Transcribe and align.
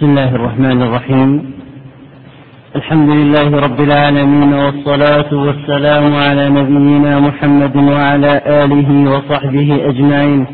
بسم 0.00 0.10
الله 0.10 0.34
الرحمن 0.34 0.82
الرحيم 0.82 1.42
الحمد 2.76 3.08
لله 3.08 3.50
رب 3.66 3.80
العالمين 3.80 4.52
والصلاة 4.54 5.32
والسلام 5.34 6.14
على 6.14 6.48
نبينا 6.50 7.20
محمد 7.20 7.76
وعلى 7.76 8.42
آله 8.46 8.90
وصحبه 9.14 9.88
أجمعين 9.88 10.46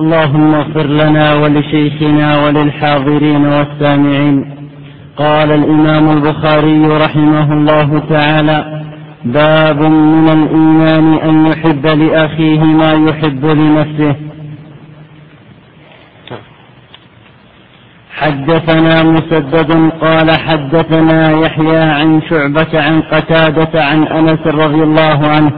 اللهم 0.00 0.54
اغفر 0.54 0.86
لنا 0.86 1.34
ولشيخنا 1.34 2.28
وللحاضرين 2.46 3.44
والسامعين 3.46 4.44
قال 5.16 5.52
الإمام 5.52 6.04
البخاري 6.16 6.82
رحمه 7.06 7.52
الله 7.52 7.98
تعالى 8.10 8.58
باب 9.24 9.80
من 10.26 10.28
الإيمان 10.38 11.06
أن 11.28 11.46
يحب 11.46 11.86
لأخيه 11.86 12.64
ما 12.64 12.92
يحب 13.10 13.44
لنفسه 13.46 14.14
حدثنا 18.24 19.02
مسدد 19.02 19.90
قال 20.00 20.30
حدثنا 20.30 21.30
يحيى 21.30 21.76
عن 21.78 22.22
شعبة 22.30 22.82
عن 22.82 23.02
قتادة 23.02 23.84
عن 23.84 24.02
أنس 24.02 24.40
رضي 24.46 24.82
الله 24.82 25.28
عنه 25.28 25.50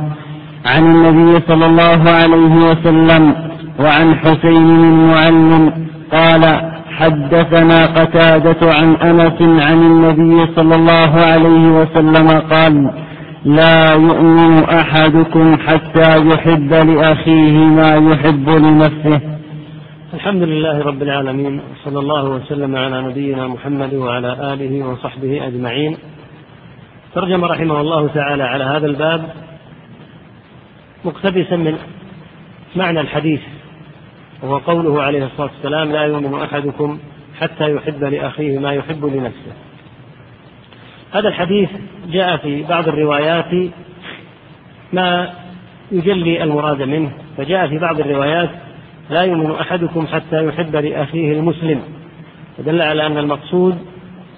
عن 0.66 0.84
النبي 0.84 1.40
صلى 1.48 1.66
الله 1.66 2.10
عليه 2.10 2.70
وسلم 2.70 3.34
وعن 3.80 4.14
حسين 4.16 4.66
بن 4.66 5.08
معلم 5.14 5.72
قال 6.12 6.70
حدثنا 6.98 7.86
قتادة 7.86 8.72
عن 8.74 8.94
أنس 8.94 9.62
عن 9.66 9.78
النبي 9.82 10.54
صلى 10.56 10.74
الله 10.74 11.20
عليه 11.22 11.68
وسلم 11.80 12.38
قال 12.50 12.90
لا 13.44 13.92
يؤمن 13.92 14.64
أحدكم 14.64 15.56
حتى 15.66 16.26
يحب 16.28 16.72
لأخيه 16.74 17.58
ما 17.64 17.94
يحب 17.94 18.48
لنفسه 18.50 19.35
الحمد 20.16 20.42
لله 20.42 20.78
رب 20.82 21.02
العالمين 21.02 21.60
صلى 21.84 21.98
الله 21.98 22.24
وسلم 22.24 22.76
على 22.76 23.02
نبينا 23.02 23.48
محمد 23.48 23.94
وعلى 23.94 24.32
اله 24.52 24.86
وصحبه 24.88 25.46
اجمعين 25.46 25.98
ترجم 27.14 27.44
رحمه 27.44 27.80
الله 27.80 28.06
تعالى 28.08 28.42
على 28.42 28.64
هذا 28.64 28.86
الباب 28.86 29.30
مقتبسا 31.04 31.56
من 31.56 31.78
معنى 32.76 33.00
الحديث 33.00 33.40
وهو 34.42 34.56
قوله 34.58 35.02
عليه 35.02 35.24
الصلاه 35.24 35.50
والسلام 35.54 35.92
لا 35.92 36.02
يؤمن 36.02 36.40
احدكم 36.42 36.98
حتى 37.40 37.74
يحب 37.74 38.04
لاخيه 38.04 38.58
ما 38.58 38.72
يحب 38.72 39.04
لنفسه 39.06 39.52
هذا 41.12 41.28
الحديث 41.28 41.70
جاء 42.08 42.36
في 42.36 42.62
بعض 42.62 42.88
الروايات 42.88 43.70
ما 44.92 45.30
يجلي 45.92 46.42
المراد 46.42 46.82
منه 46.82 47.12
فجاء 47.36 47.68
في 47.68 47.78
بعض 47.78 48.00
الروايات 48.00 48.50
لا 49.10 49.20
يؤمن 49.22 49.50
أحدكم 49.50 50.06
حتى 50.06 50.46
يحب 50.46 50.76
لأخيه 50.76 51.32
المسلم 51.32 51.80
فدل 52.58 52.82
على 52.82 53.06
أن 53.06 53.18
المقصود 53.18 53.78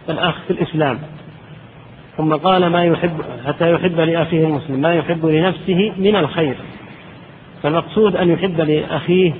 الأخ 0.08 0.34
في 0.42 0.50
الإسلام 0.50 0.98
ثم 2.16 2.34
قال 2.34 2.66
ما 2.66 2.84
يحب 2.84 3.16
حتى 3.46 3.70
يحب 3.72 4.00
لأخيه 4.00 4.44
المسلم 4.44 4.80
ما 4.80 4.94
يحب 4.94 5.26
لنفسه 5.26 5.92
من 5.96 6.16
الخير 6.16 6.54
فالمقصود 7.62 8.16
أن 8.16 8.30
يحب 8.30 8.60
لأخيه 8.60 9.32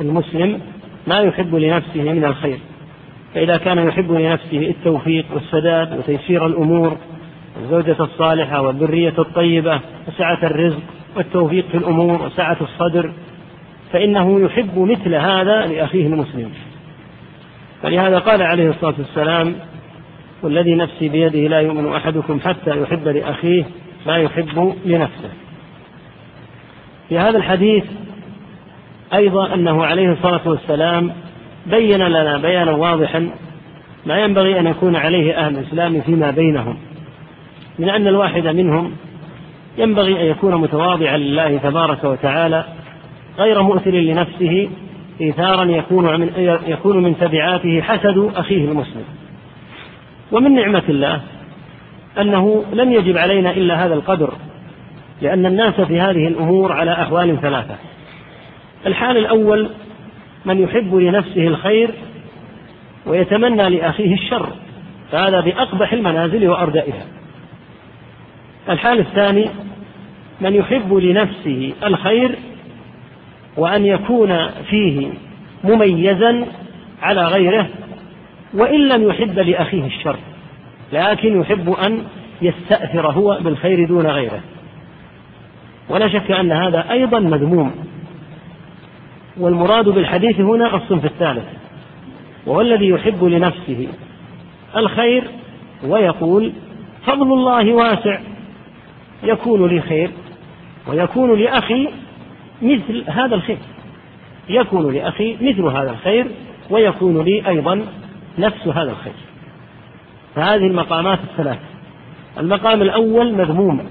المسلم 0.00 0.60
ما 1.06 1.18
يحب 1.18 1.54
لنفسه 1.54 2.02
من 2.02 2.24
الخير 2.24 2.58
فإذا 3.34 3.56
كان 3.56 3.78
يحب 3.88 4.12
لنفسه 4.12 4.58
التوفيق 4.58 5.24
والسداد 5.34 5.98
وتيسير 5.98 6.46
الأمور 6.46 6.96
الزوجة 7.64 7.96
الصالحة 8.00 8.60
والذرية 8.60 9.14
الطيبة 9.18 9.80
وسعة 10.08 10.38
الرزق 10.44 10.80
والتوفيق 11.16 11.68
في 11.68 11.76
الأمور 11.76 12.22
وسعة 12.22 12.56
الصدر 12.60 13.10
فإنه 13.92 14.40
يحب 14.40 14.78
مثل 14.78 15.14
هذا 15.14 15.66
لأخيه 15.66 16.06
المسلم 16.06 16.50
فلهذا 17.82 18.18
قال 18.18 18.42
عليه 18.42 18.70
الصلاة 18.70 18.94
والسلام 18.98 19.54
والذي 20.42 20.74
نفسي 20.74 21.08
بيده 21.08 21.38
لا 21.48 21.60
يؤمن 21.60 21.92
أحدكم 21.92 22.40
حتى 22.40 22.70
يحب 22.82 23.08
لأخيه 23.08 23.64
ما 24.06 24.16
يحب 24.16 24.74
لنفسه 24.86 25.28
في 27.08 27.18
هذا 27.18 27.38
الحديث 27.38 27.84
أيضا 29.14 29.54
أنه 29.54 29.84
عليه 29.86 30.12
الصلاة 30.12 30.40
والسلام 30.48 31.12
بين 31.66 32.02
لنا 32.06 32.38
بيانا 32.38 32.72
واضحا 32.72 33.30
ما 34.06 34.18
ينبغي 34.18 34.60
أن 34.60 34.66
يكون 34.66 34.96
عليه 34.96 35.34
أهل 35.38 35.58
الإسلام 35.58 36.00
فيما 36.00 36.30
بينهم 36.30 36.76
من 37.78 37.88
أن 37.88 38.06
الواحد 38.08 38.46
منهم 38.46 38.92
ينبغي 39.78 40.20
أن 40.20 40.26
يكون 40.26 40.54
متواضعا 40.54 41.16
لله 41.16 41.58
تبارك 41.58 42.04
وتعالى 42.04 42.64
غير 43.38 43.62
مؤثر 43.62 43.90
لنفسه 43.90 44.70
إيثارا 45.20 45.64
يكون 45.64 46.20
من 46.20 46.58
يكون 46.66 47.02
من 47.02 47.18
تبعاته 47.20 47.82
حسد 47.82 48.30
أخيه 48.36 48.64
المسلم 48.68 49.04
ومن 50.32 50.54
نعمة 50.54 50.82
الله 50.88 51.20
أنه 52.20 52.64
لم 52.72 52.92
يجب 52.92 53.16
علينا 53.18 53.50
إلا 53.50 53.86
هذا 53.86 53.94
القدر 53.94 54.32
لأن 55.22 55.46
الناس 55.46 55.80
في 55.80 56.00
هذه 56.00 56.26
الأمور 56.28 56.72
على 56.72 56.92
أحوال 56.92 57.40
ثلاثة 57.40 57.74
الحال 58.86 59.16
الأول 59.16 59.68
من 60.44 60.62
يحب 60.62 60.94
لنفسه 60.94 61.46
الخير 61.46 61.90
ويتمنى 63.06 63.68
لأخيه 63.70 64.14
الشر 64.14 64.48
فهذا 65.12 65.40
بأقبح 65.40 65.92
المنازل 65.92 66.48
وأردائها 66.48 67.06
الحال 68.68 68.98
الثاني 68.98 69.50
من 70.40 70.54
يحب 70.54 70.92
لنفسه 70.94 71.72
الخير 71.84 72.30
وأن 73.60 73.86
يكون 73.86 74.48
فيه 74.70 75.10
مميزا 75.64 76.46
على 77.02 77.26
غيره 77.28 77.68
وإن 78.54 78.88
لم 78.88 79.08
يحب 79.10 79.38
لأخيه 79.38 79.86
الشر 79.86 80.16
لكن 80.92 81.40
يحب 81.40 81.70
أن 81.70 82.02
يستأثر 82.42 83.06
هو 83.10 83.38
بالخير 83.40 83.86
دون 83.86 84.06
غيره 84.06 84.40
ولا 85.88 86.08
شك 86.08 86.30
أن 86.30 86.52
هذا 86.52 86.90
أيضا 86.90 87.18
مذموم 87.18 87.70
والمراد 89.36 89.88
بالحديث 89.88 90.40
هنا 90.40 90.76
الصنف 90.76 91.04
الثالث 91.04 91.44
وهو 92.46 92.60
الذي 92.60 92.88
يحب 92.88 93.24
لنفسه 93.24 93.88
الخير 94.76 95.24
ويقول 95.86 96.52
فضل 97.06 97.32
الله 97.32 97.72
واسع 97.72 98.18
يكون 99.24 99.66
لي 99.68 99.80
خير 99.80 100.10
ويكون 100.86 101.38
لأخي 101.40 101.88
مثل 102.62 103.04
هذا 103.10 103.34
الخير 103.34 103.58
يكون 104.48 104.94
لأخي 104.94 105.36
مثل 105.40 105.62
هذا 105.64 105.90
الخير 105.90 106.26
ويكون 106.70 107.22
لي 107.24 107.48
أيضا 107.48 107.86
نفس 108.38 108.66
هذا 108.68 108.90
الخير 108.90 109.12
فهذه 110.34 110.66
المقامات 110.66 111.18
الثلاث 111.30 111.58
المقام 112.40 112.82
الأول 112.82 113.32
مذموم 113.34 113.86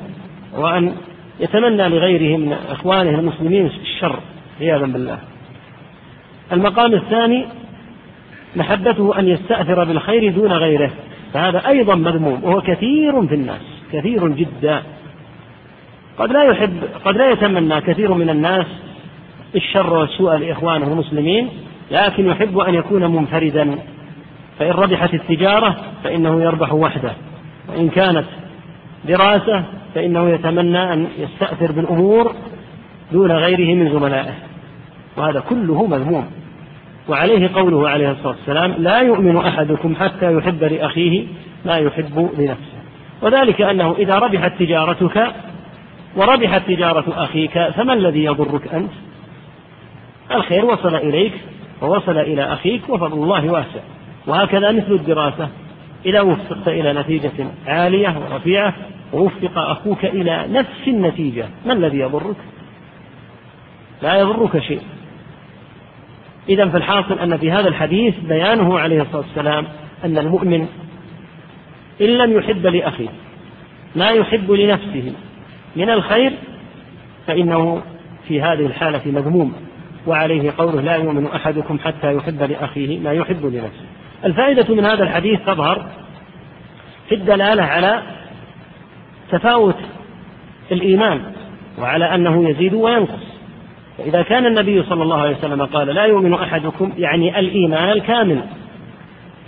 وأن 0.53 0.95
يتمنى 1.39 1.89
لغيره 1.89 2.37
من 2.37 2.53
إخوانه 2.69 3.09
المسلمين 3.19 3.65
الشر 3.65 4.19
عياذا 4.61 4.85
بالله 4.85 5.19
المقام 6.53 6.93
الثاني 6.93 7.45
محبته 8.55 9.19
أن 9.19 9.27
يستأثر 9.27 9.83
بالخير 9.83 10.31
دون 10.31 10.51
غيره 10.53 10.91
فهذا 11.33 11.67
أيضا 11.67 11.95
مذموم 11.95 12.43
وهو 12.43 12.61
كثير 12.61 13.27
في 13.27 13.35
الناس 13.35 13.61
كثير 13.93 14.27
جدا 14.27 14.81
قد 16.19 16.31
لا 16.31 16.43
يحب 16.43 16.79
قد 17.05 17.17
لا 17.17 17.31
يتمنى 17.31 17.81
كثير 17.81 18.13
من 18.13 18.29
الناس 18.29 18.65
الشر 19.55 19.93
والسوء 19.93 20.35
لإخوانه 20.35 20.87
المسلمين 20.93 21.49
لكن 21.91 22.27
يحب 22.27 22.59
أن 22.59 22.73
يكون 22.73 23.15
منفردا 23.15 23.77
فإن 24.59 24.71
ربحت 24.71 25.13
التجارة 25.13 25.75
فإنه 26.03 26.41
يربح 26.43 26.73
وحده 26.73 27.11
وإن 27.69 27.89
كانت 27.89 28.25
دراسة 29.07 29.63
فإنه 29.95 30.29
يتمنى 30.29 30.93
أن 30.93 31.07
يستأثر 31.19 31.71
بالأمور 31.71 32.35
دون 33.11 33.31
غيره 33.31 33.75
من 33.75 33.91
زملائه 33.99 34.33
وهذا 35.17 35.39
كله 35.39 35.85
مذموم 35.87 36.25
وعليه 37.07 37.49
قوله 37.55 37.89
عليه 37.89 38.11
الصلاة 38.11 38.27
والسلام 38.37 38.71
لا 38.71 38.99
يؤمن 38.99 39.37
أحدكم 39.37 39.95
حتى 39.95 40.33
يحب 40.33 40.63
لأخيه 40.63 41.25
ما 41.65 41.77
يحب 41.77 42.29
لنفسه 42.37 42.79
وذلك 43.21 43.61
أنه 43.61 43.95
إذا 43.99 44.15
ربحت 44.15 44.51
تجارتك 44.59 45.31
وربحت 46.15 46.61
تجارة 46.67 47.13
أخيك 47.23 47.67
فما 47.69 47.93
الذي 47.93 48.23
يضرك 48.23 48.73
أنت 48.73 48.91
الخير 50.31 50.65
وصل 50.65 50.95
إليك 50.95 51.33
ووصل 51.81 52.17
إلى 52.17 52.43
أخيك 52.53 52.89
وفضل 52.89 53.13
الله 53.13 53.51
واسع 53.51 53.79
وهكذا 54.27 54.71
مثل 54.71 54.91
الدراسة 54.91 55.49
إذا 56.05 56.21
وفقت 56.21 56.67
إلى 56.67 56.93
نتيجة 56.93 57.31
عالية 57.67 58.19
ورفيعة 58.31 58.73
ووفق 59.13 59.57
أخوك 59.57 60.05
إلى 60.05 60.45
نفس 60.51 60.87
النتيجة 60.87 61.45
ما 61.65 61.73
الذي 61.73 61.99
يضرك 61.99 62.35
لا 64.01 64.15
يضرك 64.15 64.59
شيء 64.59 64.81
إذا 66.49 66.69
فالحاصل 66.69 67.19
أن 67.19 67.37
في 67.37 67.51
هذا 67.51 67.67
الحديث 67.67 68.15
بيانه 68.19 68.79
عليه 68.79 69.01
الصلاة 69.01 69.21
والسلام 69.21 69.65
أن 70.05 70.17
المؤمن 70.17 70.67
إن 72.01 72.07
لم 72.07 72.31
يحب 72.37 72.65
لأخيه 72.67 73.09
ما 73.95 74.09
يحب 74.09 74.51
لنفسه 74.51 75.13
من 75.79 75.89
الخير 75.89 76.33
فإنه 77.27 77.81
في 78.27 78.41
هذه 78.41 78.65
الحالة 78.65 79.01
مذموم 79.05 79.53
وعليه 80.07 80.51
قوله 80.57 80.81
لا 80.81 80.95
يؤمن 80.95 81.27
أحدكم 81.27 81.79
حتى 81.79 82.13
يحب 82.15 82.43
لأخيه 82.43 82.99
ما 82.99 83.11
يحب 83.13 83.45
لنفسه 83.45 83.85
الفائدة 84.25 84.75
من 84.75 84.85
هذا 84.85 85.03
الحديث 85.03 85.39
تظهر 85.45 85.85
في 87.09 87.15
الدلالة 87.15 87.63
على 87.63 88.03
تفاوت 89.31 89.75
الإيمان 90.71 91.21
وعلى 91.79 92.15
أنه 92.15 92.49
يزيد 92.49 92.73
وينقص 92.73 93.23
فإذا 93.97 94.21
كان 94.21 94.45
النبي 94.45 94.83
صلى 94.83 95.03
الله 95.03 95.21
عليه 95.21 95.37
وسلم 95.37 95.61
قال 95.65 95.87
لا 95.87 96.05
يؤمن 96.05 96.33
أحدكم 96.33 96.93
يعني 96.97 97.39
الإيمان 97.39 97.89
الكامل 97.89 98.43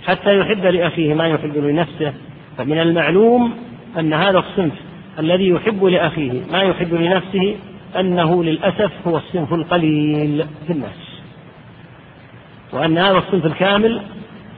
حتى 0.06 0.38
يحب 0.38 0.66
لأخيه 0.66 1.14
ما 1.14 1.28
يحب 1.28 1.56
لنفسه 1.56 2.12
فمن 2.58 2.80
المعلوم 2.80 3.52
أن 3.98 4.12
هذا 4.14 4.38
الصنف 4.38 4.72
الذي 5.18 5.48
يحب 5.48 5.84
لأخيه 5.84 6.32
ما 6.52 6.62
يحب 6.62 6.94
لنفسه 6.94 7.56
أنه 8.00 8.44
للأسف 8.44 8.92
هو 9.06 9.16
الصنف 9.16 9.52
القليل 9.54 10.44
في 10.66 10.72
الناس 10.72 11.18
وأن 12.72 12.98
هذا 12.98 13.18
الصنف 13.18 13.46
الكامل 13.46 14.02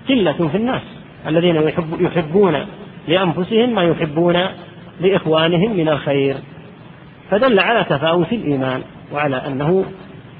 قلة 0.08 0.48
في 0.48 0.56
الناس 0.56 0.82
الذين 1.26 1.56
يحب 1.56 2.00
يحبون 2.00 2.58
لأنفسهم 3.08 3.74
ما 3.74 3.82
يحبون 3.82 4.36
لإخوانهم 5.00 5.76
من 5.76 5.88
الخير 5.88 6.36
فدل 7.30 7.58
على 7.60 7.84
تفاوت 7.84 8.32
الإيمان 8.32 8.82
وعلى 9.12 9.36
أنه 9.36 9.84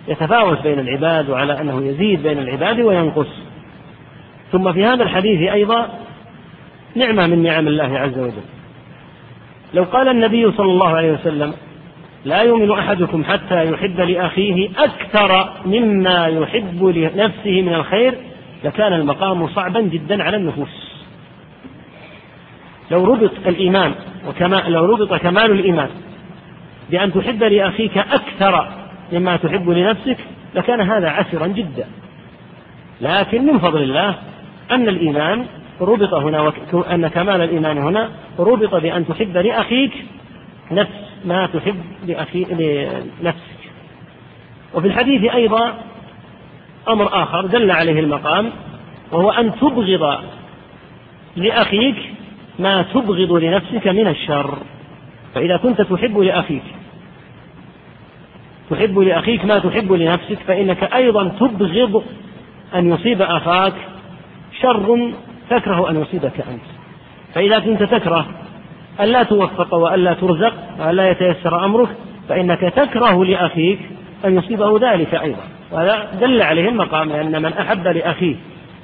يتفاوت 0.09 0.63
بين 0.63 0.79
العباد 0.79 1.31
وعلى 1.31 1.61
أنه 1.61 1.87
يزيد 1.87 2.23
بين 2.23 2.39
العباد 2.39 2.81
وينقص 2.81 3.29
ثم 4.53 4.73
في 4.73 4.85
هذا 4.85 5.03
الحديث 5.03 5.51
أيضا 5.53 5.99
نعمة 6.97 7.27
من 7.27 7.43
نعم 7.43 7.69
الله 7.69 7.99
عز 7.99 8.19
وجل 8.19 8.43
لو 9.75 9.85
قال 9.85 10.09
النبي 10.09 10.53
صلى 10.53 10.71
الله 10.73 10.89
عليه 10.97 11.13
وسلم 11.13 11.53
لا 12.25 12.43
يؤمن 12.43 12.71
احدكم 12.71 13.25
حتى 13.25 13.71
يحب 13.73 14.01
لاخيه 14.01 14.69
اكثر 14.79 15.53
مما 15.67 16.27
يحب 16.27 16.85
لنفسه 16.85 17.63
من 17.63 17.75
الخير 17.75 18.15
لكان 18.65 18.93
المقام 18.93 19.49
صعبا 19.49 19.81
جدا 19.81 20.23
على 20.23 20.37
النفوس. 20.37 20.95
لو 22.91 23.05
ربط 23.15 23.31
الايمان 23.47 23.95
وكما 24.29 24.63
لو 24.69 24.85
ربط 24.95 25.15
كمال 25.15 25.51
الايمان 25.51 25.89
بان 26.91 27.13
تحب 27.13 27.43
لاخيك 27.43 27.99
اكثر 27.99 28.69
مما 29.13 29.37
تحب 29.37 29.71
لنفسك 29.71 30.17
لكان 30.55 30.81
هذا 30.81 31.09
عسرا 31.09 31.47
جدا. 31.47 31.85
لكن 33.01 33.47
من 33.47 33.59
فضل 33.59 33.83
الله 33.83 34.15
ان 34.71 34.89
الايمان 34.89 35.47
ربط 35.81 36.15
هنا 36.15 36.41
وك... 36.41 36.55
ان 36.87 37.09
كمال 37.09 37.41
الايمان 37.41 37.79
هنا 37.79 38.11
ربط 38.39 38.75
بأن 38.75 39.07
تحب 39.09 39.37
لأخيك 39.37 39.93
نفس 40.71 40.91
ما 41.25 41.47
تحب 41.47 41.77
لأخي 42.07 42.45
لنفسك 43.23 43.45
وفي 44.75 44.87
الحديث 44.87 45.31
أيضا 45.35 45.75
أمر 46.89 47.23
آخر 47.23 47.47
دل 47.47 47.71
عليه 47.71 48.01
المقام 48.01 48.51
وهو 49.13 49.31
أن 49.31 49.55
تبغض 49.55 50.19
لأخيك 51.37 51.97
ما 52.59 52.83
تبغض 52.83 53.33
لنفسك 53.33 53.87
من 53.89 54.07
الشر 54.07 54.59
فإذا 55.35 55.57
كنت 55.57 55.81
تحب 55.83 56.19
لأخيك 56.19 56.63
تحب 58.71 58.99
لأخيك 58.99 59.45
ما 59.45 59.59
تحب 59.59 59.93
لنفسك 59.93 60.39
فإنك 60.47 60.83
أيضا 60.95 61.29
تبغض 61.29 62.05
أن 62.75 62.93
يصيب 62.93 63.23
أخاك 63.23 63.75
شر 64.63 65.13
تكره 65.51 65.91
أن 65.91 66.01
يصيبك 66.03 66.41
أنت 66.41 66.63
فإذا 67.35 67.59
كنت 67.59 67.83
تكره 67.83 68.27
ألا 69.01 69.23
توفق 69.23 69.75
وألا 69.75 70.15
ترزق 70.15 70.53
وألا 70.79 71.11
يتيسر 71.11 71.65
أمرك 71.65 71.89
فإنك 72.29 72.61
تكره 72.61 73.25
لأخيك 73.25 73.79
أن 74.25 74.37
يصيبه 74.39 74.79
ذلك 74.93 75.15
أيضا 75.15 75.43
وهذا 75.73 76.09
دل 76.21 76.43
عليه 76.43 76.69
المقام 76.69 77.09
لأن 77.09 77.43
من 77.43 77.53
أحب 77.53 77.87
لأخيه 77.87 78.37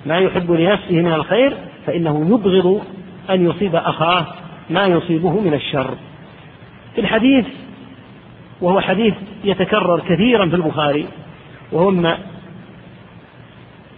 ما 0.07 0.19
يحب 0.19 0.51
لنفسه 0.51 0.95
من 0.95 1.13
الخير 1.13 1.57
فإنه 1.87 2.27
يبغض 2.31 2.81
أن 3.31 3.51
يصيب 3.51 3.75
أخاه 3.77 4.27
ما 4.71 4.87
يصيبه 4.87 5.41
من 5.41 5.55
الشر 5.55 5.91
في 6.95 7.01
الحديث 7.01 7.45
وهو 8.61 8.81
حديث 8.81 9.15
يتكرر 9.45 10.01
كثيرا 10.01 10.49
في 10.49 10.57
البخاري 10.57 11.07
وهم 11.73 12.07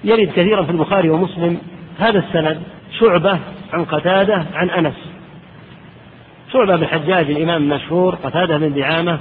يرد 0.05 0.29
كثيرا 0.29 0.63
في 0.63 0.71
البخاري 0.71 1.11
ومسلم 1.11 1.59
هذا 1.99 2.19
السند 2.19 2.63
شعبة 2.99 3.39
عن 3.73 3.85
قتادة 3.85 4.47
عن 4.55 4.71
أنس 4.71 4.95
شعبة 6.53 6.77
بن 6.77 6.87
حجاج 6.87 7.31
الإمام 7.31 7.63
المشهور 7.63 8.15
قتادة 8.15 8.59
بن 8.59 8.75
دعامة 8.75 9.19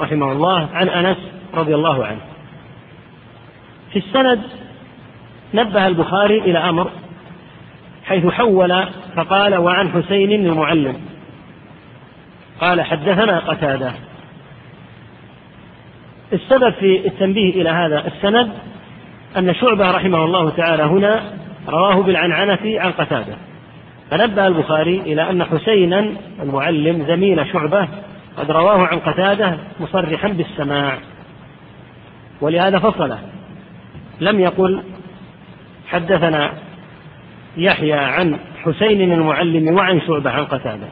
رحمه 0.00 0.32
الله 0.32 0.68
عن 0.74 0.88
أنس 0.88 1.16
رضي 1.54 1.74
الله 1.74 2.06
عنه 2.06 2.20
في 3.92 3.98
السند 3.98 4.42
نبه 5.54 5.86
البخاري 5.86 6.38
إلى 6.38 6.58
أمر 6.58 6.90
حيث 8.04 8.26
حول 8.26 8.86
فقال 9.16 9.56
وعن 9.56 9.88
حسين 9.92 10.32
المعلم 10.32 11.00
قال 12.60 12.80
حدثنا 12.82 13.38
قتادة 13.38 13.92
السبب 16.32 16.72
في 16.74 17.06
التنبيه 17.06 17.50
إلى 17.50 17.68
هذا 17.70 18.06
السند 18.06 18.52
أن 19.38 19.54
شعبة 19.54 19.90
رحمه 19.90 20.24
الله 20.24 20.50
تعالى 20.50 20.82
هنا 20.82 21.20
رواه 21.68 22.02
بالعنعنة 22.02 22.58
عن 22.80 22.92
قتادة 22.92 23.36
فنبه 24.10 24.46
البخاري 24.46 25.00
إلى 25.00 25.30
أن 25.30 25.44
حسينا 25.44 26.12
المعلم 26.42 27.04
زميل 27.06 27.46
شعبة 27.52 27.88
قد 28.36 28.50
رواه 28.50 28.86
عن 28.86 28.98
قتادة 28.98 29.56
مصرحا 29.80 30.28
بالسماع 30.28 30.98
ولهذا 32.40 32.78
فصله 32.78 33.18
لم 34.20 34.40
يقل 34.40 34.82
حدثنا 35.88 36.52
يحيى 37.56 37.92
عن 37.94 38.38
حسين 38.64 39.12
المعلم 39.12 39.74
وعن 39.76 40.00
شعبة 40.06 40.30
عن 40.30 40.44
قتادة 40.44 40.88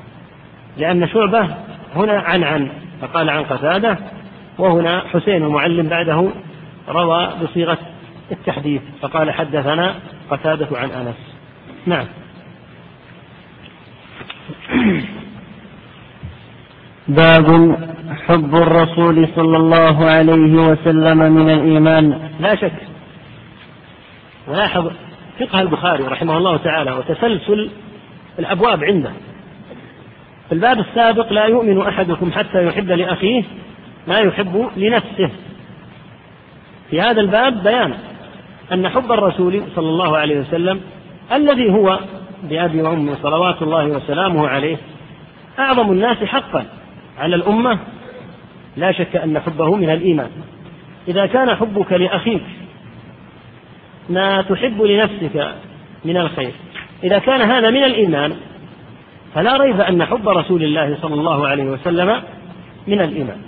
لأن 0.77 1.09
شعبة 1.09 1.49
هنا 1.97 2.19
عن 2.21 2.45
عن 2.45 2.69
فقال 3.03 3.31
عن 3.31 3.43
قتادة 3.45 3.99
وهنا 4.59 5.01
حسين 5.01 5.45
المعلم 5.45 5.89
بعده 5.89 6.31
روى 6.89 7.31
بصيغة 7.43 7.79
التحديث 8.33 8.83
فقال 9.03 9.31
حدثنا 9.31 9.95
قتادة 10.31 10.69
عن 10.79 10.91
أنس 10.91 11.17
نعم 11.87 12.07
باب 17.09 17.47
حب 18.27 18.55
الرسول 18.55 19.29
صلى 19.37 19.57
الله 19.57 20.05
عليه 20.07 20.55
وسلم 20.71 21.19
من 21.19 21.51
الإيمان 21.51 22.31
لا 22.41 22.55
شك 22.57 22.73
ولاحظ 24.49 24.93
فقه 25.41 25.61
البخاري 25.61 26.05
رحمه 26.05 26.37
الله 26.37 26.57
تعالى 26.57 26.93
وتسلسل 26.93 27.71
الأبواب 28.39 28.85
عنده 28.85 29.13
في 30.49 30.55
الباب 30.55 30.79
السابق 30.79 31.33
لا 31.33 31.45
يؤمن 31.45 31.81
أحدكم 31.81 32.33
حتى 32.33 32.65
يحب 32.67 32.89
لأخيه 32.91 33.45
ما 34.09 34.19
يحب 34.19 34.69
لنفسه 34.77 35.31
في 36.91 37.01
هذا 37.01 37.21
الباب 37.21 37.63
بيان 37.63 37.95
أن 38.73 38.89
حب 38.89 39.13
الرسول 39.13 39.63
صلى 39.77 39.89
الله 39.89 40.17
عليه 40.17 40.41
وسلم 40.41 40.81
الذي 41.33 41.73
هو 41.73 41.99
بأبي 42.43 42.83
وأمي 42.83 43.15
صلوات 43.23 43.63
الله 43.63 43.87
وسلامه 43.87 44.49
عليه 44.49 44.77
أعظم 45.59 45.93
الناس 45.93 46.17
حقا 46.25 46.65
على 47.19 47.37
الأمة 47.37 47.79
لا 48.77 48.93
شك 48.93 49.17
أن 49.17 49.39
حبه 49.41 49.77
من 49.77 49.91
الإيمان 49.91 50.31
إذا 51.09 51.27
كان 51.27 51.55
حبك 51.55 51.93
لأخيك 51.93 52.43
ما 54.11 54.43
تحب 54.43 54.83
لنفسك 54.83 55.55
من 56.05 56.17
الخير 56.17 56.53
إذا 57.05 57.19
كان 57.19 57.41
هذا 57.41 57.71
من 57.71 57.85
الإيمان 57.85 58.33
فلا 59.35 59.57
ريب 59.57 59.81
أن 59.81 60.05
حب 60.05 60.29
رسول 60.29 60.63
الله 60.63 60.97
صلى 61.03 61.15
الله 61.15 61.49
عليه 61.49 61.65
وسلم 61.65 62.23
من 62.87 63.01
الإيمان 63.01 63.39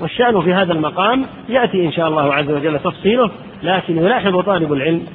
والشأن 0.00 0.40
في 0.42 0.54
هذا 0.54 0.72
المقام 0.72 1.24
يأتي 1.48 1.86
إن 1.86 1.92
شاء 1.92 2.08
الله 2.08 2.34
عز 2.34 2.50
وجل 2.50 2.78
تفصيله 2.78 3.30
لكن 3.62 3.96
يلاحظ 3.96 4.38
طالب 4.40 4.72
العلم 4.72 5.06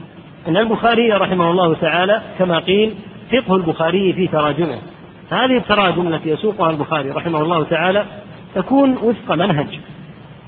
أن 0.48 0.58
البخاري 0.58 1.12
رحمه 1.14 1.52
الله 1.52 1.74
تعالى 1.76 2.22
كما 2.40 2.60
قيل 2.60 2.94
فقه 3.32 3.56
البخاري 3.56 4.14
في 4.14 4.28
تراجمه 4.28 4.78
هذه 5.32 5.58
التراجم 5.58 6.08
التي 6.14 6.30
يسوقها 6.30 6.70
البخاري 6.70 7.10
رحمه 7.10 7.42
الله 7.42 7.64
تعالى 7.64 8.06
تكون 8.56 8.98
وفق 8.98 9.36
منهج 9.36 9.80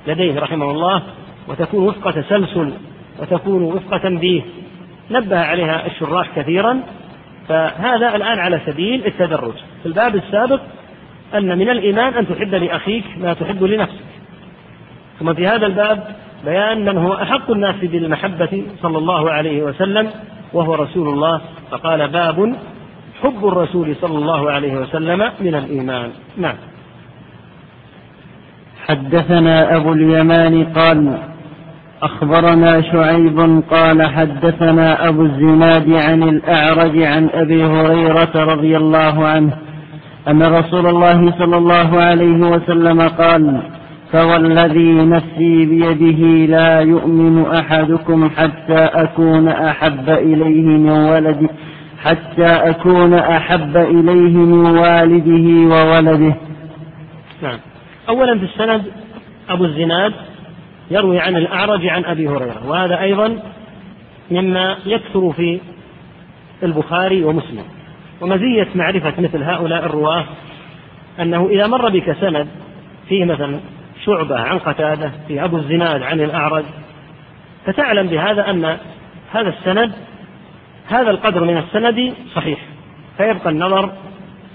لديه 0.07 0.39
رحمه 0.39 0.71
الله 0.71 1.01
وتكون 1.47 1.87
وفق 1.87 2.11
تسلسل 2.11 2.71
وتكون 3.19 3.63
وفق 3.63 3.97
تنبيه 3.97 4.41
نبه 5.11 5.39
عليها 5.39 5.85
الشراح 5.85 6.29
كثيرا 6.35 6.81
فهذا 7.49 8.15
الآن 8.15 8.39
على 8.39 8.59
سبيل 8.65 9.05
التدرج 9.05 9.53
في 9.81 9.85
الباب 9.85 10.15
السابق 10.15 10.61
أن 11.35 11.57
من 11.57 11.69
الإيمان 11.69 12.13
أن 12.13 12.27
تحب 12.27 12.55
لأخيك 12.55 13.03
ما 13.17 13.33
تحب 13.33 13.63
لنفسك 13.63 13.99
ثم 15.23 15.33
في 15.33 15.47
هذا 15.47 15.65
الباب 15.67 16.03
بيان 16.45 16.85
من 16.85 16.97
هو 16.97 17.13
أحق 17.13 17.51
الناس 17.51 17.75
بالمحبة 17.81 18.63
صلى 18.81 18.97
الله 18.97 19.31
عليه 19.31 19.63
وسلم 19.63 20.09
وهو 20.53 20.75
رسول 20.75 21.07
الله 21.09 21.41
فقال 21.71 22.07
باب 22.07 22.55
حب 23.23 23.47
الرسول 23.47 23.95
صلى 24.01 24.17
الله 24.17 24.51
عليه 24.51 24.73
وسلم 24.77 25.19
من 25.41 25.55
الإيمان 25.55 26.09
نعم 26.37 26.55
حدثنا 28.87 29.75
أبو 29.75 29.93
اليمان 29.93 30.63
قال 30.65 31.17
أخبرنا 32.01 32.81
شعيب 32.81 33.61
قال 33.71 34.09
حدثنا 34.15 35.07
أبو 35.07 35.21
الزناد 35.21 35.93
عن 35.93 36.23
الأعرج 36.23 37.03
عن 37.03 37.29
أبي 37.33 37.63
هريرة 37.65 38.43
رضي 38.43 38.77
الله 38.77 39.27
عنه 39.27 39.57
أن 40.27 40.43
رسول 40.43 40.87
الله 40.87 41.31
صلى 41.39 41.57
الله 41.57 42.01
عليه 42.01 42.39
وسلم 42.39 43.01
قال 43.01 43.61
فوالذي 44.13 44.93
نفسي 44.93 45.65
بيده 45.65 46.45
لا 46.57 46.79
يؤمن 46.79 47.45
أحدكم 47.45 48.29
حتى 48.29 48.75
أكون 48.77 49.47
أحب 49.47 50.09
إليه 50.09 50.61
من 50.63 50.89
ولده 50.89 51.49
حتى 52.03 52.45
أكون 52.45 53.13
أحب 53.13 53.77
إليه 53.77 54.37
من 54.37 54.65
والده 54.77 55.75
وولده 55.75 56.35
نعم 57.43 57.59
أولا 58.09 58.37
في 58.39 58.45
السند 58.45 58.83
أبو 59.49 59.65
الزناد 59.65 60.13
يروي 60.91 61.19
عن 61.19 61.35
الأعرج 61.35 61.87
عن 61.87 62.05
أبي 62.05 62.27
هريرة 62.27 62.61
وهذا 62.67 62.99
أيضا 63.01 63.39
مما 64.31 64.75
يكثر 64.85 65.31
في 65.33 65.59
البخاري 66.63 67.23
ومسلم 67.23 67.63
ومزية 68.21 68.67
معرفة 68.75 69.13
مثل 69.21 69.43
هؤلاء 69.43 69.85
الرواة 69.85 70.25
أنه 71.21 71.49
إذا 71.49 71.67
مر 71.67 71.89
بك 71.89 72.15
سند 72.21 72.47
فيه 73.09 73.25
مثلا 73.25 73.59
شعبة 74.05 74.39
عن 74.39 74.59
قتادة 74.59 75.11
في 75.27 75.43
أبو 75.43 75.57
الزناد 75.57 76.03
عن 76.03 76.21
الأعرج 76.21 76.63
فتعلم 77.65 78.07
بهذا 78.07 78.49
أن 78.49 78.65
هذا 79.31 79.49
السند 79.49 79.91
هذا 80.87 81.11
القدر 81.11 81.43
من 81.43 81.57
السند 81.57 82.13
صحيح 82.35 82.59
فيبقى 83.17 83.49
النظر 83.49 83.91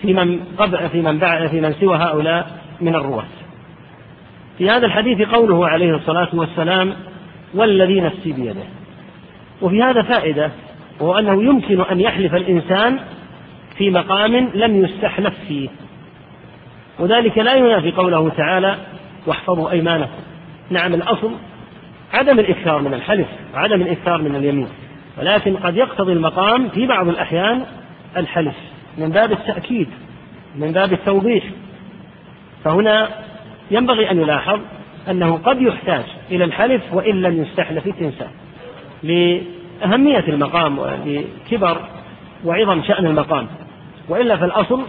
في 0.02 0.12
من 0.12 0.40
قبل 0.58 0.88
في 0.88 1.00
من 1.00 1.18
بعد 1.18 1.46
في 1.46 1.60
من 1.60 1.72
سوى 1.72 1.96
هؤلاء 1.96 2.58
من 2.80 2.94
الرواة. 2.94 3.24
في 4.58 4.70
هذا 4.70 4.86
الحديث 4.86 5.28
قوله 5.28 5.68
عليه 5.68 5.96
الصلاة 5.96 6.28
والسلام 6.32 6.94
والذي 7.54 8.00
نفسي 8.00 8.32
بيده. 8.32 8.60
وفي 9.62 9.82
هذا 9.82 10.02
فائدة 10.02 10.50
وهو 11.00 11.18
أنه 11.18 11.42
يمكن 11.44 11.80
أن 11.80 12.00
يحلف 12.00 12.34
الإنسان 12.34 12.98
في 13.76 13.90
مقام 13.90 14.36
لم 14.54 14.84
يستحلف 14.84 15.34
فيه. 15.48 15.68
وذلك 16.98 17.38
لا 17.38 17.54
ينافي 17.54 17.90
قوله 17.92 18.28
تعالى 18.28 18.76
واحفظوا 19.28 19.70
أيمانكم 19.70 20.12
نعم 20.70 20.94
الأصل 20.94 21.30
عدم 22.14 22.38
الإكثار 22.38 22.82
من 22.82 22.94
الحلف 22.94 23.26
عدم 23.54 23.82
الإكثار 23.82 24.22
من 24.22 24.36
اليمين 24.36 24.68
ولكن 25.18 25.56
قد 25.56 25.76
يقتضي 25.76 26.12
المقام 26.12 26.68
في 26.68 26.86
بعض 26.86 27.08
الأحيان 27.08 27.62
الحلف 28.16 28.54
من 28.98 29.10
باب 29.10 29.32
التأكيد 29.32 29.88
من 30.56 30.72
باب 30.72 30.92
التوضيح 30.92 31.44
فهنا 32.64 33.08
ينبغي 33.70 34.10
أن 34.10 34.20
يلاحظ 34.20 34.60
أنه 35.10 35.36
قد 35.36 35.62
يحتاج 35.62 36.04
إلى 36.30 36.44
الحلف 36.44 36.82
وإن 36.92 37.22
لم 37.22 37.42
يستحلف 37.42 37.86
الإنسان 37.86 38.28
لأهمية 39.02 40.24
المقام 40.28 40.78
ولكبر 40.78 41.76
وعظم 42.44 42.82
شأن 42.82 43.06
المقام 43.06 43.46
وإلا 44.08 44.36
فالأصل 44.36 44.82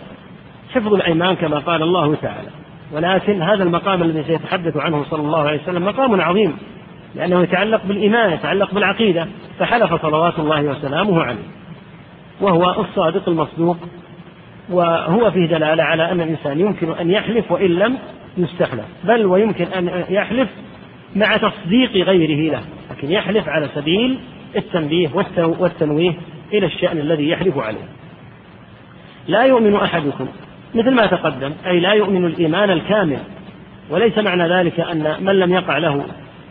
حفظ 0.76 0.94
الأيمان 0.94 1.36
كما 1.36 1.60
قال 1.60 1.84
الله 1.84 2.16
تعالى 2.16 2.50
ولكن 2.92 3.42
هذا 3.42 3.64
المقام 3.64 4.02
الذي 4.04 4.24
سيتحدث 4.24 4.78
عنه 4.78 5.06
صلى 5.10 5.22
الله 5.22 5.40
عليه 5.48 5.62
وسلم 5.62 5.86
مقام 5.86 6.22
عظيم 6.22 6.58
لأنه 7.16 7.44
يتعلق 7.44 7.86
بالإيمان 7.86 8.34
يتعلق 8.34 8.74
بالعقيدة 8.74 9.28
فحلف 9.60 10.02
صلوات 10.02 10.40
الله 10.40 10.64
وسلامه 10.64 11.24
عليه 11.24 11.44
وهو 12.42 12.82
الصادق 12.82 13.30
المصدوق 13.30 13.78
وهو 14.70 15.32
فيه 15.32 15.46
دلالة 15.46 15.84
على 15.84 16.12
أن 16.12 16.22
الإنسان 16.22 16.60
يمكن 16.60 16.92
أن 16.92 17.12
يحلف 17.12 17.52
وإن 17.52 17.70
لم 17.70 17.98
يستحلف 18.38 18.86
بل 19.04 19.26
ويمكن 19.26 19.66
أن 19.66 20.04
يحلف 20.10 20.50
مع 21.16 21.38
تصديق 21.38 21.92
غيره 21.92 22.52
له 22.54 22.62
لكن 22.92 23.12
يحلف 23.12 23.50
على 23.50 23.68
سبيل 23.76 24.20
التنبيه 24.56 25.10
والتنويه 25.60 26.14
إلى 26.54 26.66
الشأن 26.66 26.98
الذي 26.98 27.30
يحلف 27.30 27.58
عليه 27.58 27.84
لا 29.28 29.44
يؤمن 29.44 29.76
أحدكم 29.76 30.28
مثل 30.76 30.92
ما 30.92 31.06
تقدم 31.06 31.54
أي 31.68 31.80
لا 31.80 31.94
يؤمن 31.94 32.26
الإيمان 32.26 32.70
الكامل 32.70 33.18
وليس 33.90 34.18
معنى 34.18 34.48
ذلك 34.54 34.80
أن 34.80 35.14
من 35.20 35.36
لم 35.36 35.54
يقع 35.54 35.78
له 35.78 36.06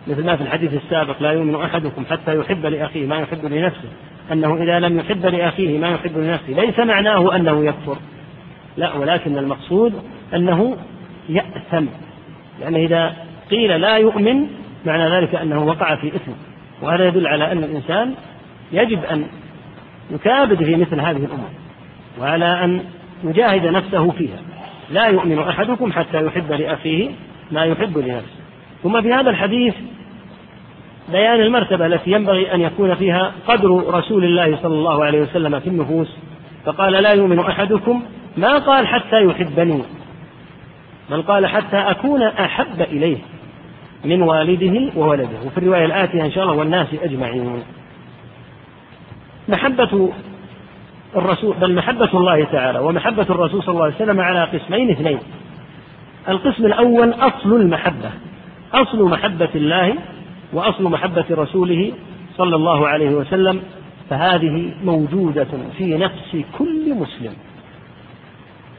مثل 0.06 0.24
ما 0.26 0.36
في 0.36 0.42
الحديث 0.42 0.74
السابق 0.74 1.22
لا 1.22 1.32
يؤمن 1.32 1.54
أحدكم 1.54 2.04
حتى 2.10 2.38
يحب 2.38 2.66
لأخيه 2.66 3.06
ما 3.06 3.16
يحب 3.18 3.44
لنفسه 3.44 3.88
أنه 4.32 4.62
إذا 4.62 4.80
لم 4.80 4.98
يحب 4.98 5.26
لأخيه 5.26 5.78
ما 5.78 5.88
يحب 5.88 6.18
لنفسه 6.18 6.52
ليس 6.52 6.78
معناه 6.78 7.36
أنه 7.36 7.64
يكفر 7.64 7.96
لا 8.76 8.94
ولكن 8.94 9.38
المقصود 9.38 10.02
أنه 10.34 10.76
يأثم 11.28 11.58
لأنه 11.72 11.88
يعني 12.60 12.84
إذا 12.86 13.12
قيل 13.50 13.80
لا 13.80 13.96
يؤمن 13.96 14.46
معنى 14.86 15.08
ذلك 15.16 15.34
أنه 15.34 15.64
وقع 15.64 15.94
في 16.00 16.08
إثم 16.16 16.32
وهذا 16.82 17.06
يدل 17.08 17.26
على 17.26 17.52
أن 17.52 17.64
الإنسان 17.64 18.14
يجب 18.72 19.04
أن 19.04 19.24
يكابد 20.10 20.62
في 20.64 20.76
مثل 20.76 21.00
هذه 21.00 21.24
الأمور 21.24 21.50
وعلى 22.20 22.64
أن 22.64 22.80
يجاهد 23.24 23.66
نفسه 23.66 24.10
فيها 24.10 24.38
لا 24.90 25.06
يؤمن 25.06 25.38
أحدكم 25.38 25.92
حتى 25.92 26.26
يحب 26.26 26.52
لأخيه 26.52 27.10
ما 27.50 27.64
يحب 27.64 27.98
لنفسه 27.98 28.38
ثم 28.82 29.02
في 29.02 29.12
هذا 29.12 29.30
الحديث 29.30 29.74
بيان 31.12 31.40
المرتبة 31.40 31.86
التي 31.86 32.10
ينبغي 32.10 32.54
أن 32.54 32.60
يكون 32.60 32.94
فيها 32.94 33.32
قدر 33.48 33.70
رسول 33.90 34.24
الله 34.24 34.56
صلى 34.62 34.74
الله 34.74 35.04
عليه 35.04 35.20
وسلم 35.22 35.60
في 35.60 35.66
النفوس 35.68 36.16
فقال 36.64 36.92
لا 36.92 37.12
يؤمن 37.12 37.38
أحدكم 37.38 38.02
ما 38.36 38.58
قال 38.58 38.86
حتى 38.86 39.20
يحبني 39.24 39.82
بل 41.10 41.22
قال 41.22 41.46
حتى 41.46 41.76
أكون 41.76 42.22
أحب 42.22 42.80
إليه 42.80 43.16
من 44.04 44.22
والده 44.22 44.92
وولده 45.00 45.42
وفي 45.46 45.58
الرواية 45.58 45.84
الآتية 45.84 46.24
إن 46.24 46.32
شاء 46.32 46.44
الله 46.44 46.54
والناس 46.54 46.86
أجمعين 47.02 47.62
محبة 49.48 50.08
الرسول 51.16 51.56
بل 51.56 51.74
محبة 51.74 52.10
الله 52.14 52.44
تعالى 52.44 52.78
ومحبة 52.78 53.22
الرسول 53.22 53.62
صلى 53.62 53.72
الله 53.72 53.84
عليه 53.84 53.94
وسلم 53.94 54.20
على 54.20 54.44
قسمين 54.44 54.90
اثنين 54.90 55.18
القسم 56.28 56.66
الأول 56.66 57.10
أصل 57.10 57.56
المحبة 57.60 58.10
أصل 58.74 59.02
محبة 59.02 59.48
الله 59.54 59.94
وأصل 60.52 60.84
محبة 60.84 61.24
رسوله 61.30 61.92
صلى 62.36 62.56
الله 62.56 62.88
عليه 62.88 63.10
وسلم 63.10 63.62
فهذه 64.10 64.70
موجودة 64.84 65.46
في 65.78 65.96
نفس 65.98 66.36
كل 66.58 66.94
مسلم 66.94 67.32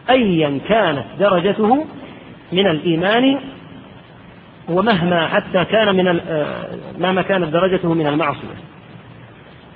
أيا 0.10 0.60
كانت 0.68 1.06
درجته 1.20 1.86
من 2.52 2.68
الإيمان 2.68 3.40
ومهما 4.70 5.28
حتى 5.28 5.66
كان 5.66 5.96
من 5.96 6.08
آه، 6.28 6.68
مهما 7.00 7.22
كانت 7.22 7.50
درجته 7.54 7.94
من 7.94 8.08
المعصية 8.08 8.40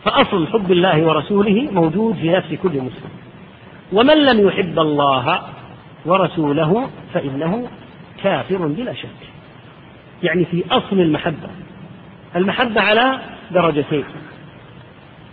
فأصل 0.03 0.47
حب 0.47 0.71
الله 0.71 1.03
ورسوله 1.03 1.69
موجود 1.71 2.15
في 2.15 2.29
نفس 2.29 2.53
كل 2.63 2.69
مسلم 2.69 3.09
ومن 3.93 4.17
لم 4.17 4.47
يحب 4.47 4.79
الله 4.79 5.41
ورسوله 6.05 6.89
فإنه 7.13 7.67
كافر 8.23 8.67
بلا 8.67 8.93
شك 8.93 9.07
يعني 10.23 10.45
في 10.45 10.63
أصل 10.71 10.99
المحبة 10.99 11.49
المحبة 12.35 12.81
على 12.81 13.19
درجتين 13.51 14.03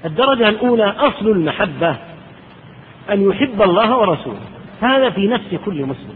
الدرجة 0.05 0.49
الأولى 0.49 0.85
أصل 0.85 1.29
المحبة 1.31 1.97
أن 3.11 3.31
يحب 3.31 3.63
الله 3.63 3.97
ورسوله 3.99 4.41
هذا 4.83 5.11
في 5.11 5.27
نفس 5.27 5.55
كل 5.65 5.85
مسلم 5.87 6.15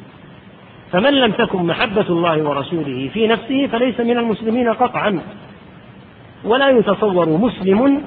فمن 0.92 1.10
لم 1.14 1.32
تكن 1.32 1.66
محبة 1.66 2.06
الله 2.10 2.42
ورسوله 2.42 3.10
في 3.12 3.26
نفسه 3.26 3.66
فليس 3.66 4.00
من 4.00 4.18
المسلمين 4.18 4.72
قطعا 4.72 5.20
ولا 6.44 6.68
يتصور 6.70 7.28
مسلم 7.28 8.02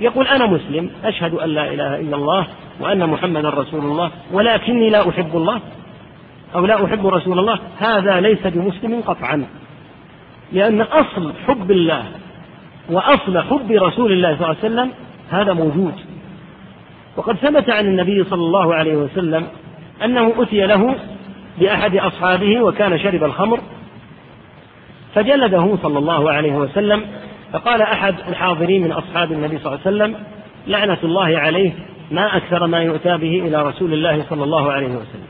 يقول 0.00 0.26
أنا 0.28 0.46
مسلم 0.46 0.90
أشهد 1.04 1.34
أن 1.34 1.48
لا 1.48 1.72
إله 1.74 2.00
إلا 2.00 2.16
الله 2.16 2.46
وأن 2.80 3.08
محمدا 3.08 3.48
رسول 3.48 3.84
الله 3.84 4.10
ولكني 4.32 4.90
لا 4.90 5.08
أحب 5.08 5.36
الله 5.36 5.60
أو 6.54 6.66
لا 6.66 6.84
أحب 6.84 7.06
رسول 7.06 7.38
الله 7.38 7.58
هذا 7.78 8.20
ليس 8.20 8.46
بمسلم 8.46 9.00
قطعا 9.06 9.46
لأن 10.52 10.80
أصل 10.80 11.32
حب 11.46 11.70
الله 11.70 12.04
وأصل 12.90 13.42
حب 13.42 13.70
رسول 13.72 14.12
الله 14.12 14.36
صلى 14.36 14.46
الله 14.48 14.48
عليه 14.48 14.58
وسلم 14.58 14.90
هذا 15.30 15.52
موجود 15.52 15.92
وقد 17.16 17.36
ثبت 17.36 17.70
عن 17.70 17.86
النبي 17.86 18.24
صلى 18.24 18.42
الله 18.44 18.74
عليه 18.74 18.96
وسلم 18.96 19.46
أنه 20.04 20.34
أتي 20.42 20.66
له 20.66 20.96
بأحد 21.60 21.96
أصحابه 21.96 22.60
وكان 22.62 22.98
شرب 22.98 23.24
الخمر 23.24 23.60
فجلده 25.14 25.76
صلى 25.82 25.98
الله 25.98 26.30
عليه 26.32 26.52
وسلم 26.52 27.04
فقال 27.52 27.82
أحد 27.82 28.14
الحاضرين 28.28 28.82
من 28.84 28.92
أصحاب 28.92 29.32
النبي 29.32 29.58
صلى 29.58 29.66
الله 29.74 29.80
عليه 29.86 29.96
وسلم 29.96 30.24
لعنة 30.66 30.98
الله 31.04 31.38
عليه 31.38 31.72
ما 32.10 32.36
أكثر 32.36 32.66
ما 32.66 32.78
يؤتى 32.82 33.16
به 33.16 33.42
إلى 33.46 33.62
رسول 33.68 33.92
الله 33.92 34.24
صلى 34.30 34.44
الله 34.44 34.72
عليه 34.72 34.86
وسلم 34.86 35.26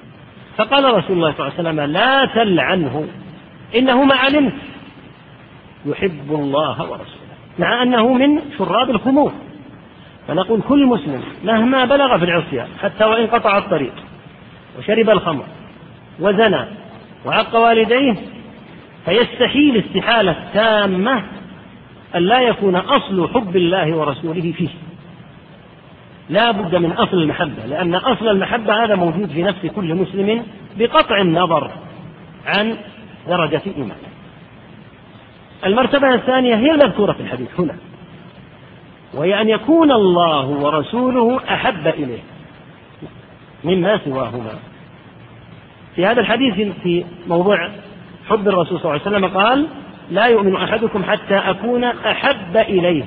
فقال 0.56 0.84
رسول 0.84 1.16
الله 1.16 1.32
صلى 1.38 1.46
الله 1.48 1.52
عليه 1.58 1.60
وسلم 1.68 1.80
لا 1.80 2.24
تلعنه 2.34 3.06
إنه 3.76 4.04
ما 4.04 4.14
علمت 4.16 4.52
يحب 5.86 6.26
الله 6.30 6.80
ورسوله 6.80 7.26
مع 7.58 7.82
أنه 7.82 8.12
من 8.12 8.40
شراب 8.58 8.90
الخمور 8.90 9.32
فنقول 10.28 10.60
كل 10.68 10.86
مسلم 10.86 11.22
مهما 11.44 11.84
بلغ 11.84 12.18
في 12.18 12.24
العصيان 12.24 12.68
حتى 12.82 13.04
وإن 13.04 13.26
قطع 13.26 13.58
الطريق 13.58 13.92
وشرب 14.78 15.10
الخمر 15.10 15.44
وزنى 16.20 16.64
وعق 17.24 17.56
والديه 17.56 18.14
فيستحيل 19.06 19.76
استحالة 19.76 20.36
تامة 20.54 21.22
أن 22.16 22.26
لا 22.26 22.40
يكون 22.40 22.76
أصل 22.76 23.28
حب 23.34 23.56
الله 23.56 23.96
ورسوله 23.96 24.52
فيه 24.56 24.68
لا 26.30 26.50
بد 26.50 26.74
من 26.76 26.92
أصل 26.92 27.16
المحبة 27.16 27.66
لأن 27.66 27.94
أصل 27.94 28.28
المحبة 28.28 28.84
هذا 28.84 28.94
موجود 28.94 29.30
في 29.30 29.42
نفس 29.42 29.66
كل 29.66 29.94
مسلم 29.94 30.46
بقطع 30.78 31.20
النظر 31.20 31.70
عن 32.46 32.74
درجة 33.28 33.62
إيمانه 33.76 33.94
المرتبة 35.66 36.14
الثانية 36.14 36.54
هي 36.56 36.70
المذكورة 36.70 37.12
في 37.12 37.20
الحديث 37.20 37.48
هنا 37.60 37.76
وهي 39.14 39.40
أن 39.40 39.48
يكون 39.48 39.92
الله 39.92 40.46
ورسوله 40.46 41.40
أحب 41.54 41.86
إليه 41.88 42.20
مما 43.64 44.00
سواهما 44.04 44.58
في 45.96 46.06
هذا 46.06 46.20
الحديث 46.20 46.68
في 46.82 47.04
موضوع 47.26 47.70
حب 48.28 48.48
الرسول 48.48 48.80
صلى 48.80 48.96
الله 48.96 49.02
عليه 49.06 49.16
وسلم 49.16 49.38
قال 49.40 49.66
لا 50.10 50.26
يؤمن 50.26 50.56
أحدكم 50.56 51.04
حتى 51.04 51.34
أكون 51.36 51.84
أحب 51.84 52.56
إليه 52.56 53.04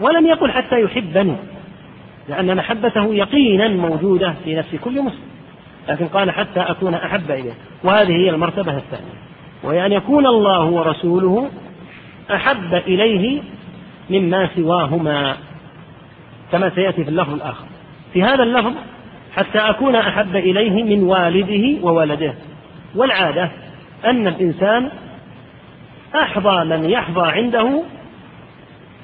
ولم 0.00 0.26
يقل 0.26 0.50
حتى 0.52 0.80
يحبني 0.82 1.36
لأن 2.28 2.56
محبته 2.56 3.14
يقينا 3.14 3.68
موجودة 3.68 4.34
في 4.44 4.54
نفس 4.54 4.74
كل 4.74 5.02
مسلم 5.02 5.22
لكن 5.88 6.06
قال 6.06 6.30
حتى 6.30 6.60
أكون 6.60 6.94
أحب 6.94 7.30
إليه 7.30 7.52
وهذه 7.84 8.12
هي 8.16 8.30
المرتبة 8.30 8.76
الثانية 8.76 9.14
وهي 9.62 9.86
أن 9.86 9.92
يكون 9.92 10.26
الله 10.26 10.64
ورسوله 10.64 11.50
أحب 12.34 12.74
إليه 12.74 13.42
مما 14.10 14.48
سواهما 14.56 15.36
كما 16.52 16.70
سيأتي 16.74 17.04
في 17.04 17.10
اللفظ 17.10 17.34
الآخر 17.34 17.64
في 18.12 18.22
هذا 18.22 18.42
اللفظ 18.42 18.72
حتى 19.36 19.58
أكون 19.58 19.96
أحب 19.96 20.36
إليه 20.36 20.84
من 20.84 21.02
والده 21.02 21.86
وولده 21.86 22.34
والعادة 22.94 23.50
أن 24.04 24.26
الإنسان 24.26 24.90
أحظى 26.22 26.64
من 26.64 26.90
يحظى 26.90 27.26
عنده 27.30 27.82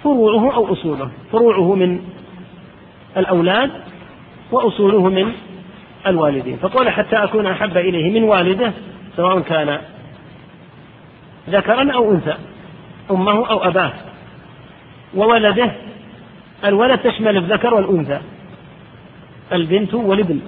فروعه 0.04 0.54
أو 0.54 0.72
أصوله 0.72 1.10
فروعه 1.32 1.74
من 1.74 2.00
الأولاد 3.16 3.70
وأصوله 4.52 5.02
من 5.08 5.32
الوالدين 6.06 6.56
فقال 6.56 6.88
حتى 6.90 7.16
أكون 7.16 7.46
أحب 7.46 7.76
إليه 7.76 8.10
من 8.20 8.28
والده 8.28 8.72
سواء 9.16 9.40
كان 9.40 9.78
ذكرا 11.50 11.92
أو 11.94 12.10
أنثى 12.12 12.34
أمه 13.10 13.50
أو 13.50 13.64
أباه 13.68 13.92
وولده 15.14 15.72
الولد 16.64 16.98
تشمل 16.98 17.36
الذكر 17.36 17.74
والأنثى 17.74 18.18
البنت 19.52 19.94
والابن 19.94 20.40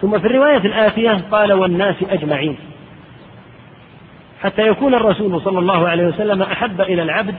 ثم 0.00 0.18
في 0.18 0.26
الرواية 0.26 0.56
الآتية 0.58 1.18
قال 1.30 1.52
والناس 1.52 1.96
أجمعين 2.02 2.56
حتى 4.42 4.62
يكون 4.68 4.94
الرسول 4.94 5.40
صلى 5.40 5.58
الله 5.58 5.88
عليه 5.88 6.06
وسلم 6.06 6.42
أحب 6.42 6.80
إلى 6.80 7.02
العبد 7.02 7.34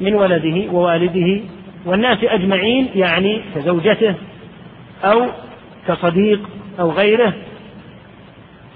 من 0.00 0.14
ولده 0.14 0.72
ووالده 0.72 1.40
والناس 1.86 2.18
أجمعين 2.22 2.88
يعني 2.94 3.42
كزوجته 3.54 4.14
أو 5.04 5.26
كصديق 5.88 6.40
أو 6.80 6.90
غيره 6.90 7.32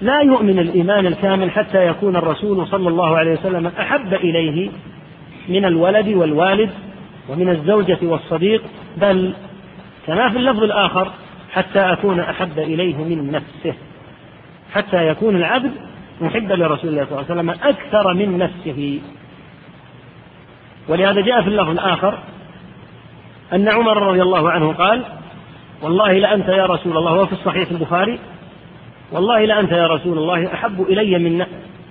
لا 0.01 0.19
يؤمن 0.21 0.59
الإيمان 0.59 1.05
الكامل 1.07 1.51
حتى 1.51 1.87
يكون 1.87 2.15
الرسول 2.15 2.67
صلى 2.67 2.89
الله 2.89 3.17
عليه 3.17 3.31
وسلم 3.31 3.67
أحب 3.79 4.13
إليه 4.13 4.69
من 5.49 5.65
الولد 5.65 6.07
والوالد 6.07 6.69
ومن 7.29 7.49
الزوجة 7.49 7.97
والصديق 8.01 8.61
بل 8.97 9.33
كما 10.07 10.29
في 10.29 10.37
اللفظ 10.37 10.63
الآخر 10.63 11.11
حتى 11.53 11.79
أكون 11.79 12.19
أحب 12.19 12.59
إليه 12.59 12.95
من 12.97 13.31
نفسه 13.31 13.73
حتى 14.73 15.07
يكون 15.07 15.35
العبد 15.35 15.71
محبا 16.21 16.53
لرسول 16.53 16.89
الله 16.89 17.05
صلى 17.05 17.11
الله 17.19 17.25
عليه 17.29 17.33
وسلم 17.33 17.49
أكثر 17.49 18.13
من 18.13 18.37
نفسه 18.37 19.01
ولهذا 20.87 21.21
جاء 21.21 21.41
في 21.41 21.47
اللفظ 21.47 21.69
الآخر 21.69 22.17
أن 23.53 23.69
عمر 23.69 23.97
رضي 23.97 24.21
الله 24.21 24.49
عنه 24.51 24.73
قال 24.73 25.03
والله 25.81 26.11
لأنت 26.13 26.47
يا 26.49 26.65
رسول 26.65 26.97
الله 26.97 27.13
وفي 27.13 27.33
الصحيح 27.33 27.71
البخاري 27.71 28.19
والله 29.11 29.45
لأنت 29.45 29.71
يا 29.71 29.87
رسول 29.87 30.17
الله 30.17 30.53
أحب 30.53 30.81
إلي 30.81 31.19
من 31.19 31.45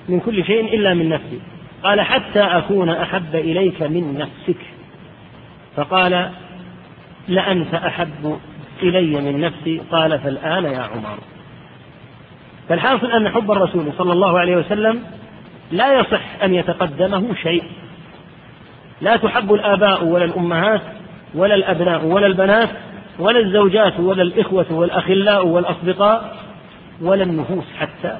من 0.09 0.21
كل 0.21 0.45
شيء 0.45 0.75
إلا 0.75 0.95
من 0.95 1.09
نفسي 1.09 1.41
قال 1.83 2.01
حتى 2.01 2.41
أكون 2.43 2.91
أحب 2.91 3.35
إليك 3.35 3.83
من 3.83 4.19
نفسك 4.19 4.61
فقال 5.77 6.31
لأنت 7.29 7.75
أحب 7.75 8.39
إلي 8.83 9.21
من 9.21 9.41
نفسي 9.41 9.81
قال 9.93 10.19
فالآن 10.19 10.65
يا 10.65 10.79
عمر 10.81 11.19
فالحاصل 12.71 13.13
أن 13.13 13.29
حب 13.29 13.51
الرسول 13.51 13.93
صلى 13.99 14.13
الله 14.13 14.39
عليه 14.39 14.57
وسلم 14.57 15.03
لا 15.73 16.01
يصح 16.01 16.21
أن 16.43 16.55
يتقدمه 16.55 17.35
شيء 17.43 17.63
لا 19.01 19.17
تحب 19.17 19.53
الآباء 19.55 20.05
ولا 20.05 20.25
الأمهات 20.25 20.81
ولا 21.35 21.55
الأبناء 21.55 22.05
ولا 22.05 22.27
البنات 22.27 22.69
ولا 23.19 23.41
الزوجات 23.41 24.01
ولا 24.01 24.23
الإخوة 24.23 24.67
والأخلاء 24.71 25.47
والأصدقاء 25.47 26.37
ولا 27.03 27.23
النفوس 27.23 27.65
حتى 27.81 28.19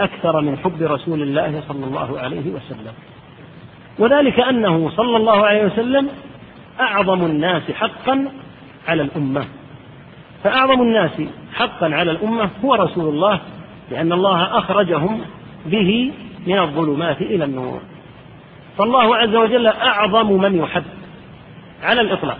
أكثر 0.00 0.40
من 0.40 0.58
حب 0.58 0.82
رسول 0.82 1.22
الله 1.22 1.62
صلى 1.68 1.84
الله 1.86 2.18
عليه 2.20 2.50
وسلم 2.50 2.92
وذلك 3.98 4.40
أنه 4.40 4.90
صلى 4.96 5.16
الله 5.16 5.46
عليه 5.46 5.64
وسلم 5.64 6.08
أعظم 6.80 7.26
الناس 7.26 7.62
حقا 7.70 8.28
على 8.88 9.02
الأمة 9.02 9.44
فأعظم 10.44 10.82
الناس 10.82 11.10
حقا 11.54 11.86
على 11.86 12.10
الأمة 12.10 12.50
هو 12.64 12.74
رسول 12.74 13.14
الله 13.14 13.40
لأن 13.90 14.12
الله 14.12 14.58
أخرجهم 14.58 15.20
به 15.66 16.12
من 16.46 16.58
الظلمات 16.58 17.22
إلى 17.22 17.44
النور 17.44 17.80
فالله 18.78 19.16
عز 19.16 19.34
وجل 19.34 19.66
أعظم 19.66 20.32
من 20.40 20.56
يحب 20.58 20.84
على 21.82 22.00
الإطلاق 22.00 22.38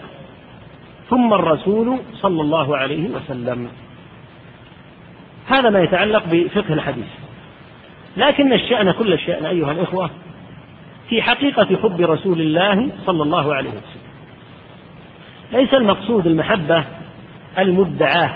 ثم 1.10 1.34
الرسول 1.34 1.98
صلى 2.14 2.42
الله 2.42 2.76
عليه 2.76 3.08
وسلم 3.08 3.68
هذا 5.46 5.70
ما 5.70 5.80
يتعلق 5.80 6.22
بفقه 6.32 6.74
الحديث 6.74 7.06
لكن 8.16 8.52
الشأن 8.52 8.90
كل 8.92 9.12
الشأن 9.12 9.46
أيها 9.46 9.72
الإخوة 9.72 10.10
في 11.08 11.22
حقيقة 11.22 11.66
حب 11.82 12.00
رسول 12.00 12.40
الله 12.40 12.90
صلى 13.06 13.22
الله 13.22 13.54
عليه 13.54 13.70
وسلم 13.70 13.84
ليس 15.52 15.74
المقصود 15.74 16.26
المحبة 16.26 16.84
المدعاة 17.58 18.32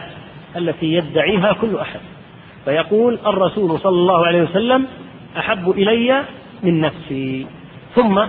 التي 0.57 0.87
يدعيها 0.87 1.53
كل 1.53 1.77
أحد 1.79 2.01
فيقول 2.65 3.19
الرسول 3.27 3.81
صلى 3.81 3.95
الله 3.99 4.27
عليه 4.27 4.43
وسلم 4.43 4.87
أحب 5.39 5.71
إلي 5.71 6.25
من 6.63 6.81
نفسي 6.81 7.47
ثم 7.95 8.21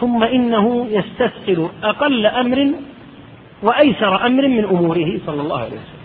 ثم 0.00 0.22
إنه 0.24 0.86
يستثقل 0.90 1.68
أقل 1.82 2.26
أمر 2.26 2.72
وأيسر 3.62 4.26
أمر 4.26 4.48
من 4.48 4.64
أموره 4.64 5.20
صلى 5.26 5.40
الله 5.42 5.58
عليه 5.58 5.70
وسلم 5.70 6.00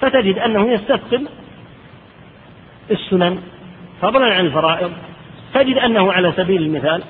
فتجد 0.00 0.38
أنه 0.38 0.70
يستثقل 0.72 1.26
السنن 2.90 3.38
فضلا 4.02 4.26
عن 4.34 4.46
الفرائض 4.46 4.92
تجد 5.54 5.78
أنه 5.78 6.12
على 6.12 6.32
سبيل 6.36 6.62
المثال 6.62 7.02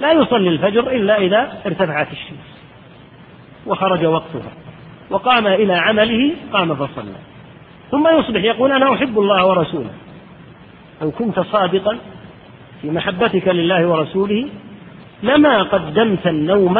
لا 0.00 0.12
يصلي 0.12 0.48
الفجر 0.48 0.80
إلا 0.90 1.18
إذا 1.18 1.60
ارتفعت 1.66 2.12
الشمس 2.12 2.56
وخرج 3.66 4.04
وقتها 4.04 4.52
وقام 5.10 5.46
إلى 5.46 5.74
عمله 5.74 6.32
قام 6.52 6.74
فصلى 6.74 7.12
ثم 7.90 8.08
يصبح 8.18 8.44
يقول 8.44 8.72
أنا 8.72 8.94
أحب 8.94 9.18
الله 9.20 9.46
ورسوله 9.46 9.90
لو 11.02 11.10
كنت 11.10 11.40
صادقا 11.40 11.98
في 12.82 12.90
محبتك 12.90 13.48
لله 13.48 13.86
ورسوله 13.86 14.48
لما 15.22 15.62
قدمت 15.62 16.26
النوم 16.26 16.78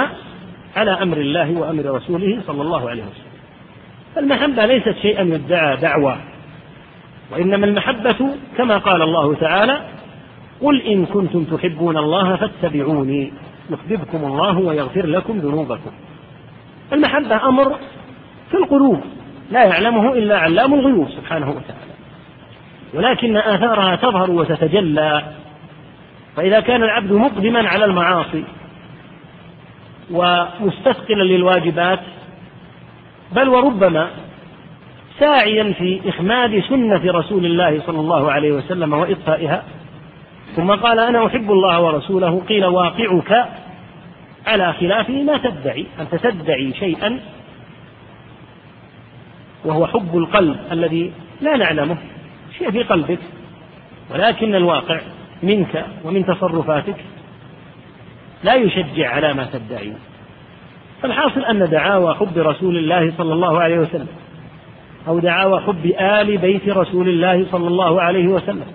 على 0.76 0.90
أمر 0.90 1.16
الله 1.16 1.52
وأمر 1.58 1.84
رسوله 1.86 2.42
صلى 2.46 2.62
الله 2.62 2.90
عليه 2.90 3.02
وسلم 3.02 3.26
فالمحبة 4.14 4.66
ليست 4.66 4.94
شيئا 5.02 5.22
يدعى 5.22 5.76
دعوة 5.76 6.16
وإنما 7.32 7.66
المحبة 7.66 8.30
كما 8.56 8.78
قال 8.78 9.02
الله 9.02 9.34
تعالى 9.34 9.88
قل 10.62 10.80
إن 10.80 11.06
كنتم 11.06 11.44
تحبون 11.44 11.96
الله 11.96 12.36
فاتبعوني 12.36 13.32
يحببكم 13.70 14.24
الله 14.24 14.58
ويغفر 14.58 15.06
لكم 15.06 15.38
ذنوبكم 15.38 15.90
المحبة 16.92 17.48
أمر 17.48 17.74
في 18.50 18.54
القلوب 18.56 19.00
لا 19.50 19.64
يعلمه 19.64 20.12
إلا 20.12 20.38
علام 20.38 20.74
الغيوب 20.74 21.08
سبحانه 21.10 21.48
وتعالى 21.50 21.96
ولكن 22.94 23.36
آثارها 23.36 23.96
تظهر 23.96 24.30
وتتجلى 24.30 25.22
فإذا 26.36 26.60
كان 26.60 26.82
العبد 26.82 27.12
مقدما 27.12 27.68
على 27.68 27.84
المعاصي 27.84 28.44
ومستثقلا 30.10 31.22
للواجبات 31.22 32.00
بل 33.32 33.48
وربما 33.48 34.08
ساعيا 35.20 35.72
في 35.72 36.00
إخماد 36.08 36.62
سنة 36.68 37.00
رسول 37.12 37.46
الله 37.46 37.82
صلى 37.86 38.00
الله 38.00 38.32
عليه 38.32 38.52
وسلم 38.52 38.92
وإطفائها 38.92 39.62
ثم 40.56 40.70
قال 40.74 40.98
أنا 40.98 41.26
أحب 41.26 41.50
الله 41.52 41.80
ورسوله 41.82 42.40
قيل 42.40 42.64
واقعك 42.64 43.46
على 44.46 44.72
خلافه 44.72 45.22
ما 45.22 45.36
تدعي 45.38 45.86
أن 46.00 46.20
تدعي 46.20 46.72
شيئا 46.74 47.18
وهو 49.66 49.86
حب 49.86 50.16
القلب 50.16 50.56
الذي 50.72 51.12
لا 51.40 51.56
نعلمه 51.56 51.96
شيء 52.58 52.70
في 52.70 52.82
قلبك 52.82 53.18
ولكن 54.14 54.54
الواقع 54.54 55.00
منك 55.42 55.86
ومن 56.04 56.26
تصرفاتك 56.26 56.94
لا 58.44 58.54
يشجع 58.54 59.10
على 59.10 59.34
ما 59.34 59.46
تدعي 59.52 59.92
فالحاصل 61.02 61.40
أن 61.40 61.68
دعاوى 61.70 62.14
حب 62.14 62.38
رسول 62.38 62.76
الله 62.78 63.12
صلى 63.18 63.32
الله 63.32 63.60
عليه 63.60 63.78
وسلم 63.78 64.08
أو 65.08 65.18
دعاوى 65.18 65.60
حب 65.60 65.86
آل 66.00 66.38
بيت 66.38 66.68
رسول 66.68 67.08
الله 67.08 67.46
صلى 67.50 67.68
الله 67.68 68.02
عليه 68.02 68.26
وسلم 68.26 68.66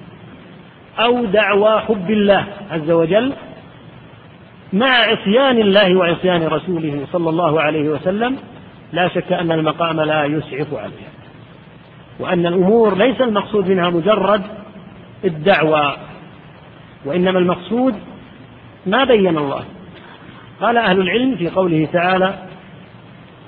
أو 0.99 1.25
دعوى 1.25 1.79
حب 1.81 2.11
الله 2.11 2.45
عز 2.71 2.91
وجل 2.91 3.33
مع 4.73 4.87
عصيان 4.91 5.57
الله 5.57 5.95
وعصيان 5.95 6.43
رسوله 6.47 7.01
صلى 7.11 7.29
الله 7.29 7.61
عليه 7.61 7.89
وسلم 7.89 8.37
لا 8.93 9.07
شك 9.07 9.31
أن 9.33 9.51
المقام 9.51 10.01
لا 10.01 10.25
يسعف 10.25 10.73
عليها 10.73 11.11
وأن 12.19 12.45
الأمور 12.45 12.97
ليس 12.97 13.21
المقصود 13.21 13.67
منها 13.69 13.89
مجرد 13.89 14.41
الدعوة 15.25 15.97
وإنما 17.05 17.39
المقصود 17.39 17.95
ما 18.85 19.03
بين 19.03 19.37
الله 19.37 19.63
قال 20.61 20.77
أهل 20.77 20.99
العلم 20.99 21.35
في 21.35 21.49
قوله 21.49 21.85
تعالى 21.93 22.33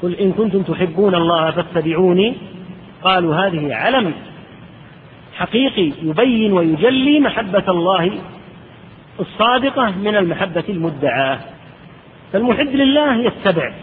قل 0.03 0.13
إن 0.15 0.32
كنتم 0.32 0.62
تحبون 0.63 1.15
الله 1.15 1.51
فاتبعوني 1.51 2.36
قالوا 3.03 3.36
هذه 3.36 3.73
علم 3.75 4.13
حقيقي 5.38 5.91
يبين 6.01 6.53
ويجلي 6.53 7.19
محبة 7.19 7.63
الله 7.67 8.12
الصادقة 9.19 9.91
من 9.91 10.15
المحبة 10.15 10.63
المدعاة 10.69 11.39
فالمحب 12.34 12.67
لله 12.67 13.15
يتبع 13.25 13.73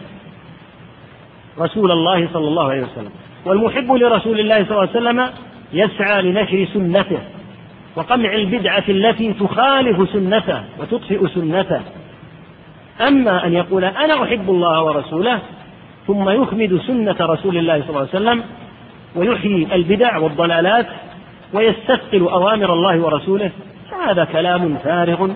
رسول 1.59 1.91
الله 1.93 2.29
صلى 2.33 2.49
الله 2.49 2.71
عليه 2.71 2.83
وسلم 2.83 3.11
والمحب 3.45 3.93
لرسول 3.93 4.41
الله 4.41 4.59
صلى 4.65 4.71
الله 4.71 4.81
عليه 4.81 4.91
وسلم 4.91 5.27
يسعى 5.73 6.23
لنشر 6.23 6.67
سنته 6.73 7.19
وقمع 7.97 8.35
البدعة 8.35 8.85
التي 8.89 9.33
تخالف 9.33 10.11
سنته 10.11 10.63
وتطفئ 10.81 11.27
سنته 11.29 11.81
أما 13.09 13.47
أن 13.47 13.53
يقول 13.55 13.85
أنا 13.85 14.23
أحب 14.23 14.51
الله 14.51 14.83
ورسوله 14.85 15.39
ثم 16.07 16.29
يخمد 16.31 16.81
سنة 16.87 17.17
رسول 17.21 17.57
الله 17.57 17.81
صلى 17.81 17.89
الله 17.91 18.01
عليه 18.01 18.05
وسلم 18.09 18.43
ويحيي 19.17 19.69
البدع 19.75 20.19
والضلالات 20.19 20.87
ويستثقل 21.55 22.21
أوامر 22.21 22.73
الله 22.73 23.01
ورسوله 23.01 23.51
فهذا 23.91 24.25
كلام 24.25 24.77
فارغ 24.77 25.31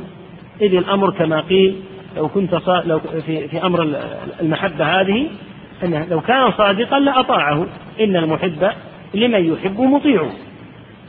إذ 0.61 0.77
الأمر 0.77 1.11
كما 1.11 1.41
قيل 1.41 1.83
لو 2.17 2.29
كنت 2.29 2.83
لو 2.87 3.01
في 3.27 3.61
أمر 3.67 3.89
المحبة 4.41 4.85
هذه 5.01 5.27
أنه 5.83 6.07
لو 6.11 6.21
كان 6.21 6.51
صادقا 6.53 6.99
لأطاعه 7.01 7.67
إن 8.01 8.17
المحب 8.17 8.71
لمن 9.15 9.53
يحب 9.53 9.81
مطيعه 9.81 10.31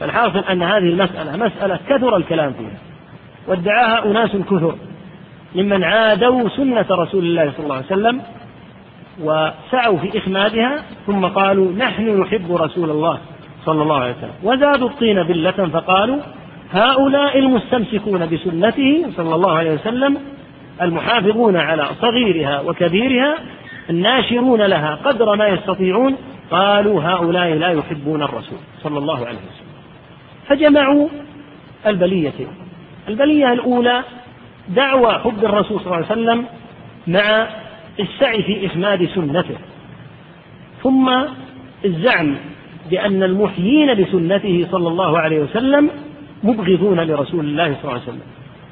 فالحاصل 0.00 0.38
أن 0.38 0.62
هذه 0.62 0.78
المسألة 0.78 1.46
مسألة 1.46 1.76
كثر 1.88 2.16
الكلام 2.16 2.52
فيها 2.52 2.78
وادعاها 3.48 4.04
أناس 4.04 4.30
كثر 4.30 4.74
ممن 5.54 5.84
عادوا 5.84 6.48
سنة 6.48 6.86
رسول 6.90 7.24
الله 7.24 7.50
صلى 7.56 7.64
الله 7.64 7.74
عليه 7.74 7.86
وسلم 7.86 8.22
وسعوا 9.22 9.98
في 9.98 10.18
إخمادها 10.18 10.82
ثم 11.06 11.24
قالوا 11.26 11.72
نحن 11.72 12.20
نحب 12.20 12.52
رسول 12.54 12.90
الله 12.90 13.18
صلى 13.64 13.82
الله 13.82 13.96
عليه 14.00 14.12
وسلم 14.14 14.30
وزادوا 14.42 14.88
الطين 14.88 15.22
بلة 15.22 15.50
فقالوا 15.72 16.18
هؤلاء 16.72 17.38
المستمسكون 17.38 18.26
بسنته 18.26 19.06
صلى 19.16 19.34
الله 19.34 19.52
عليه 19.52 19.70
وسلم 19.72 20.18
المحافظون 20.82 21.56
على 21.56 21.86
صغيرها 22.00 22.60
وكبيرها 22.60 23.38
الناشرون 23.90 24.62
لها 24.62 24.94
قدر 24.94 25.36
ما 25.36 25.46
يستطيعون 25.48 26.16
قالوا 26.50 27.02
هؤلاء 27.02 27.48
لا 27.48 27.68
يحبون 27.68 28.22
الرسول 28.22 28.58
صلى 28.82 28.98
الله 28.98 29.26
عليه 29.26 29.38
وسلم 29.38 29.76
فجمعوا 30.48 31.08
البليتين 31.86 32.46
البلية 33.08 33.52
الأولى 33.52 34.02
دعوى 34.68 35.12
حب 35.12 35.44
الرسول 35.44 35.80
صلى 35.80 35.86
الله 35.86 35.96
عليه 35.96 36.06
وسلم 36.06 36.44
مع 37.06 37.48
السعي 38.00 38.42
في 38.42 38.66
إسناد 38.66 39.08
سنته 39.14 39.56
ثم 40.82 41.24
الزعم 41.84 42.34
بأن 42.90 43.22
المحيين 43.22 43.92
لسنته 43.92 44.66
صلى 44.70 44.88
الله 44.88 45.18
عليه 45.18 45.38
وسلم 45.38 45.90
مبغضون 46.42 47.00
لرسول 47.00 47.44
الله 47.44 47.72
صلى 47.74 47.80
الله 47.82 47.92
عليه 47.92 48.02
وسلم 48.02 48.20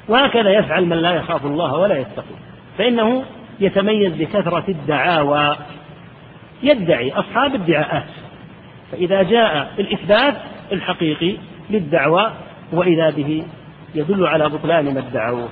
وهكذا 0.09 0.49
يفعل 0.59 0.85
من 0.85 0.97
لا 0.97 1.11
يخاف 1.15 1.45
الله 1.45 1.73
ولا 1.73 1.97
يتقيه 1.99 2.35
فإنه 2.77 3.23
يتميز 3.59 4.13
بكثرة 4.13 4.63
الدعاوى 4.69 5.55
يدعي 6.63 7.11
أصحاب 7.11 7.55
الدعاءات 7.55 8.03
فإذا 8.91 9.23
جاء 9.23 9.67
الإثبات 9.79 10.35
الحقيقي 10.71 11.35
للدعوى 11.69 12.31
وإذا 12.73 13.09
به 13.09 13.43
يدل 13.95 14.27
على 14.27 14.49
بطلان 14.49 14.93
ما 14.93 14.99
ادعوه 14.99 15.49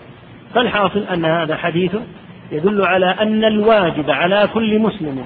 فالحاصل 0.54 1.00
أن 1.14 1.26
هذا 1.26 1.56
حديث 1.56 1.96
يدل 2.52 2.86
على 2.86 3.06
أن 3.06 3.44
الواجب 3.46 4.10
على 4.12 4.48
كل 4.54 4.80
مسلم 4.80 5.26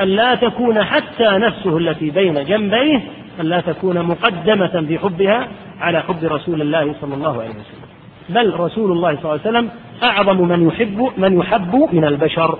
أن 0.00 0.08
لا 0.08 0.34
تكون 0.34 0.84
حتى 0.84 1.24
نفسه 1.30 1.78
التي 1.78 2.10
بين 2.10 2.44
جنبيه 2.44 3.02
أن 3.40 3.46
لا 3.46 3.60
تكون 3.60 4.02
مقدمة 4.02 4.84
في 4.88 4.98
حبها 4.98 5.48
على 5.80 6.00
حب 6.02 6.24
رسول 6.24 6.60
الله 6.62 6.94
صلى 7.00 7.14
الله 7.14 7.40
عليه 7.42 7.50
وسلم 7.50 7.83
بل 8.28 8.54
رسول 8.60 8.92
الله 8.92 9.14
صلى 9.20 9.22
الله 9.22 9.30
عليه 9.40 9.40
وسلم 9.40 9.70
أعظم 10.02 10.48
من 10.48 10.66
يحب 10.68 11.10
من 11.18 11.38
يحب 11.40 11.88
من 11.92 12.04
البشر 12.04 12.58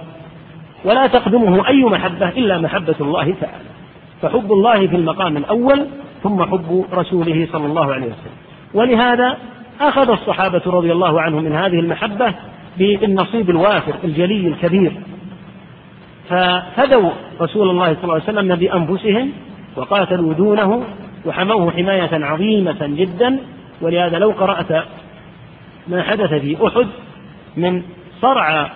ولا 0.85 1.07
تقدمه 1.07 1.69
أي 1.69 1.85
محبة 1.85 2.29
إلا 2.29 2.59
محبة 2.59 2.95
الله 3.01 3.35
تعالى 3.41 3.65
فحب 4.23 4.53
الله 4.53 4.87
في 4.87 4.97
المقام 4.97 5.37
الأول 5.37 5.87
ثم 6.23 6.43
حب 6.45 6.85
رسوله 6.93 7.49
صلى 7.53 7.67
الله 7.67 7.95
عليه 7.95 8.07
وسلم 8.07 8.17
ولهذا 8.75 9.37
أخذ 9.81 10.11
الصحابة 10.11 10.63
رضي 10.67 10.93
الله 10.93 11.21
عنهم 11.21 11.45
من 11.45 11.53
هذه 11.53 11.79
المحبة 11.81 12.35
بالنصيب 12.79 13.51
الوافر 13.51 13.95
الجلي 14.05 14.49
الكبير 14.49 14.93
ففدوا 16.29 17.11
رسول 17.41 17.71
الله 17.71 17.95
صلى 17.95 18.03
الله 18.03 18.15
عليه 18.15 18.25
وسلم 18.25 18.55
بأنفسهم 18.55 19.31
وقاتلوا 19.77 20.33
دونه 20.33 20.85
وحموه 21.27 21.71
حماية 21.71 22.25
عظيمة 22.25 22.79
جدا 22.87 23.39
ولهذا 23.81 24.19
لو 24.19 24.31
قرأت 24.31 24.85
ما 25.89 26.03
حدث 26.03 26.29
في 26.35 26.57
أحد 26.67 26.87
من 27.57 27.83
صرع 28.23 28.71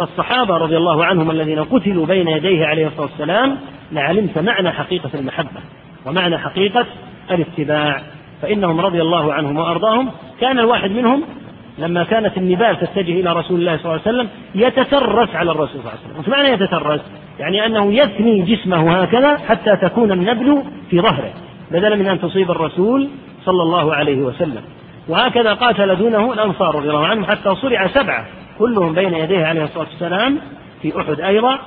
الصحابة 0.00 0.56
رضي 0.56 0.76
الله 0.76 1.04
عنهم 1.04 1.30
الذين 1.30 1.64
قتلوا 1.64 2.06
بين 2.06 2.28
يديه 2.28 2.66
عليه 2.66 2.86
الصلاة 2.86 3.02
والسلام 3.06 3.58
لعلمت 3.92 4.38
معنى 4.38 4.70
حقيقة 4.72 5.10
المحبة 5.14 5.60
ومعنى 6.06 6.38
حقيقة 6.38 6.86
الاتباع 7.30 8.02
فإنهم 8.42 8.80
رضي 8.80 9.02
الله 9.02 9.32
عنهم 9.32 9.56
وأرضاهم 9.56 10.10
كان 10.40 10.58
الواحد 10.58 10.90
منهم 10.90 11.22
لما 11.78 12.04
كانت 12.04 12.36
النبال 12.38 12.76
تتجه 12.80 13.20
إلى 13.20 13.32
رسول 13.32 13.60
الله 13.60 13.76
صلى 13.76 13.80
الله 13.92 14.00
عليه 14.06 14.16
وسلم 14.18 14.28
يتترس 14.54 15.34
على 15.34 15.50
الرسول 15.50 15.80
صلى 15.82 15.92
الله 15.92 15.92
عليه 15.92 16.08
وسلم 16.12 16.18
وش 16.20 16.28
معنى 16.28 16.48
يتترس 16.48 17.00
يعني 17.38 17.66
أنه 17.66 17.92
يثني 17.94 18.42
جسمه 18.42 18.92
هكذا 19.00 19.36
حتى 19.38 19.76
تكون 19.76 20.12
النبل 20.12 20.62
في 20.90 21.00
ظهره 21.00 21.32
بدلا 21.70 21.96
من 21.96 22.06
أن 22.08 22.20
تصيب 22.20 22.50
الرسول 22.50 23.08
صلى 23.44 23.62
الله 23.62 23.94
عليه 23.94 24.18
وسلم 24.18 24.62
وهكذا 25.10 25.54
قاتل 25.54 25.96
دونه 25.96 26.32
الأنصار 26.32 26.74
رضي 26.74 26.88
الله 26.90 27.06
عنهم 27.06 27.24
حتى 27.24 27.54
صرع 27.54 27.86
سبعة 27.86 28.26
كلهم 28.58 28.94
بين 28.94 29.14
يديه 29.14 29.44
عليه 29.46 29.64
الصلاة 29.64 29.86
والسلام 29.88 30.38
في 30.82 31.00
أحد 31.00 31.20
أيضا 31.20 31.58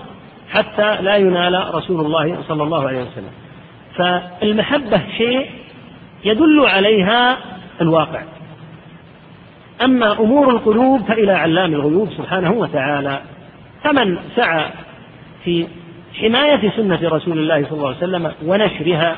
حتى 0.51 1.01
لا 1.01 1.15
ينال 1.15 1.75
رسول 1.75 2.06
الله 2.06 2.38
صلى 2.47 2.63
الله 2.63 2.88
عليه 2.88 3.01
وسلم 3.01 3.32
فالمحبة 3.97 5.01
شيء 5.17 5.49
يدل 6.25 6.65
عليها 6.67 7.38
الواقع 7.82 8.21
أما 9.84 10.19
أمور 10.19 10.49
القلوب 10.49 11.01
فإلى 11.06 11.32
علام 11.32 11.73
الغيوب 11.73 12.10
سبحانه 12.17 12.51
وتعالى 12.51 13.19
فمن 13.84 14.17
سعى 14.36 14.65
في 15.43 15.67
حماية 16.21 16.69
سنة 16.75 16.99
رسول 17.03 17.38
الله 17.38 17.63
صلى 17.69 17.77
الله 17.77 17.88
عليه 17.88 17.97
وسلم 17.97 18.32
ونشرها 18.45 19.15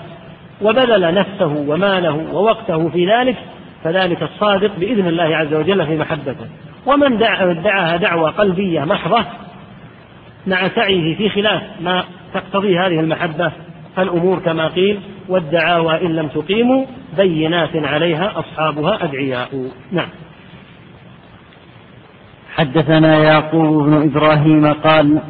وبذل 0.62 1.14
نفسه 1.14 1.66
وماله 1.68 2.26
ووقته 2.34 2.90
في 2.90 3.10
ذلك 3.12 3.38
فذلك 3.86 4.24
الصادق 4.24 4.76
بإذن 4.80 5.08
الله 5.08 5.36
عز 5.38 5.54
وجل 5.54 5.86
في 5.86 5.98
محبته 5.98 6.48
ومن 6.86 7.18
دعاها 7.64 7.98
دعوة 7.98 8.32
قلبية 8.32 8.82
محضة 8.86 9.26
مع 10.48 10.68
سعيه 10.76 11.16
في 11.16 11.30
خلاف 11.30 11.62
ما 11.82 12.04
تقتضي 12.34 12.80
هذه 12.80 13.00
المحبة 13.00 13.52
فالأمور 13.96 14.40
كما 14.40 14.68
قيل 14.68 15.00
والدعاوى 15.30 16.02
إن 16.06 16.16
لم 16.16 16.28
تقيموا 16.28 16.86
بينات 17.18 17.76
عليها 17.76 18.40
أصحابها 18.40 19.04
أدعياء 19.04 19.48
نعم 19.92 20.10
حدثنا 22.56 23.18
يعقوب 23.24 23.84
بن 23.84 24.12
إبراهيم 24.12 24.74
قال 24.74 25.22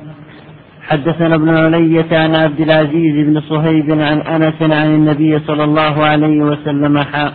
حدثنا 0.82 1.36
ابن 1.36 1.50
علية 1.58 2.06
عن 2.18 2.36
عبد 2.36 2.60
العزيز 2.60 3.28
بن 3.28 3.42
صهيب 3.42 3.92
عن 3.92 4.22
أنس 4.22 4.62
عن 4.62 4.96
النبي 4.96 5.40
صلى 5.40 5.64
الله 5.64 6.04
عليه 6.06 6.38
وسلم 6.42 6.98
حق. 7.00 7.34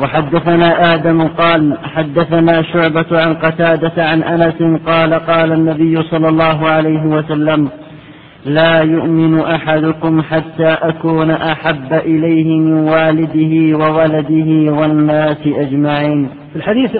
وحدثنا 0.00 0.94
آدم 0.94 1.26
قال 1.28 1.78
حدثنا 1.84 2.62
شعبة 2.62 3.06
عن 3.12 3.34
قتادة 3.34 4.04
عن 4.04 4.22
أنس 4.22 4.82
قال 4.86 5.14
قال 5.14 5.52
النبي 5.52 6.02
صلى 6.02 6.28
الله 6.28 6.68
عليه 6.68 7.00
وسلم 7.06 7.68
لا 8.44 8.80
يؤمن 8.80 9.40
أحدكم 9.40 10.22
حتى 10.22 10.66
أكون 10.68 11.30
أحب 11.30 11.92
إليه 11.92 12.44
من 12.58 12.88
والده 12.88 13.78
وولده 13.78 14.72
والناس 14.72 15.36
أجمعين 15.46 16.28
في 16.52 16.56
الحديث 16.56 16.96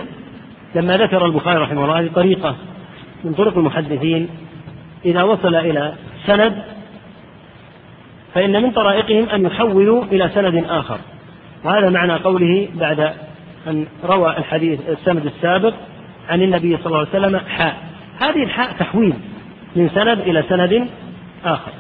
لما 0.74 0.96
ذكر 0.96 1.26
البخاري 1.26 1.58
رحمه 1.62 1.84
الله 1.84 2.00
هذه 2.00 2.11
طريقة 2.14 2.54
من 3.24 3.32
طرق 3.34 3.58
المحدثين 3.58 4.28
إذا 5.04 5.22
وصل 5.22 5.54
إلى 5.54 5.92
سند 6.26 6.52
فإن 8.34 8.62
من 8.62 8.70
طرائقهم 8.72 9.28
أن 9.28 9.44
يحولوا 9.46 10.04
إلى 10.12 10.30
سند 10.34 10.64
آخر 10.68 10.98
وهذا 11.64 11.90
معنى 11.90 12.12
قوله 12.14 12.68
بعد 12.75 13.12
أن 13.66 13.87
روى 14.05 14.37
الحديث 14.38 14.81
السند 14.88 15.27
السابق 15.27 15.75
عن 16.29 16.42
النبي 16.42 16.77
صلى 16.77 16.87
الله 16.87 16.99
عليه 16.99 17.09
وسلم 17.09 17.38
حاء 17.38 17.77
هذه 18.21 18.42
الحاء 18.42 18.73
تحويل 18.73 19.14
من 19.77 19.90
سند 19.94 20.18
إلى 20.21 20.44
سند 20.49 20.87
آخر 21.44 21.73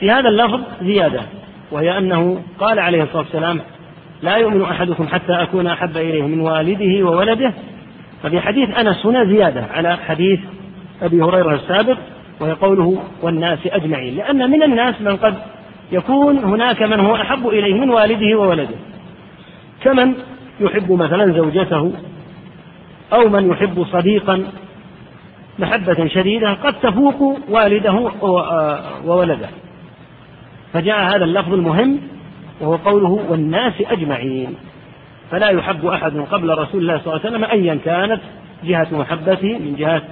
في 0.00 0.10
هذا 0.10 0.28
اللفظ 0.28 0.60
زيادة 0.82 1.20
وهي 1.70 1.98
أنه 1.98 2.42
قال 2.58 2.78
عليه 2.78 3.02
الصلاة 3.02 3.18
والسلام 3.22 3.60
لا 4.22 4.36
يؤمن 4.36 4.62
أحدكم 4.62 5.08
حتى 5.08 5.32
أكون 5.32 5.66
أحب 5.66 5.96
إليه 5.96 6.22
من 6.22 6.40
والده 6.40 7.04
وولده 7.06 7.52
ففي 8.22 8.40
حديث 8.40 8.78
أنس 8.78 9.06
هنا 9.06 9.24
زيادة 9.24 9.64
على 9.74 9.96
حديث 9.96 10.40
أبي 11.02 11.22
هريرة 11.22 11.54
السابق 11.54 11.98
وهي 12.40 12.52
قوله 12.52 13.02
والناس 13.22 13.58
أجمعين 13.66 14.16
لأن 14.16 14.50
من 14.50 14.62
الناس 14.62 14.94
من 15.00 15.16
قد 15.16 15.34
يكون 15.92 16.38
هناك 16.38 16.82
من 16.82 17.00
هو 17.00 17.16
أحب 17.16 17.48
إليه 17.48 17.74
من 17.74 17.90
والده 17.90 18.38
وولده 18.38 18.74
كمن 19.84 20.14
يحب 20.60 20.92
مثلا 20.92 21.32
زوجته 21.36 21.92
أو 23.12 23.28
من 23.28 23.50
يحب 23.50 23.86
صديقا 23.92 24.42
محبة 25.58 26.08
شديدة 26.08 26.52
قد 26.52 26.74
تفوق 26.80 27.38
والده 27.48 27.90
آه، 28.22 28.80
وولده 29.06 29.48
فجاء 30.72 31.00
هذا 31.14 31.24
اللفظ 31.24 31.52
المهم 31.54 31.98
وهو 32.60 32.76
قوله 32.76 33.08
والناس 33.28 33.72
أجمعين 33.80 34.54
فلا 35.30 35.48
يحب 35.48 35.86
أحد 35.86 36.16
قبل 36.18 36.58
رسول 36.58 36.80
الله 36.82 36.98
صلى 36.98 37.06
الله 37.06 37.20
عليه 37.24 37.26
وسلم 37.28 37.44
أيا 37.44 37.78
كانت 37.84 38.20
جهة 38.64 38.86
محبته 38.92 39.58
من 39.58 39.74
جهة 39.78 40.02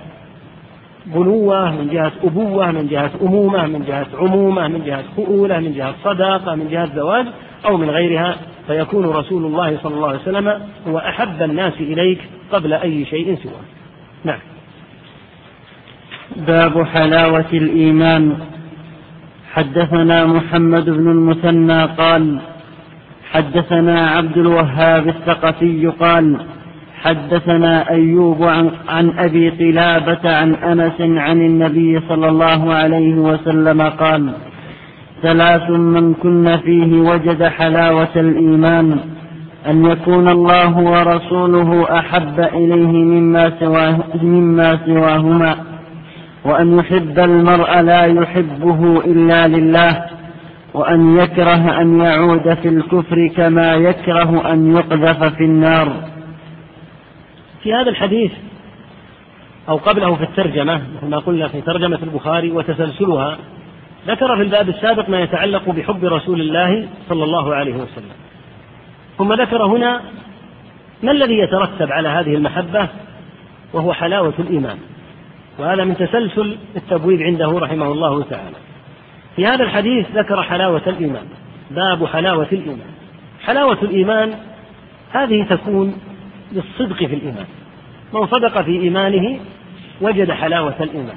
بنوة 1.07 1.71
من 1.71 1.89
جهة 1.89 2.13
أبوة 2.25 2.71
من 2.71 2.87
جهة 2.89 3.11
أمومة 3.23 3.67
من 3.67 3.85
جهة 3.85 4.07
عمومة 4.19 4.69
من 4.69 4.85
جهة 4.85 5.03
خؤولة 5.17 5.59
من 5.59 5.73
جهة 5.73 5.95
صداقة 6.05 6.55
من 6.55 6.69
جهة 6.69 6.97
زواج 6.97 7.27
أو 7.67 7.77
من 7.77 7.91
غيرها 7.91 8.37
فيكون 8.67 9.05
رسول 9.07 9.45
الله 9.47 9.79
صلى 9.83 9.95
الله 9.95 10.09
عليه 10.09 10.19
وسلم 10.21 10.63
هو 10.89 10.99
أحب 10.99 11.43
الناس 11.43 11.73
إليك 11.81 12.19
قبل 12.53 12.73
أي 12.73 13.05
شيء 13.05 13.37
سواه 13.43 13.63
نعم 14.25 14.39
باب 16.37 16.83
حلاوة 16.87 17.45
الإيمان 17.53 18.37
حدثنا 19.53 20.27
محمد 20.27 20.85
بن 20.85 21.11
المثنى 21.11 21.83
قال 21.85 22.39
حدثنا 23.31 24.11
عبد 24.11 24.37
الوهاب 24.37 25.09
الثقفي 25.09 25.87
قال 26.01 26.37
حدثنا 27.05 27.91
أيوب 27.91 28.43
عن, 28.45 28.71
عن 28.89 29.13
أبي 29.19 29.49
قلابة 29.49 30.35
عن 30.37 30.55
أنس 30.55 31.01
عن 31.01 31.41
النبي 31.41 32.01
صلى 32.09 32.29
الله 32.29 32.73
عليه 32.75 33.15
وسلم 33.15 33.83
قال 33.83 34.33
ثلاث 35.23 35.71
من 35.71 36.15
كن 36.15 36.57
فيه 36.57 37.01
وجد 37.01 37.43
حلاوة 37.43 38.09
الإيمان 38.17 38.99
أن 39.69 39.85
يكون 39.85 40.29
الله 40.29 40.79
ورسوله 40.79 41.99
أحب 41.99 42.41
إليه 42.41 42.93
مما, 43.05 43.53
سواه 43.61 43.99
مما 44.23 44.79
سواهما 44.87 45.55
وأن 46.45 46.79
يحب 46.79 47.19
المرء 47.19 47.81
لا 47.81 48.05
يحبه 48.05 49.01
إلا 49.05 49.49
لله 49.49 50.05
وأن 50.75 51.17
يكره 51.19 51.81
أن 51.81 52.01
يعود 52.01 52.55
في 52.55 52.69
الكفر 52.69 53.27
كما 53.37 53.75
يكره 53.75 54.53
أن 54.53 54.77
يقذف 54.77 55.25
في 55.25 55.45
النار 55.45 55.93
في 57.63 57.75
هذا 57.75 57.91
الحديث 57.91 58.33
أو 59.69 59.77
قبله 59.77 60.15
في 60.17 60.23
الترجمة 60.23 60.83
مثل 60.97 61.07
ما 61.07 61.19
قلنا 61.19 61.49
في 61.49 61.61
ترجمة 61.61 61.99
البخاري 62.03 62.51
وتسلسلها 62.51 63.39
ذكر 64.07 64.37
في 64.37 64.43
الباب 64.43 64.69
السابق 64.69 65.09
ما 65.09 65.21
يتعلق 65.21 65.71
بحب 65.71 66.05
رسول 66.05 66.41
الله 66.41 66.89
صلى 67.09 67.25
الله 67.25 67.55
عليه 67.55 67.75
وسلم 67.75 68.13
ثم 69.19 69.33
ذكر 69.33 69.67
هنا 69.67 70.01
ما 71.03 71.13
الذي 71.13 71.39
يترتب 71.39 71.93
على 71.93 72.09
هذه 72.09 72.35
المحبة 72.35 72.89
وهو 73.73 73.93
حلاوة 73.93 74.35
الإيمان 74.39 74.77
وهذا 75.59 75.85
من 75.85 75.97
تسلسل 75.97 76.57
التبويب 76.77 77.23
عنده 77.23 77.47
رحمه 77.59 77.93
الله 77.93 78.23
تعالى 78.23 78.57
في 79.37 79.47
هذا 79.47 79.65
الحديث 79.65 80.07
ذكر 80.15 80.43
حلاوة 80.43 80.83
الإيمان 80.87 81.25
باب 81.71 82.05
حلاوة 82.07 82.49
الإيمان 82.53 82.87
حلاوة 83.45 83.79
الإيمان 83.83 84.35
هذه 85.13 85.43
تكون 85.51 85.95
للصدق 86.53 86.97
في 86.97 87.05
الإيمان 87.15 87.47
من 88.13 88.27
صدق 88.27 88.63
في 88.63 88.71
إيمانه 88.71 89.41
وجد 90.01 90.31
حلاوة 90.33 90.75
الإيمان 90.81 91.17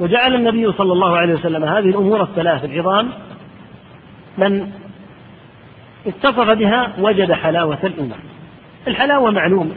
وجعل 0.00 0.34
النبي 0.34 0.72
صلى 0.72 0.92
الله 0.92 1.16
عليه 1.16 1.34
وسلم 1.34 1.64
هذه 1.64 1.88
الأمور 1.88 2.22
الثلاث 2.22 2.64
العظام 2.64 3.08
من 4.38 4.70
اتصف 6.06 6.50
بها 6.50 6.92
وجد 6.98 7.32
حلاوة 7.32 7.78
الإيمان 7.84 8.18
الحلاوة 8.88 9.30
معلومة 9.30 9.74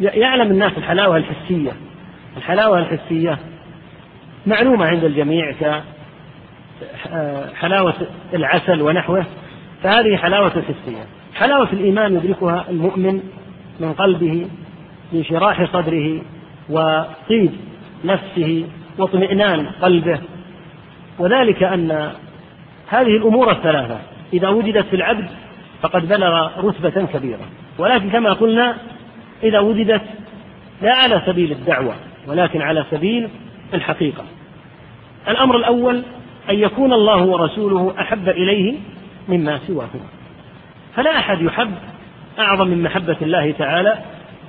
يعلم 0.00 0.50
الناس 0.50 0.72
الحلاوة 0.78 1.16
الحسية 1.16 1.72
الحلاوة 2.36 2.78
الحسية 2.78 3.38
معلومة 4.46 4.86
عند 4.86 5.04
الجميع 5.04 5.52
كحلاوة 7.06 7.94
العسل 8.34 8.82
ونحوه 8.82 9.24
فهذه 9.82 10.16
حلاوة 10.16 10.50
حسية 10.50 11.02
حلاوة 11.34 11.68
الإيمان 11.72 12.14
يدركها 12.16 12.64
المؤمن 12.70 13.22
من 13.80 13.92
قلبه 13.94 14.46
من 15.12 15.24
شراح 15.24 15.64
صدره 15.72 16.18
وطيب 16.70 17.50
نفسه 18.04 18.64
واطمئنان 18.98 19.66
قلبه 19.82 20.20
وذلك 21.18 21.62
أن 21.62 22.12
هذه 22.88 23.16
الأمور 23.16 23.50
الثلاثة 23.52 23.98
إذا 24.32 24.48
وجدت 24.48 24.86
في 24.86 24.96
العبد 24.96 25.28
فقد 25.82 26.08
بلغ 26.08 26.50
رتبة 26.66 27.06
كبيرة 27.06 27.46
ولكن 27.78 28.10
كما 28.10 28.32
قلنا 28.32 28.76
إذا 29.42 29.58
وجدت 29.60 30.02
لا 30.82 30.94
على 30.94 31.22
سبيل 31.26 31.52
الدعوة 31.52 31.94
ولكن 32.26 32.62
على 32.62 32.84
سبيل 32.90 33.30
الحقيقة 33.74 34.24
الأمر 35.28 35.56
الأول 35.56 35.96
أن 36.50 36.54
يكون 36.54 36.92
الله 36.92 37.22
ورسوله 37.22 37.94
أحب 38.00 38.28
إليه 38.28 38.76
مما 39.28 39.58
سواهما 39.66 40.08
فلا 40.96 41.18
أحد 41.18 41.42
يحب 41.42 41.70
أعظم 42.38 42.66
من 42.68 42.82
محبة 42.82 43.16
الله 43.22 43.52
تعالى 43.52 43.98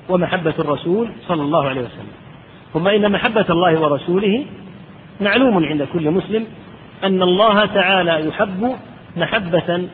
ومحبة 0.09 0.53
الرسول 0.59 1.09
صلى 1.27 1.41
الله 1.41 1.69
عليه 1.69 1.81
وسلم 1.81 2.11
ثم 2.73 2.87
إن 2.87 3.11
محبة 3.11 3.45
الله 3.49 3.81
ورسوله 3.81 4.45
معلوم 5.21 5.65
عند 5.65 5.87
كل 5.93 6.11
مسلم 6.11 6.45
أن 7.03 7.21
الله 7.23 7.65
تعالى 7.65 8.27
يحب 8.27 8.75
محبة 9.17 9.87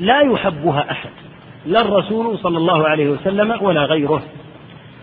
لا 0.00 0.20
يحبها 0.20 0.90
أحد 0.90 1.10
لا 1.66 1.80
الرسول 1.82 2.38
صلى 2.38 2.58
الله 2.58 2.88
عليه 2.88 3.08
وسلم 3.08 3.58
ولا 3.62 3.80
غيره 3.84 4.22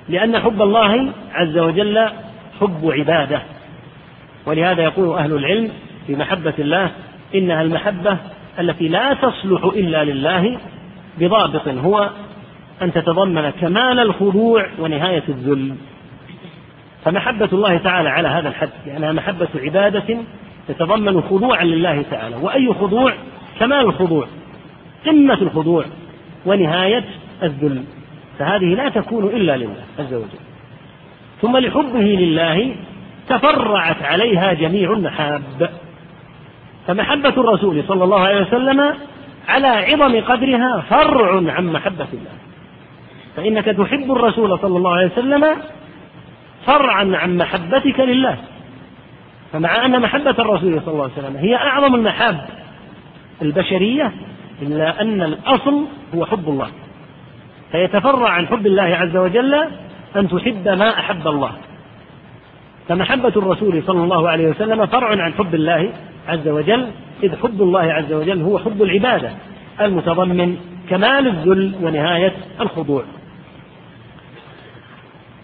لأن 0.10 0.40
حب 0.40 0.62
الله 0.62 1.14
عز 1.34 1.58
وجل 1.58 2.08
حب 2.62 2.92
عبادة 2.98 3.42
ولهذا 4.46 4.84
يقول 4.84 5.18
أهل 5.18 5.34
العلم 5.34 5.72
في 6.08 6.16
محبة 6.16 6.54
الله 6.60 6.92
إنها 7.36 7.62
المحبة 7.62 8.18
التي 8.60 8.88
لا 8.88 9.14
تصلح 9.14 9.64
إلا 9.64 10.04
لله 10.04 10.58
بضابط 11.20 11.68
هو 11.68 12.10
أن 12.82 12.94
تتضمن 12.94 13.50
كمال 13.50 14.00
الخضوع 14.00 14.66
ونهاية 14.80 15.24
الذل 15.30 15.76
فمحبة 17.06 17.50
الله 17.54 17.78
تعالى 17.78 18.10
على 18.10 18.28
هذا 18.28 18.50
الحد 18.50 18.70
لأنها 18.86 19.12
محبة 19.12 19.48
عبادة 19.56 20.18
تتضمن 20.68 21.22
خضوعا 21.22 21.64
لله 21.64 22.02
تعالى 22.02 22.36
وأي 22.36 22.74
خضوع 22.74 23.14
كمال 23.60 23.80
الخضوع 23.86 24.28
قمة 25.06 25.34
الخضوع 25.34 25.86
ونهاية 26.46 27.06
الذل 27.44 27.84
فهذه 28.40 28.66
لا 28.66 28.90
تكون 28.90 29.24
إلا 29.26 29.58
لله 29.58 29.76
عز 30.00 30.14
وجل 30.14 30.40
ثم 31.42 31.58
لحبه 31.58 32.00
لله 32.02 32.76
تفرعت 33.30 34.04
عليها 34.04 34.54
جميع 34.54 34.92
المحاب 34.94 35.44
فمحبة 36.88 37.30
الرسول 37.30 37.84
صلى 37.88 38.04
الله 38.04 38.20
عليه 38.20 38.42
وسلم 38.42 38.94
على 39.48 39.68
عظم 39.68 40.20
قدرها 40.22 40.84
فرع 40.90 41.54
عن 41.54 41.66
محبة 41.68 42.08
الله 42.14 42.34
فإنك 43.36 43.66
تحب 43.66 44.12
الرسول 44.12 44.60
صلى 44.60 44.78
الله 44.78 44.92
عليه 44.92 45.12
وسلم 45.12 45.46
فرعا 46.68 47.12
عن 47.16 47.38
محبتك 47.38 48.00
لله 48.00 48.38
فمع 49.54 49.86
أن 49.86 50.02
محبة 50.02 50.30
الرسول 50.40 50.82
صلى 50.82 50.94
الله 50.94 51.04
عليه 51.04 51.14
وسلم 51.14 51.36
هي 51.38 51.56
أعظم 51.56 51.96
المحاب 51.96 52.42
البشرية 53.42 54.12
إلا 54.62 55.02
أن 55.02 55.22
الأصل 55.24 55.86
هو 56.16 56.26
حب 56.26 56.50
الله 56.50 56.68
فيتفرع 57.72 58.30
عن 58.30 58.48
حب 58.48 58.68
الله 58.68 58.84
عز 58.84 59.16
وجل 59.18 59.54
أن 60.16 60.30
تحب 60.30 60.68
ما 60.68 60.90
أحب 61.00 61.28
الله 61.28 61.52
فمحبة 62.90 63.28
الرسول 63.28 63.84
صلى 63.88 64.04
الله 64.04 64.30
عليه 64.30 64.48
وسلم 64.48 64.86
فرع 64.86 65.08
عن 65.24 65.34
حب 65.34 65.56
الله 65.56 65.92
عز 66.28 66.48
وجل 66.48 66.88
إذ 67.24 67.36
حب 67.44 67.62
الله 67.62 67.82
عز 67.94 68.14
وجل 68.14 68.42
هو 68.42 68.60
حب 68.60 68.82
العبادة 68.84 69.32
المتضمن 69.82 70.58
كمال 70.90 71.28
الذل 71.28 71.76
ونهاية 71.82 72.34
الخضوع 72.62 73.04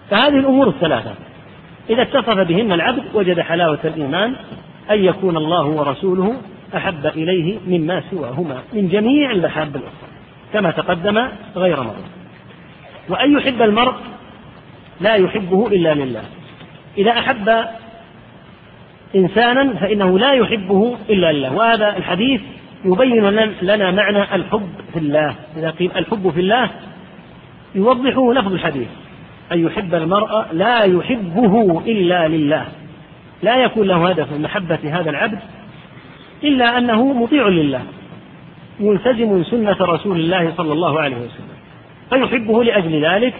فهذه 0.09 0.39
الأمور 0.39 0.67
الثلاثة 0.69 1.13
إذا 1.89 2.01
اتصف 2.01 2.29
بهن 2.37 2.71
العبد 2.71 3.03
وجد 3.13 3.39
حلاوة 3.39 3.79
الإيمان 3.85 4.35
أن 4.91 5.03
يكون 5.05 5.37
الله 5.37 5.65
ورسوله 5.65 6.33
أحب 6.77 7.05
إليه 7.05 7.57
مما 7.67 8.03
سواهما 8.11 8.57
من 8.73 8.89
جميع 8.89 9.31
المحاب 9.31 9.69
الأخرى 9.75 10.07
كما 10.53 10.71
تقدم 10.71 11.27
غير 11.55 11.83
مرة 11.83 12.05
وأن 13.09 13.37
يحب 13.37 13.61
المرء 13.61 13.93
لا 15.01 15.15
يحبه 15.15 15.67
إلا 15.67 15.93
لله 15.93 16.23
إذا 16.97 17.11
أحب 17.11 17.65
إنسانا 19.15 19.73
فإنه 19.73 20.19
لا 20.19 20.33
يحبه 20.33 20.97
إلا 21.09 21.31
لله 21.31 21.53
وهذا 21.53 21.97
الحديث 21.97 22.41
يبين 22.85 23.25
لنا 23.61 23.91
معنى 23.91 24.35
الحب 24.35 24.69
في 24.93 24.99
الله 24.99 25.35
إذا 25.57 25.69
قيل 25.69 25.91
الحب 25.95 26.29
في 26.29 26.39
الله 26.41 26.69
يوضحه 27.75 28.33
لفظ 28.33 28.53
الحديث 28.53 28.87
أن 29.51 29.59
يحب 29.65 29.95
المرء 29.95 30.45
لا 30.53 30.83
يحبه 30.83 31.79
إلا 31.85 32.27
لله 32.27 32.65
لا 33.43 33.57
يكون 33.63 33.87
له 33.87 34.09
هدف 34.09 34.31
من 34.33 34.41
محبة 34.41 34.99
هذا 34.99 35.09
العبد 35.09 35.39
إلا 36.43 36.77
أنه 36.77 37.13
مطيع 37.13 37.47
لله 37.47 37.81
ملتزم 38.79 39.43
سنة 39.43 39.77
رسول 39.81 40.19
الله 40.19 40.53
صلى 40.57 40.73
الله 40.73 40.99
عليه 40.99 41.15
وسلم 41.17 41.47
فيحبه 42.09 42.63
لأجل 42.63 43.05
ذلك 43.05 43.33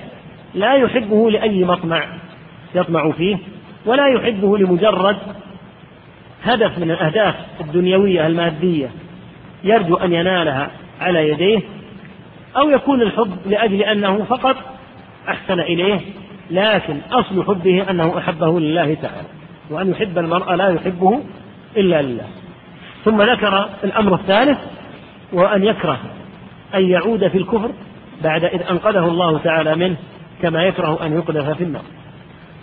لا 0.56 0.74
يحبه 0.76 1.32
لأي 1.32 1.64
مطمع 1.64 2.04
يطمع 2.76 3.12
فيه 3.12 3.38
ولا 3.86 4.08
يحبه 4.08 4.58
لمجرد 4.58 5.18
هدف 6.44 6.78
من 6.80 6.92
الأهداف 6.92 7.36
الدنيوية 7.62 8.28
المادية 8.28 8.90
يرجو 9.64 9.96
أن 9.96 10.14
ينالها 10.14 10.72
على 11.02 11.30
يديه 11.30 11.60
أو 12.58 12.70
يكون 12.70 13.02
الحب 13.02 13.36
لأجل 13.46 13.82
أنه 13.84 14.24
فقط 14.24 14.56
أحسن 15.30 15.60
إليه 15.60 16.00
لكن 16.52 16.98
أصل 17.12 17.44
حبه 17.46 17.90
أنه 17.92 18.18
أحبه 18.18 18.60
لله 18.60 18.94
تعالى 18.94 19.28
وأن 19.70 19.92
يحب 19.92 20.18
المرأة 20.18 20.56
لا 20.56 20.68
يحبه 20.70 21.22
إلا 21.78 22.02
لله 22.02 22.28
ثم 23.06 23.22
ذكر 23.22 23.70
الأمر 23.84 24.16
الثالث 24.16 24.58
وأن 25.34 25.64
يكره 25.64 26.00
أن 26.76 26.90
يعود 26.90 27.28
في 27.28 27.38
الكفر 27.38 27.72
بعد 28.24 28.44
إذ 28.44 28.62
أنقذه 28.72 29.06
الله 29.06 29.38
تعالى 29.38 29.76
منه 29.76 29.96
كما 30.42 30.64
يكره 30.64 31.06
أن 31.06 31.14
يقذف 31.18 31.58
في 31.58 31.64
النار 31.64 31.84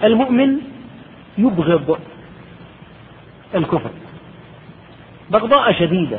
المؤمن 0.05 0.57
يبغض 1.39 1.99
الكفر 3.55 3.91
بغضاء 5.31 5.73
شديدة 5.73 6.19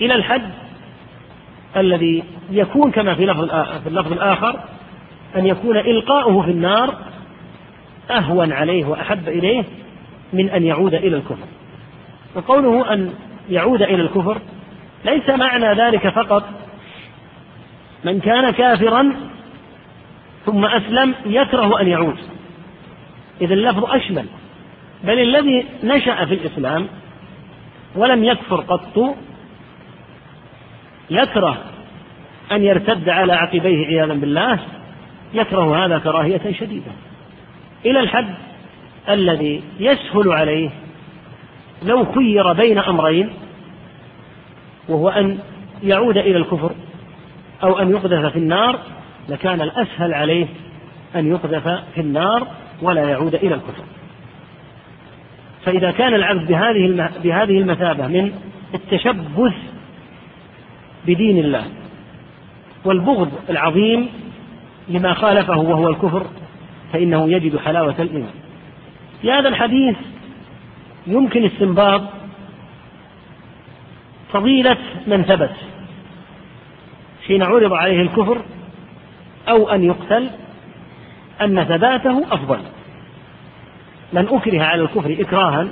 إلى 0.00 0.14
الحد 0.14 0.50
الذي 1.76 2.22
يكون 2.50 2.90
كما 2.90 3.14
في 3.14 3.22
اللفظ 3.24 3.44
في 3.82 3.88
اللفظ 3.88 4.12
الآخر 4.12 4.56
أن 5.36 5.46
يكون 5.46 5.76
إلقاؤه 5.76 6.42
في 6.42 6.50
النار 6.50 6.94
أهون 8.10 8.52
عليه 8.52 8.84
وأحب 8.84 9.28
إليه 9.28 9.64
من 10.32 10.50
أن 10.50 10.64
يعود 10.64 10.94
إلى 10.94 11.16
الكفر 11.16 11.46
وقوله 12.34 12.92
أن 12.92 13.12
يعود 13.50 13.82
إلى 13.82 14.02
الكفر 14.02 14.38
ليس 15.04 15.28
معنى 15.30 15.74
ذلك 15.82 16.08
فقط 16.08 16.48
من 18.04 18.20
كان 18.20 18.50
كافرا 18.50 19.12
ثم 20.46 20.64
أسلم 20.64 21.14
يكره 21.26 21.80
أن 21.80 21.88
يعود 21.88 22.16
إذا 23.40 23.54
اللفظ 23.54 23.84
أشمل 23.84 24.26
بل 25.04 25.18
الذي 25.18 25.64
نشأ 25.84 26.24
في 26.26 26.34
الإسلام 26.34 26.86
ولم 27.96 28.24
يكفر 28.24 28.56
قط 28.56 29.16
يكره 31.10 31.58
أن 32.52 32.62
يرتد 32.62 33.08
على 33.08 33.32
عقبيه 33.32 33.86
عياذا 33.86 34.14
بالله 34.14 34.58
يكره 35.34 35.86
هذا 35.86 35.98
كراهية 35.98 36.52
شديدة 36.52 36.90
إلى 37.86 38.00
الحد 38.00 38.34
الذي 39.08 39.62
يسهل 39.80 40.32
عليه 40.32 40.70
لو 41.82 42.12
خير 42.12 42.52
بين 42.52 42.78
أمرين 42.78 43.30
وهو 44.88 45.08
أن 45.08 45.38
يعود 45.82 46.18
إلى 46.18 46.36
الكفر 46.36 46.70
أو 47.62 47.78
أن 47.78 47.90
يقذف 47.90 48.32
في 48.32 48.38
النار 48.38 48.78
لكان 49.28 49.60
الأسهل 49.60 50.14
عليه 50.14 50.46
أن 51.16 51.30
يقذف 51.30 51.68
في 51.94 52.00
النار 52.00 52.46
ولا 52.82 53.04
يعود 53.10 53.34
إلى 53.34 53.54
الكفر 53.54 53.84
فإذا 55.64 55.90
كان 55.90 56.14
العبد 56.14 56.46
بهذه 56.46 57.10
بهذه 57.24 57.58
المثابة 57.58 58.06
من 58.06 58.32
التشبث 58.74 59.52
بدين 61.06 61.38
الله 61.38 61.64
والبغض 62.84 63.32
العظيم 63.50 64.08
لما 64.90 65.14
خالفه 65.14 65.58
وهو 65.58 65.88
الكفر 65.88 66.26
فإنه 66.92 67.32
يجد 67.32 67.56
حلاوة 67.56 67.94
الإيمان 67.98 68.30
في 69.22 69.32
هذا 69.32 69.48
الحديث 69.48 69.96
يمكن 71.06 71.44
استنباط 71.44 72.02
فضيلة 74.32 74.76
من 75.06 75.22
ثبت 75.22 75.52
حين 77.26 77.42
عرض 77.42 77.72
عليه 77.72 78.02
الكفر 78.02 78.42
أو 79.48 79.70
أن 79.70 79.84
يقتل 79.84 80.30
أن 81.40 81.64
ثباته 81.64 82.34
أفضل 82.34 82.58
من 84.12 84.28
أكره 84.28 84.64
على 84.64 84.82
الكفر 84.82 85.16
إكراها 85.20 85.68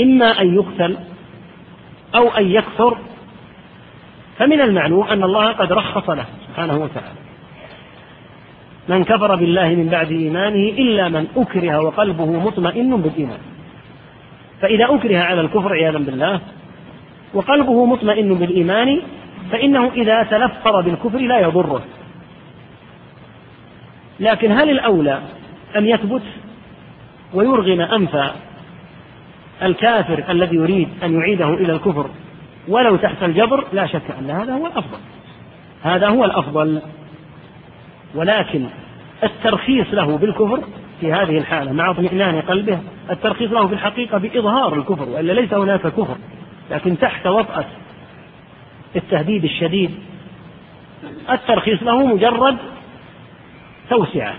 إما 0.00 0.40
أن 0.40 0.54
يقتل 0.54 0.96
أو 2.14 2.28
أن 2.30 2.46
يكفر 2.48 2.98
فمن 4.38 4.60
المعلوم 4.60 5.08
أن 5.08 5.22
الله 5.22 5.52
قد 5.52 5.72
رخص 5.72 6.10
له 6.10 6.24
سبحانه 6.48 6.76
وتعالى 6.76 7.21
من 8.88 9.04
كفر 9.04 9.34
بالله 9.34 9.68
من 9.68 9.88
بعد 9.88 10.12
إيمانه 10.12 10.68
إلا 10.68 11.08
من 11.08 11.26
أكره 11.36 11.78
وقلبه 11.80 12.24
مطمئن 12.26 12.96
بالإيمان 12.96 13.38
فإذا 14.60 14.84
أكره 14.84 15.18
على 15.18 15.40
الكفر 15.40 15.72
عياذا 15.72 15.98
بالله 15.98 16.40
وقلبه 17.34 17.84
مطمئن 17.86 18.34
بالإيمان 18.34 19.00
فإنه 19.52 19.90
إذا 19.94 20.22
تلفظ 20.22 20.84
بالكفر 20.84 21.18
لا 21.18 21.38
يضره 21.40 21.82
لكن 24.20 24.52
هل 24.52 24.70
الأولى 24.70 25.18
أن 25.76 25.86
يثبت 25.86 26.22
ويرغم 27.34 27.80
أنف 27.80 28.32
الكافر 29.62 30.24
الذي 30.28 30.56
يريد 30.56 30.88
أن 31.02 31.14
يعيده 31.18 31.54
إلى 31.54 31.72
الكفر 31.72 32.06
ولو 32.68 32.96
تحت 32.96 33.22
الجبر 33.22 33.64
لا 33.72 33.86
شك 33.86 34.10
أن 34.18 34.30
هذا 34.30 34.52
هو 34.54 34.66
الأفضل 34.66 34.98
هذا 35.82 36.08
هو 36.08 36.24
الأفضل 36.24 36.82
ولكن 38.14 38.66
الترخيص 39.24 39.86
له 39.92 40.18
بالكفر 40.18 40.62
في 41.00 41.12
هذه 41.12 41.38
الحالة 41.38 41.72
مع 41.72 41.90
اطمئنان 41.90 42.40
قلبه 42.42 42.78
الترخيص 43.10 43.50
له 43.52 43.66
في 43.66 43.72
الحقيقة 43.72 44.18
بإظهار 44.18 44.74
الكفر 44.74 45.08
وإلا 45.08 45.32
ليس 45.32 45.54
هناك 45.54 45.80
كفر 45.80 46.16
لكن 46.70 46.98
تحت 46.98 47.26
وطأة 47.26 47.64
التهديد 48.96 49.44
الشديد 49.44 49.90
الترخيص 51.30 51.82
له 51.82 52.06
مجرد 52.06 52.56
توسعة 53.90 54.34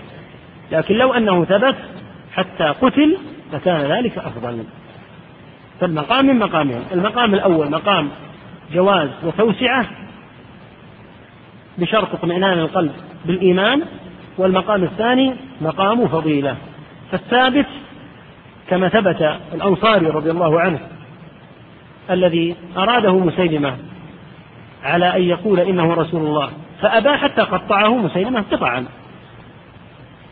لكن 0.72 0.94
لو 0.94 1.12
أنه 1.12 1.44
ثبت 1.44 1.76
حتى 2.34 2.64
قتل 2.64 3.18
لكان 3.52 3.80
ذلك 3.92 4.18
أفضل 4.18 4.64
فالمقام 5.80 6.26
من 6.26 6.38
مقامين 6.38 6.82
المقام 6.92 7.34
الأول 7.34 7.70
مقام 7.70 8.08
جواز 8.72 9.08
وتوسعة 9.24 9.86
بشرط 11.78 12.14
اطمئنان 12.14 12.58
القلب 12.58 12.92
بالإيمان 13.24 13.82
والمقام 14.38 14.84
الثاني 14.84 15.36
مقام 15.60 16.08
فضيلة 16.08 16.56
فالثابت 17.12 17.66
كما 18.68 18.88
ثبت 18.88 19.38
الأنصاري 19.54 20.06
رضي 20.06 20.30
الله 20.30 20.60
عنه 20.60 20.78
الذي 22.10 22.56
أراده 22.76 23.18
مسيلمة 23.18 23.76
على 24.82 25.16
أن 25.16 25.22
يقول 25.22 25.60
إنه 25.60 25.94
رسول 25.94 26.26
الله 26.26 26.50
فأبى 26.82 27.08
حتى 27.08 27.42
قطعه 27.42 27.96
مسيلمة 27.96 28.44
قطعا 28.52 28.84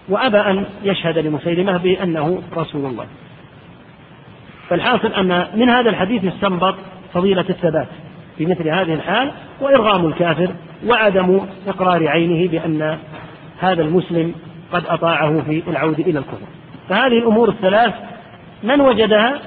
وأبى 0.08 0.38
أن 0.38 0.64
يشهد 0.84 1.18
لمسيلمة 1.18 1.76
بأنه 1.76 2.42
رسول 2.56 2.86
الله 2.86 3.06
فالحاصل 4.68 5.08
أن 5.12 5.46
من 5.54 5.70
هذا 5.70 5.90
الحديث 5.90 6.24
يستنبط 6.24 6.74
فضيلة 7.14 7.44
الثبات 7.50 7.88
في 8.38 8.46
مثل 8.46 8.68
هذه 8.68 8.94
الحال 8.94 9.32
وإرغام 9.60 10.06
الكافر 10.06 10.50
وعدم 10.86 11.40
إقرار 11.66 12.08
عينه 12.08 12.48
بأن 12.50 12.98
هذا 13.58 13.82
المسلم 13.82 14.34
قد 14.72 14.82
أطاعه 14.88 15.40
في 15.42 15.62
العود 15.68 16.00
إلى 16.00 16.18
الكفر 16.18 16.46
فهذه 16.88 17.18
الأمور 17.18 17.48
الثلاث 17.48 17.94
من 18.62 18.80
وجدها 18.80 19.40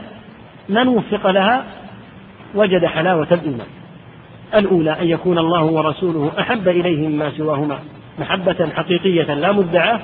من 0.69 0.87
وفق 0.87 1.29
لها 1.31 1.63
وجد 2.55 2.85
حلاوة 2.85 3.27
الإيمان 3.31 3.67
الأولى 4.55 4.91
أن 5.01 5.07
يكون 5.07 5.37
الله 5.39 5.63
ورسوله 5.63 6.31
أحب 6.39 6.67
إليه 6.67 7.07
مما 7.07 7.31
سواهما 7.37 7.79
محبة 8.19 8.69
حقيقية 8.75 9.33
لا 9.33 9.51
مدعاة 9.51 9.99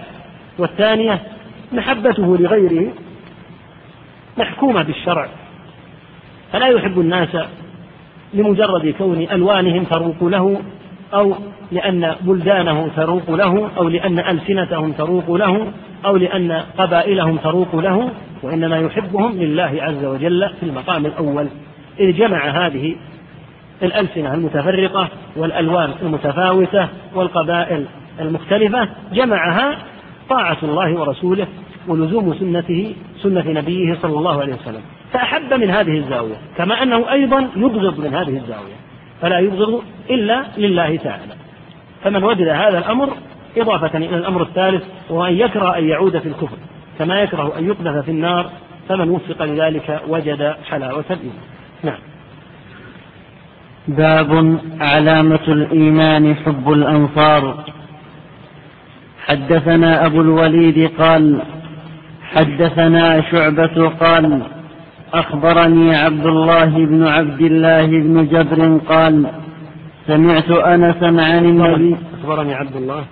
والثانية 0.58 1.20
محبته 1.72 2.38
لغيره 2.38 2.92
محكومة 4.38 4.84
بالشرع 4.84 5.28
فلا 6.54 6.68
يحب 6.68 7.00
الناس 7.00 7.30
لمجرد 8.34 8.94
كون 8.98 9.22
ألوانهم 9.32 9.84
تروق 9.84 10.24
له 10.24 10.62
أو 11.14 11.36
لأن 11.72 12.16
بلدانه 12.22 12.90
تروق 12.96 13.32
له 13.32 13.70
أو 13.78 13.90
لأن 13.90 14.20
ألسنتهم 14.20 14.92
تروق 14.92 15.32
له 15.34 15.72
أو 16.06 16.18
لأن 16.18 16.62
قبائلهم 16.78 17.38
تروق 17.38 17.76
له 17.76 18.12
وإنما 18.44 18.78
يحبهم 18.80 19.32
لله 19.38 19.78
عز 19.80 20.06
وجل 20.06 20.50
في 20.60 20.66
المقام 20.66 21.06
الأول 21.06 21.48
إذ 22.00 22.18
جمع 22.18 22.68
هذه 22.68 22.96
الألسنة 23.84 24.34
المتفرقة 24.34 25.08
والألوان 25.36 25.92
المتفاوتة 26.02 26.88
والقبائل 27.16 27.86
المختلفة 28.20 28.90
جمعها 29.14 29.78
طاعة 30.30 30.58
الله 30.64 31.00
ورسوله 31.02 31.48
ولزوم 31.88 32.34
سنته 32.34 32.96
سنة 33.24 33.44
نبيه 33.48 33.98
صلى 34.02 34.18
الله 34.18 34.42
عليه 34.42 34.54
وسلم 34.54 34.82
فأحب 35.14 35.54
من 35.54 35.70
هذه 35.70 35.98
الزاوية 35.98 36.36
كما 36.58 36.84
أنه 36.84 37.12
أيضا 37.12 37.48
يبغض 37.58 38.00
من 38.00 38.14
هذه 38.14 38.38
الزاوية 38.38 38.76
فلا 39.22 39.40
يبغض 39.40 39.82
إلا 40.10 40.44
لله 40.58 40.96
تعالى 40.98 41.36
فمن 42.04 42.24
وجد 42.24 42.48
هذا 42.48 42.78
الأمر 42.78 43.10
إضافة 43.58 43.98
إلى 43.98 44.16
الأمر 44.18 44.42
الثالث 44.44 44.84
هو 45.12 45.26
أن 45.26 45.34
يكره 45.34 45.78
أن 45.78 45.90
يعود 45.90 46.20
في 46.20 46.28
الكفر 46.28 46.58
كما 47.00 47.20
يكره 47.22 47.58
أن 47.58 47.68
يقذف 47.68 48.06
في 48.06 48.12
النار 48.12 48.50
فمن 48.90 49.10
وفق 49.10 49.44
لذلك 49.46 50.02
وجد 50.08 50.56
حلاوة 50.70 51.06
الإيمان 51.12 51.40
نعم 51.84 52.00
باب 53.88 54.60
علامة 54.82 55.40
الإيمان 55.48 56.36
حب 56.36 56.72
الأنصار 56.72 57.64
حدثنا 59.28 60.06
أبو 60.06 60.22
الوليد 60.22 60.90
قال 61.02 61.42
حدثنا 62.24 63.32
شعبة 63.32 63.88
قال 63.90 64.42
أخبرني 65.14 65.96
عبد 65.96 66.26
الله 66.26 66.66
بن 66.66 67.08
عبد 67.08 67.42
الله 67.42 67.86
بن 67.86 68.28
جبر 68.28 68.78
قال 68.78 69.32
سمعت 70.08 70.52
أنسا 70.52 71.06
عن 71.06 71.46
النبي 71.46 71.96
أخبرني 72.20 72.54
عبد 72.54 72.76
الله 72.76 73.04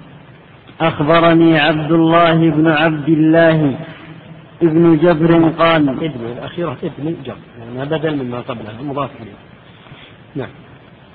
أخبرني 0.81 1.59
عبد 1.59 1.91
الله 1.91 2.49
بن 2.49 2.67
عبد 2.67 3.09
الله 3.09 3.73
ابن 4.63 4.97
جبر 4.97 5.49
قال 5.49 5.89
ابن 5.89 6.25
الأخيرة 6.37 6.77
ابن 6.83 7.15
جبر 7.25 7.37
يعني 7.75 7.89
بدل 7.89 8.23
مما 8.23 8.39
قبلها 8.41 8.81
مضاف 8.83 9.09
إليه 9.21 9.39
نعم 10.35 10.49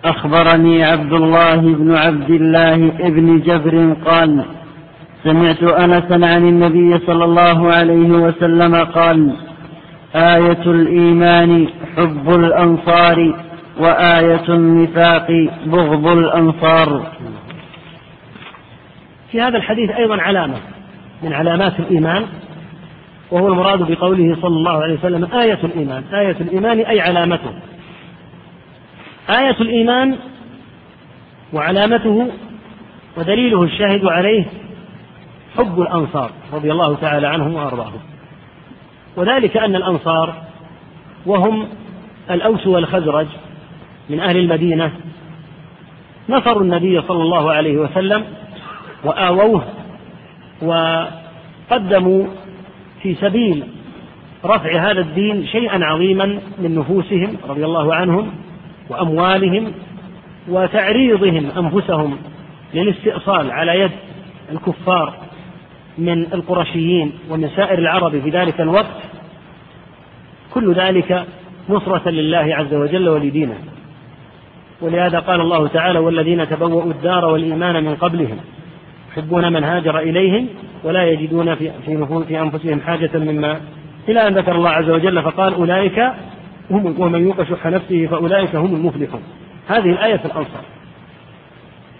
أخبرني 0.04 0.84
عبد 0.84 1.12
الله 1.12 1.56
بن 1.60 1.94
عبد 1.96 2.30
الله 2.30 2.74
ابن 2.86 3.40
جبر 3.40 3.96
قال 4.06 4.44
سمعت 5.24 5.62
أنسا 5.62 6.26
عن 6.26 6.48
النبي 6.48 6.98
صلى 7.06 7.24
الله 7.24 7.72
عليه 7.72 8.08
وسلم 8.10 8.74
قال 8.74 9.32
آية 10.16 10.62
الإيمان 10.70 11.68
حب 11.96 12.28
الأنصار 12.28 13.34
وآية 13.78 14.44
النفاق 14.48 15.26
بغض 15.66 16.06
الأنصار 16.06 17.12
في 19.32 19.40
هذا 19.40 19.56
الحديث 19.56 19.90
أيضا 19.90 20.20
علامة 20.20 20.56
من 21.22 21.32
علامات 21.32 21.80
الإيمان 21.80 22.26
وهو 23.30 23.48
المراد 23.48 23.90
بقوله 23.92 24.36
صلى 24.42 24.56
الله 24.56 24.82
عليه 24.82 24.94
وسلم 24.94 25.28
آية 25.32 25.58
الإيمان 25.64 26.02
آية 26.14 26.36
الإيمان 26.40 26.78
أي 26.80 27.00
علامته 27.00 27.50
آية 29.30 29.56
الإيمان 29.60 30.16
وعلامته 31.52 32.30
ودليله 33.16 33.62
الشاهد 33.62 34.04
عليه 34.04 34.46
حب 35.58 35.80
الأنصار 35.80 36.30
رضي 36.52 36.72
الله 36.72 36.96
تعالى 36.96 37.26
عنهم 37.28 37.54
وأرضاهم 37.54 38.00
وذلك 39.16 39.56
أن 39.56 39.76
الأنصار 39.76 40.34
وهم 41.26 41.68
الأوس 42.30 42.66
والخزرج 42.66 43.26
من 44.10 44.20
أهل 44.20 44.36
المدينة 44.36 44.92
نصروا 46.28 46.62
النبي 46.62 47.02
صلى 47.02 47.22
الله 47.22 47.52
عليه 47.52 47.76
وسلم 47.76 48.24
وآووه 49.04 49.64
وقدموا 50.62 52.26
في 53.02 53.14
سبيل 53.14 53.64
رفع 54.44 54.90
هذا 54.90 55.00
الدين 55.00 55.46
شيئا 55.46 55.84
عظيما 55.84 56.26
من 56.58 56.74
نفوسهم 56.74 57.36
رضي 57.48 57.64
الله 57.64 57.94
عنهم 57.94 58.32
وأموالهم 58.88 59.72
وتعريضهم 60.48 61.50
أنفسهم 61.58 62.18
للاستئصال 62.74 63.50
على 63.50 63.80
يد 63.80 63.90
الكفار 64.52 65.14
من 65.98 66.26
القرشيين 66.32 67.12
ومن 67.30 67.48
سائر 67.56 67.78
العرب 67.78 68.18
في 68.20 68.30
ذلك 68.30 68.60
الوقت 68.60 68.96
كل 70.54 70.72
ذلك 70.72 71.24
نصرة 71.68 72.08
لله 72.10 72.54
عز 72.56 72.74
وجل 72.74 73.08
ولدينه 73.08 73.56
ولهذا 74.80 75.18
قال 75.18 75.40
الله 75.40 75.66
تعالى 75.68 75.98
والذين 75.98 76.48
تبوأوا 76.48 76.84
الدار 76.90 77.24
والإيمان 77.24 77.84
من 77.84 77.94
قبلهم 77.94 78.36
يحبون 79.10 79.52
من 79.52 79.64
هاجر 79.64 79.98
إليهم 79.98 80.46
ولا 80.84 81.04
يجدون 81.06 81.54
في, 81.54 81.70
في, 81.86 82.22
في 82.28 82.40
أنفسهم 82.40 82.80
حاجة 82.80 83.10
مما 83.18 83.60
إلى 84.08 84.26
أن 84.28 84.34
ذكر 84.34 84.54
الله 84.54 84.70
عز 84.70 84.90
وجل 84.90 85.22
فقال 85.22 85.54
أولئك 85.54 85.98
هم 86.70 87.00
ومن 87.00 87.22
يوق 87.24 87.42
شح 87.42 87.66
نفسه 87.66 88.06
فأولئك 88.06 88.56
هم 88.56 88.74
المفلحون 88.74 89.22
هذه 89.68 89.90
الآية 89.90 90.16
في 90.16 90.24
الأنصار 90.24 90.62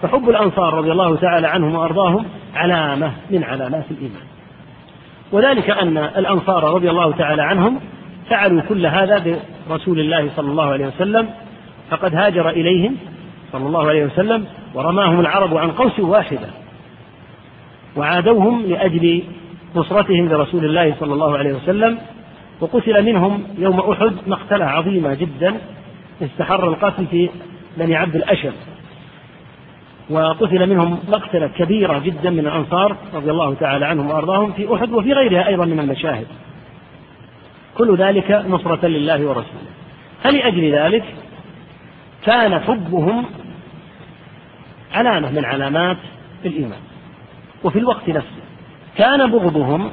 فحب 0.04 0.28
الأنصار 0.30 0.74
رضي 0.74 0.92
الله 0.92 1.16
تعالى 1.16 1.46
عنهم 1.46 1.74
وأرضاهم 1.76 2.24
علامة 2.54 3.12
من 3.30 3.44
علامات 3.44 3.84
الإيمان 3.90 4.22
وذلك 5.32 5.70
أن 5.70 5.98
الأنصار 5.98 6.74
رضي 6.74 6.90
الله 6.90 7.12
تعالى 7.12 7.42
عنهم 7.42 7.80
فعلوا 8.30 8.60
كل 8.68 8.86
هذا 8.86 9.38
برسول 9.70 10.00
الله 10.00 10.30
صلى 10.36 10.50
الله 10.50 10.64
عليه 10.72 10.86
وسلم 10.86 11.28
فقد 11.90 12.14
هاجر 12.14 12.48
إليهم 12.48 12.96
صلى 13.52 13.66
الله 13.66 13.88
عليه 13.88 14.04
وسلم 14.04 14.46
ورماهم 14.74 15.20
العرب 15.20 15.56
عن 15.56 15.70
قوس 15.70 16.00
واحدة 16.00 16.48
وعادوهم 17.96 18.62
لأجل 18.66 19.22
نصرتهم 19.76 20.28
لرسول 20.28 20.64
الله 20.64 20.94
صلى 21.00 21.12
الله 21.14 21.38
عليه 21.38 21.52
وسلم 21.54 21.98
وقتل 22.60 23.02
منهم 23.04 23.44
يوم 23.58 23.80
أحد 23.80 24.12
مقتلة 24.26 24.64
عظيمة 24.64 25.14
جدا 25.14 25.54
استحر 26.22 26.68
القتل 26.68 27.06
في 27.06 27.28
بني 27.78 27.96
عبد 27.96 28.16
الأشر 28.16 28.52
وقتل 30.10 30.70
منهم 30.70 30.98
مقتلة 31.08 31.46
كبيرة 31.46 31.98
جدا 31.98 32.30
من 32.30 32.38
الأنصار 32.38 32.96
رضي 33.14 33.30
الله 33.30 33.54
تعالى 33.54 33.86
عنهم 33.86 34.10
وأرضاهم 34.10 34.52
في 34.52 34.74
أحد 34.74 34.92
وفي 34.92 35.12
غيرها 35.12 35.46
أيضا 35.46 35.64
من 35.64 35.80
المشاهد 35.80 36.26
كل 37.78 37.96
ذلك 37.96 38.30
نصرة 38.48 38.86
لله 38.88 39.22
ورسوله 39.26 39.70
فلأجل 40.22 40.74
ذلك 40.74 41.04
كان 42.26 42.60
حبهم 42.60 43.24
علامة 44.94 45.30
من 45.30 45.44
علامات 45.44 45.96
الإيمان 46.44 46.80
وفي 47.64 47.78
الوقت 47.78 48.08
نفسه 48.08 48.42
كان 48.96 49.30
بغضهم 49.30 49.90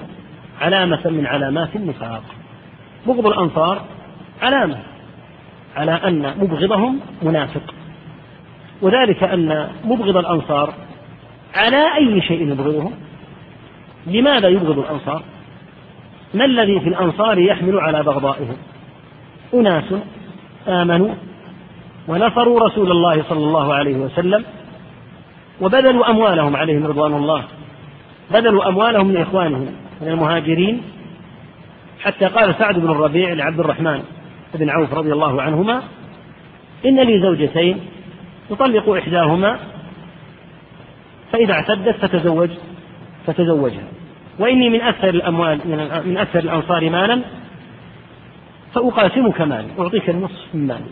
علامة 0.62 1.02
من 1.08 1.26
علامات 1.28 1.76
النفاق 1.76 2.24
بغض 3.08 3.28
الأنصار 3.28 3.82
علامة 4.42 4.78
على 5.76 5.92
أن 5.92 6.38
مبغضهم 6.40 7.00
منافق 7.22 7.74
وذلك 8.82 9.24
أن 9.24 9.68
مبغض 9.84 10.18
الأنصار 10.18 10.74
على 11.56 11.86
أي 11.98 12.22
شيء 12.22 12.42
يبغضهم 12.52 12.92
لماذا 14.08 14.48
يبغض 14.48 14.80
الأنصار 14.80 15.24
ما 16.34 16.46
الذي 16.46 16.80
في 16.80 16.90
الأنصار 16.90 17.40
يحمل 17.40 17.80
على 17.80 18.04
بغضائهم 18.04 18.56
أناس 19.54 19.84
آمنوا 20.68 21.14
ونصروا 22.08 22.60
رسول 22.60 22.92
الله 22.92 23.24
صلى 23.24 23.44
الله 23.46 23.74
عليه 23.74 23.98
وسلم 23.98 24.44
وبذلوا 25.62 26.10
أموالهم 26.10 26.56
عليهم 26.56 26.88
رضوان 26.88 27.14
الله 27.14 27.44
بذلوا 28.34 28.70
أموالهم 28.70 29.08
من 29.08 29.18
إخوانهم 29.18 29.76
من 30.02 30.08
المهاجرين 30.08 30.82
حتى 32.02 32.26
قال 32.26 32.56
سعد 32.60 32.80
بن 32.80 32.90
الربيع 32.92 33.34
لعبد 33.34 33.60
الرحمن 33.60 34.04
بن 34.54 34.70
عوف 34.70 34.94
رضي 34.94 35.14
الله 35.14 35.42
عنهما 35.42 35.82
إن 36.86 37.00
لي 37.00 37.22
زوجتين 37.22 37.80
يطلق 38.52 38.90
إحداهما 38.90 39.60
فإذا 41.34 41.54
اعتدت 41.54 41.96
فتزوج 41.96 42.50
فتزوجها 43.28 43.84
وإني 44.40 44.70
من 44.70 44.82
أكثر 44.82 45.10
الأموال 45.10 45.60
من 46.06 46.18
أكثر 46.18 46.40
الأنصار 46.40 46.90
مالا 46.90 47.22
فأقاسمك 48.74 49.42
مالي 49.42 49.68
أعطيك 49.80 50.10
النصف 50.10 50.56
من 50.56 50.68
مالي 50.68 50.86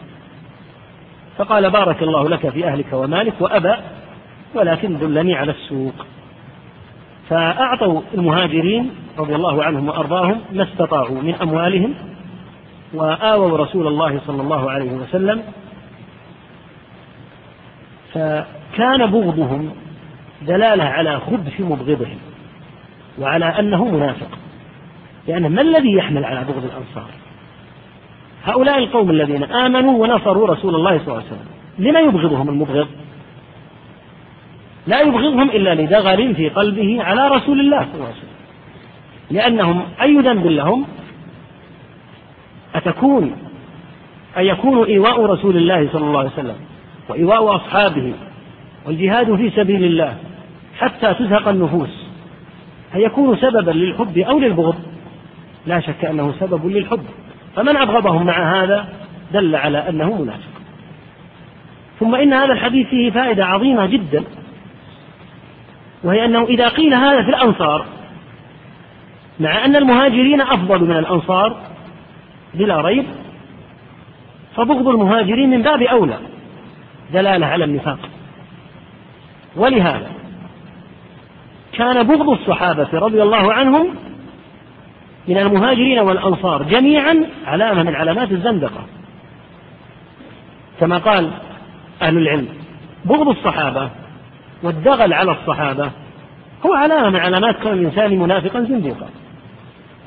فقال 1.38 1.70
بارك 1.72 2.04
الله 2.04 2.30
لك 2.30 2.50
في 2.50 2.68
أهلك 2.68 2.94
ومالك 2.94 3.34
وأبى 3.40 3.74
ولكن 4.56 4.98
دلني 5.00 5.36
على 5.36 5.52
السوق 5.52 6.06
فأعطوا 7.30 8.02
المهاجرين 8.14 8.92
رضي 9.20 9.36
الله 9.36 9.64
عنهم 9.64 9.88
وأرضاهم 9.88 10.42
ما 10.54 10.64
استطاعوا 10.64 11.22
من 11.22 11.36
أموالهم 11.36 11.94
وآووا 12.94 13.58
رسول 13.58 13.88
الله 13.88 14.22
صلى 14.28 14.42
الله 14.42 14.72
عليه 14.72 14.92
وسلم 14.92 15.44
فكان 18.14 19.06
بغضهم 19.12 19.72
دلالة 20.48 20.84
على 20.84 21.20
خبث 21.20 21.62
مبغضهم 21.62 22.18
وعلى 23.20 23.46
أنه 23.46 23.86
منافق 23.86 24.28
لأن 25.28 25.50
ما 25.56 25.62
الذي 25.62 25.94
يحمل 25.94 26.26
على 26.26 26.40
بغض 26.46 26.64
الأنصار 26.72 27.10
هؤلاء 28.44 28.78
القوم 28.80 29.10
الذين 29.10 29.44
آمنوا 29.44 30.04
ونصروا 30.04 30.48
رسول 30.48 30.76
الله 30.76 30.98
صلى 30.98 31.08
الله 31.08 31.16
عليه 31.16 31.26
وسلم 31.26 31.48
لما 31.80 32.00
يبغضهم 32.00 32.50
المبغض 32.50 32.88
لا 34.88 35.02
يبغضهم 35.02 35.50
إلا 35.50 35.76
لدغل 35.76 36.36
في 36.36 36.50
قلبه 36.50 37.04
على 37.04 37.28
رسول 37.28 37.60
الله 37.60 37.80
صلى 37.82 37.94
الله 37.94 38.06
عليه 38.06 38.16
وسلم 38.16 38.38
لأنهم 39.32 39.82
أي 40.02 40.16
ذنب 40.18 40.48
لهم 40.48 40.86
أتكون 42.76 43.36
أيكون 44.38 44.86
إيواء 44.88 45.26
رسول 45.26 45.58
الله 45.58 45.90
صلى 45.94 46.06
الله 46.08 46.20
عليه 46.20 46.30
وسلم 46.30 46.56
وإيواء 47.10 47.56
أصحابه 47.56 48.14
والجهاد 48.86 49.36
في 49.36 49.50
سبيل 49.50 49.84
الله 49.84 50.18
حتى 50.80 51.14
تزهق 51.14 51.48
النفوس 51.48 52.08
فيكون 52.94 53.38
سببا 53.38 53.72
للحب 53.72 54.18
أو 54.18 54.40
للبغض 54.40 54.76
لا 55.68 55.80
شك 55.80 56.06
أنه 56.06 56.34
سبب 56.40 56.66
للحب 56.68 57.04
فمن 57.56 57.78
أبغضهم 57.78 58.26
مع 58.26 58.64
هذا 58.64 58.88
دل 59.34 59.56
على 59.56 59.90
أنه 59.90 60.22
منافق 60.22 60.50
ثم 62.00 62.16
إن 62.16 62.34
هذا 62.34 62.54
الحديث 62.54 62.88
فيه 62.88 63.12
فائدة 63.12 63.46
عظيمة 63.46 63.86
جدا 63.86 64.24
وهي 66.04 66.26
أنه 66.26 66.44
إذا 66.44 66.68
قيل 66.70 66.94
هذا 66.94 67.24
في 67.24 67.30
الأنصار 67.30 67.86
مع 69.40 69.66
أن 69.66 69.76
المهاجرين 69.76 70.42
أفضل 70.42 70.84
من 70.84 70.98
الأنصار 70.98 71.60
بلا 72.54 72.82
ريب 72.82 73.06
فبغض 74.56 74.88
المهاجرين 74.88 75.50
من 75.50 75.62
باب 75.62 75.82
أولى 75.82 76.18
دلالة 77.14 77.46
على 77.46 77.64
النفاق 77.66 78.00
ولهذا 79.56 80.10
كان 81.74 82.04
بغض 82.08 82.30
الصحابة 82.30 82.88
رضي 82.94 83.24
الله 83.24 83.54
عنهم 83.54 83.96
من 85.28 85.38
المهاجرين 85.38 86.00
والأنصار 86.00 86.64
جميعا 86.64 87.18
علامة 87.46 87.84
من 87.84 87.96
علامات 87.96 88.32
الزندقة 88.32 88.86
كما 90.80 90.98
قال 90.98 91.32
أهل 92.02 92.18
العلم 92.18 92.48
بغض 93.06 93.28
الصحابة 93.28 93.90
والدغل 94.64 95.14
على 95.14 95.32
الصحابة 95.32 95.92
هو 96.66 96.74
علامة 96.74 97.10
من 97.10 97.16
علامات 97.20 97.56
كون 97.64 97.72
الإنسان 97.72 98.20
منافقا 98.20 98.62
زندقا 98.64 99.10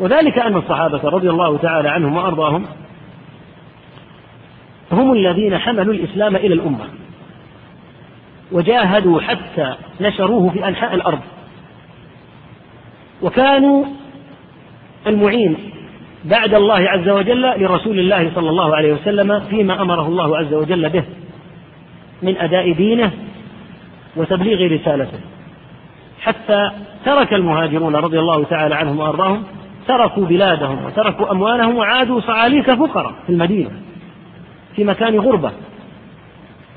وذلك 0.00 0.38
أن 0.38 0.57
الصحابة 0.57 1.09
رضي 1.09 1.30
الله 1.30 1.57
تعالى 1.59 1.88
عنهم 1.88 2.16
وأرضاهم 2.16 2.66
هم 4.93 5.12
الذين 5.12 5.59
حملوا 5.59 5.95
الإسلام 5.95 6.36
إلى 6.36 6.55
الأمة 6.55 6.84
وجاهدوا 8.53 9.20
حتى 9.20 9.74
نشروه 10.01 10.51
في 10.51 10.68
أنحاء 10.68 10.95
الأرض 10.95 11.20
وكانوا 13.22 13.84
المعين 15.07 15.57
بعد 16.24 16.55
الله 16.55 16.74
عز 16.74 17.09
وجل 17.09 17.43
لرسول 17.43 17.99
الله 17.99 18.30
صلى 18.34 18.51
الله 18.51 18.76
عليه 18.76 18.93
وسلم 18.93 19.40
فيما 19.40 19.82
أمره 19.82 20.07
الله 20.09 20.36
عز 20.38 20.55
وجل 20.55 20.88
به 20.88 21.03
من 22.22 22.36
أداء 22.36 22.72
دينه 22.72 23.11
وتبليغ 24.16 24.72
رسالته 24.72 25.18
حتى 26.20 26.70
ترك 27.05 27.32
المهاجرون 27.34 27.97
رضي 27.97 28.18
الله 28.18 28.45
تعالى 28.45 28.74
عنهم 28.74 28.99
وأرضاهم 28.99 29.43
تركوا 29.88 30.24
بلادهم 30.26 30.84
وتركوا 30.84 31.32
أموالهم 31.32 31.76
وعادوا 31.76 32.20
صعاليك 32.20 32.70
فقراء 32.72 33.12
في 33.26 33.32
المدينة 33.32 33.70
في 34.76 34.84
مكان 34.84 35.18
غربة 35.20 35.52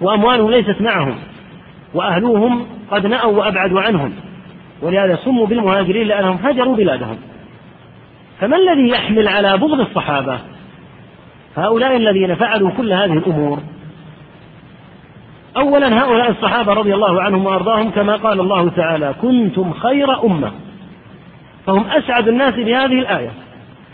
وأموالهم 0.01 0.51
ليست 0.51 0.81
معهم 0.81 1.15
وأهلوهم 1.93 2.65
قد 2.91 3.05
نأوا 3.05 3.37
وأبعدوا 3.37 3.81
عنهم 3.81 4.13
ولهذا 4.81 5.15
سموا 5.15 5.47
بالمهاجرين 5.47 6.07
لأنهم 6.07 6.37
هجروا 6.43 6.75
بلادهم 6.75 7.17
فما 8.41 8.57
الذي 8.57 8.89
يحمل 8.89 9.27
على 9.27 9.57
بغض 9.57 9.79
الصحابة 9.79 10.39
هؤلاء 11.57 11.95
الذين 11.97 12.35
فعلوا 12.35 12.71
كل 12.77 12.93
هذه 12.93 13.13
الأمور 13.13 13.59
أولا 15.57 16.01
هؤلاء 16.03 16.31
الصحابة 16.31 16.73
رضي 16.73 16.93
الله 16.93 17.21
عنهم 17.21 17.45
وأرضاهم 17.45 17.91
كما 17.91 18.15
قال 18.15 18.39
الله 18.39 18.69
تعالى 18.69 19.13
كنتم 19.21 19.73
خير 19.73 20.23
أمة 20.25 20.51
فهم 21.67 21.83
أسعد 21.89 22.27
الناس 22.27 22.53
بهذه 22.55 22.99
الآية 22.99 23.31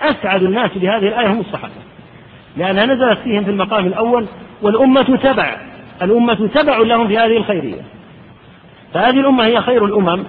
أسعد 0.02 0.44
الناس 0.44 0.72
بهذه 0.78 1.08
الآية 1.08 1.32
هم 1.32 1.40
الصحابة 1.40 1.74
لأنها 2.58 2.86
نزلت 2.86 3.20
فيهم 3.20 3.44
في 3.44 3.52
المقام 3.52 3.86
الأول 3.88 4.26
والأمة 4.62 5.02
تبع 5.24 5.58
الأمة 6.02 6.48
تبع 6.54 6.78
لهم 6.78 7.08
في 7.08 7.18
هذه 7.18 7.38
الخيرية 7.38 7.82
فهذه 8.94 9.20
الأمة 9.20 9.46
هي 9.46 9.62
خير 9.62 9.86
الأمم 9.86 10.24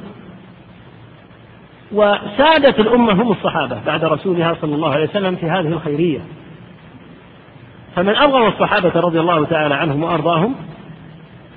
وسادة 1.93 2.79
الأمة 2.83 3.13
هم 3.13 3.31
الصحابة 3.33 3.79
بعد 3.87 4.05
رسولها 4.05 4.57
صلى 4.61 4.75
الله 4.75 4.91
عليه 4.93 5.05
وسلم 5.09 5.37
في 5.37 5.47
هذه 5.47 5.69
الخيرية 5.69 6.21
فمن 7.97 8.17
أبغض 8.17 8.43
الصحابة 8.45 9.01
رضي 9.01 9.21
الله 9.21 9.45
تعالى 9.45 9.75
عنهم 9.75 10.03
وأرضاهم 10.03 10.55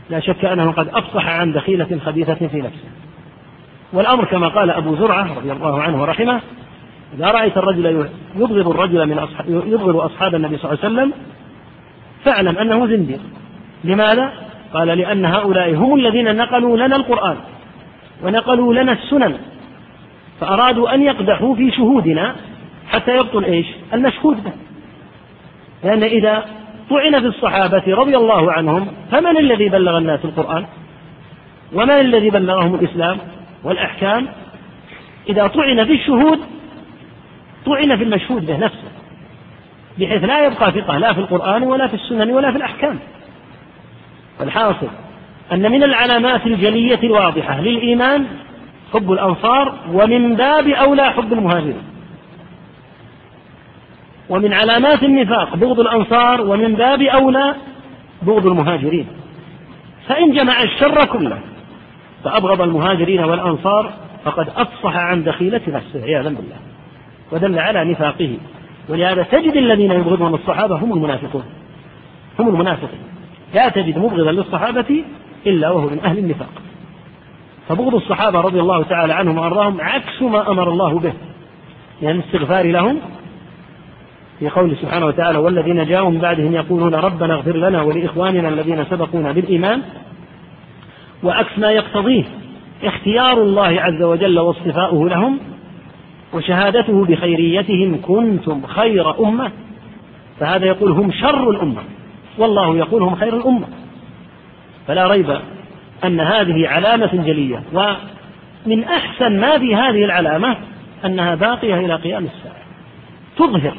لا 0.09 0.20
شك 0.20 0.45
أنه 0.45 0.72
قد 0.72 0.88
أفصح 0.88 1.28
عن 1.28 1.51
دخيلة 1.53 1.99
خبيثة 2.05 2.34
في 2.47 2.61
نفسه 2.61 2.89
والأمر 3.93 4.26
كما 4.26 4.47
قال 4.47 4.70
أبو 4.72 4.95
زرعة 4.95 5.38
رضي 5.38 5.51
الله 5.51 5.82
عنه 5.82 6.01
ورحمه 6.01 6.41
إذا 7.16 7.26
رأيت 7.28 7.57
الرجل 7.57 8.09
يبغض 8.36 8.70
الرجل 8.70 9.05
من 9.07 9.20
أصحاب 9.20 9.49
يبغض 9.49 9.95
أصحاب 9.95 10.36
النبي 10.36 10.57
صلى 10.57 10.72
الله 10.74 10.80
عليه 10.84 10.93
وسلم 10.95 11.13
فاعلم 12.26 12.57
أنه 12.57 12.88
زنديق 12.88 13.20
لماذا؟ 13.84 14.32
قال 14.74 14.88
لأن 14.97 15.26
هؤلاء 15.26 15.74
هم 15.74 15.95
الذين 15.95 16.36
نقلوا 16.38 16.78
لنا 16.78 16.95
القرآن 16.95 17.38
ونقلوا 18.24 18.74
لنا 18.74 18.91
السنن 18.91 19.38
فأرادوا 20.41 20.93
أن 20.95 21.01
يقدحوا 21.03 21.55
في 21.55 21.72
شهودنا 21.72 22.36
حتى 22.91 23.18
يبطل 23.18 23.43
إيش؟ 23.45 23.66
المشهود 23.93 24.43
به 24.43 24.51
لأن 25.84 26.03
إذا 26.03 26.45
طعن 26.89 27.20
في 27.22 27.26
الصحابة 27.28 27.84
رضي 27.88 28.18
الله 28.18 28.51
عنهم 28.51 28.88
فمن 29.11 29.38
الذي 29.38 29.70
بلغ 29.70 29.97
الناس 29.97 30.20
القرآن؟ 30.26 30.66
ومن 31.74 31.89
الذي 31.89 32.30
بلغهم 32.30 32.76
الإسلام 32.76 33.18
والأحكام؟ 33.63 34.28
إذا 35.30 35.47
طعن 35.47 35.86
في 35.86 35.93
الشهود 35.93 36.39
طعن 37.66 37.97
في 37.97 38.03
المشهود 38.03 38.45
به 38.45 38.57
نفسه 38.57 38.91
بحيث 39.99 40.24
لا 40.24 40.45
يبقى 40.45 40.72
ثقة 40.72 40.97
لا 40.97 41.13
في 41.13 41.20
القرآن 41.20 41.63
ولا 41.63 41.88
في 41.88 41.93
السنن 41.93 42.32
ولا 42.32 42.51
في 42.51 42.57
الأحكام 42.57 42.99
الحاصل 44.41 44.88
أن 45.51 45.72
من 45.72 45.84
العلامات 45.84 46.45
الجلية 46.47 46.99
الواضحة 47.03 47.61
للإيمان 47.61 48.26
حب 48.93 49.11
الأنصار 49.11 49.76
ومن 49.93 50.36
باب 50.36 50.68
أولى 50.68 51.03
حب 51.11 51.34
المهاجرين 51.34 51.84
ومن 54.30 54.53
علامات 54.53 55.03
النفاق 55.03 55.55
بغض 55.55 55.80
الأنصار 55.80 56.41
ومن 56.41 56.76
باب 56.76 57.01
أولى 57.01 57.55
بغض 58.22 58.47
المهاجرين 58.47 59.07
فإن 60.07 60.32
جمع 60.32 60.63
الشر 60.63 61.05
كله 61.05 61.39
فأبغض 62.24 62.61
المهاجرين 62.61 63.20
والأنصار 63.24 63.93
فقد 64.26 64.49
أفصح 64.57 64.95
عن 64.95 65.24
دخيلة 65.24 65.61
نفسه 65.68 66.03
عياذا 66.03 66.30
بالله 66.30 66.57
ودل 67.32 67.60
على 67.60 67.92
نفاقه 67.92 68.38
ولهذا 68.90 69.24
تجد 69.24 69.54
الذين 69.56 69.92
يبغضون 69.92 70.34
الصحابة 70.34 70.76
هم 70.76 70.94
المنافقون 70.94 71.44
هم 72.40 72.48
المنافقون 72.48 73.00
لا 73.54 73.70
تجد 73.70 73.98
مبغضا 73.98 74.32
للصحابة 74.32 75.04
إلا 75.48 75.70
وهو 75.70 75.90
من 75.90 76.00
أهل 76.06 76.18
النفاق 76.18 76.50
فبغض 77.70 77.96
الصحابة 77.96 78.42
رضي 78.42 78.60
الله 78.60 78.84
تعالى 78.84 79.14
عنهم 79.14 79.38
وأرضاهم 79.38 79.82
عكس 79.82 80.22
ما 80.22 80.52
أمر 80.52 80.70
الله 80.70 81.00
به 81.00 81.10
من 82.02 82.08
يعني 82.08 82.20
الاستغفار 82.20 82.72
لهم 82.72 83.00
في 84.40 84.50
قوله 84.50 84.76
سبحانه 84.76 85.06
وتعالى 85.06 85.38
والذين 85.38 85.86
جاءوا 85.86 86.10
من 86.10 86.18
بعدهم 86.20 86.54
يقولون 86.56 86.96
ربنا 86.96 87.34
اغفر 87.34 87.58
لنا 87.58 87.82
ولإخواننا 87.82 88.50
الذين 88.50 88.86
سبقونا 88.86 89.32
بالإيمان 89.32 89.82
وعكس 91.24 91.60
ما 91.60 91.72
يقتضيه 91.72 92.24
اختيار 92.84 93.44
الله 93.44 93.82
عز 93.82 94.02
وجل 94.04 94.40
واصطفاؤه 94.40 95.10
لهم 95.10 95.40
وشهادته 96.36 97.06
بخيريتهم 97.06 98.00
كنتم 98.02 98.62
خير 98.68 99.20
أمة 99.28 99.52
فهذا 100.40 100.66
يقول 100.66 100.92
هم 100.92 101.12
شر 101.12 101.50
الأمة 101.50 101.82
والله 102.38 102.78
يقول 102.78 103.02
هم 103.04 103.16
خير 103.16 103.38
الأمة 103.38 103.68
فلا 104.88 105.08
ريب 105.08 105.38
أن 106.06 106.20
هذه 106.20 106.68
علامة 106.68 107.16
جلية 107.26 107.64
ومن 107.74 108.84
أحسن 108.84 109.40
ما 109.40 109.58
في 109.60 109.76
هذه 109.76 110.06
العلامة 110.06 110.58
أنها 111.06 111.36
باقية 111.36 111.74
إلى 111.86 111.96
قيام 111.96 112.26
الساعة 112.26 112.64
تظهر 113.38 113.76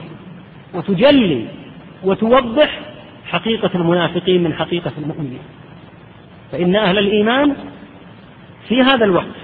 وتجلي 0.74 1.44
وتوضح 2.04 2.80
حقيقة 3.26 3.70
المنافقين 3.74 4.42
من 4.42 4.54
حقيقة 4.54 4.92
المؤمنين 4.98 5.38
فإن 6.52 6.76
أهل 6.76 6.98
الإيمان 6.98 7.56
في 8.68 8.82
هذا 8.82 9.04
الوقت 9.04 9.36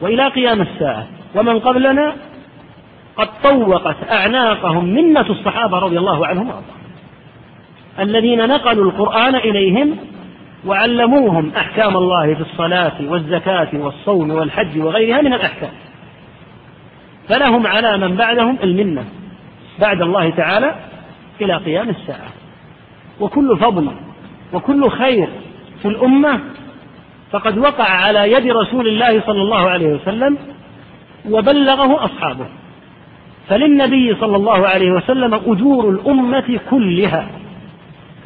وإلى 0.00 0.28
قيام 0.28 0.60
الساعة 0.62 1.06
ومن 1.34 1.58
قبلنا 1.58 2.12
قد 3.16 3.28
طوقت 3.42 3.96
أعناقهم 4.12 4.84
منة 4.84 5.20
الصحابة 5.30 5.78
رضي 5.78 5.98
الله 5.98 6.26
عنهم 6.26 6.46
وأرضاهم 6.48 6.76
الذين 8.00 8.48
نقلوا 8.48 8.90
القرآن 8.90 9.34
إليهم 9.34 9.96
وعلموهم 10.66 11.50
أحكام 11.56 11.96
الله 11.96 12.34
في 12.34 12.40
الصلاة 12.40 12.92
والزكاة 13.00 13.68
والصوم 13.74 14.30
والحج 14.30 14.78
وغيرها 14.78 15.20
من 15.20 15.32
الأحكام 15.34 15.70
فلهم 17.28 17.66
على 17.66 17.96
من 17.98 18.16
بعدهم 18.16 18.58
المنة 18.62 19.04
بعد 19.80 20.02
الله 20.02 20.30
تعالى 20.30 20.74
إلى 21.40 21.56
قيام 21.56 21.88
الساعة 21.90 22.28
وكل 23.20 23.56
فضل 23.58 23.90
وكل 24.52 24.90
خير 24.90 25.28
في 25.82 25.88
الأمة 25.88 26.40
فقد 27.32 27.58
وقع 27.58 27.84
على 27.90 28.32
يد 28.32 28.46
رسول 28.52 28.88
الله 28.88 29.22
صلى 29.26 29.42
الله 29.42 29.70
عليه 29.70 29.86
وسلم 29.94 30.38
وبلغه 31.28 32.04
أصحابه 32.04 32.46
فللنبي 33.48 34.14
صلى 34.20 34.36
الله 34.36 34.68
عليه 34.68 34.90
وسلم 34.92 35.34
أجور 35.34 35.90
الأمة 35.90 36.60
كلها 36.70 37.28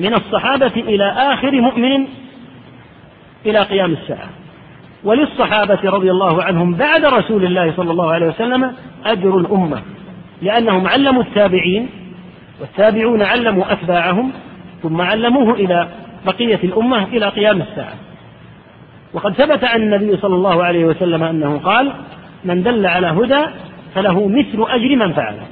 من 0.01 0.14
الصحابة 0.14 0.73
إلى 0.77 1.05
آخر 1.05 1.51
مؤمن 1.61 2.07
إلى 3.47 3.59
قيام 3.62 3.93
الساعة 3.93 4.29
وللصحابة 5.05 5.81
رضي 5.91 6.11
الله 6.11 6.43
عنهم 6.43 6.75
بعد 6.75 7.05
رسول 7.05 7.45
الله 7.45 7.73
صلى 7.77 7.91
الله 7.91 8.12
عليه 8.12 8.27
وسلم 8.27 8.73
أجر 9.07 9.39
الأمة 9.39 9.83
لأنهم 10.43 10.87
علموا 10.87 11.23
التابعين 11.23 11.89
والتابعون 12.61 13.23
علموا 13.23 13.73
أتباعهم 13.73 14.33
ثم 14.83 15.01
علموه 15.01 15.55
إلى 15.55 15.89
بقية 16.27 16.61
الأمة 16.64 17.05
إلى 17.05 17.29
قيام 17.29 17.62
الساعة 17.62 17.95
وقد 19.12 19.35
ثبت 19.35 19.64
عن 19.64 19.83
النبي 19.83 20.16
صلى 20.16 20.35
الله 20.35 20.64
عليه 20.64 20.85
وسلم 20.85 21.23
أنه 21.23 21.59
قال 21.59 21.93
من 22.45 22.62
دل 22.62 22.87
على 22.87 23.07
هدى 23.07 23.45
فله 23.95 24.28
مثل 24.28 24.64
أجر 24.72 24.97
من 24.97 25.12
فعله 25.12 25.47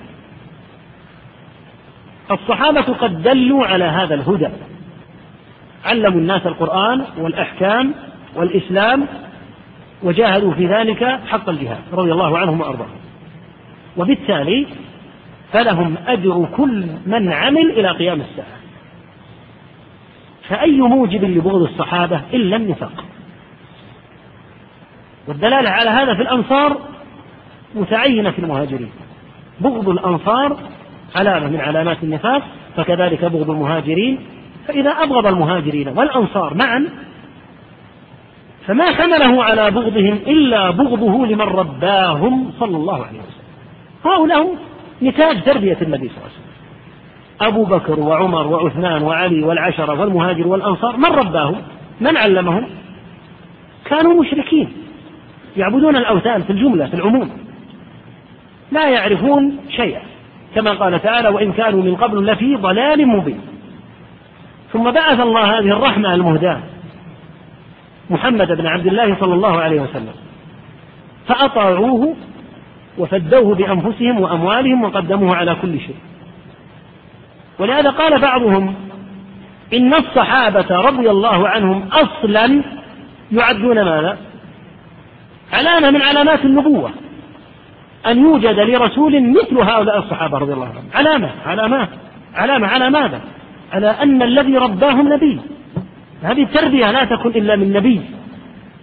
الصحابة 2.31 2.81
قد 2.95 3.23
دلوا 3.23 3.67
على 3.67 3.85
هذا 3.85 4.15
الهدى 4.15 4.49
علموا 5.85 6.21
الناس 6.21 6.47
القرآن 6.47 7.05
والأحكام 7.19 7.95
والإسلام 8.35 9.07
وجاهدوا 10.03 10.53
في 10.55 10.67
ذلك 10.67 11.21
حق 11.29 11.49
الجهاد 11.49 11.79
رضي 11.93 12.13
الله 12.13 12.39
عنهم 12.39 12.61
وأرضاهم 12.61 12.99
وبالتالي 13.97 14.67
فلهم 15.53 15.95
أجر 16.07 16.49
كل 16.57 16.87
من 17.07 17.33
عمل 17.33 17.71
إلى 17.71 17.89
قيام 17.91 18.21
الساعة 18.21 18.59
فأي 20.49 20.81
موجب 20.81 21.25
لبغض 21.25 21.63
الصحابة 21.63 22.21
إلا 22.33 22.57
النفاق 22.57 23.05
والدلالة 25.29 25.71
على 25.71 25.91
هذا 25.91 26.15
في 26.15 26.23
الأنصار 26.23 26.77
متعينة 27.75 28.31
في 28.31 28.39
المهاجرين 28.39 28.91
بغض 29.61 29.89
الأنصار 29.89 30.57
علامة 31.17 31.49
من 31.49 31.61
علامات 31.61 31.97
النفاق 32.03 32.43
فكذلك 32.77 33.25
بغض 33.25 33.51
المهاجرين 33.51 34.19
فإذا 34.69 34.91
أبغض 34.91 35.27
المهاجرين 35.27 35.89
والأنصار 35.89 36.55
معا 36.55 36.89
فما 38.67 38.95
حمله 38.95 39.45
على 39.45 39.71
بغضهم 39.71 40.19
إلا 40.27 40.71
بغضه 40.71 41.27
لمن 41.27 41.41
رباهم 41.45 42.51
صلى 42.61 42.77
الله 42.77 42.95
عليه 43.07 43.19
وسلم 43.19 44.13
هؤلاء 44.13 44.55
نتاج 45.03 45.43
تربية 45.43 45.77
النبي 45.83 46.09
صلى 46.09 46.19
الله 46.19 46.31
عليه 46.31 46.37
وسلم 46.37 46.49
أبو 47.41 47.65
بكر 47.65 48.01
وعمر 48.01 48.47
وعثمان 48.47 49.03
وعلي 49.03 49.43
والعشرة 49.43 50.01
والمهاجر 50.01 50.47
والأنصار 50.49 50.97
من 50.97 51.07
رباهم 51.13 51.57
من 52.01 52.17
علمهم 52.17 52.67
كانوا 53.85 54.23
مشركين 54.23 54.73
يعبدون 55.57 55.97
الأوثان 55.97 56.43
في 56.43 56.51
الجملة 56.51 56.87
في 56.87 56.95
العموم 56.95 57.31
لا 58.73 58.89
يعرفون 58.91 59.57
شيئا 59.77 60.01
كما 60.55 60.73
قال 60.73 61.03
تعالى 61.03 61.29
وإن 61.29 61.53
كانوا 61.53 61.83
من 61.83 61.95
قبل 61.97 62.27
لفي 62.27 62.57
ضلال 62.57 63.07
مبين 63.09 63.41
ثم 64.73 64.91
بعث 64.91 65.21
الله 65.21 65.45
هذه 65.59 65.69
الرحمة 65.69 66.15
المهداة 66.15 66.61
محمد 68.11 68.53
بن 68.53 68.67
عبد 68.67 68.87
الله 68.87 69.17
صلى 69.21 69.35
الله 69.35 69.61
عليه 69.61 69.81
وسلم 69.81 70.15
فأطاعوه 71.29 72.17
وفدوه 72.99 73.55
بأنفسهم 73.55 74.21
وأموالهم 74.21 74.83
وقدموه 74.85 75.37
على 75.37 75.55
كل 75.63 75.79
شيء 75.81 75.97
ولهذا 77.59 77.91
قال 77.91 78.21
بعضهم 78.21 78.75
إن 79.75 79.95
الصحابة 79.95 80.77
رضي 80.77 81.11
الله 81.11 81.49
عنهم 81.49 81.89
أصلا 81.93 82.63
يعدون 83.33 83.83
ماذا؟ 83.85 84.19
علامة 85.53 85.91
من 85.91 86.03
علامات 86.03 86.45
النبوة 86.45 86.91
أن 88.11 88.23
يوجد 88.23 88.59
لرسول 88.59 89.23
مثل 89.31 89.59
هؤلاء 89.71 89.99
الصحابة 89.99 90.39
رضي 90.39 90.53
الله 90.53 90.67
عنهم 90.69 90.85
علامة 90.95 91.31
علامة 91.47 91.89
علامة 92.35 92.67
على 92.69 92.91
ماذا 92.91 93.21
على 93.73 93.91
أن 93.91 94.23
الذي 94.23 94.57
رباهم 94.57 95.13
نبي 95.13 95.41
هذه 96.23 96.43
التربية 96.43 96.91
لا 96.91 97.05
تكون 97.05 97.33
إلا 97.35 97.57
من 97.57 97.73
نبي 97.73 98.01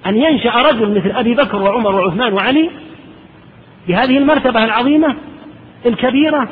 أن 0.05 0.15
ينشأ 0.15 0.49
رجل 0.49 0.97
مثل 0.97 1.11
أبي 1.15 1.33
بكر 1.35 1.61
وعمر 1.61 1.95
وعثمان 1.95 2.33
وعلي 2.33 2.69
بهذه 3.87 4.17
المرتبة 4.17 4.63
العظيمة 4.63 5.15
الكبيرة 5.85 6.49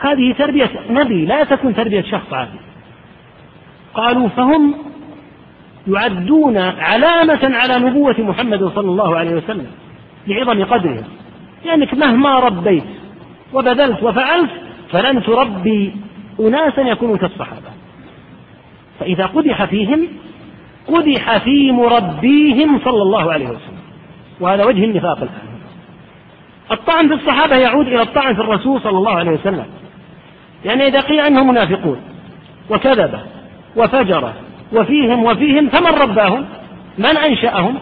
هذه 0.00 0.32
تربية 0.38 0.70
نبي 0.90 1.26
لا 1.26 1.44
تكون 1.44 1.74
تربية 1.74 2.02
شخص 2.02 2.32
عادي 2.32 2.58
قالوا 3.94 4.28
فهم 4.28 4.74
يعدون 5.88 6.56
علامة 6.58 7.50
على 7.56 7.78
نبوة 7.78 8.14
محمد 8.18 8.64
صلى 8.74 8.88
الله 8.90 9.16
عليه 9.18 9.34
وسلم 9.36 9.66
لعظم 10.28 10.64
قدره 10.64 11.04
لأنك 11.66 11.92
يعني 11.92 11.96
مهما 12.16 12.38
ربيت 12.38 12.84
وبذلت 13.52 14.02
وفعلت 14.02 14.50
فلن 14.92 15.22
تربي 15.22 15.92
أناسا 16.40 16.80
يكونوا 16.82 17.16
كالصحابة 17.16 17.70
فإذا 19.00 19.26
قدح 19.26 19.64
فيهم 19.64 20.08
قدح 20.88 21.38
في 21.44 21.72
مربيهم 21.72 22.80
صلى 22.84 23.02
الله 23.02 23.32
عليه 23.32 23.46
وسلم 23.46 23.78
وهذا 24.40 24.64
وجه 24.64 24.84
النفاق 24.84 25.16
الآن 25.16 25.56
الطعن 26.72 27.08
في 27.08 27.14
الصحابة 27.14 27.56
يعود 27.56 27.86
إلى 27.86 28.02
الطعن 28.02 28.34
في 28.34 28.40
الرسول 28.40 28.80
صلى 28.80 28.98
الله 28.98 29.12
عليه 29.12 29.30
وسلم 29.30 29.64
يعني 30.64 30.86
إذا 30.86 31.00
قيل 31.00 31.20
أنهم 31.20 31.48
منافقون 31.48 32.00
وكذبة 32.70 33.20
وفجرة 33.76 34.32
وفيهم 34.72 35.24
وفيهم 35.24 35.68
فمن 35.68 35.86
رباهم 36.02 36.44
من 36.98 37.16
أنشأهم 37.16 37.78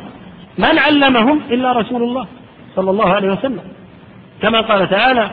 من 0.59 0.79
علمهم 0.79 1.41
إلا 1.51 1.73
رسول 1.73 2.03
الله 2.03 2.27
صلى 2.77 2.91
الله 2.91 3.09
عليه 3.09 3.33
وسلم 3.33 3.63
كما 4.43 4.61
قال 4.61 4.89
تعالى 4.91 5.31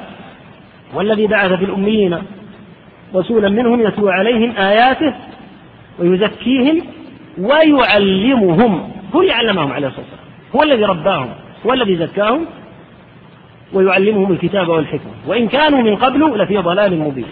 والذي 0.93 1.27
بعث 1.27 1.51
في 1.53 1.65
الأميين 1.65 2.17
رسولا 3.15 3.49
منهم 3.49 3.81
يتلو 3.81 4.09
عليهم 4.09 4.57
آياته 4.57 5.13
ويزكيهم 5.99 6.81
ويعلمهم 7.37 8.91
هو 9.15 9.21
اللي 9.21 9.31
علمهم 9.31 9.71
عليه 9.71 9.87
الصلاة 9.87 10.05
والسلام 10.05 10.55
هو 10.55 10.63
الذي 10.63 10.85
رباهم 10.85 11.29
هو 11.65 11.73
الذي 11.73 11.95
زكاهم 12.07 12.45
ويعلمهم 13.73 14.31
الكتاب 14.31 14.67
والحكمة 14.69 15.11
وإن 15.27 15.47
كانوا 15.47 15.81
من 15.81 15.95
قبل 15.95 16.37
لفي 16.39 16.57
ضلال 16.57 16.99
مبين 16.99 17.25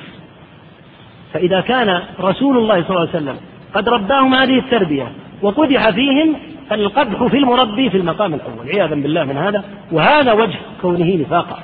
فإذا 1.34 1.62
كان 1.62 2.02
رسول 2.20 2.58
الله 2.58 2.82
صلى 2.84 2.90
الله 2.90 3.00
عليه 3.10 3.10
وسلم 3.10 3.36
قد 3.74 3.90
رباهم 3.90 4.34
هذه 4.36 4.60
التربية 4.60 5.12
وقدح 5.42 5.90
فيهم 5.90 6.36
القدح 6.76 7.24
في 7.26 7.38
المربي 7.38 7.90
في 7.90 7.98
المقام 7.98 8.34
الأول 8.34 8.68
عياذا 8.70 8.96
بالله 8.96 9.24
من 9.24 9.38
هذا 9.38 9.64
وهذا 9.92 10.34
وجه 10.34 10.56
كونه 10.82 11.16
نفاقا 11.16 11.60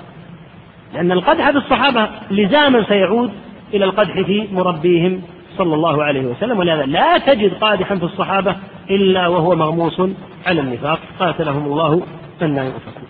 لأن 0.93 1.11
القدح 1.11 1.49
في 1.51 1.57
الصحابة 1.57 2.09
لزاما 2.31 2.83
سيعود 2.87 3.31
إلى 3.73 3.85
القدح 3.85 4.13
في 4.21 4.47
مربيهم 4.51 5.21
صلى 5.57 5.73
الله 5.75 6.03
عليه 6.03 6.21
وسلم 6.21 6.59
ولهذا 6.59 6.85
لا 6.85 7.17
تجد 7.17 7.53
قادحا 7.53 7.95
في 7.95 8.03
الصحابة 8.03 8.55
إلا 8.89 9.27
وهو 9.27 9.55
مغموس 9.55 10.01
على 10.47 10.61
النفاق 10.61 10.99
قاتلهم 11.19 11.65
الله 11.65 11.93
أن 12.41 12.57
ينفقون 12.57 13.07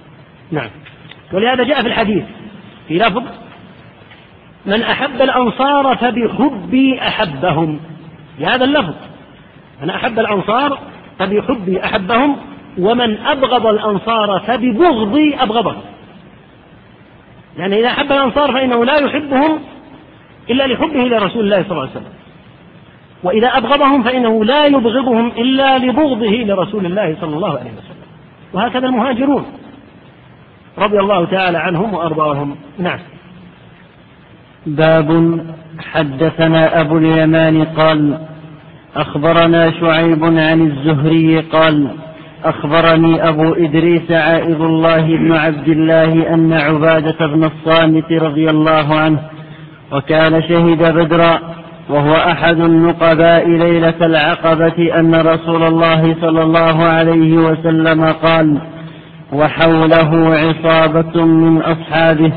نعم 0.51 0.69
ولهذا 1.33 1.63
جاء 1.63 1.81
في 1.81 1.87
الحديث 1.87 2.23
في 2.87 2.97
لفظ 2.97 3.23
من 4.65 4.81
أحب 4.81 5.21
الأنصار 5.21 5.95
فبحبي 5.97 6.99
أحبهم 7.01 7.79
بهذا 8.39 8.65
اللفظ 8.65 8.93
من 9.81 9.89
أحب 9.89 10.19
الأنصار 10.19 10.79
فبحبي 11.19 11.83
أحبهم 11.85 12.35
ومن 12.79 13.17
أبغض 13.17 13.67
الأنصار 13.67 14.39
فببغضي 14.39 15.35
أبغضهم 15.35 15.81
لأن 17.57 17.73
إذا 17.73 17.87
أحب 17.87 18.11
الأنصار 18.11 18.51
فإنه 18.53 18.85
لا 18.85 18.95
يحبهم 18.97 19.59
إلا 20.49 20.67
لحبه 20.67 21.03
لرسول 21.07 21.43
الله 21.45 21.63
صلى 21.63 21.71
الله 21.71 21.81
عليه 21.81 21.91
وسلم 21.91 22.13
وإذا 23.23 23.47
أبغضهم 23.47 24.03
فإنه 24.03 24.45
لا 24.45 24.65
يبغضهم 24.65 25.27
إلا 25.27 25.77
لبغضه 25.77 26.27
لرسول 26.31 26.85
الله 26.85 27.17
صلى 27.21 27.35
الله 27.35 27.49
عليه 27.49 27.71
وسلم 27.71 28.05
وهكذا 28.53 28.85
المهاجرون 28.87 29.45
رضي 30.77 30.99
الله 30.99 31.25
تعالى 31.25 31.57
عنهم 31.57 31.93
وأرضاهم 31.93 32.55
نعم 32.79 32.99
باب 34.65 35.39
حدثنا 35.79 36.81
أبو 36.81 36.97
اليمان 36.97 37.65
قال 37.65 38.19
أخبرنا 38.95 39.71
شعيب 39.79 40.23
عن 40.25 40.61
الزهري 40.61 41.39
قال 41.39 41.87
أخبرني 42.45 43.29
أبو 43.29 43.53
إدريس 43.53 44.11
عائض 44.11 44.61
الله 44.61 45.01
بن 45.17 45.31
عبد 45.31 45.67
الله 45.67 46.33
أن 46.33 46.53
عبادة 46.53 47.17
بن 47.27 47.43
الصامت 47.43 48.11
رضي 48.11 48.49
الله 48.49 48.99
عنه 48.99 49.19
وكان 49.91 50.41
شهد 50.43 50.93
بدرا 50.95 51.39
وهو 51.89 52.13
أحد 52.13 52.59
النقباء 52.59 53.49
ليلة 53.49 53.93
العقبة 54.01 54.99
أن 54.99 55.15
رسول 55.15 55.63
الله 55.63 56.15
صلى 56.21 56.43
الله 56.43 56.83
عليه 56.83 57.37
وسلم 57.37 58.03
قال 58.23 58.57
وحوله 59.33 60.35
عصابة 60.35 61.25
من 61.25 61.61
أصحابه 61.61 62.31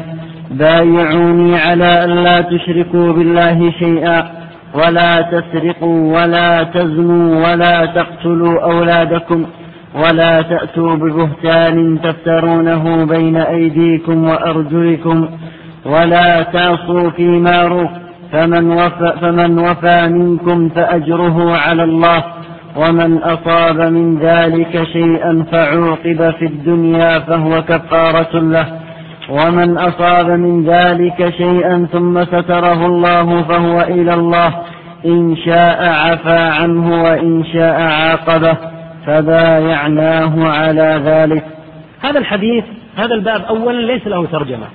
بايعوني 0.51 1.57
على 1.59 2.05
أن 2.05 2.11
لا 2.11 2.41
تشركوا 2.41 3.13
بالله 3.13 3.71
شيئا 3.71 4.48
ولا 4.75 5.21
تسرقوا 5.21 6.19
ولا 6.23 6.62
تزنوا 6.62 7.49
ولا 7.53 7.85
تقتلوا 7.87 8.62
أولادكم 8.62 9.47
ولا 9.95 10.43
تأتوا 10.43 10.95
ببهتان 10.97 12.01
تفترونه 12.03 13.05
بين 13.07 13.37
أيديكم 13.37 14.25
وأرجلكم 14.29 15.29
ولا 15.87 16.43
تعصوا 16.43 17.11
في 17.11 17.29
معروف 17.41 17.91
فمن 18.33 18.71
وفى, 18.73 19.12
فمن 19.21 19.59
وفى 19.59 20.09
منكم 20.09 20.69
فأجره 20.69 21.57
على 21.57 21.83
الله 21.85 22.25
ومن 22.77 23.19
أصاب 23.19 23.81
من 23.81 24.19
ذلك 24.19 24.83
شيئا 24.93 25.45
فعوقب 25.53 26.31
في 26.39 26.45
الدنيا 26.47 27.19
فهو 27.19 27.62
كفارة 27.62 28.39
له 28.39 28.66
ومن 29.29 29.79
أصاب 29.79 30.26
من 30.31 30.64
ذلك 30.70 31.35
شيئا 31.37 31.89
ثم 31.93 32.24
ستره 32.24 32.87
الله 32.87 33.43
فهو 33.43 33.81
إلى 33.81 34.14
الله 34.14 34.62
إن 35.07 35.37
شاء 35.37 35.89
عفى 35.93 36.39
عنه 36.39 37.03
وإن 37.03 37.45
شاء 37.45 37.81
عاقبه 37.81 38.57
فبايعناه 39.07 40.47
على 40.49 41.01
ذلك 41.05 41.47
هذا 42.03 42.18
الحديث 42.18 42.64
هذا 42.97 43.14
الباب 43.14 43.41
أولا 43.45 43.87
ليس 43.93 44.07
له 44.07 44.26
ترجمة 44.26 44.66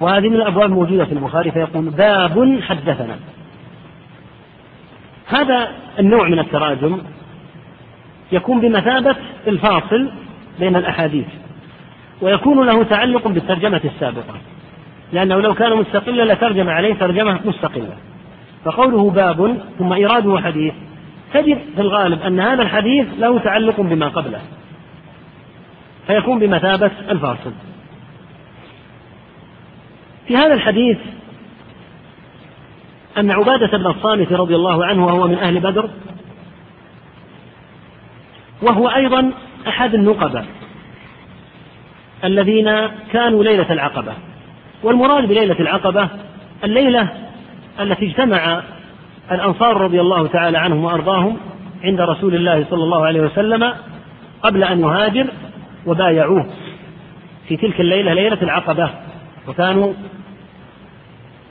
وهذه 0.00 0.28
من 0.28 0.34
الأبواب 0.34 0.66
الموجودة 0.70 1.04
في 1.04 1.12
البخاري 1.12 1.50
فيقول 1.50 1.90
باب 1.90 2.60
حدثنا 2.62 3.16
هذا 5.28 5.68
النوع 5.98 6.28
من 6.28 6.38
التراجم 6.38 6.98
يكون 8.32 8.60
بمثابة 8.60 9.16
الفاصل 9.46 10.10
بين 10.60 10.76
الأحاديث 10.76 11.26
ويكون 12.22 12.66
له 12.66 12.82
تعلق 12.82 13.28
بالترجمة 13.28 13.80
السابقة 13.84 14.40
لأنه 15.12 15.40
لو 15.40 15.54
كان 15.54 15.76
مستقلا 15.76 16.32
لترجم 16.32 16.68
عليه 16.68 16.94
ترجمة 16.94 17.40
مستقلة 17.44 17.96
فقوله 18.64 19.10
باب 19.10 19.58
ثم 19.78 19.92
إيراده 19.92 20.40
حديث 20.40 20.74
تجد 21.34 21.58
في 21.74 21.80
الغالب 21.80 22.22
أن 22.22 22.40
هذا 22.40 22.62
الحديث 22.62 23.06
له 23.18 23.38
تعلق 23.38 23.80
بما 23.80 24.08
قبله 24.08 24.40
فيكون 26.06 26.38
بمثابة 26.38 26.90
الفاصل 27.10 27.52
في 30.26 30.36
هذا 30.36 30.54
الحديث 30.54 30.98
أن 33.18 33.30
عبادة 33.30 33.78
بن 33.78 33.86
الصامت 33.86 34.32
رضي 34.32 34.54
الله 34.56 34.84
عنه 34.86 35.06
وهو 35.06 35.28
من 35.28 35.34
أهل 35.38 35.60
بدر 35.60 35.90
وهو 38.62 38.88
أيضا 38.88 39.30
أحد 39.68 39.94
النقباء 39.94 40.46
الذين 42.24 42.86
كانوا 43.12 43.44
ليلة 43.44 43.72
العقبة 43.72 44.12
والمراد 44.82 45.28
بليلة 45.28 45.56
العقبة 45.60 46.08
الليلة 46.64 47.08
التي 47.80 48.06
اجتمع 48.06 48.62
الأنصار 49.32 49.80
رضي 49.80 50.00
الله 50.00 50.26
تعالى 50.26 50.58
عنهم 50.58 50.84
وأرضاهم 50.84 51.36
عند 51.84 52.00
رسول 52.00 52.34
الله 52.34 52.64
صلى 52.70 52.84
الله 52.84 53.06
عليه 53.06 53.20
وسلم 53.20 53.72
قبل 54.42 54.64
أن 54.64 54.80
يهاجر 54.80 55.26
وبايعوه 55.86 56.46
في 57.48 57.56
تلك 57.56 57.80
الليلة 57.80 58.12
ليلة 58.14 58.38
العقبة 58.42 58.90
وكانوا 59.48 59.92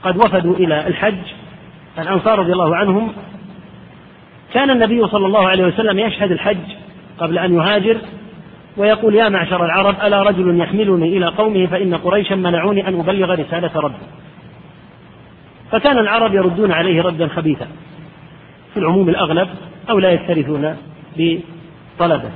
قد 0.04 0.18
وفدوا 0.18 0.56
إلى 0.56 0.88
الحج 0.88 1.24
الأنصار 2.00 2.40
رضي 2.40 2.54
الله 2.54 2.76
عنهم 2.76 3.14
كان 4.54 4.70
النبي 4.70 5.08
صلى 5.08 5.26
الله 5.26 5.50
عليه 5.50 5.64
وسلم 5.66 6.00
يشهد 6.00 6.32
الحج 6.32 6.58
قبل 7.20 7.38
أن 7.40 7.54
يهاجر 7.56 7.98
ويقول 8.78 9.16
يا 9.16 9.30
معشر 9.30 9.66
العرب 9.66 9.96
ألا 10.04 10.24
رجل 10.24 10.62
يحملني 10.62 11.18
إلى 11.18 11.26
قومه 11.28 11.66
فإن 11.66 11.96
قريشا 11.96 12.34
منعوني 12.34 12.88
أن 12.88 13.00
أبلغ 13.00 13.32
رسالة 13.34 13.72
ربي 13.76 13.96
فكان 15.72 15.98
العرب 15.98 16.34
يردون 16.34 16.72
عليه 16.72 17.02
ردا 17.02 17.28
خبيثا 17.28 17.68
في 18.74 18.80
العموم 18.80 19.10
الأغلب 19.10 19.48
أو 19.90 20.00
لا 20.00 20.12
يكترثون 20.12 20.76
بطلبه 21.18 22.30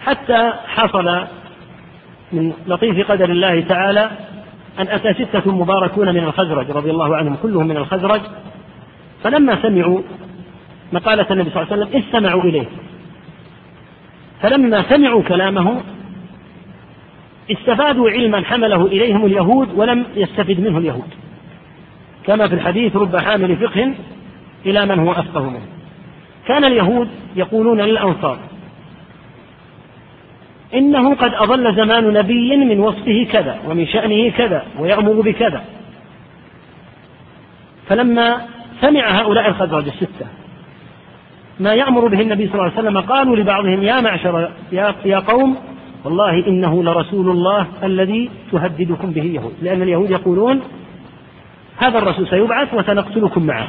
حتى 0.00 0.52
حصل 0.66 1.22
من 2.32 2.52
لطيف 2.66 3.10
قدر 3.10 3.30
الله 3.30 3.60
تعالى 3.60 4.04
أن 4.78 4.88
أتى 4.88 5.14
ستة 5.14 5.52
مباركون 5.54 6.08
من 6.08 6.24
الخزرج 6.24 6.70
رضي 6.70 6.90
الله 6.90 7.16
عنهم 7.16 7.36
كلهم 7.42 7.68
من 7.68 7.76
الخزرج 7.76 8.20
فلما 9.24 9.62
سمعوا 9.62 10.00
مقالة 10.92 11.26
النبي 11.30 11.50
صلى 11.50 11.62
الله 11.62 11.72
عليه 11.72 11.82
وسلم 11.86 12.02
استمعوا 12.02 12.42
إليه 12.44 12.66
فلما 14.42 14.82
سمعوا 14.88 15.22
كلامه 15.22 15.82
استفادوا 17.50 18.10
علما 18.10 18.44
حمله 18.44 18.86
إليهم 18.86 19.24
اليهود 19.26 19.68
ولم 19.74 20.04
يستفد 20.16 20.60
منه 20.60 20.78
اليهود 20.78 21.08
كما 22.26 22.48
في 22.48 22.54
الحديث 22.54 22.96
رب 22.96 23.16
حامل 23.16 23.56
فقه 23.68 23.94
إلى 24.66 24.86
من 24.86 24.98
هو 24.98 25.12
أفقه 25.12 25.48
منه 25.50 25.66
كان 26.48 26.64
اليهود 26.64 27.08
يقولون 27.36 27.80
للأنصار 27.80 28.38
إنه 30.74 31.14
قد 31.14 31.34
أضل 31.34 31.76
زمان 31.76 32.12
نبي 32.12 32.56
من 32.56 32.80
وصفه 32.80 33.26
كذا 33.32 33.58
ومن 33.68 33.86
شأنه 33.86 34.30
كذا 34.30 34.64
ويأمر 34.78 35.20
بكذا 35.20 35.64
فلما 37.88 38.46
سمع 38.80 39.18
هؤلاء 39.20 39.48
الخزرج 39.48 39.86
الستة 39.88 40.26
ما 41.60 41.74
يأمر 41.74 42.06
به 42.06 42.20
النبي 42.20 42.44
صلى 42.46 42.54
الله 42.54 42.64
عليه 42.64 42.74
وسلم 42.78 42.98
قالوا 42.98 43.36
لبعضهم 43.36 43.82
يا 43.82 44.00
معشر 44.00 44.50
يا, 44.72 44.94
يا 45.04 45.18
قوم 45.18 45.56
والله 46.04 46.46
إنه 46.46 46.82
لرسول 46.84 47.28
الله 47.30 47.66
الذي 47.82 48.30
تهددكم 48.52 49.10
به 49.10 49.20
اليهود 49.22 49.54
لأن 49.62 49.82
اليهود 49.82 50.10
يقولون 50.10 50.60
هذا 51.82 51.98
الرسول 51.98 52.28
سيبعث 52.28 52.74
وسنقتلكم 52.74 53.46
معه 53.46 53.68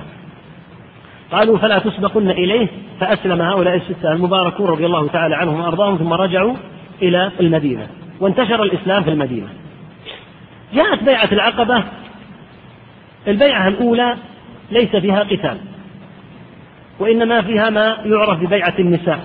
قالوا 1.31 1.57
فلا 1.57 1.79
تسبقن 1.79 2.29
إليه 2.29 2.67
فأسلم 2.99 3.41
هؤلاء 3.41 3.75
الستة 3.75 4.11
المباركون 4.11 4.67
رضي 4.69 4.85
الله 4.85 5.07
تعالى 5.07 5.35
عنهم 5.35 5.59
وأرضاهم 5.59 5.97
ثم 5.97 6.13
رجعوا 6.13 6.53
إلى 7.01 7.31
المدينة 7.39 7.87
وانتشر 8.19 8.63
الإسلام 8.63 9.03
في 9.03 9.09
المدينة 9.09 9.47
جاءت 10.73 11.03
بيعة 11.03 11.29
العقبة 11.31 11.83
البيعة 13.27 13.67
الأولى 13.67 14.17
ليس 14.71 14.95
فيها 14.95 15.19
قتال 15.19 15.57
وإنما 16.99 17.41
فيها 17.41 17.69
ما 17.69 17.97
يعرف 18.05 18.39
ببيعة 18.39 18.73
النساء 18.79 19.19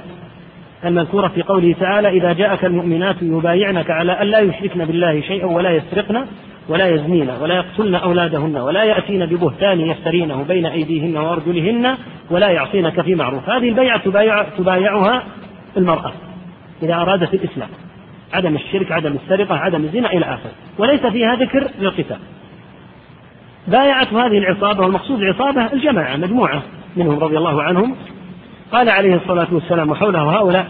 المذكورة 0.84 1.28
في 1.28 1.42
قوله 1.42 1.74
تعالى 1.80 2.08
إذا 2.08 2.32
جاءك 2.32 2.64
المؤمنات 2.64 3.16
يبايعنك 3.22 3.90
على 3.90 4.12
أن 4.12 4.26
لا 4.26 4.38
يشركن 4.40 4.84
بالله 4.84 5.20
شيئا 5.20 5.46
ولا 5.46 5.70
يسرقن 5.70 6.26
ولا 6.68 6.88
يزنين 6.88 7.30
ولا 7.42 7.54
يقتلن 7.56 7.94
أولادهن 7.94 8.56
ولا 8.56 8.84
يأتين 8.84 9.26
ببهتان 9.26 9.80
يفترينه 9.80 10.42
بين 10.48 10.66
أيديهن 10.66 11.16
وأرجلهن 11.16 11.94
ولا 12.30 12.48
يعصينك 12.48 13.00
في 13.00 13.14
معروف 13.14 13.50
هذه 13.50 13.68
البيعة 13.68 13.98
تبايع 13.98 14.42
تبايعها 14.42 15.22
المرأة 15.76 16.12
إذا 16.82 16.94
أرادت 16.94 17.34
الإسلام 17.34 17.68
عدم 18.32 18.54
الشرك 18.56 18.92
عدم 18.92 19.12
السرقة 19.24 19.54
عدم 19.56 19.82
الزنا 19.84 20.12
إلى 20.12 20.24
آخره 20.24 20.52
وليس 20.78 21.06
فيها 21.06 21.34
ذكر 21.34 21.68
للقتال 21.80 22.18
بايعت 23.68 24.12
هذه 24.12 24.38
العصابة 24.38 24.82
والمقصود 24.84 25.22
العصابة 25.22 25.72
الجماعة 25.72 26.16
مجموعة 26.16 26.62
منهم 26.96 27.18
رضي 27.18 27.38
الله 27.38 27.62
عنهم 27.62 27.96
قال 28.72 28.88
عليه 28.88 29.14
الصلاة 29.16 29.46
والسلام 29.52 29.90
وحوله 29.90 30.20
هؤلاء 30.22 30.66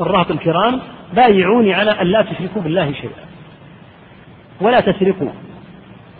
الرهط 0.00 0.30
الكرام 0.30 0.80
بايعوني 1.14 1.74
على 1.74 1.90
أن 1.90 2.06
لا 2.06 2.22
تشركوا 2.22 2.62
بالله 2.62 2.92
شيئا 2.92 3.12
ولا 4.60 4.80
تسرقوا 4.80 5.30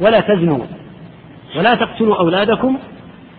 ولا 0.01 0.20
تزنوا 0.20 0.64
ولا 1.57 1.74
تقتلوا 1.74 2.16
أولادكم 2.16 2.78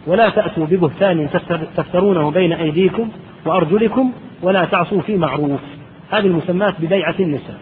ولا 0.08 0.30
تأتوا 0.30 0.66
ببهتان 0.66 1.30
تفترونه 1.78 2.32
بين 2.32 2.54
أيديكم 2.54 3.10
وأرجلكم 3.46 4.12
ولا 4.42 4.66
تعصوا 4.66 5.02
في 5.02 5.16
معروف 5.18 5.60
هذه 6.12 6.28
المسمات 6.28 6.76
ببيعة 6.80 7.16
النساء 7.20 7.58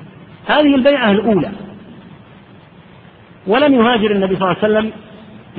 هذه 0.47 0.75
البيعة 0.75 1.11
الأولى 1.11 1.51
ولم 3.47 3.73
يهاجر 3.75 4.11
النبي 4.11 4.35
صلى 4.35 4.51
الله 4.51 4.57
عليه 4.59 4.59
وسلم 4.79 4.91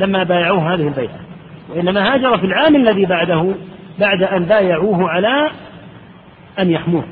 لما 0.01 0.23
بايعوه 0.23 0.75
هذه 0.75 0.89
البيعة 0.89 1.21
وإنما 1.69 2.13
هاجر 2.15 2.39
في 2.39 2.47
العام 2.47 2.77
الذي 2.77 3.07
بعده 3.07 3.53
بعد 3.99 4.23
أن 4.23 4.45
بايعوه 4.45 5.11
على 5.11 5.51
أن 6.59 6.71
يحموه 6.71 7.05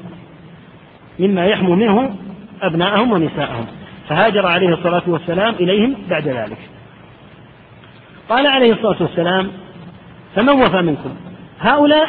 مما 1.19 1.47
يحمو 1.47 1.75
منه 1.75 2.15
أبناءهم 2.63 3.13
ونساءهم 3.13 3.67
فهاجر 4.09 4.47
عليه 4.47 4.69
الصلاة 4.69 5.03
والسلام 5.07 5.55
إليهم 5.55 5.95
بعد 6.11 6.29
ذلك 6.29 6.59
قال 8.29 8.47
عليه 8.47 8.73
الصلاة 8.73 8.97
والسلام 9.01 9.49
فمن 10.37 10.63
وفى 10.63 10.83
منكم 10.83 11.11
هؤلاء 11.61 12.09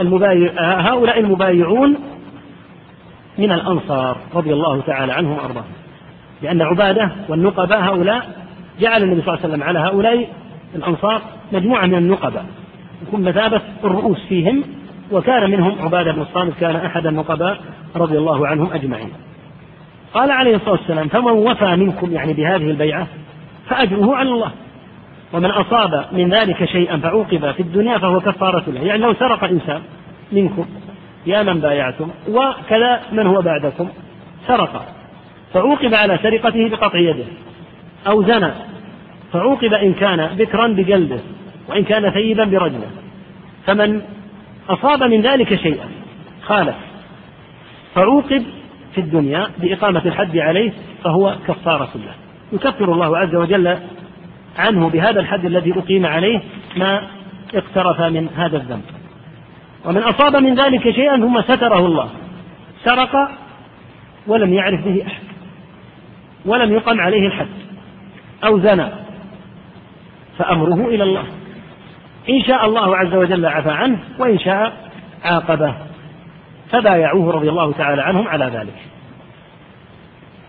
المبايع 0.00 0.50
هؤلاء 0.80 1.20
المبايعون 1.20 1.96
من 3.38 3.52
الأنصار 3.52 4.16
رضي 4.34 4.52
الله 4.52 4.80
تعالى 4.80 5.12
عنهم 5.12 5.32
وأرضاهم 5.32 5.64
لأن 6.42 6.62
عبادة 6.62 7.10
والنقباء 7.28 7.80
هؤلاء 7.84 8.41
جعل 8.80 9.02
النبي 9.02 9.22
صلى 9.22 9.28
الله 9.34 9.38
عليه 9.44 9.48
وسلم 9.52 9.62
على 9.62 9.78
هؤلاء 9.78 10.28
الأنصار 10.74 11.22
مجموعة 11.52 11.86
من 11.86 11.94
النقباء 11.94 12.44
يكون 13.08 13.20
مثابة 13.22 13.60
الرؤوس 13.84 14.26
فيهم 14.28 14.64
وكان 15.12 15.50
منهم 15.50 15.76
عبادة 15.82 16.12
بن 16.12 16.20
الصامت 16.22 16.52
كان 16.60 16.76
أحد 16.76 17.06
النقباء 17.06 17.60
رضي 17.96 18.18
الله 18.18 18.46
عنهم 18.46 18.72
أجمعين 18.72 19.08
قال 20.14 20.30
عليه 20.30 20.56
الصلاة 20.56 20.72
والسلام 20.72 21.08
فمن 21.08 21.30
وفى 21.32 21.76
منكم 21.76 22.12
يعني 22.12 22.32
بهذه 22.32 22.70
البيعة 22.70 23.06
فأجره 23.68 24.16
على 24.16 24.28
الله 24.28 24.50
ومن 25.32 25.50
أصاب 25.50 26.04
من 26.12 26.34
ذلك 26.34 26.64
شيئا 26.64 26.96
فعوقب 26.96 27.50
في 27.50 27.60
الدنيا 27.60 27.98
فهو 27.98 28.20
كفارة 28.20 28.62
له 28.70 28.80
يعني 28.80 29.02
لو 29.02 29.14
سرق 29.14 29.44
إنسان 29.44 29.80
منكم 30.32 30.66
يا 31.26 31.42
من 31.42 31.60
بايعتم 31.60 32.08
وكذا 32.28 33.00
من 33.12 33.26
هو 33.26 33.42
بعدكم 33.42 33.88
سرق 34.46 34.84
فعوقب 35.54 35.94
على 35.94 36.18
سرقته 36.22 36.68
بقطع 36.68 36.98
يده 36.98 37.24
أو 38.06 38.22
زنى 38.26 38.50
فعوقب 39.32 39.72
إن 39.72 39.94
كان 39.94 40.26
بكرا 40.36 40.66
بجلده 40.68 41.20
وإن 41.68 41.84
كان 41.84 42.10
ثيبا 42.10 42.44
برجله 42.44 42.90
فمن 43.66 44.00
أصاب 44.68 45.02
من 45.02 45.20
ذلك 45.22 45.54
شيئا 45.54 45.88
خالف 46.42 46.74
فعوقب 47.94 48.44
في 48.94 49.00
الدنيا 49.00 49.50
بإقامة 49.58 50.02
الحد 50.06 50.36
عليه 50.38 50.72
فهو 51.04 51.36
كفارة 51.48 51.90
له 51.94 52.14
يكفر 52.52 52.92
الله 52.92 53.18
عز 53.18 53.34
وجل 53.34 53.78
عنه 54.58 54.88
بهذا 54.90 55.20
الحد 55.20 55.44
الذي 55.44 55.72
أقيم 55.76 56.06
عليه 56.06 56.42
ما 56.76 57.08
اقترف 57.54 58.00
من 58.00 58.28
هذا 58.36 58.56
الذنب 58.56 58.82
ومن 59.84 59.98
أصاب 60.02 60.36
من 60.36 60.54
ذلك 60.60 60.90
شيئا 60.90 61.16
ثم 61.16 61.40
ستره 61.42 61.86
الله 61.86 62.08
سرق 62.84 63.16
ولم 64.26 64.52
يعرف 64.54 64.84
به 64.84 65.06
أحد 65.06 65.22
ولم 66.46 66.72
يقم 66.72 67.00
عليه 67.00 67.26
الحد 67.26 67.48
أو 68.44 68.58
زنى 68.60 68.88
فأمره 70.38 70.88
إلى 70.88 71.02
الله 71.04 71.24
إن 72.30 72.42
شاء 72.46 72.64
الله 72.66 72.96
عز 72.96 73.14
وجل 73.14 73.46
عفى 73.46 73.70
عنه 73.70 73.98
وإن 74.18 74.38
شاء 74.38 74.72
عاقبه 75.24 75.74
فبايعوه 76.70 77.32
رضي 77.32 77.48
الله 77.48 77.72
تعالى 77.72 78.02
عنهم 78.02 78.28
على 78.28 78.44
ذلك 78.44 78.76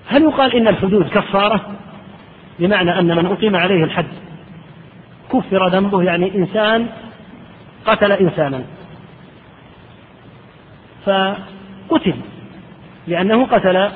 هل 0.08 0.22
يقال 0.24 0.56
إن 0.56 0.68
الحدود 0.68 1.08
كفارة 1.08 1.62
بمعنى 2.60 3.00
أن 3.00 3.18
من 3.18 3.26
أقيم 3.26 3.56
عليه 3.56 3.84
الحد 3.84 4.08
كفر 5.32 5.68
ذنبه 5.68 6.04
يعني 6.04 6.36
إنسان 6.36 6.88
قتل 7.86 8.12
إنسانا 8.12 8.62
فقتل 11.06 12.14
لأنه 13.08 13.46
قتل 13.46 13.90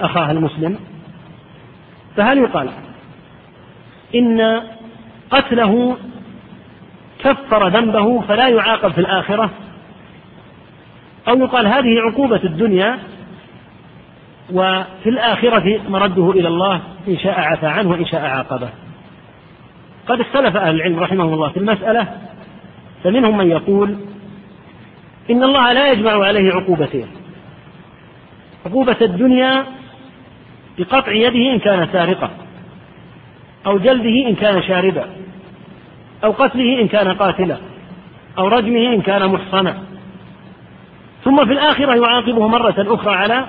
أخاه 0.00 0.30
المسلم 0.30 0.78
فهل 2.16 2.38
يقال 2.38 2.68
إن 4.14 4.62
قتله 5.30 5.96
كفر 7.18 7.68
ذنبه 7.68 8.20
فلا 8.20 8.48
يعاقب 8.48 8.92
في 8.92 8.98
الآخرة 9.00 9.50
أو 11.28 11.36
يقال 11.38 11.66
هذه 11.66 11.98
عقوبة 11.98 12.40
الدنيا 12.44 12.98
وفي 14.52 15.06
الآخرة 15.08 15.80
مرده 15.88 16.30
إلى 16.30 16.48
الله 16.48 16.80
إن 17.08 17.18
شاء 17.18 17.40
عفى 17.40 17.66
عنه 17.66 17.90
وإن 17.90 18.06
شاء 18.06 18.20
عاقبه 18.24 18.68
قد 20.06 20.20
اختلف 20.20 20.56
أهل 20.56 20.74
العلم 20.74 20.98
رحمهم 20.98 21.34
الله 21.34 21.48
في 21.48 21.56
المسألة 21.56 22.08
فمنهم 23.04 23.36
من 23.36 23.50
يقول 23.50 23.96
إن 25.30 25.42
الله 25.42 25.72
لا 25.72 25.92
يجمع 25.92 26.24
عليه 26.24 26.52
عقوبتين 26.52 27.06
عقوبة 28.66 28.96
الدنيا 29.00 29.64
بقطع 30.78 31.12
يده 31.12 31.52
إن 31.54 31.58
كان 31.58 31.88
سارقة 31.92 32.30
أو 33.68 33.78
جلده 33.78 34.28
إن 34.28 34.34
كان 34.34 34.62
شاربا 34.62 35.06
أو 36.24 36.32
قتله 36.32 36.80
إن 36.82 36.88
كان 36.88 37.14
قاتلا 37.14 37.56
أو 38.38 38.48
رجمه 38.48 38.94
إن 38.94 39.00
كان 39.02 39.28
محصنا 39.28 39.78
ثم 41.24 41.36
في 41.36 41.52
الآخرة 41.52 41.94
يعاقبه 41.96 42.48
مرة 42.48 42.74
أخرى 42.78 43.14
على 43.14 43.44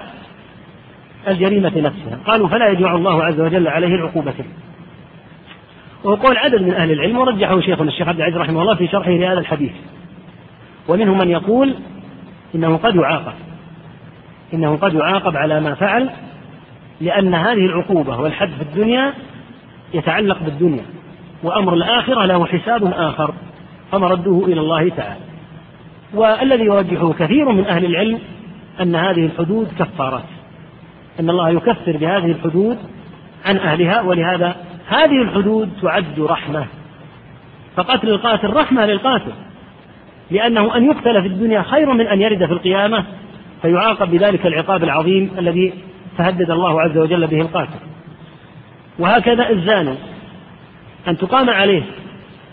الجريمة 1.27 1.69
نفسها 1.79 2.19
قالوا 2.27 2.47
فلا 2.47 2.69
يجمع 2.69 2.95
الله 2.95 3.23
عز 3.23 3.39
وجل 3.41 3.67
عليه 3.67 3.87
العقوبة 3.95 4.33
وقول 6.03 6.37
عدد 6.37 6.61
من 6.61 6.73
أهل 6.73 6.91
العلم 6.91 7.17
ورجحه 7.17 7.59
شيخنا 7.59 7.87
الشيخ 7.87 8.07
عبد 8.07 8.17
العزيز 8.19 8.37
رحمه 8.37 8.61
الله 8.61 8.75
في 8.75 8.87
شرحه 8.87 9.11
لهذا 9.11 9.39
الحديث 9.39 9.71
ومنهم 10.87 11.17
من 11.17 11.29
يقول 11.29 11.75
إنه 12.55 12.77
قد 12.77 12.95
يعاقب 12.95 13.33
إنه 14.53 14.77
قد 14.77 14.93
يعاقب 14.93 15.37
على 15.37 15.59
ما 15.59 15.73
فعل 15.73 16.09
لأن 17.01 17.35
هذه 17.35 17.65
العقوبة 17.65 18.17
والحد 18.17 18.47
في 18.49 18.61
الدنيا 18.61 19.13
يتعلق 19.93 20.43
بالدنيا 20.43 20.85
وأمر 21.43 21.73
الآخرة 21.73 22.25
له 22.25 22.45
حساب 22.45 22.93
آخر 22.93 23.33
فمرده 23.91 24.41
إلى 24.45 24.61
الله 24.61 24.89
تعالى 24.89 25.19
والذي 26.13 26.63
يرجحه 26.63 27.13
كثير 27.13 27.49
من 27.49 27.65
أهل 27.65 27.85
العلم 27.85 28.19
أن 28.81 28.95
هذه 28.95 29.25
الحدود 29.25 29.67
كفارات 29.79 30.23
أن 31.19 31.29
الله 31.29 31.49
يكفر 31.49 31.97
بهذه 31.97 32.25
الحدود 32.31 32.77
عن 33.45 33.57
أهلها 33.57 34.01
ولهذا 34.01 34.55
هذه 34.87 35.21
الحدود 35.21 35.69
تعد 35.81 36.19
رحمة 36.19 36.65
فقتل 37.75 38.09
القاتل 38.09 38.47
رحمة 38.49 38.85
للقاتل 38.85 39.31
لأنه 40.31 40.75
أن 40.77 40.85
يقتل 40.85 41.21
في 41.21 41.27
الدنيا 41.27 41.61
خير 41.61 41.93
من 41.93 42.07
أن 42.07 42.21
يرد 42.21 42.45
في 42.45 42.53
القيامة 42.53 43.05
فيعاقب 43.61 44.11
بذلك 44.11 44.45
العقاب 44.45 44.83
العظيم 44.83 45.31
الذي 45.37 45.73
تهدد 46.17 46.51
الله 46.51 46.81
عز 46.81 46.97
وجل 46.97 47.27
به 47.27 47.41
القاتل 47.41 47.79
وهكذا 48.99 49.49
الزاني 49.49 49.95
أن 51.07 51.17
تقام 51.17 51.49
عليه 51.49 51.81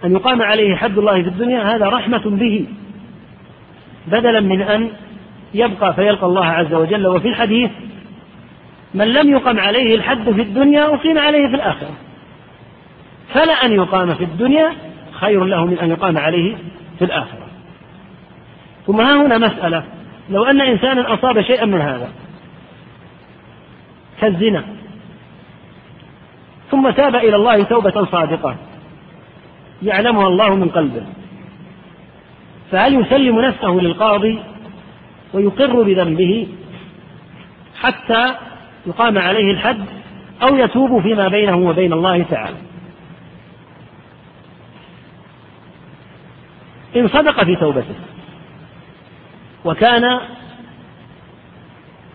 أن 0.04 0.12
يقام 0.12 0.42
عليه 0.42 0.76
حد 0.76 0.98
الله 0.98 1.22
في 1.22 1.28
الدنيا 1.28 1.76
هذا 1.76 1.86
رحمة 1.88 2.22
به 2.30 2.66
بدلا 4.06 4.40
من 4.40 4.62
أن 4.62 4.88
يبقى 5.54 5.94
فيلقى 5.94 6.26
الله 6.26 6.44
عز 6.46 6.74
وجل 6.74 7.06
وفي 7.06 7.28
الحديث 7.28 7.70
من 8.94 9.08
لم 9.12 9.30
يقم 9.30 9.58
عليه 9.60 9.94
الحد 9.94 10.22
في 10.30 10.42
الدنيا 10.42 10.94
أقيم 10.94 11.18
عليه 11.18 11.48
في 11.48 11.54
الآخرة 11.56 11.90
فلا 13.34 13.52
أن 13.52 13.72
يقام 13.72 14.14
في 14.14 14.24
الدنيا 14.24 14.72
خير 15.12 15.44
له 15.44 15.66
من 15.66 15.78
أن 15.78 15.90
يقام 15.90 16.18
عليه 16.18 16.56
في 16.98 17.04
الآخرة 17.04 17.46
ثم 18.86 19.00
ها 19.00 19.26
هنا 19.26 19.38
مسألة 19.38 19.84
لو 20.30 20.44
أن 20.44 20.60
إنسانا 20.60 21.14
أصاب 21.14 21.40
شيئا 21.40 21.64
من 21.66 21.80
هذا 21.80 22.08
كالزنا 24.20 24.64
ثم 26.70 26.90
تاب 26.90 27.14
إلى 27.16 27.36
الله 27.36 27.62
توبة 27.62 28.04
صادقة 28.04 28.56
يعلمها 29.82 30.26
الله 30.26 30.54
من 30.54 30.68
قلبه 30.68 31.02
فهل 32.72 32.94
يسلم 33.00 33.40
نفسه 33.40 33.68
للقاضي 33.68 34.42
ويقر 35.34 35.82
بذنبه 35.82 36.48
حتى 37.80 38.34
يقام 38.86 39.18
عليه 39.18 39.50
الحد 39.50 39.84
أو 40.42 40.56
يتوب 40.56 41.02
فيما 41.02 41.28
بينه 41.28 41.56
وبين 41.56 41.92
الله 41.92 42.22
تعالى 42.22 42.56
إن 46.96 47.08
صدق 47.08 47.44
في 47.44 47.56
توبته 47.56 47.94
وكان 49.64 50.20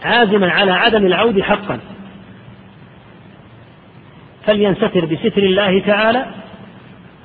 عازما 0.06 0.50
على 0.52 0.72
عدم 0.72 1.06
العود 1.06 1.42
حقا 1.42 1.80
فلينستر 4.46 5.06
بستر 5.06 5.44
الله 5.44 5.80
تعالى 5.80 6.26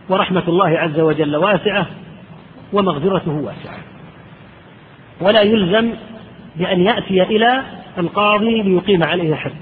ورحمة 0.08 0.42
الله 0.48 0.66
عز 0.78 1.00
وجل 1.00 1.36
واسعة 1.36 1.86
ومغفرته 2.72 3.32
واسعة 3.32 3.78
ولا 5.20 5.40
يلزم 5.42 5.92
بأن 6.56 6.80
يأتي 6.80 7.22
إلى 7.22 7.62
القاضي 7.98 8.62
ليقيم 8.62 9.02
عليه 9.04 9.34
حد 9.34 9.52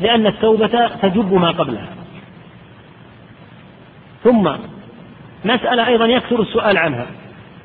لأن 0.00 0.26
التوبة 0.26 0.88
تجب 1.02 1.32
ما 1.32 1.50
قبلها 1.50 1.88
ثم 4.24 4.50
مسألة 5.44 5.86
أيضا 5.86 6.06
يكثر 6.06 6.40
السؤال 6.40 6.78
عنها 6.78 7.06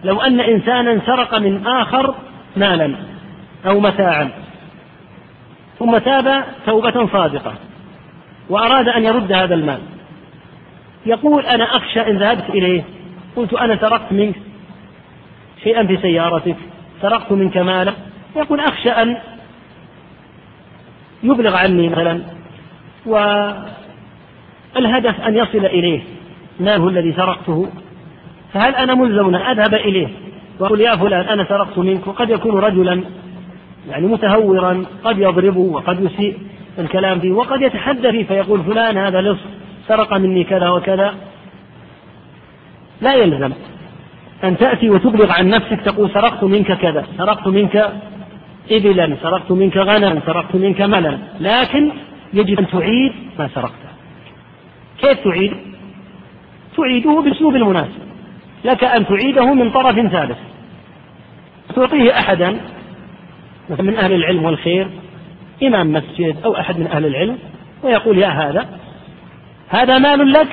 لو 0.03 0.21
أن 0.21 0.39
إنسانا 0.39 1.01
سرق 1.05 1.35
من 1.35 1.67
آخر 1.67 2.15
مالا 2.57 2.95
أو 3.65 3.79
متاعا 3.79 4.29
ثم 5.79 5.97
تاب 5.97 6.43
توبة 6.65 7.07
صادقة 7.13 7.53
وأراد 8.49 8.87
أن 8.87 9.03
يرد 9.05 9.31
هذا 9.31 9.55
المال 9.55 9.79
يقول 11.05 11.45
أنا 11.45 11.63
أخشى 11.77 11.99
إن 12.01 12.17
ذهبت 12.17 12.49
إليه 12.49 12.83
قلت 13.35 13.53
أنا 13.53 13.77
سرقت 13.81 14.11
منك 14.13 14.35
شيئا 15.63 15.87
في 15.87 15.97
سيارتك 15.97 16.55
سرقت 17.01 17.31
منك 17.31 17.57
مالك 17.57 17.93
يقول 18.35 18.59
أخشى 18.59 18.89
أن 18.89 19.17
يبلغ 21.23 21.55
عني 21.55 21.89
مثلا 21.89 22.21
والهدف 23.05 23.65
أن 25.21 25.37
يصل 25.37 25.65
إليه 25.65 26.01
ماله 26.59 26.87
الذي 26.87 27.13
سرقته 27.13 27.69
فهل 28.53 28.75
أنا 28.75 28.93
ملزم 28.93 29.35
أن 29.35 29.41
أذهب 29.41 29.73
إليه 29.73 30.07
وأقول 30.59 30.81
يا 30.81 30.95
فلان 30.95 31.25
أنا 31.25 31.45
سرقت 31.49 31.77
منك 31.77 32.07
وقد 32.07 32.29
يكون 32.29 32.55
رجلا 32.55 33.03
يعني 33.89 34.07
متهورا 34.07 34.85
قد 35.03 35.19
يضربه 35.19 35.59
وقد 35.59 35.99
يسيء 36.03 36.37
الكلام 36.79 37.19
فيه 37.19 37.31
وقد 37.31 37.61
يتحدى 37.61 38.11
فيه 38.11 38.23
فيقول 38.25 38.63
فلان 38.63 38.97
هذا 38.97 39.21
لص 39.21 39.39
سرق 39.87 40.13
مني 40.13 40.43
كذا 40.43 40.69
وكذا 40.69 41.13
لا 43.01 43.13
يلزم 43.15 43.51
أن 44.43 44.57
تأتي 44.57 44.89
وتبلغ 44.89 45.31
عن 45.31 45.49
نفسك 45.49 45.81
تقول 45.85 46.09
سرقت 46.13 46.43
منك 46.43 46.71
كذا 46.77 47.05
سرقت 47.17 47.47
منك 47.47 47.91
إبلا 48.71 49.17
سرقت 49.23 49.51
منك 49.51 49.77
غنما 49.77 50.21
سرقت 50.25 50.55
منك 50.55 50.81
ملا 50.81 51.17
لكن 51.39 51.91
يجب 52.33 52.59
أن 52.59 52.67
تعيد 52.67 53.11
ما 53.39 53.47
سرقته 53.55 53.89
كيف 55.01 55.19
تعيد 55.23 55.57
تعيده 56.77 57.19
بأسلوب 57.21 57.55
المناسب 57.55 57.99
لك 58.65 58.83
أن 58.83 59.07
تعيده 59.07 59.53
من 59.53 59.71
طرف 59.71 60.11
ثالث 60.11 60.37
تعطيه 61.75 62.11
أحدا 62.19 62.57
من 63.79 63.95
أهل 63.97 64.13
العلم 64.13 64.43
والخير 64.45 64.87
إمام 65.63 65.93
مسجد 65.93 66.37
أو 66.45 66.55
أحد 66.57 66.79
من 66.79 66.87
أهل 66.87 67.05
العلم 67.05 67.37
ويقول 67.83 68.17
يا 68.17 68.27
هذا 68.27 68.65
هذا 69.69 69.97
مال 69.97 70.31
لك 70.33 70.49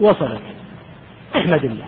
وصلك 0.00 0.42
احمد 1.36 1.64
الله 1.64 1.84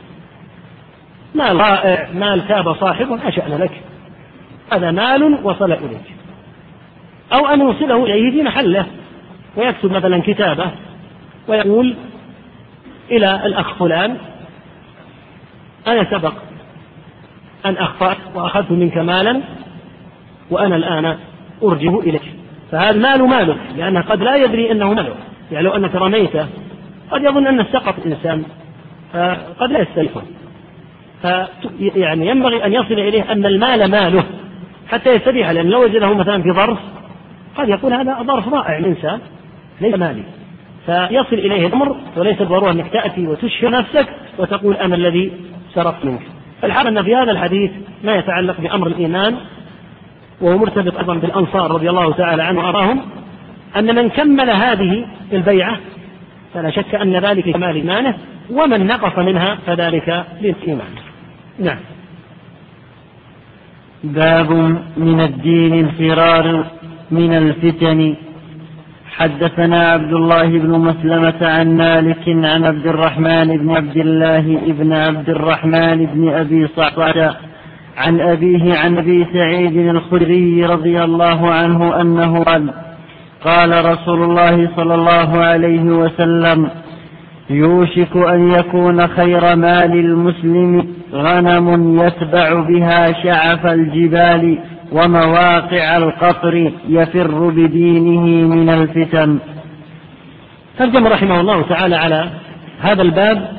مال 1.34 1.56
رائع 1.56 2.08
مال 2.14 2.48
تاب 2.48 2.74
صاحبه 2.76 3.28
أشأن 3.28 3.52
لك 3.58 3.80
هذا 4.72 4.90
مال 4.90 5.38
وصل 5.42 5.72
إليك 5.72 6.14
أو 7.32 7.46
أن 7.46 7.60
يوصله 7.60 8.04
إليه 8.04 8.30
في 8.30 8.42
محله 8.42 8.86
ويكتب 9.56 9.90
مثلا 9.92 10.22
كتابة 10.26 10.70
ويقول 11.48 11.96
إلى 13.10 13.46
الأخ 13.46 13.74
فلان 13.74 14.16
أنا 15.86 16.10
سبق 16.10 16.32
أن 17.66 17.76
أخطأت 17.76 18.16
وأخذت 18.34 18.70
منك 18.70 18.96
مالا 18.98 19.40
وأنا 20.50 20.76
الآن 20.76 21.18
أرجه 21.62 22.00
إليك 22.00 22.35
فهذا 22.72 22.92
ماله 22.98 23.26
ماله 23.26 23.56
لأنه 23.76 24.00
قد 24.00 24.22
لا 24.22 24.36
يدري 24.36 24.72
أنه 24.72 24.94
ماله 24.94 25.14
يعني 25.52 25.64
لو 25.64 25.70
أنك 25.76 25.94
رميته 25.94 26.46
قد 27.10 27.22
يظن 27.24 27.46
أنه 27.46 27.66
سقط 27.72 27.94
الإنسان 28.06 28.42
فقد 29.12 29.70
لا 29.72 29.80
يستلفه 29.80 30.22
يعني 31.96 32.28
ينبغي 32.28 32.64
أن 32.64 32.72
يصل 32.72 32.92
إليه 32.94 33.32
أن 33.32 33.46
المال 33.46 33.90
ماله 33.90 34.24
حتى 34.90 35.14
يستريح 35.14 35.50
لأن 35.50 35.66
لو 35.66 35.84
وجده 35.84 36.14
مثلا 36.14 36.42
في 36.42 36.52
ظرف 36.52 36.78
قد 37.56 37.68
يقول 37.68 37.92
هذا 37.92 38.22
ظرف 38.26 38.48
رائع 38.54 38.78
الإنسان 38.78 39.20
ليس 39.80 39.94
مالي 39.94 40.22
فيصل 40.86 41.36
إليه 41.36 41.66
الأمر 41.66 41.96
وليس 42.16 42.38
بالضرورة 42.38 42.70
أنك 42.70 42.88
تأتي 42.92 43.26
وتشهر 43.26 43.70
نفسك 43.70 44.08
وتقول 44.38 44.74
أنا 44.74 44.94
الذي 44.94 45.32
سرقت 45.74 46.04
منك 46.04 46.20
الحال 46.64 46.86
أن 46.86 47.02
في 47.04 47.14
هذا 47.16 47.30
الحديث 47.30 47.70
ما 48.04 48.14
يتعلق 48.16 48.60
بأمر 48.60 48.86
الإيمان 48.86 49.36
وهو 50.40 50.58
مرتبط 50.58 50.96
أيضا 50.98 51.14
بالأنصار 51.14 51.70
رضي 51.70 51.90
الله 51.90 52.12
تعالى 52.12 52.42
عنه 52.42 52.58
وأراهم 52.58 53.00
أن 53.76 53.94
من 53.94 54.08
كمل 54.08 54.50
هذه 54.50 55.06
البيعة 55.32 55.76
فلا 56.54 56.70
شك 56.70 56.94
أن 56.94 57.16
ذلك 57.16 57.50
كمال 57.50 57.74
إيمانه 57.74 58.14
ومن 58.50 58.86
نقص 58.86 59.18
منها 59.18 59.58
فذلك 59.66 60.24
للإيمان 60.42 60.88
نعم 61.58 61.78
باب 64.04 64.50
من 64.96 65.20
الدين 65.20 65.74
الفرار 65.84 66.66
من 67.10 67.34
الفتن 67.36 68.14
حدثنا 69.16 69.88
عبد 69.90 70.12
الله 70.12 70.42
بن 70.46 70.70
مسلمة 70.78 71.46
عن 71.48 71.76
مالك 71.76 72.22
عن 72.28 72.64
عبد 72.64 72.86
الرحمن 72.86 73.56
بن 73.58 73.76
عبد 73.76 73.96
الله 73.96 74.56
بن 74.66 74.92
عبد 74.92 75.30
الرحمن 75.30 76.06
بن 76.06 76.28
أبي 76.28 76.66
صعصعة 76.76 77.36
عن 77.96 78.20
أبيه 78.20 78.74
عن 78.78 78.96
أبي 78.98 79.26
سعيد 79.32 79.76
الخدري 79.76 80.64
رضي 80.66 81.04
الله 81.04 81.50
عنه 81.50 82.00
أنه 82.00 82.42
قال 82.42 82.74
قال 83.44 83.84
رسول 83.86 84.22
الله 84.22 84.70
صلى 84.76 84.94
الله 84.94 85.38
عليه 85.44 85.82
وسلم 85.82 86.70
يوشك 87.50 88.16
أن 88.16 88.50
يكون 88.50 89.06
خير 89.08 89.56
مال 89.56 89.92
المسلم 89.92 90.86
غنم 91.12 91.98
يتبع 92.06 92.60
بها 92.60 93.12
شعف 93.22 93.66
الجبال 93.66 94.58
ومواقع 94.92 95.96
القطر 95.96 96.72
يفر 96.88 97.48
بدينه 97.48 98.54
من 98.56 98.68
الفتن 98.68 99.38
ترجم 100.78 101.06
رحمه 101.06 101.40
الله 101.40 101.62
تعالى 101.62 101.96
على 101.96 102.28
هذا 102.80 103.02
الباب 103.02 103.50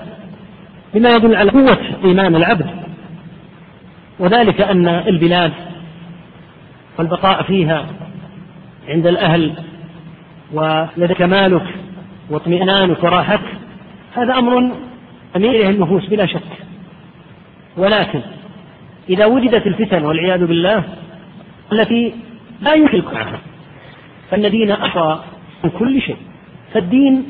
بما 0.94 1.16
يدل 1.16 1.36
على 1.36 1.50
قوة 1.52 1.78
إيمان 2.04 2.36
العبد 2.36 2.66
وذلك 4.20 4.62
أن 4.62 4.88
البلاد 4.88 5.54
والبقاء 7.00 7.44
فيها 7.44 7.86
عند 8.88 9.08
الأهل 9.08 9.54
ولديك 10.54 11.22
مالك 11.22 11.64
واطمئنانك 12.30 13.04
وراحتك 13.04 13.44
هذا 14.16 14.34
أمر 14.38 14.72
أمير 15.36 15.70
النفوس 15.70 16.06
بلا 16.06 16.26
شك 16.26 16.42
ولكن 17.78 18.22
إذا 19.10 19.26
وجدت 19.26 19.68
الفتن 19.68 20.04
والعياذ 20.06 20.46
بالله 20.46 20.84
التي 21.72 22.14
لا 22.62 22.74
يمكن 22.74 23.04
معها 23.14 23.40
فإن 24.32 24.52
دين 24.52 24.72
أحرى 24.72 25.24
من 25.64 25.70
كل 25.70 26.02
شيء 26.02 26.18
فالدين 26.74 27.24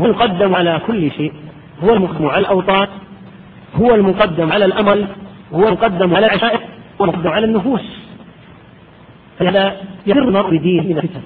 هو 0.00 0.06
المقدم 0.06 0.54
على 0.54 0.80
كل 0.86 1.10
شيء 1.12 1.32
هو 1.84 1.94
المقدم 1.94 2.26
على 2.28 2.38
الأوطان 2.40 2.88
هو 3.80 3.94
المقدم 3.94 4.52
على 4.52 4.64
الأمل 4.64 5.06
هو 5.54 5.70
مقدم 5.70 6.14
على 6.16 6.26
العشائر 6.26 6.60
ومقدم 6.98 7.28
على 7.30 7.46
النفوس 7.46 7.80
فهذا 9.38 9.76
يفر 10.06 10.22
المرء 10.22 10.56
بدينه 10.56 10.82
من 10.82 10.96
الفتن 10.98 11.20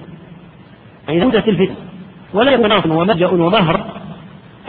يعني 1.07 1.21
زودت 1.21 1.47
الفتن 1.47 1.75
ولا 2.33 2.57
مناص 2.57 2.85
وملجأ 2.85 3.27
ومهر 3.27 3.85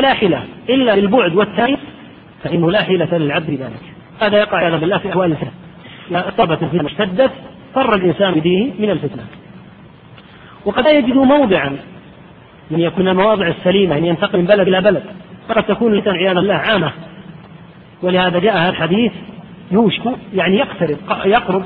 لا 0.00 0.14
حيلة 0.14 0.42
إلا 0.68 0.96
للبعد 0.96 1.34
والتأنيث 1.34 1.78
فإنه 2.44 2.70
لا 2.70 2.82
حيلة 2.82 3.18
للعبد 3.18 3.50
بذلك 3.50 3.82
هذا 4.22 4.38
يقع 4.38 4.58
على 4.58 4.78
بالله 4.78 4.98
في 4.98 5.10
أحوال 5.10 5.32
الفتن 5.32 5.50
إذا 6.10 6.28
أصابت 6.28 6.62
الفتنة 6.62 6.86
اشتدت 6.86 7.30
فر 7.74 7.94
الإنسان 7.94 8.34
بدينه 8.34 8.72
من 8.78 8.90
الفتنة 8.90 9.24
وقد 10.64 10.84
لا 10.84 10.90
يجد 10.92 11.14
موضعا 11.16 11.76
من 12.70 12.80
يكون 12.80 13.08
المواضع 13.08 13.46
السليمة 13.48 13.96
أن 13.98 14.04
ينتقل 14.04 14.38
من 14.38 14.44
بلد 14.44 14.68
إلى 14.68 14.80
بلد 14.80 15.02
فقد 15.48 15.62
تكون 15.62 15.94
الفتن 15.94 16.10
عياذا 16.16 16.34
بالله 16.40 16.54
عامة 16.54 16.92
ولهذا 18.02 18.38
جاء 18.38 18.58
هذا 18.58 18.68
الحديث 18.70 19.12
يوشك 19.72 20.04
يعني 20.34 20.56
يقترب 20.56 20.98
يقرب 21.24 21.64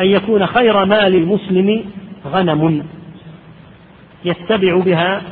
أن 0.00 0.06
يكون 0.06 0.46
خير 0.46 0.84
مال 0.84 1.14
المسلم 1.14 1.84
غنم 2.26 2.86
يتبع 4.24 4.76
بها 4.80 5.22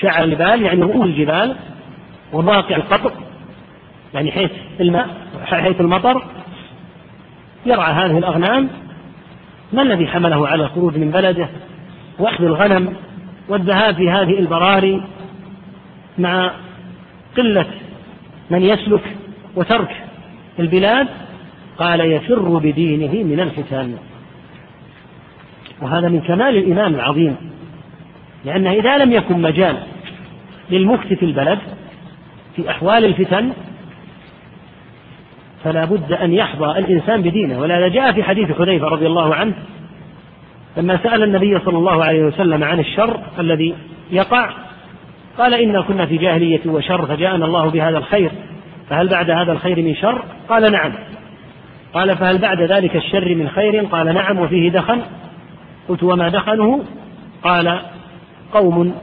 شعر 0.00 0.24
الجبال 0.24 0.62
يعني 0.62 0.82
رؤوس 0.82 1.04
الجبال 1.04 1.56
وواقع 2.32 2.76
القطر 2.76 3.12
يعني 4.14 4.32
حيث 4.32 4.50
الماء 4.80 5.08
حيث 5.44 5.80
المطر 5.80 6.24
يرعى 7.66 7.92
هذه 7.92 8.18
الأغنام 8.18 8.68
ما 9.72 9.82
الذي 9.82 10.06
حمله 10.06 10.48
على 10.48 10.62
الخروج 10.64 10.96
من 10.96 11.10
بلده 11.10 11.48
وأخذ 12.18 12.44
الغنم 12.44 12.94
والذهاب 13.48 13.94
في 13.94 14.10
هذه 14.10 14.38
البراري 14.38 15.02
مع 16.18 16.50
قلة 17.36 17.66
من 18.50 18.62
يسلك 18.62 19.16
وترك 19.56 20.03
البلاد 20.58 21.06
قال 21.78 22.00
يفر 22.00 22.38
بدينه 22.58 23.22
من 23.24 23.40
الفتن 23.40 23.94
وهذا 25.82 26.08
من 26.08 26.20
كمال 26.20 26.56
الإمام 26.56 26.94
العظيم 26.94 27.36
لأنه 28.44 28.72
إذا 28.72 28.96
لم 28.98 29.12
يكن 29.12 29.42
مجال 29.42 29.76
للمفتي 30.70 31.16
في 31.16 31.24
البلد 31.24 31.58
في 32.56 32.70
أحوال 32.70 33.04
الفتن 33.04 33.52
فلا 35.64 35.84
بد 35.84 36.12
أن 36.12 36.32
يحظى 36.32 36.78
الإنسان 36.78 37.22
بدينه 37.22 37.58
ولهذا 37.60 37.88
جاء 37.88 38.12
في 38.12 38.22
حديث 38.22 38.52
حذيفة 38.58 38.88
رضي 38.88 39.06
الله 39.06 39.34
عنه 39.34 39.54
لما 40.76 40.98
سأل 41.02 41.22
النبي 41.22 41.58
صلى 41.58 41.78
الله 41.78 42.04
عليه 42.04 42.22
وسلم 42.24 42.64
عن 42.64 42.80
الشر 42.80 43.20
الذي 43.38 43.74
يقع 44.10 44.50
قال 45.38 45.54
إنا 45.54 45.80
كنا 45.82 46.06
في 46.06 46.16
جاهلية 46.16 46.60
وشر 46.66 47.06
فجاءنا 47.06 47.44
الله 47.44 47.66
بهذا 47.70 47.98
الخير 47.98 48.30
فهل 48.90 49.08
بعد 49.08 49.30
هذا 49.30 49.52
الخير 49.52 49.82
من 49.82 49.94
شر؟ 49.94 50.24
قال 50.48 50.72
نعم. 50.72 50.92
قال 51.94 52.16
فهل 52.16 52.38
بعد 52.38 52.60
ذلك 52.60 52.96
الشر 52.96 53.34
من 53.34 53.48
خير؟ 53.48 53.84
قال 53.84 54.14
نعم 54.14 54.38
وفيه 54.38 54.70
دخل. 54.70 55.00
قلت 55.88 56.02
وما 56.02 56.28
دخنه؟ 56.28 56.84
قال 57.42 57.80
قوم 58.52 58.94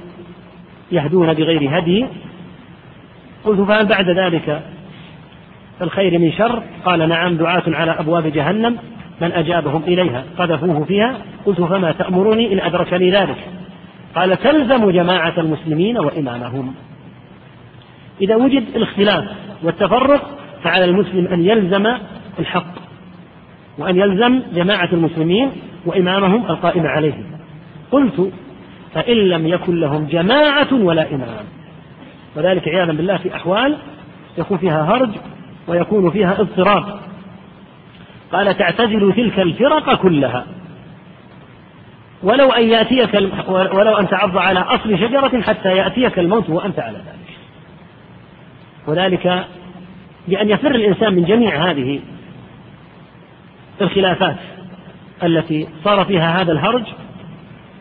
يهدون 0.91 1.33
بغير 1.33 1.79
هدي. 1.79 2.05
قلت 3.45 3.61
فهل 3.67 3.85
بعد 3.85 4.09
ذلك 4.09 4.61
الخير 5.81 6.19
من 6.19 6.31
شر؟ 6.31 6.63
قال 6.85 7.09
نعم 7.09 7.35
دعاة 7.37 7.63
على 7.67 7.91
ابواب 7.91 8.27
جهنم 8.27 8.77
من 9.21 9.31
اجابهم 9.31 9.83
اليها 9.87 10.23
قذفوه 10.37 10.85
فيها 10.85 11.17
قلت 11.45 11.61
فما 11.61 11.91
تامرني 11.91 12.53
ان 12.53 12.59
ادركني 12.59 13.11
ذلك؟ 13.11 13.35
قال 14.15 14.37
تلزم 14.37 14.91
جماعة 14.91 15.33
المسلمين 15.39 15.97
وإمامهم 15.97 16.73
إذا 18.21 18.35
وجد 18.35 18.63
الاختلاف 18.75 19.25
والتفرق 19.63 20.29
فعلى 20.63 20.85
المسلم 20.85 21.27
أن 21.27 21.45
يلزم 21.45 21.85
الحق 22.39 22.73
وأن 23.77 23.95
يلزم 23.99 24.41
جماعة 24.55 24.89
المسلمين 24.93 25.51
وإمامهم 25.85 26.45
القائم 26.45 26.85
عليهم 26.87 27.23
قلت 27.91 28.31
فإن 28.93 29.15
لم 29.17 29.47
يكن 29.47 29.75
لهم 29.79 30.05
جماعة 30.05 30.73
ولا 30.73 31.11
إمام 31.13 31.45
وذلك 32.35 32.67
عياذا 32.67 32.91
بالله 32.91 33.17
في 33.17 33.35
أحوال 33.35 33.77
يكون 34.37 34.57
فيها 34.57 34.81
هرج 34.83 35.09
ويكون 35.67 36.11
فيها 36.11 36.41
اضطراب 36.41 36.85
قال 38.31 38.57
تعتزل 38.57 39.13
تلك 39.13 39.39
الفرق 39.39 39.95
كلها 40.01 40.45
ولو 42.23 42.51
أن 42.51 42.63
يأتيك 42.63 43.13
ولو 43.49 43.95
أن 43.95 44.07
تعض 44.07 44.37
على 44.37 44.59
أصل 44.59 44.97
شجرة 44.97 45.41
حتى 45.41 45.69
يأتيك 45.77 46.19
الموت 46.19 46.49
وأنت 46.49 46.79
على 46.79 46.97
ذلك 46.97 47.30
وذلك 48.87 49.45
بأن 50.27 50.49
يفر 50.49 50.75
الإنسان 50.75 51.13
من 51.13 51.23
جميع 51.25 51.71
هذه 51.71 51.99
الخلافات 53.81 54.35
التي 55.23 55.67
صار 55.83 56.05
فيها 56.05 56.41
هذا 56.41 56.51
الهرج 56.51 56.83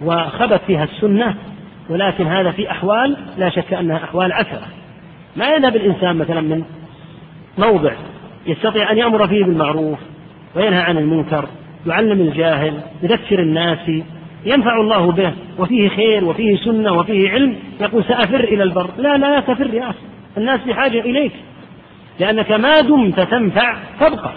وخبت 0.05 0.61
فيها 0.67 0.85
السنة 0.85 1.35
ولكن 1.91 2.27
هذا 2.27 2.51
في 2.51 2.71
أحوال 2.71 3.17
لا 3.39 3.51
شك 3.51 3.73
أنها 3.75 3.97
أحوال 4.05 4.33
عسرة 4.33 4.67
ما 5.37 5.49
يذهب 5.49 5.77
الإنسان 5.77 6.17
مثلا 6.17 6.41
من 6.41 6.65
موضع 7.59 7.93
يستطيع 8.47 8.91
أن 8.93 8.99
يأمر 8.99 9.29
فيه 9.29 9.45
بالمعروف 9.45 9.99
وينهى 10.57 10.81
عن 10.83 10.99
المنكر 10.99 11.45
يعلم 11.87 12.21
الجاهل 12.21 12.81
يذكر 13.03 13.43
الناس 13.43 13.89
ينفع 14.45 14.81
الله 14.81 15.13
به 15.13 15.33
وفيه 15.59 15.89
خير 15.89 16.25
وفيه 16.25 16.57
سنة 16.57 16.93
وفيه 16.93 17.31
علم 17.31 17.57
يقول 17.81 18.05
سأفر 18.05 18.41
إلى 18.41 18.63
البر 18.63 18.91
لا 18.99 19.19
لا 19.19 19.41
تفر 19.41 19.75
يا 19.75 19.91
أخي 19.91 19.99
الناس 20.39 20.61
بحاجة 20.65 21.01
إليك 21.01 21.33
لأنك 22.21 22.53
ما 22.53 22.81
دمت 22.81 23.21
تنفع 23.21 23.77
تبقى 24.01 24.33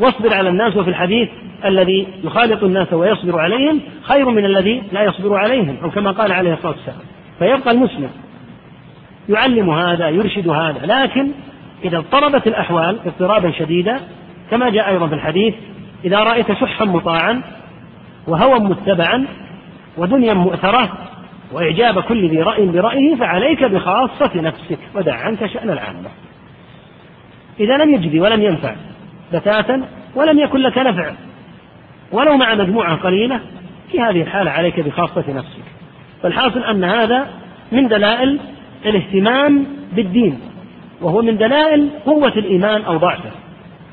واصبر 0.00 0.34
على 0.34 0.48
الناس 0.48 0.76
وفي 0.76 0.90
الحديث 0.90 1.28
الذي 1.64 2.06
يخالط 2.24 2.62
الناس 2.64 2.92
ويصبر 2.92 3.40
عليهم 3.40 3.80
خير 4.02 4.30
من 4.30 4.44
الذي 4.44 4.82
لا 4.92 5.02
يصبر 5.02 5.36
عليهم 5.36 5.76
أو 5.82 5.90
كما 5.90 6.10
قال 6.10 6.32
عليه 6.32 6.54
الصلاة 6.54 6.72
والسلام 6.76 6.98
فيبقى 7.38 7.70
المسلم 7.70 8.10
يعلم 9.28 9.70
هذا 9.70 10.08
يرشد 10.08 10.48
هذا 10.48 10.86
لكن 11.02 11.28
إذا 11.84 11.98
اضطربت 11.98 12.46
الأحوال 12.46 12.96
اضطرابا 13.06 13.50
شديدا 13.50 14.00
كما 14.50 14.70
جاء 14.70 14.88
أيضا 14.90 15.06
في 15.06 15.14
الحديث 15.14 15.54
إذا 16.04 16.18
رأيت 16.18 16.52
شحا 16.52 16.84
مطاعا 16.84 17.42
وهوى 18.28 18.58
متبعا 18.60 19.26
ودنيا 19.96 20.34
مؤثرة 20.34 20.90
وإعجاب 21.52 22.00
كل 22.00 22.28
ذي 22.30 22.42
رأي 22.42 22.66
برأيه 22.66 23.14
فعليك 23.14 23.64
بخاصة 23.64 24.30
نفسك 24.34 24.78
ودع 24.94 25.14
عنك 25.14 25.46
شأن 25.46 25.70
العامة 25.70 26.10
إذا 27.60 27.76
لم 27.76 27.94
يجدي 27.94 28.20
ولم 28.20 28.42
ينفع 28.42 28.74
بتاتا 29.32 29.82
ولم 30.14 30.38
يكن 30.38 30.58
لك 30.58 30.78
نفع 30.78 31.12
ولو 32.12 32.36
مع 32.36 32.54
مجموعة 32.54 32.96
قليلة 32.96 33.40
في 33.92 34.00
هذه 34.00 34.22
الحالة 34.22 34.50
عليك 34.50 34.80
بخاصة 34.80 35.24
نفسك 35.28 35.62
فالحاصل 36.22 36.64
أن 36.64 36.84
هذا 36.84 37.26
من 37.72 37.88
دلائل 37.88 38.38
الاهتمام 38.86 39.66
بالدين 39.92 40.40
وهو 41.00 41.22
من 41.22 41.36
دلائل 41.36 41.88
قوة 42.06 42.28
الإيمان 42.36 42.82
أو 42.82 42.96
ضعفه 42.96 43.30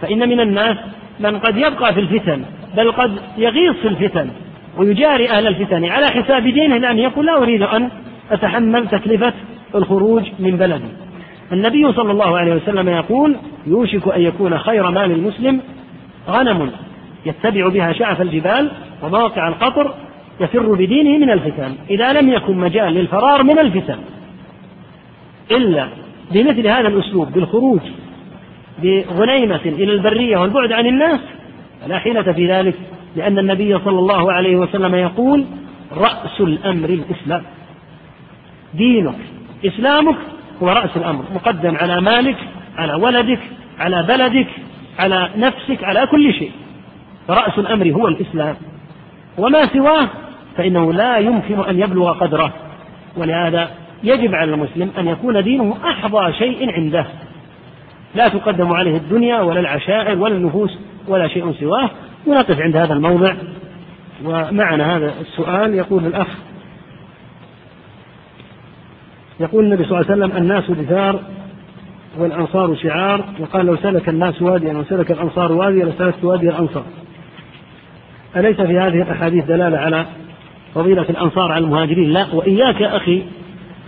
فإن 0.02 0.30
من 0.30 0.39
الناس 0.39 0.78
من 1.20 1.39
قد 1.39 1.58
يبقى 1.58 1.93
في 1.93 1.99
الفتن 1.99 2.41
بل 2.78 2.91
قد 2.91 3.18
يغيص 3.38 3.76
في 3.78 3.88
الفتن 3.88 4.30
ويجاري 4.78 5.30
أهل 5.30 5.47
الفتن 5.47 5.86
على 5.86 6.07
حساب 6.07 6.43
دينه 6.43 6.78
لأن 6.78 6.99
يقول 6.99 7.26
لا 7.26 7.38
أريد 7.38 7.61
أن 7.61 7.89
أتحمل 8.32 8.88
تكلفة 8.88 9.34
الخروج 9.76 10.24
من 10.39 10.51
بلدي 10.57 10.89
النبي 11.51 11.93
صلى 11.93 12.11
الله 12.11 12.38
عليه 12.38 12.55
وسلم 12.55 12.89
يقول 12.89 13.36
يوشك 13.67 14.07
أن 14.07 14.22
يكون 14.22 14.57
خير 14.57 14.91
مال 14.91 15.11
المسلم 15.11 15.61
غنم 16.30 16.72
يتبع 17.26 17.67
بها 17.67 17.93
شعف 17.93 18.22
الجبال 18.22 18.72
ومواقع 19.03 19.47
القطر 19.47 19.93
يفر 20.41 20.74
بدينه 20.74 21.17
من 21.26 21.32
الفتن 21.32 21.76
إذا 21.89 22.13
لم 22.22 22.30
يكن 22.30 22.57
مجال 22.57 22.93
للفرار 22.93 23.43
من 23.43 23.59
الفتن 23.59 23.97
إلا 25.51 25.88
بمثل 26.32 26.67
هذا 26.67 26.88
الأسلوب 26.88 27.32
بالخروج 27.32 27.80
بغنيمة 28.84 29.59
إلى 29.65 29.93
البرية 29.93 30.38
والبعد 30.38 30.72
عن 30.72 30.86
الناس 30.86 31.19
فلا 31.86 31.99
حيلة 31.99 32.32
في 32.34 32.47
ذلك 32.47 32.76
لأن 33.16 33.39
النبي 33.39 33.80
صلى 33.80 33.99
الله 33.99 34.32
عليه 34.34 34.55
وسلم 34.55 34.95
يقول 34.95 35.45
رأس 35.97 36.39
الأمر 36.39 36.89
الإسلام 36.89 37.43
دينك 38.74 39.16
إسلامك 39.66 40.16
هو 40.64 40.68
رأس 40.70 40.89
الأمر 40.97 41.24
مقدم 41.36 41.76
على 41.76 42.01
مالك 42.01 42.38
على 42.78 42.93
ولدك 42.93 43.39
على 43.80 44.03
بلدك 44.03 44.47
على 44.99 45.30
نفسك 45.38 45.84
على 45.84 46.07
كل 46.07 46.34
شيء 46.34 46.51
فرأس 47.28 47.59
الأمر 47.59 47.88
هو 47.89 48.07
الإسلام 48.07 48.55
وما 49.38 49.66
سواه 49.74 50.07
فإنه 50.57 50.93
لا 50.93 51.18
يمكن 51.18 51.59
أن 51.59 51.80
يبلغ 51.80 52.12
قدره 52.14 52.53
ولهذا 53.18 53.72
يجب 54.03 54.36
على 54.36 54.53
المسلم 54.53 54.91
أن 54.99 55.07
يكون 55.07 55.43
دينه 55.43 55.78
أحظى 55.84 56.34
شيء 56.34 56.72
عنده 56.72 57.05
لا 58.16 58.28
تقدم 58.28 58.74
عليه 58.74 58.97
الدنيا 58.97 59.39
ولا 59.41 59.59
العشائر 59.59 60.18
ولا 60.20 60.36
النفوس 60.36 60.78
ولا 61.07 61.28
شيء 61.28 61.51
سواه 61.59 61.89
ونقف 62.28 62.61
عند 62.61 62.76
هذا 62.78 62.93
الموضع 62.93 63.34
ومعنا 64.26 64.97
هذا 64.97 65.13
السؤال 65.22 65.74
يقول 65.74 66.05
الأخ 66.05 66.28
يقول 69.39 69.65
النبي 69.65 69.84
صلى 69.84 69.99
الله 70.01 70.11
عليه 70.11 70.24
وسلم 70.26 70.38
الناس 70.38 70.72
دثار 70.72 71.19
والأنصار 72.17 72.76
شعار 72.76 73.24
وقال 73.39 73.65
لو 73.65 73.78
سلك 73.78 74.09
الناس 74.09 74.41
واديا 74.41 74.74
وسلك 74.74 75.11
الأنصار 75.11 75.51
واديا 75.51 75.86
لسلكت 75.86 76.24
وادي 76.24 76.49
الأنصار 76.49 76.84
أليس 78.38 78.55
في 78.61 78.80
هذه 78.80 79.01
الأحاديث 79.01 79.45
دلالة 79.45 79.78
على 79.78 80.05
فضيلة 80.76 81.01
الأنصار 81.01 81.51
على 81.51 81.65
المهاجرين 81.65 82.09
لا 82.09 82.28
وإياك 82.34 82.82
يا 82.82 82.95
أخي 82.97 83.24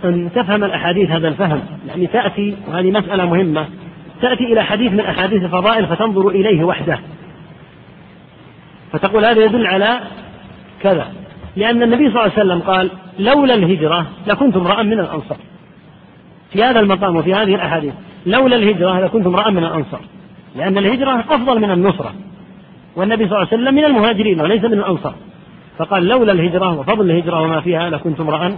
أن 0.04 0.30
تفهم 0.34 0.64
الأحاديث 0.64 1.10
هذا 1.10 1.28
الفهم 1.28 1.60
يعني 1.88 2.06
تأتي 2.06 2.56
وهذه 2.68 2.90
مسألة 2.90 3.26
مهمة 3.26 3.66
تأتي 4.22 4.44
إلى 4.44 4.62
حديث 4.64 4.92
من 4.92 5.00
أحاديث 5.00 5.42
الفضائل 5.42 5.86
فتنظر 5.86 6.28
إليه 6.28 6.64
وحده 6.64 6.98
فتقول 8.94 9.24
هذا 9.24 9.44
يدل 9.44 9.66
على 9.66 10.00
كذا 10.80 11.06
لأن 11.56 11.82
النبي 11.82 11.98
صلى 12.10 12.20
الله 12.20 12.20
عليه 12.20 12.32
وسلم 12.32 12.60
قال 12.60 12.90
لولا 13.18 13.54
الهجرة 13.54 14.06
لكنت 14.26 14.56
امرأ 14.56 14.82
من 14.82 15.00
الأنصار 15.00 15.38
في 16.52 16.64
هذا 16.64 16.80
المقام 16.80 17.16
وفي 17.16 17.34
هذه 17.34 17.54
الأحاديث 17.54 17.94
لولا 18.26 18.56
الهجرة 18.56 19.00
لكنت 19.04 19.26
امرأ 19.26 19.50
من 19.50 19.64
الأنصار 19.64 20.00
لأن 20.56 20.78
الهجرة 20.78 21.20
أفضل 21.30 21.60
من 21.60 21.70
النصرة 21.70 22.12
والنبي 22.96 23.28
صلى 23.28 23.36
الله 23.38 23.48
عليه 23.52 23.62
وسلم 23.62 23.74
من 23.74 23.84
المهاجرين 23.84 24.40
وليس 24.40 24.64
من 24.64 24.72
الأنصار 24.78 25.14
فقال 25.78 26.06
لولا 26.08 26.32
الهجرة 26.32 26.78
وفضل 26.80 27.10
الهجرة 27.10 27.40
وما 27.40 27.60
فيها 27.60 27.90
لكنت 27.90 28.20
امرأ 28.20 28.48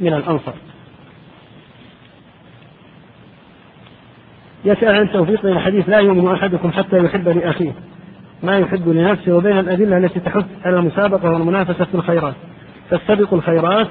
من 0.00 0.12
الأنصار 0.14 0.54
يسأل 4.64 4.94
عن 4.94 5.02
التوفيق 5.02 5.42
بين 5.42 5.56
الحديث 5.56 5.88
لا 5.88 5.98
يؤمن 5.98 6.32
أحدكم 6.32 6.72
حتى 6.72 6.96
يحب 7.04 7.28
لأخيه 7.28 7.72
ما 8.42 8.58
يحب 8.58 8.88
لنفسه 8.88 9.36
وبين 9.36 9.58
الأدلة 9.58 9.96
التي 9.98 10.20
تحث 10.20 10.44
على 10.64 10.76
المسابقة 10.78 11.30
والمنافسة 11.30 11.84
في 11.84 11.94
الخيرات 11.94 12.34
فاستبقوا 12.90 13.38
الخيرات 13.38 13.88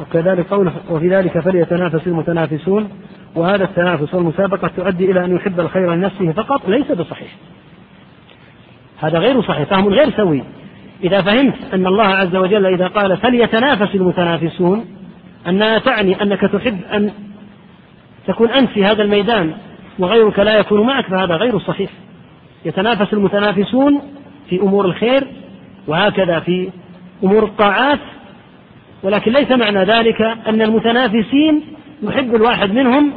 وكذلك 0.00 0.46
قوله 0.50 0.72
وفي 0.90 1.08
ذلك 1.08 1.38
فليتنافس 1.38 2.06
المتنافسون 2.06 2.88
وهذا 3.34 3.64
التنافس 3.64 4.14
والمسابقة 4.14 4.68
تؤدي 4.76 5.10
إلى 5.10 5.24
أن 5.24 5.36
يحب 5.36 5.60
الخير 5.60 5.94
لنفسه 5.94 6.32
فقط 6.32 6.68
ليس 6.68 6.92
بصحيح 6.92 7.28
هذا 9.02 9.18
غير 9.18 9.42
صحيح 9.42 9.62
فهم 9.70 9.88
غير 9.88 10.10
سوي 10.10 10.42
إذا 11.04 11.22
فهمت 11.22 11.54
أن 11.74 11.86
الله 11.86 12.04
عز 12.04 12.36
وجل 12.36 12.66
إذا 12.66 12.86
قال 12.86 13.16
فليتنافس 13.16 13.94
المتنافسون 13.94 14.84
أنها 15.48 15.78
تعني 15.78 16.22
أنك 16.22 16.40
تحب 16.40 16.78
أن 16.92 17.10
تكون 18.26 18.50
أنت 18.50 18.70
في 18.70 18.84
هذا 18.84 19.02
الميدان 19.02 19.54
وغيرك 19.98 20.38
لا 20.38 20.58
يكون 20.58 20.86
معك 20.86 21.06
فهذا 21.06 21.34
غير 21.34 21.58
صحيح 21.58 21.90
يتنافس 22.64 23.12
المتنافسون 23.12 24.00
في 24.50 24.60
أمور 24.60 24.84
الخير 24.84 25.26
وهكذا 25.86 26.40
في 26.40 26.68
أمور 27.24 27.44
الطاعات 27.44 27.98
ولكن 29.02 29.32
ليس 29.32 29.50
معنى 29.52 29.78
ذلك 29.84 30.22
أن 30.22 30.62
المتنافسين 30.62 31.62
يحب 32.02 32.34
الواحد 32.34 32.72
منهم 32.72 33.12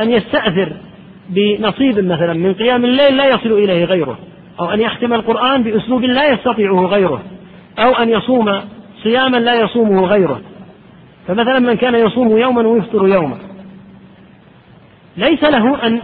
أن 0.00 0.10
يستأثر 0.10 0.72
بنصيب 1.30 1.98
مثلا 1.98 2.32
من 2.32 2.54
قيام 2.54 2.84
الليل 2.84 3.16
لا 3.16 3.26
يصل 3.28 3.52
إليه 3.52 3.84
غيره 3.84 4.18
أو 4.60 4.70
أن 4.70 4.80
يختم 4.80 5.12
القرآن 5.12 5.62
بأسلوب 5.62 6.02
لا 6.02 6.32
يستطيعه 6.32 6.84
غيره 6.86 7.22
أو 7.78 7.90
أن 7.92 8.08
يصوم 8.10 8.60
صياما 9.02 9.36
لا 9.36 9.54
يصومه 9.60 10.06
غيره 10.06 10.40
فمثلا 11.28 11.58
من 11.58 11.74
كان 11.74 11.94
يصوم 11.94 12.36
يوما 12.38 12.68
ويفطر 12.68 13.08
يوما 13.08 13.38
ليس 15.16 15.44
له 15.44 15.86
أن 15.86 16.00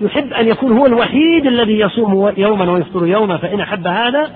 يحب 0.00 0.32
أن 0.32 0.48
يكون 0.48 0.78
هو 0.78 0.86
الوحيد 0.86 1.46
الذي 1.46 1.78
يصوم 1.80 2.32
يوما 2.36 2.70
ويفطر 2.72 3.06
يوما 3.06 3.36
فإن 3.36 3.60
أحب 3.60 3.86
هذا 3.86 4.30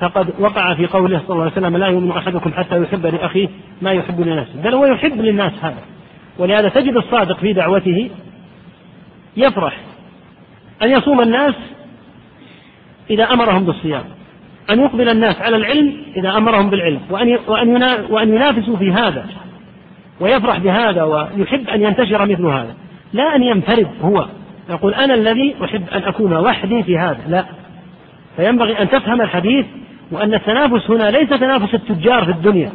فقد 0.00 0.30
وقع 0.38 0.74
في 0.74 0.86
قوله 0.86 1.18
صلى 1.28 1.30
الله 1.30 1.42
عليه 1.42 1.52
وسلم 1.52 1.76
لا 1.76 1.86
يؤمن 1.86 2.10
أحدكم 2.10 2.52
حتى 2.52 2.82
يحب 2.82 3.06
لأخيه 3.06 3.48
ما 3.82 3.92
يحب 3.92 4.20
لنفسه 4.20 4.60
بل 4.64 4.74
هو 4.74 4.86
يحب 4.86 5.20
للناس 5.20 5.52
هذا 5.62 5.78
ولهذا 6.38 6.68
تجد 6.68 6.96
الصادق 6.96 7.38
في 7.38 7.52
دعوته 7.52 8.10
يفرح 9.36 9.76
أن 10.82 10.90
يصوم 10.90 11.20
الناس 11.20 11.54
إذا 13.10 13.24
أمرهم 13.24 13.64
بالصيام 13.64 14.04
أن 14.70 14.80
يقبل 14.80 15.08
الناس 15.08 15.40
على 15.42 15.56
العلم 15.56 16.02
إذا 16.16 16.36
أمرهم 16.36 16.70
بالعلم 16.70 17.00
وأن 17.10 17.38
وأن 18.10 18.28
ينافسوا 18.34 18.76
في 18.76 18.92
هذا 18.92 19.26
ويفرح 20.20 20.58
بهذا 20.58 21.02
ويحب 21.02 21.68
أن 21.68 21.82
ينتشر 21.82 22.24
مثل 22.26 22.46
هذا 22.46 22.74
لا 23.12 23.36
أن 23.36 23.42
ينفرد 23.42 23.88
هو 24.02 24.26
يقول 24.70 24.94
أنا 24.94 25.14
الذي 25.14 25.56
أحب 25.64 25.88
أن 25.88 26.02
أكون 26.02 26.32
وحدي 26.32 26.82
في 26.82 26.98
هذا 26.98 27.20
لا 27.28 27.44
فينبغي 28.36 28.82
أن 28.82 28.88
تفهم 28.90 29.20
الحديث 29.20 29.66
وأن 30.10 30.34
التنافس 30.34 30.90
هنا 30.90 31.10
ليس 31.10 31.28
تنافس 31.28 31.74
التجار 31.74 32.24
في 32.24 32.30
الدنيا 32.30 32.72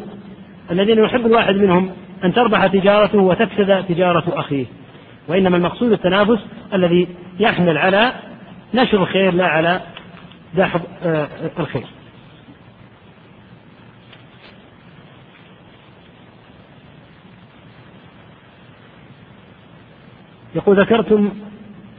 الذين 0.72 1.00
يحب 1.00 1.26
الواحد 1.26 1.56
منهم 1.56 1.92
أن 2.24 2.34
تربح 2.34 2.68
تجارته 2.68 3.18
وتفسد 3.18 3.84
تجارة 3.90 4.24
أخيه 4.40 4.66
وإنما 5.28 5.58
المقصود 5.58 5.92
التنافس 5.92 6.40
الذي 6.74 7.08
يحمل 7.40 7.78
على 7.78 8.14
نشر 8.74 9.02
الخير 9.04 9.34
لا 9.34 9.48
على 9.48 9.82
دحض 10.58 10.82
آه، 11.06 11.28
الخير 11.60 11.86
يقول 20.56 20.80
ذكرتم 20.80 21.30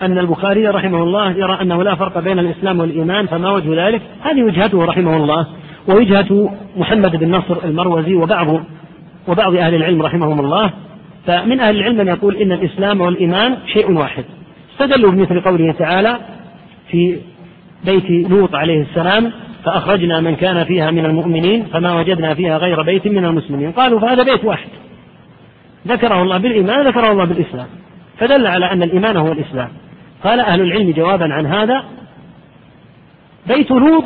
أن 0.03 0.19
البخاري 0.19 0.67
رحمه 0.69 1.03
الله 1.03 1.31
يرى 1.33 1.59
أنه 1.63 1.83
لا 1.83 1.95
فرق 1.95 2.19
بين 2.19 2.39
الإسلام 2.39 2.81
والإيمان 2.81 3.27
فما 3.27 3.51
وجه 3.51 3.87
ذلك؟ 3.87 4.03
هذه 4.21 4.43
وجهته 4.43 4.85
رحمه 4.85 5.17
الله 5.17 5.47
ووجهة 5.89 6.53
محمد 6.77 7.17
بن 7.17 7.31
نصر 7.31 7.57
المروزي 7.65 8.15
وبعض 8.15 8.61
وبعض 9.29 9.55
أهل 9.57 9.75
العلم 9.75 10.03
رحمهم 10.03 10.41
الله 10.41 10.71
فمن 11.27 11.61
أهل 11.61 11.77
العلم 11.77 11.97
من 11.97 12.09
يقول 12.09 12.37
إن 12.37 12.53
الإسلام 12.53 13.01
والإيمان 13.01 13.57
شيء 13.73 13.91
واحد 13.99 14.25
استدلوا 14.73 15.11
بمثل 15.11 15.41
قوله 15.41 15.73
تعالى 15.73 16.19
في 16.91 17.17
بيت 17.85 18.31
لوط 18.31 18.55
عليه 18.55 18.83
السلام 18.83 19.33
فأخرجنا 19.65 20.21
من 20.21 20.35
كان 20.37 20.65
فيها 20.65 20.91
من 20.91 21.05
المؤمنين 21.05 21.65
فما 21.73 21.99
وجدنا 21.99 22.35
فيها 22.35 22.59
غير 22.59 22.83
بيت 22.83 23.07
من 23.07 23.25
المسلمين 23.25 23.73
قالوا 23.73 24.01
فهذا 24.01 24.23
بيت 24.25 24.45
واحد 24.45 24.69
ذكره 25.89 26.23
الله 26.23 26.39
بالإيمان 26.39 26.87
ذكره 26.87 27.13
الله 27.13 27.25
بالإسلام 27.25 27.67
فدل 28.19 28.47
على 28.47 28.73
أن 28.73 28.83
الإيمان 28.83 29.17
هو 29.17 29.33
الإسلام 29.33 29.69
قال 30.25 30.41
أهل 30.41 30.61
العلم 30.61 30.91
جوابا 30.93 31.35
عن 31.35 31.47
هذا 31.47 31.85
بيت 33.47 33.71
لوط 33.71 34.05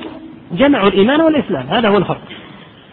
جمع 0.52 0.82
الإيمان 0.82 1.20
والإسلام 1.20 1.66
هذا 1.66 1.88
هو 1.88 1.96
الفرق 1.98 2.20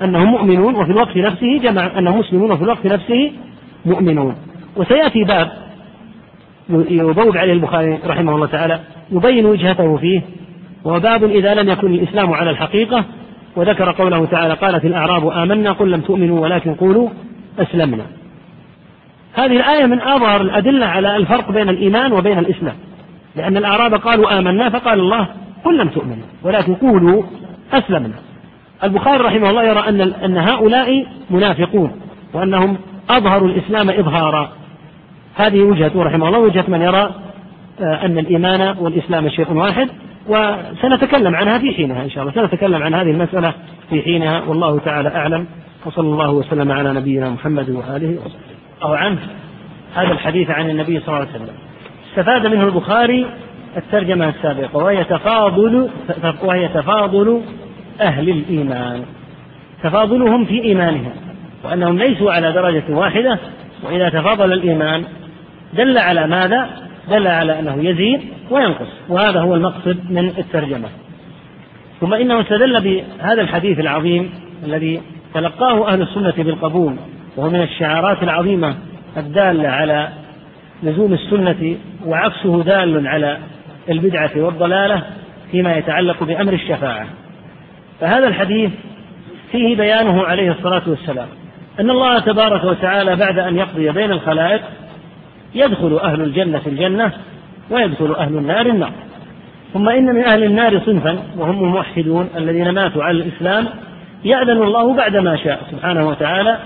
أنهم 0.01 0.27
مؤمنون 0.29 0.75
وفي 0.75 0.91
الوقت 0.91 1.17
نفسه 1.17 1.57
جمع 1.57 1.91
أنهم 1.99 2.19
مسلمون 2.19 2.51
وفي 2.51 2.63
الوقت 2.63 2.85
نفسه 2.85 3.31
مؤمنون 3.85 4.35
وسيأتي 4.75 5.23
باب 5.23 5.51
يبوب 6.89 7.37
عليه 7.37 7.53
البخاري 7.53 7.99
رحمه 8.05 8.35
الله 8.35 8.45
تعالى 8.45 8.79
يبين 9.11 9.45
وجهته 9.45 9.97
فيه 9.97 10.21
وباب 10.83 11.23
إذا 11.23 11.53
لم 11.53 11.69
يكن 11.69 11.93
الإسلام 11.93 12.33
على 12.33 12.49
الحقيقة 12.49 13.05
وذكر 13.55 13.91
قوله 13.91 14.25
تعالى 14.25 14.53
قالت 14.53 14.85
الأعراب 14.85 15.27
آمنا 15.27 15.71
قل 15.71 15.91
لم 15.91 16.01
تؤمنوا 16.01 16.39
ولكن 16.39 16.75
قولوا 16.75 17.09
أسلمنا 17.59 18.03
هذه 19.33 19.57
الآية 19.59 19.85
من 19.85 20.01
أظهر 20.01 20.41
الأدلة 20.41 20.85
على 20.85 21.15
الفرق 21.15 21.51
بين 21.51 21.69
الإيمان 21.69 22.11
وبين 22.13 22.39
الإسلام 22.39 22.75
لأن 23.37 23.57
الأعراب 23.57 23.93
قالوا 23.93 24.39
آمنا 24.39 24.69
فقال 24.69 24.99
الله 24.99 25.27
قل 25.63 25.77
لم 25.77 25.87
تؤمنوا 25.89 26.25
ولكن 26.43 26.73
قولوا 26.75 27.23
أسلمنا 27.73 28.13
البخاري 28.83 29.17
رحمه 29.23 29.49
الله 29.49 29.63
يرى 29.63 29.79
أن 29.79 30.01
أن 30.01 30.37
هؤلاء 30.37 31.05
منافقون 31.29 31.91
وأنهم 32.33 32.77
أظهروا 33.09 33.47
الإسلام 33.49 33.89
إظهارا 33.89 34.51
هذه 35.35 35.61
وجهته 35.61 36.03
رحمه 36.03 36.27
الله 36.27 36.39
وجهة 36.39 36.65
من 36.67 36.81
يرى 36.81 37.13
آه، 37.81 38.05
أن 38.05 38.17
الإيمان 38.17 38.75
والإسلام 38.79 39.29
شيء 39.29 39.53
واحد 39.53 39.89
وسنتكلم 40.29 41.35
عنها 41.35 41.57
في 41.59 41.71
حينها 41.73 42.03
إن 42.03 42.09
شاء 42.09 42.23
الله 42.23 42.33
سنتكلم 42.35 42.83
عن 42.83 42.93
هذه 42.93 43.11
المسألة 43.11 43.53
في 43.89 44.01
حينها 44.01 44.41
والله 44.47 44.79
تعالى 44.79 45.09
أعلم 45.09 45.47
وصلى 45.85 46.07
الله 46.07 46.29
وسلم 46.31 46.71
على 46.71 46.93
نبينا 46.93 47.29
محمد 47.29 47.69
وآله 47.69 48.17
وصحبه 48.19 48.83
أو 48.83 48.93
عنه 48.93 49.19
هذا 49.95 50.11
الحديث 50.11 50.49
عن 50.49 50.69
النبي 50.69 50.99
صلى 50.99 51.07
الله 51.07 51.15
عليه 51.19 51.29
وسلم 51.29 51.55
استفاد 52.19 52.47
منه 52.47 52.63
البخاري 52.65 53.27
الترجمة 53.77 54.29
السابقة 54.29 54.77
وهي 54.77 55.03
تفاضل 55.03 55.89
وهي 56.43 56.67
تفاضل 56.67 57.41
أهل 58.01 58.29
الإيمان 58.29 59.01
تفاضلهم 59.83 60.45
في 60.45 60.63
إيمانهم 60.63 61.11
وأنهم 61.63 61.97
ليسوا 61.97 62.31
على 62.31 62.51
درجة 62.51 62.83
واحدة 62.89 63.39
وإذا 63.83 64.09
تفاضل 64.09 64.53
الإيمان 64.53 65.03
دل 65.73 65.97
على 65.97 66.27
ماذا؟ 66.27 66.69
دل 67.09 67.27
على 67.27 67.59
أنه 67.59 67.89
يزيد 67.89 68.21
وينقص 68.51 68.87
وهذا 69.09 69.39
هو 69.41 69.55
المقصد 69.55 69.97
من 70.11 70.27
الترجمة 70.37 70.87
ثم 72.01 72.13
إنه 72.13 72.41
استدل 72.41 72.81
بهذا 72.81 73.41
الحديث 73.41 73.79
العظيم 73.79 74.29
الذي 74.65 75.01
تلقاه 75.33 75.87
أهل 75.93 76.01
السنة 76.01 76.33
بالقبول 76.37 76.95
وهو 77.37 77.49
من 77.49 77.61
الشعارات 77.61 78.23
العظيمة 78.23 78.75
الدالة 79.17 79.69
على 79.69 80.09
لزوم 80.83 81.13
السنة 81.13 81.75
وعكسه 82.05 82.63
دال 82.63 83.07
على 83.07 83.37
البدعة 83.89 84.31
والضلالة 84.35 85.03
فيما 85.51 85.77
يتعلق 85.77 86.23
بأمر 86.23 86.53
الشفاعة 86.53 87.07
فهذا 88.01 88.27
الحديث 88.27 88.71
فيه 89.51 89.75
بيانه 89.75 90.23
عليه 90.23 90.51
الصلاة 90.51 90.81
والسلام 90.87 91.27
أن 91.79 91.89
الله 91.89 92.19
تبارك 92.19 92.63
وتعالى 92.63 93.15
بعد 93.15 93.39
أن 93.39 93.57
يقضي 93.57 93.89
بين 93.91 94.11
الخلائق 94.11 94.61
يدخل 95.55 95.97
أهل 95.99 96.21
الجنة 96.21 96.59
في 96.59 96.69
الجنة 96.69 97.11
ويدخل 97.69 98.13
أهل 98.15 98.37
النار 98.37 98.65
النار 98.65 98.91
ثم 99.73 99.89
إن 99.89 100.05
من 100.05 100.23
أهل 100.23 100.43
النار 100.43 100.81
صنفا 100.85 101.17
وهم 101.37 101.63
الموحدون 101.63 102.29
الذين 102.37 102.69
ماتوا 102.71 103.03
على 103.03 103.17
الإسلام 103.23 103.65
يأذن 104.23 104.63
الله 104.63 104.93
بعد 104.93 105.15
ما 105.17 105.35
شاء 105.35 105.59
سبحانه 105.71 106.07
وتعالى 106.07 106.57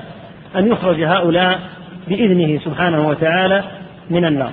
أن 0.55 0.71
يخرج 0.71 1.03
هؤلاء 1.03 1.59
بإذنه 2.07 2.59
سبحانه 2.59 3.07
وتعالى 3.07 3.63
من 4.11 4.25
النار 4.25 4.51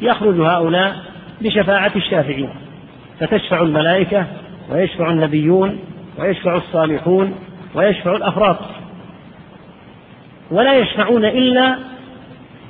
يخرج 0.00 0.40
هؤلاء 0.40 0.96
بشفاعة 1.42 1.92
الشافعين 1.96 2.48
فتشفع 3.20 3.62
الملائكة 3.62 4.26
ويشفع 4.70 5.10
النبيون 5.10 5.78
ويشفع 6.18 6.56
الصالحون 6.56 7.34
ويشفع 7.74 8.16
الأفراد 8.16 8.56
ولا 10.50 10.74
يشفعون 10.74 11.24
إلا 11.24 11.78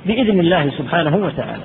بإذن 0.05 0.39
الله 0.39 0.69
سبحانه 0.77 1.15
وتعالى 1.15 1.63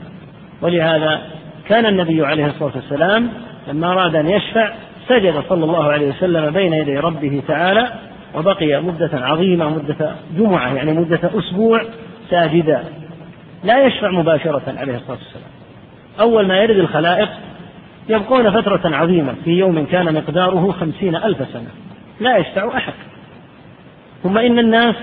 ولهذا 0.63 1.21
كان 1.69 1.87
النبي 1.87 2.27
عليه 2.27 2.47
الصلاة 2.47 2.73
والسلام 2.75 3.29
لما 3.69 3.87
أراد 3.87 4.17
أن 4.17 4.27
يشفع 4.29 4.71
سجد 5.09 5.35
صلى 5.49 5.65
الله 5.65 5.85
عليه 5.93 6.09
وسلم 6.09 6.51
بين 6.51 6.73
يدي 6.73 6.99
ربه 6.99 7.43
تعالى 7.49 7.93
وبقي 8.35 8.83
مدة 8.83 9.11
عظيمة 9.15 9.69
مدة 9.69 10.11
جمعة 10.39 10.75
يعني 10.75 10.93
مدة 10.93 11.21
أسبوع 11.39 11.83
ساجدا 12.31 12.85
لا 13.65 13.87
يشفع 13.87 14.11
مباشرة 14.11 14.63
عليه 14.67 14.95
الصلاة 14.97 15.17
والسلام 15.19 15.51
أول 16.21 16.47
ما 16.49 16.57
يرد 16.57 16.77
الخلائق 16.79 17.29
يبقون 18.09 18.51
فترة 18.61 18.97
عظيمة 18.97 19.35
في 19.45 19.51
يوم 19.51 19.87
كان 19.87 20.15
مقداره 20.15 20.73
خمسين 20.73 21.17
ألف 21.17 21.39
سنة 21.53 21.69
لا 22.21 22.37
يشفع 22.37 22.77
أحد 22.77 22.93
ثم 24.23 24.39
إن 24.39 24.59
الناس 24.59 24.95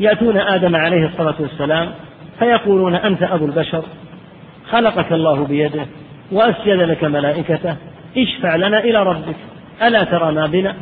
يأتون 0.00 0.36
آدم 0.36 0.76
عليه 0.76 1.06
الصلاة 1.06 1.34
والسلام 1.38 1.90
فيقولون 2.38 2.94
أنت 2.94 3.22
أبو 3.22 3.44
البشر 3.46 3.84
خلقك 4.70 5.12
الله 5.12 5.44
بيده 5.44 5.86
وأسجد 6.32 6.78
لك 6.82 7.04
ملائكته 7.04 7.76
اشفع 8.18 8.56
لنا 8.56 8.78
إلى 8.78 9.02
ربك 9.02 9.36
ألا 9.82 10.04
ترى 10.04 10.32
ما 10.32 10.46
بنا 10.46 10.74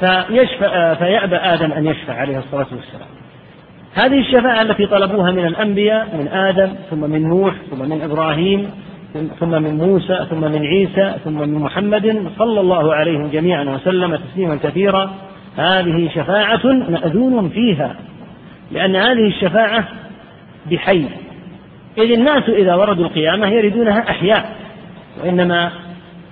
فيشفع 0.00 0.94
فيأبى 0.94 1.36
آدم 1.36 1.72
أن 1.72 1.86
يشفع 1.86 2.14
عليه 2.14 2.38
الصلاة 2.38 2.66
والسلام 2.72 3.08
هذه 3.94 4.18
الشفاعة 4.20 4.62
التي 4.62 4.86
طلبوها 4.86 5.30
من 5.30 5.46
الأنبياء 5.46 6.16
من 6.16 6.28
آدم 6.28 6.70
ثم 6.90 7.00
من 7.10 7.28
نوح 7.28 7.54
ثم 7.70 7.78
من 7.88 8.02
إبراهيم 8.02 8.70
ثم 9.40 9.50
من 9.62 9.74
موسى 9.78 10.26
ثم 10.30 10.40
من 10.40 10.62
عيسى 10.66 11.14
ثم 11.24 11.40
من 11.40 11.54
محمد 11.54 12.26
صلى 12.38 12.60
الله 12.60 12.94
عليهم 12.94 13.30
جميعا 13.30 13.64
وسلم 13.64 14.16
تسليما 14.16 14.56
كثيرا 14.56 15.12
هذه 15.56 16.08
شفاعة 16.14 16.60
مأذون 16.66 17.48
فيها 17.48 17.96
لأن 18.72 18.96
هذه 18.96 19.26
الشفاعة 19.28 19.88
بحي 20.70 21.04
إذ 21.98 22.12
الناس 22.12 22.48
إذا 22.48 22.74
وردوا 22.74 23.04
القيامة 23.04 23.46
يريدونها 23.48 24.10
أحياء 24.10 24.56
وإنما 25.22 25.70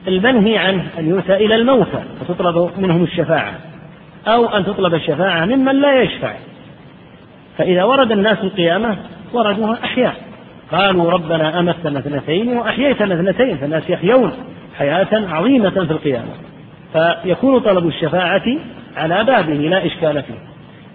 المنهي 0.09 0.59
عنه 0.59 0.87
أن 0.99 1.09
يؤتى 1.09 1.35
إلى 1.37 1.55
الموتى 1.57 2.03
فتطلب 2.21 2.71
منهم 2.79 3.03
الشفاعة 3.03 3.53
أو 4.27 4.47
أن 4.47 4.65
تطلب 4.67 4.95
الشفاعة 4.95 5.45
ممن 5.45 5.81
لا 5.81 6.03
يشفع 6.03 6.35
فإذا 7.59 7.85
ورد 7.85 8.13
الناس 8.13 8.39
القيامة 8.39 8.97
وردوها 9.33 9.79
أحياء 9.85 10.15
قالوا 10.73 11.11
ربنا 11.11 11.61
أمتنا 11.61 11.99
اثنتين 11.99 12.57
وأحييتنا 12.57 13.15
اثنتين 13.15 13.57
فالناس 13.57 13.91
يحيون 13.91 14.33
حياة 14.79 15.07
عظيمة 15.33 15.71
في 15.71 15.79
القيامة 15.81 16.31
فيكون 16.93 17.59
طلب 17.61 17.87
الشفاعة 17.87 18.43
على 18.97 19.25
بابه 19.25 19.53
لا 19.53 19.87
إشكال 19.87 20.23
فيه 20.23 20.35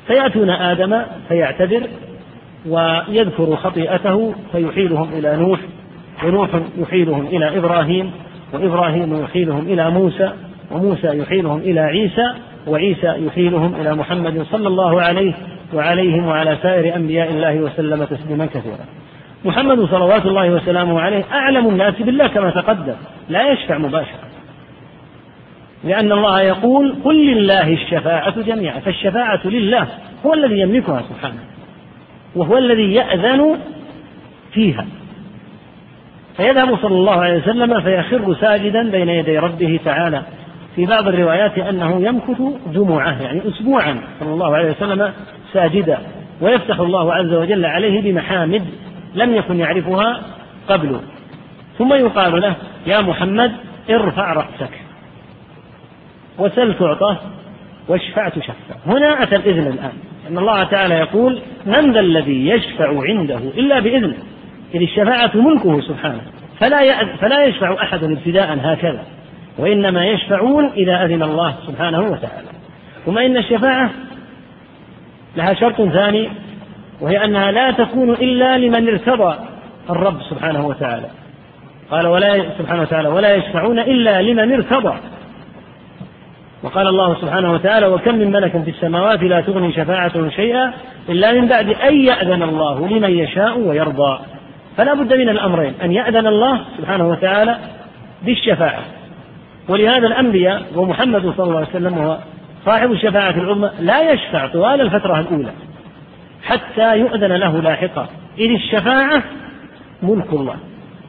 فيأتون 0.07 0.49
آدم 0.49 1.01
فيعتذر 1.27 1.83
ويذكر 2.65 3.55
خطيئته 3.55 4.35
فيحيلهم 4.51 5.09
إلى 5.13 5.35
نوح 5.37 5.59
ونوح 6.25 6.49
يحيلهم 6.77 7.25
إلى 7.25 7.57
إبراهيم 7.57 8.11
وإبراهيم 8.53 9.23
يحيلهم 9.23 9.59
إلى 9.61 9.89
موسى 9.89 10.31
وموسى 10.71 11.07
يحيلهم 11.19 11.57
إلى 11.59 11.79
عيسى 11.79 12.33
وعيسى 12.67 13.15
يحيلهم 13.27 13.75
إلى 13.81 13.95
محمد 13.95 14.45
صلى 14.51 14.67
الله 14.67 15.01
عليه 15.01 15.33
وعليهم 15.73 16.25
وعلى 16.27 16.57
سائر 16.61 16.95
أنبياء 16.95 17.29
الله 17.29 17.55
وسلم 17.55 18.03
تسليما 18.03 18.45
كثيرا 18.45 18.85
محمد 19.45 19.85
صلوات 19.85 20.25
الله 20.25 20.49
وسلامه 20.49 21.01
عليه 21.01 21.23
أعلم 21.31 21.67
الناس 21.67 22.01
بالله 22.01 22.27
كما 22.27 22.49
تقدم 22.49 22.95
لا 23.29 23.51
يشفع 23.51 23.77
مباشرة 23.77 24.23
لأن 25.83 26.11
الله 26.11 26.41
يقول 26.41 26.95
قل 27.03 27.25
لله 27.27 27.73
الشفاعة 27.73 28.41
جميعا 28.41 28.79
فالشفاعة 28.79 29.41
لله 29.47 29.87
هو 30.25 30.33
الذي 30.33 30.59
يملكها 30.59 31.01
سبحانه 31.09 31.39
وهو 32.35 32.57
الذي 32.57 32.93
يأذن 32.93 33.57
فيها 34.51 34.85
فيذهب 36.37 36.75
صلى 36.77 36.95
الله 36.95 37.21
عليه 37.23 37.37
وسلم 37.41 37.81
فيخر 37.81 38.35
ساجدا 38.41 38.89
بين 38.91 39.09
يدي 39.09 39.39
ربه 39.39 39.79
تعالى 39.85 40.21
في 40.75 40.85
بعض 40.85 41.07
الروايات 41.07 41.57
أنه 41.57 42.01
يمكث 42.05 42.41
جمعة 42.73 43.21
يعني 43.21 43.41
أسبوعا 43.47 43.99
صلى 44.19 44.33
الله 44.33 44.55
عليه 44.55 44.71
وسلم 44.71 45.11
ساجدا 45.53 45.97
ويفتح 46.41 46.79
الله 46.79 47.13
عز 47.13 47.33
وجل 47.33 47.65
عليه 47.65 48.01
بمحامد 48.01 48.63
لم 49.15 49.35
يكن 49.35 49.59
يعرفها 49.59 50.21
قبله 50.69 51.01
ثم 51.77 51.93
يقال 51.93 52.41
له 52.41 52.55
يا 52.87 53.01
محمد 53.01 53.51
ارفع 53.89 54.33
رأسك 54.33 54.79
وسل 56.39 56.73
تعطى 56.73 57.17
واشفع 57.87 58.29
تشفع 58.29 58.53
هنا 58.87 59.23
أتى 59.23 59.35
الإذن 59.35 59.67
الآن 59.67 59.91
أن 60.29 60.37
الله 60.37 60.63
تعالى 60.63 60.93
يقول 60.95 61.39
من 61.65 61.93
ذا 61.93 61.99
الذي 61.99 62.49
يشفع 62.49 63.03
عنده 63.07 63.37
إلا 63.37 63.79
بإذنه 63.79 64.17
إذ 64.75 64.81
الشفاعة 64.81 65.31
ملكه 65.35 65.81
سبحانه 65.81 66.21
فلا 66.59 67.05
فلا 67.15 67.45
يشفع 67.45 67.83
أحد 67.83 68.03
ابتداء 68.03 68.57
هكذا 68.61 69.03
وإنما 69.57 70.05
يشفعون 70.05 70.65
إذا 70.65 71.05
أذن 71.05 71.23
الله 71.23 71.55
سبحانه 71.67 71.99
وتعالى 72.01 72.47
ثم 73.05 73.17
إن 73.17 73.37
الشفاعة 73.37 73.89
لها 75.35 75.53
شرط 75.53 75.75
ثاني 75.81 76.29
وهي 77.01 77.25
أنها 77.25 77.51
لا 77.51 77.71
تكون 77.71 78.09
إلا 78.09 78.57
لمن 78.57 78.87
ارتضى 78.87 79.35
الرب 79.89 80.17
سبحانه 80.29 80.67
وتعالى 80.67 81.09
قال 81.91 82.07
ولا 82.07 82.43
سبحانه 82.57 82.81
وتعالى 82.81 83.07
ولا 83.09 83.35
يشفعون 83.35 83.79
إلا 83.79 84.21
لمن 84.21 84.53
ارتضى 84.53 84.93
وقال 86.63 86.87
الله 86.87 87.15
سبحانه 87.21 87.53
وتعالى 87.53 87.85
وكم 87.87 88.15
من 88.15 88.31
ملك 88.31 88.51
في 88.63 88.69
السماوات 88.69 89.23
لا 89.23 89.41
تغني 89.41 89.73
شفاعة 89.73 90.29
شيئا 90.29 90.73
إلا 91.09 91.33
من 91.33 91.47
بعد 91.47 91.69
أن 91.69 91.97
يأذن 92.05 92.43
الله 92.43 92.87
لمن 92.87 93.11
يشاء 93.11 93.57
ويرضى 93.59 94.19
فلا 94.77 94.93
بد 94.93 95.13
من 95.13 95.29
الأمرين 95.29 95.73
أن 95.83 95.91
يأذن 95.91 96.27
الله 96.27 96.59
سبحانه 96.77 97.07
وتعالى 97.09 97.57
بالشفاعة 98.25 98.81
ولهذا 99.69 100.07
الأنبياء 100.07 100.61
ومحمد 100.75 101.33
صلى 101.37 101.45
الله 101.45 101.57
عليه 101.57 101.67
وسلم 101.67 102.17
صاحب 102.65 102.91
الشفاعة 102.91 103.29
العظمى 103.37 103.71
لا 103.79 104.11
يشفع 104.11 104.47
طوال 104.47 104.81
الفترة 104.81 105.19
الأولى 105.19 105.51
حتى 106.43 106.97
يؤذن 106.99 107.33
له 107.33 107.61
لاحقا 107.61 108.07
إذ 108.37 108.49
الشفاعة 108.51 109.23
ملك 110.03 110.33
الله 110.33 110.55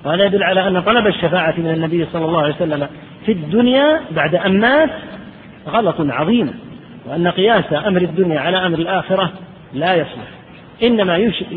وهذا 0.04 0.24
يدل 0.24 0.42
على 0.42 0.68
أن 0.68 0.80
طلب 0.80 1.06
الشفاعة 1.06 1.54
من 1.58 1.70
النبي 1.70 2.06
صلى 2.12 2.24
الله 2.24 2.40
عليه 2.42 2.54
وسلم 2.54 2.86
في 3.26 3.32
الدنيا 3.32 4.00
بعد 4.10 4.34
أن 4.34 4.60
مات 4.60 4.90
غلط 5.68 5.94
عظيم 5.98 6.58
وأن 7.06 7.28
قياس 7.28 7.64
أمر 7.86 8.02
الدنيا 8.02 8.40
على 8.40 8.66
أمر 8.66 8.78
الآخرة 8.78 9.30
لا 9.74 9.94
يصلح 9.94 10.26
إنما 10.82 11.16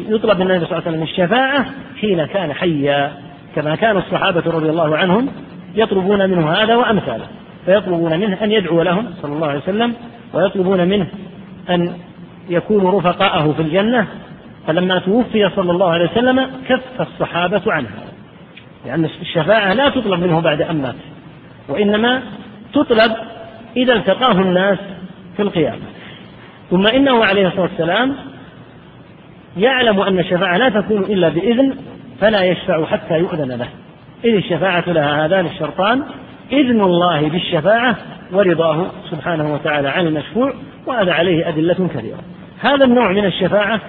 يطلب 0.10 0.40
من 0.42 0.52
النبي 0.52 0.66
صلى 0.66 0.78
الله 0.78 0.88
عليه 0.88 0.98
وسلم 0.98 1.04
الشفاعة 1.04 1.66
حين 2.02 2.26
كان 2.26 2.54
حيا 2.54 3.12
كما 3.56 3.76
كان 3.76 3.98
الصحابة 3.98 4.44
رضي 4.52 4.70
الله 4.70 4.98
عنهم 4.98 5.28
يطلبون 5.76 6.30
منه 6.30 6.52
هذا 6.52 6.76
وأمثاله 6.76 7.26
فيطلبون 7.68 8.20
منه 8.20 8.44
أن 8.44 8.52
يدعو 8.52 8.82
لهم 8.82 9.14
صلى 9.22 9.34
الله 9.34 9.48
عليه 9.48 9.60
وسلم 9.60 9.94
ويطلبون 10.34 10.88
منه 10.90 11.08
أن 11.70 11.94
يكونوا 12.50 13.00
رفقاءه 13.02 13.54
في 13.54 13.62
الجنة 13.62 14.08
فلما 14.68 15.00
توفي 15.00 15.50
صلى 15.56 15.72
الله 15.72 15.90
عليه 15.90 16.10
وسلم 16.12 16.48
كف 16.70 16.82
الصحابة 17.00 17.62
عنه 17.72 17.90
لأن 18.86 19.04
يعني 19.04 19.08
الشفاعة 19.22 19.74
لا 19.74 19.90
تطلب 19.90 20.20
منه 20.20 20.40
بعد 20.42 20.62
أن 20.62 20.82
مات 20.82 20.96
وإنما 21.70 22.22
تطلب 22.74 23.12
إذا 23.78 23.94
التقاه 23.94 24.32
الناس 24.32 24.78
في 25.36 25.42
القيامة 25.42 25.80
ثم 26.72 26.88
إنه 26.88 27.26
عليه 27.26 27.48
الصلاة 27.48 27.62
والسلام 27.62 28.16
يعلم 29.58 30.00
أن 30.02 30.20
الشفاعة 30.20 30.58
لا 30.58 30.70
تكون 30.82 31.02
إلا 31.04 31.30
بإذن 31.30 31.76
فلا 32.22 32.44
يشفع 32.44 32.86
حتى 32.86 33.18
يؤذن 33.20 33.52
له 33.52 33.68
إذ 34.26 34.34
الشفاعة 34.36 34.84
لها 34.88 35.26
هذان 35.26 35.46
الشرطان 35.46 36.04
إذن 36.52 36.82
الله 36.82 37.30
بالشفاعة 37.30 37.96
ورضاه 38.32 38.88
سبحانه 39.10 39.54
وتعالى 39.54 39.90
عن 39.90 40.08
المشفوع 40.08 40.54
وهذا 40.86 41.12
عليه 41.14 41.50
أدلة 41.50 41.90
كثيرة 41.96 42.20
هذا 42.60 42.86
النوع 42.86 43.12
من 43.12 43.26
الشفاعة 43.26 43.80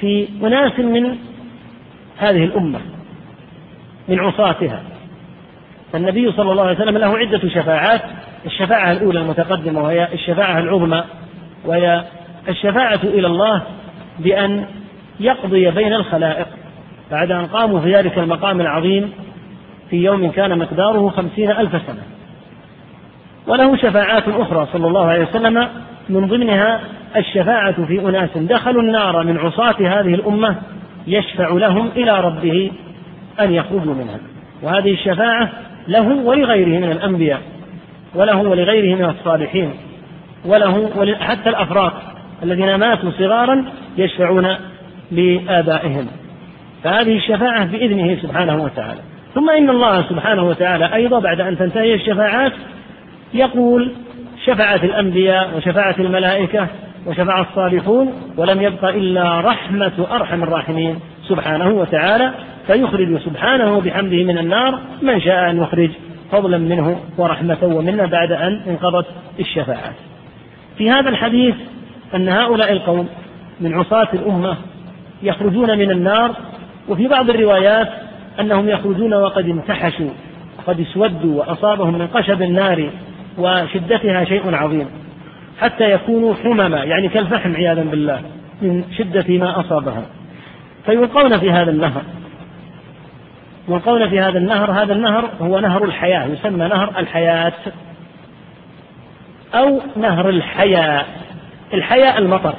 في 0.00 0.28
أناس 0.42 0.78
من 0.80 1.16
هذه 2.18 2.44
الأمة 2.44 2.78
من 4.08 4.20
عصاتها 4.20 4.82
فالنبي 5.92 6.32
صلى 6.32 6.52
الله 6.52 6.62
عليه 6.66 6.76
وسلم 6.76 6.98
له 6.98 7.18
عدة 7.18 7.48
شفاعات 7.48 8.02
الشفاعة 8.46 8.92
الأولى 8.92 9.20
المتقدمة 9.20 9.82
وهي 9.84 10.08
الشفاعة 10.12 10.58
العظمى 10.58 11.04
وهي 11.64 12.04
الشفاعة 12.48 13.00
إلى 13.04 13.26
الله 13.26 13.62
بأن 14.18 14.64
يقضي 15.20 15.70
بين 15.70 15.92
الخلائق 15.92 16.46
بعد 17.10 17.30
أن 17.30 17.46
قاموا 17.46 17.80
في 17.80 17.94
ذلك 17.96 18.18
المقام 18.18 18.60
العظيم 18.60 19.12
في 19.92 19.98
يوم 20.04 20.30
كان 20.30 20.58
مقداره 20.58 21.08
خمسين 21.08 21.50
ألف 21.50 21.70
سنة 21.86 22.02
وله 23.46 23.76
شفاعات 23.76 24.28
أخرى 24.28 24.66
صلى 24.72 24.86
الله 24.86 25.04
عليه 25.06 25.22
وسلم 25.26 25.68
من 26.08 26.26
ضمنها 26.28 26.80
الشفاعة 27.16 27.84
في 27.86 28.00
أناس 28.00 28.30
دخلوا 28.36 28.82
النار 28.82 29.24
من 29.24 29.38
عصاة 29.38 29.76
هذه 29.80 30.14
الأمة 30.14 30.56
يشفع 31.06 31.48
لهم 31.52 31.88
إلى 31.96 32.20
ربه 32.20 32.72
أن 33.40 33.52
يخرجوا 33.54 33.94
منها 33.94 34.18
وهذه 34.62 34.92
الشفاعة 34.92 35.48
له 35.88 36.02
ولغيره 36.08 36.80
من 36.86 36.90
الأنبياء 36.92 37.40
وله 38.14 38.36
ولغيره 38.36 38.96
من 38.96 39.04
الصالحين 39.04 39.70
وله 40.96 41.16
حتى 41.20 41.50
الأفراط 41.50 41.92
الذين 42.42 42.74
ماتوا 42.74 43.10
صغارا 43.10 43.64
يشفعون 43.98 44.56
لآبائهم 45.12 46.06
فهذه 46.84 47.16
الشفاعة 47.16 47.64
بإذنه 47.66 48.16
سبحانه 48.22 48.62
وتعالى 48.64 49.00
ثم 49.34 49.50
إن 49.50 49.70
الله 49.70 50.02
سبحانه 50.02 50.42
وتعالى 50.42 50.94
أيضا 50.94 51.18
بعد 51.20 51.40
أن 51.40 51.58
تنتهي 51.58 51.94
الشفاعات 51.94 52.52
يقول 53.34 53.92
شفعة 54.46 54.74
الأنبياء 54.74 55.56
وشفعة 55.56 55.94
الملائكة 55.98 56.66
وشفع 57.06 57.40
الصالحون 57.40 58.32
ولم 58.36 58.62
يبق 58.62 58.84
إلا 58.84 59.40
رحمة 59.40 59.92
أرحم 60.12 60.42
الراحمين 60.42 61.00
سبحانه 61.28 61.68
وتعالى 61.68 62.32
فيخرج 62.66 63.18
سبحانه 63.18 63.80
بحمده 63.80 64.24
من 64.24 64.38
النار 64.38 64.78
من 65.02 65.20
شاء 65.20 65.50
أن 65.50 65.56
يخرج 65.62 65.90
فضلا 66.32 66.58
منه 66.58 67.00
ورحمة 67.18 67.56
ومنا 67.62 68.06
بعد 68.06 68.32
أن 68.32 68.60
انقضت 68.66 69.06
الشفاعات 69.40 69.94
في 70.78 70.90
هذا 70.90 71.08
الحديث 71.08 71.54
أن 72.14 72.28
هؤلاء 72.28 72.72
القوم 72.72 73.08
من 73.60 73.74
عصاة 73.74 74.08
الأمة 74.14 74.56
يخرجون 75.22 75.78
من 75.78 75.90
النار 75.90 76.34
وفي 76.88 77.08
بعض 77.08 77.30
الروايات 77.30 77.88
أنهم 78.40 78.68
يخرجون 78.68 79.14
وقد 79.14 79.48
انتحشوا 79.48 80.10
وقد 80.58 80.80
اسودوا 80.80 81.40
وأصابهم 81.40 81.98
من 81.98 82.06
قشب 82.06 82.42
النار 82.42 82.90
وشدتها 83.38 84.24
شيء 84.24 84.54
عظيم 84.54 84.86
حتى 85.60 85.90
يكونوا 85.90 86.34
حمما 86.34 86.84
يعني 86.84 87.08
كالفحم 87.08 87.54
عياذا 87.56 87.82
بالله 87.82 88.22
من 88.62 88.84
شدة 88.98 89.24
ما 89.38 89.60
أصابها 89.60 90.02
فيلقون 90.86 91.38
في 91.38 91.50
هذا 91.50 91.70
النهر 91.70 92.02
يلقون 93.68 94.08
في 94.08 94.20
هذا 94.20 94.38
النهر 94.38 94.72
هذا 94.72 94.92
النهر 94.92 95.28
هو 95.40 95.58
نهر 95.60 95.84
الحياة 95.84 96.24
يسمى 96.26 96.68
نهر 96.68 96.92
الحياة 96.98 97.52
أو 99.54 99.80
نهر 99.96 100.28
الحياء 100.28 101.06
الحياء 101.74 102.18
المطر 102.18 102.54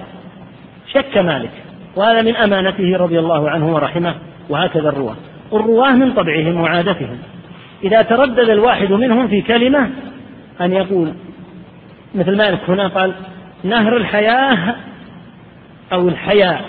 شك 0.94 1.18
مالك 1.18 1.52
وهذا 1.96 2.22
من 2.22 2.36
أمانته 2.36 2.98
رضي 2.98 3.20
الله 3.20 3.50
عنه 3.50 3.74
ورحمه 3.74 4.16
وهكذا 4.50 4.90
الرواة 4.90 5.16
الرواه 5.56 5.92
من 5.96 6.14
طبعهم 6.14 6.60
وعادتهم 6.62 7.18
إذا 7.84 8.02
تردد 8.02 8.50
الواحد 8.50 8.92
منهم 8.92 9.28
في 9.28 9.42
كلمة 9.42 9.90
أن 10.62 10.74
يقول 10.74 11.14
مثل 12.16 12.38
مالك 12.38 12.60
هنا 12.70 12.88
قال 12.88 13.14
نهر 13.64 13.98
الحياة 13.98 14.76
أو 15.94 16.08
الحياة 16.10 16.60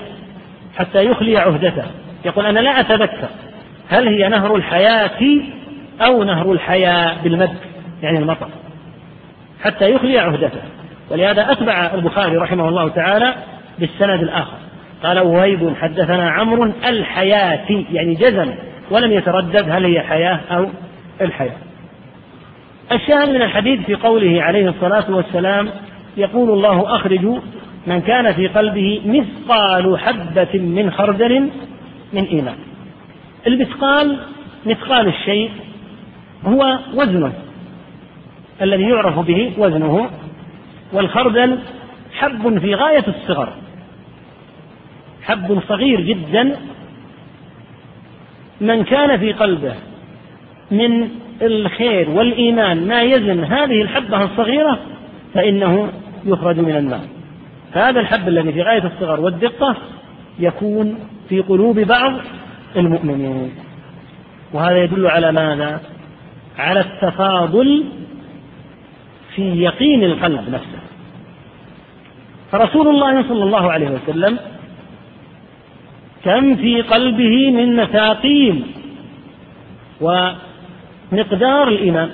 حتى 0.76 1.04
يخلي 1.04 1.36
عهدته 1.38 1.84
يقول 2.24 2.46
أنا 2.46 2.60
لا 2.60 2.80
أتذكر 2.80 3.28
هل 3.88 4.08
هي 4.08 4.28
نهر 4.28 4.56
الحياة 4.56 5.10
أو 6.06 6.24
نهر 6.24 6.52
الحياة 6.52 7.22
بالمد 7.22 7.50
يعني 8.02 8.18
المطر 8.18 8.48
حتى 9.62 9.90
يخلي 9.90 10.18
عهدته 10.18 10.60
ولهذا 11.10 11.52
أتبع 11.52 11.90
البخاري 11.94 12.36
رحمه 12.36 12.68
الله 12.68 12.88
تعالى 12.88 13.34
بالسند 13.78 14.22
الآخر 14.22 14.56
قال 15.02 15.18
وهيب 15.18 15.74
حدثنا 15.76 16.30
عمرو 16.30 16.72
الحياه 16.86 17.84
يعني 17.92 18.14
جزم 18.14 18.54
ولم 18.90 19.12
يتردد 19.12 19.70
هل 19.70 19.84
هي 19.84 20.00
حياة 20.00 20.40
أو 20.50 20.68
الحياة 21.20 21.56
الشاهد 22.92 23.28
من 23.28 23.42
الحديث 23.42 23.80
في 23.80 23.94
قوله 23.94 24.42
عليه 24.42 24.68
الصلاة 24.68 25.14
والسلام 25.16 25.70
يقول 26.16 26.50
الله 26.50 26.96
أخرجوا 26.96 27.38
من 27.86 28.00
كان 28.00 28.32
في 28.32 28.46
قلبه 28.48 29.02
مثقال 29.06 29.98
حبة 29.98 30.48
من 30.60 30.90
خردل 30.90 31.50
من 32.12 32.24
إيمان 32.24 32.54
المثقال 33.46 34.18
مثقال 34.66 35.08
الشيء 35.08 35.50
هو 36.44 36.78
وزنه 36.94 37.32
الذي 38.62 38.82
يعرف 38.82 39.18
به 39.18 39.52
وزنه 39.58 40.10
والخردل 40.92 41.58
حب 42.12 42.58
في 42.58 42.74
غاية 42.74 43.04
الصغر 43.08 43.52
حب 45.22 45.60
صغير 45.68 46.00
جدا 46.00 46.56
من 48.60 48.84
كان 48.84 49.18
في 49.18 49.32
قلبه 49.32 49.74
من 50.70 51.08
الخير 51.42 52.10
والإيمان 52.10 52.86
ما 52.86 53.02
يزن 53.02 53.44
هذه 53.44 53.82
الحبة 53.82 54.24
الصغيرة 54.24 54.78
فإنه 55.34 55.92
يخرج 56.26 56.58
من 56.58 56.76
النار 56.76 57.00
فهذا 57.74 58.00
الحب 58.00 58.28
الذي 58.28 58.52
في 58.52 58.62
غاية 58.62 58.84
الصغر 58.86 59.20
والدقة 59.20 59.76
يكون 60.38 60.98
في 61.28 61.40
قلوب 61.40 61.78
بعض 61.78 62.12
المؤمنين 62.76 63.50
وهذا 64.52 64.78
يدل 64.82 65.06
على 65.06 65.32
ماذا 65.32 65.80
على 66.58 66.80
التفاضل 66.80 67.84
في 69.34 69.42
يقين 69.42 70.04
القلب 70.04 70.40
نفسه 70.50 70.80
فرسول 72.52 72.88
الله 72.88 73.22
صلى 73.28 73.44
الله 73.44 73.72
عليه 73.72 73.88
وسلم 73.90 74.38
كم 76.24 76.56
في 76.56 76.82
قلبه 76.82 77.50
من 77.50 77.76
مثاقيل 77.76 78.64
ومقدار 80.00 81.68
الإيمان 81.68 82.10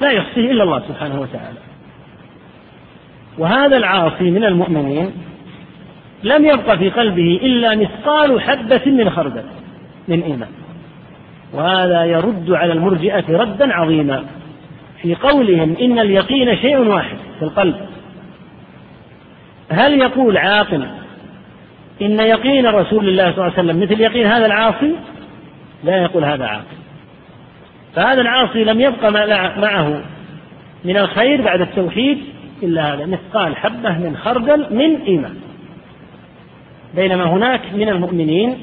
لا 0.00 0.10
يحصيه 0.10 0.50
إلا 0.50 0.62
الله 0.64 0.80
سبحانه 0.88 1.20
وتعالى 1.20 1.58
وهذا 3.38 3.76
العاصي 3.76 4.30
من 4.30 4.44
المؤمنين 4.44 5.10
لم 6.22 6.44
يبق 6.44 6.74
في 6.74 6.90
قلبه 6.90 7.40
إلا 7.42 7.76
مثقال 7.76 8.40
حبة 8.40 8.80
من 8.86 9.10
خردل 9.10 9.44
من 10.08 10.22
إيمان 10.22 10.48
وهذا 11.54 12.04
يرد 12.04 12.50
على 12.50 12.72
المرجئة 12.72 13.24
ردا 13.28 13.74
عظيما 13.74 14.24
في 15.02 15.14
قولهم 15.14 15.76
إن 15.80 15.98
اليقين 15.98 16.56
شيء 16.56 16.78
واحد 16.78 17.16
في 17.38 17.44
القلب 17.44 17.76
هل 19.70 20.00
يقول 20.02 20.36
عاقل 20.38 20.86
إن 22.02 22.20
يقين 22.20 22.66
رسول 22.66 23.08
الله 23.08 23.24
صلى 23.32 23.32
الله 23.32 23.44
عليه 23.52 23.52
وسلم 23.52 23.80
مثل 23.82 24.00
يقين 24.00 24.26
هذا 24.26 24.46
العاصي 24.46 24.92
لا 25.84 26.02
يقول 26.02 26.24
هذا 26.24 26.44
عاصي 26.44 26.76
فهذا 27.96 28.20
العاصي 28.20 28.64
لم 28.64 28.80
يبقى 28.80 29.12
معه 29.60 30.00
من 30.84 30.96
الخير 30.96 31.42
بعد 31.42 31.60
التوحيد 31.60 32.18
إلا 32.62 32.94
هذا 32.94 33.06
مثقال 33.06 33.56
حبة 33.56 33.98
من 33.98 34.16
خردل 34.16 34.66
من 34.70 35.00
إيمان 35.08 35.34
بينما 36.94 37.24
هناك 37.24 37.60
من 37.74 37.88
المؤمنين 37.88 38.56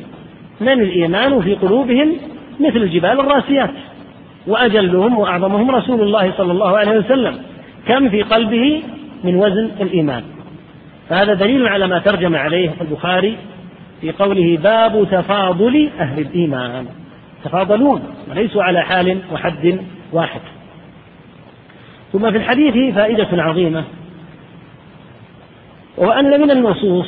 من 0.61 0.69
الإيمان 0.71 1.41
في 1.41 1.53
قلوبهم 1.55 2.13
مثل 2.59 2.77
الجبال 2.77 3.19
الراسيات 3.19 3.69
وأجلهم 4.47 5.19
وأعظمهم 5.19 5.71
رسول 5.71 6.01
الله 6.01 6.33
صلى 6.37 6.51
الله 6.51 6.77
عليه 6.77 6.97
وسلم 6.99 7.37
كم 7.87 8.09
في 8.09 8.21
قلبه 8.21 8.83
من 9.23 9.35
وزن 9.35 9.71
الإيمان 9.81 10.23
فهذا 11.09 11.33
دليل 11.33 11.67
على 11.67 11.87
ما 11.87 11.99
ترجم 11.99 12.35
عليه 12.35 12.71
البخاري 12.81 13.37
في 14.01 14.11
قوله 14.11 14.57
باب 14.57 15.07
تفاضل 15.11 15.89
أهل 15.99 16.19
الإيمان 16.19 16.85
تفاضلون 17.43 18.03
وليسوا 18.31 18.63
على 18.63 18.81
حال 18.81 19.17
وحد 19.33 19.79
واحد 20.11 20.41
ثم 22.13 22.31
في 22.31 22.37
الحديث 22.37 22.95
فائدة 22.95 23.43
عظيمة 23.43 23.83
وهو 25.97 26.11
أن 26.11 26.41
من 26.41 26.51
النصوص 26.51 27.07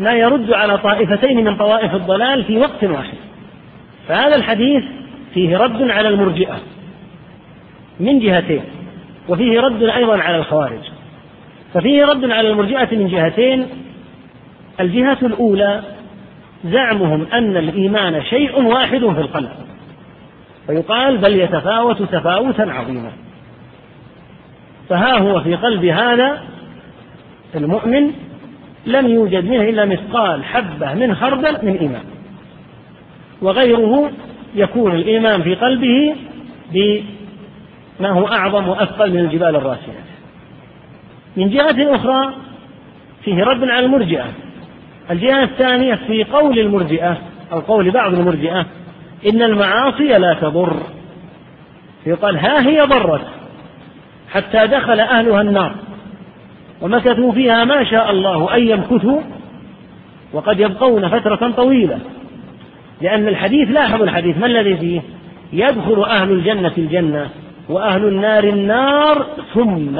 ما 0.00 0.12
يرد 0.12 0.52
على 0.52 0.78
طائفتين 0.78 1.44
من 1.44 1.56
طوائف 1.56 1.94
الضلال 1.94 2.44
في 2.44 2.58
وقت 2.58 2.84
واحد 2.84 3.16
فهذا 4.08 4.34
الحديث 4.36 4.84
فيه 5.34 5.56
رد 5.58 5.90
على 5.90 6.08
المرجئة 6.08 6.58
من 8.00 8.18
جهتين 8.18 8.62
وفيه 9.28 9.60
رد 9.60 9.82
أيضا 9.82 10.18
على 10.18 10.36
الخوارج 10.36 10.93
ففيه 11.74 12.04
رد 12.04 12.24
على 12.30 12.50
المرجئة 12.50 12.88
من 12.96 13.06
جهتين 13.08 13.66
الجهة 14.80 15.18
الأولى 15.22 15.82
زعمهم 16.64 17.26
أن 17.32 17.56
الإيمان 17.56 18.22
شيء 18.22 18.62
واحد 18.62 18.98
في 18.98 19.06
القلب 19.20 19.48
فيقال 20.66 21.18
بل 21.18 21.32
يتفاوت 21.36 22.02
تفاوتا 22.02 22.62
عظيما 22.62 23.12
فها 24.88 25.18
هو 25.18 25.40
في 25.40 25.54
قلب 25.54 25.84
هذا 25.84 26.42
المؤمن 27.54 28.10
لم 28.86 29.06
يوجد 29.08 29.44
منه 29.44 29.62
إلا 29.62 29.84
مثقال 29.84 30.44
حبة 30.44 30.94
من 30.94 31.14
خردل 31.14 31.58
من 31.66 31.76
إيمان 31.76 32.04
وغيره 33.42 34.10
يكون 34.54 34.92
الإيمان 34.94 35.42
في 35.42 35.54
قلبه 35.54 36.16
بما 36.72 38.10
هو 38.10 38.26
أعظم 38.26 38.68
وأثقل 38.68 39.12
من 39.12 39.18
الجبال 39.18 39.48
الراسية 39.56 40.04
من 41.36 41.50
جهة 41.50 41.94
أخرى 41.96 42.34
فيه 43.24 43.34
رد 43.44 43.62
على 43.64 43.86
المرجئة 43.86 44.26
الجهة 45.10 45.42
الثانية 45.42 45.94
في 45.94 46.24
قول 46.24 46.58
المرجئة 46.58 47.18
أو 47.52 47.60
قول 47.60 47.90
بعض 47.90 48.14
المرجئة 48.14 48.66
إن 49.26 49.42
المعاصي 49.42 50.04
لا 50.18 50.34
تضر 50.34 50.76
فيقال 52.04 52.36
ها 52.38 52.68
هي 52.68 52.80
ضرت 52.82 53.26
حتى 54.32 54.66
دخل 54.66 55.00
أهلها 55.00 55.40
النار 55.40 55.74
ومكثوا 56.80 57.32
فيها 57.32 57.64
ما 57.64 57.84
شاء 57.90 58.10
الله 58.10 58.56
أن 58.56 58.68
يمكثوا 58.68 59.20
وقد 60.32 60.60
يبقون 60.60 61.08
فترة 61.08 61.50
طويلة 61.56 61.98
لأن 63.00 63.28
الحديث 63.28 63.68
لاحظ 63.70 64.02
الحديث 64.02 64.38
ما 64.38 64.46
الذي 64.46 64.76
فيه 64.76 65.00
يدخل 65.52 66.02
أهل 66.04 66.30
الجنة 66.30 66.72
الجنة 66.78 67.30
وأهل 67.68 68.04
النار 68.04 68.44
النار 68.44 69.26
ثم 69.54 69.98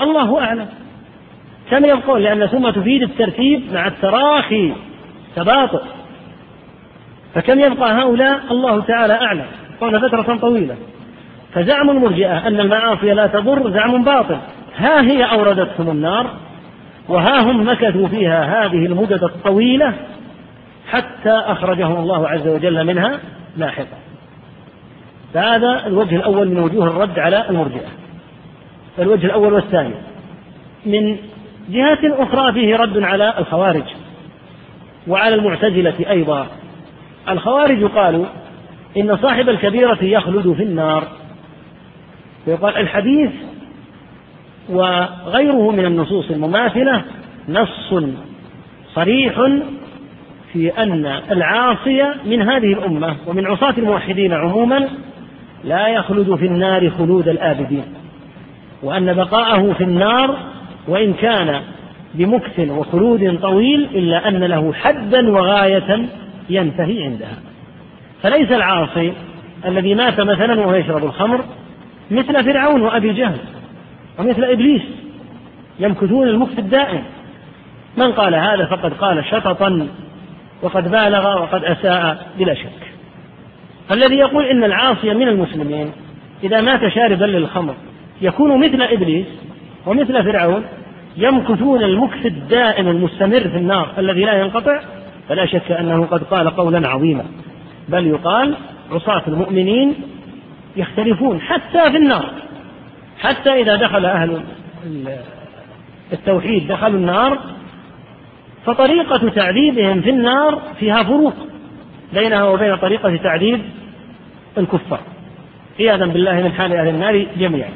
الله 0.00 0.40
أعلم 0.42 0.68
كم 1.70 1.84
يبقون 1.84 2.20
لأن 2.22 2.46
ثم 2.46 2.70
تفيد 2.70 3.02
الترتيب 3.02 3.62
مع 3.72 3.86
التراخي 3.86 4.72
تباطؤ 5.36 5.82
فكم 7.34 7.60
يبقى 7.60 7.92
هؤلاء 7.92 8.40
الله 8.50 8.80
تعالى 8.84 9.12
أعلم 9.12 9.46
طال 9.80 10.00
فترة 10.00 10.36
طويلة 10.36 10.76
فزعم 11.54 11.90
المرجئة 11.90 12.38
أن 12.48 12.60
المعاصي 12.60 13.06
لا 13.14 13.26
تضر 13.26 13.70
زعم 13.70 14.04
باطل 14.04 14.38
ها 14.76 15.00
هي 15.02 15.24
أوردتهم 15.24 15.90
النار 15.90 16.30
وها 17.08 17.40
هم 17.42 17.68
مكثوا 17.68 18.08
فيها 18.08 18.66
هذه 18.66 18.86
المدة 18.86 19.26
الطويلة 19.26 19.94
حتى 20.90 21.30
أخرجهم 21.30 21.96
الله 22.02 22.28
عز 22.28 22.48
وجل 22.48 22.84
منها 22.86 23.18
لاحقا 23.56 23.98
فهذا 25.34 25.86
الوجه 25.86 26.16
الأول 26.16 26.48
من 26.48 26.58
وجوه 26.58 26.86
الرد 26.86 27.18
على 27.18 27.48
المرجئة 27.50 27.86
الوجه 28.98 29.26
الأول 29.26 29.52
والثاني 29.52 29.94
من 30.86 31.16
جهة 31.68 31.98
أخرى 32.22 32.52
فيه 32.52 32.76
رد 32.76 32.98
على 32.98 33.34
الخوارج 33.38 33.84
وعلى 35.08 35.34
المعتزلة 35.34 35.94
أيضا 36.10 36.46
الخوارج 37.28 37.84
قالوا 37.84 38.24
إن 38.96 39.16
صاحب 39.16 39.48
الكبيرة 39.48 39.98
يخلد 40.04 40.52
في 40.52 40.62
النار 40.62 41.04
ويقال 42.46 42.76
الحديث 42.76 43.30
وغيره 44.68 45.70
من 45.70 45.84
النصوص 45.86 46.30
المماثلة 46.30 47.02
نص 47.48 47.92
صريح 48.94 49.40
في 50.52 50.78
أن 50.82 51.04
العاصي 51.30 52.06
من 52.24 52.42
هذه 52.48 52.72
الأمة 52.72 53.16
ومن 53.26 53.46
عصاة 53.46 53.74
الموحدين 53.78 54.32
عموما 54.32 54.88
لا 55.64 55.88
يخلد 55.88 56.34
في 56.36 56.46
النار 56.46 56.90
خلود 56.90 57.28
الآبدين 57.28 57.94
وأن 58.82 59.12
بقاءه 59.12 59.72
في 59.72 59.84
النار 59.84 60.38
وإن 60.88 61.12
كان 61.12 61.60
بمكث 62.14 62.60
وخلود 62.60 63.38
طويل 63.42 63.84
إلا 63.84 64.28
أن 64.28 64.44
له 64.44 64.72
حدا 64.72 65.30
وغاية 65.30 66.06
ينتهي 66.50 67.04
عندها 67.04 67.38
فليس 68.22 68.52
العاصي 68.52 69.12
الذي 69.66 69.94
مات 69.94 70.20
مثلا 70.20 70.60
وهو 70.60 70.74
يشرب 70.74 71.04
الخمر 71.04 71.40
مثل 72.10 72.44
فرعون 72.44 72.82
وأبي 72.82 73.12
جهل 73.12 73.38
ومثل 74.18 74.44
إبليس 74.44 74.82
يمكثون 75.80 76.28
المكث 76.28 76.58
الدائم 76.58 77.02
من 77.96 78.12
قال 78.12 78.34
هذا 78.34 78.64
فقد 78.66 78.92
قال 78.92 79.24
شططا 79.24 79.88
وقد 80.62 80.90
بالغ 80.90 81.42
وقد 81.42 81.64
أساء 81.64 82.26
بلا 82.38 82.54
شك 82.54 82.88
الذي 83.90 84.16
يقول 84.16 84.44
إن 84.44 84.64
العاصي 84.64 85.14
من 85.14 85.28
المسلمين 85.28 85.90
إذا 86.44 86.60
مات 86.60 86.80
شاربا 86.88 87.24
للخمر 87.24 87.74
يكونوا 88.22 88.58
مثل 88.58 88.82
إبليس 88.82 89.26
ومثل 89.86 90.24
فرعون 90.24 90.64
يمكثون 91.16 91.82
المكث 91.82 92.26
الدائم 92.26 92.88
المستمر 92.88 93.40
في 93.40 93.56
النار 93.56 93.88
الذي 93.98 94.24
لا 94.24 94.40
ينقطع 94.40 94.80
فلا 95.28 95.46
شك 95.46 95.72
أنه 95.72 96.06
قد 96.06 96.22
قال 96.22 96.50
قولا 96.50 96.88
عظيما 96.88 97.24
بل 97.88 98.06
يقال 98.06 98.54
عصاة 98.92 99.22
المؤمنين 99.28 99.94
يختلفون 100.76 101.40
حتى 101.40 101.90
في 101.90 101.96
النار 101.96 102.30
حتى 103.20 103.50
إذا 103.62 103.76
دخل 103.76 104.04
أهل 104.04 104.42
التوحيد 106.12 106.68
دخلوا 106.68 106.98
النار 107.00 107.38
فطريقة 108.66 109.28
تعذيبهم 109.28 110.00
في 110.00 110.10
النار 110.10 110.62
فيها 110.80 111.02
فروق 111.02 111.34
بينها 112.14 112.44
وبين 112.44 112.76
طريقة 112.76 113.16
تعذيب 113.16 113.62
الكفار 114.58 115.00
عياذا 115.80 116.06
بالله 116.06 116.42
من 116.42 116.52
حال 116.52 116.72
أهل 116.72 116.88
النار 116.88 117.26
جميعا 117.38 117.70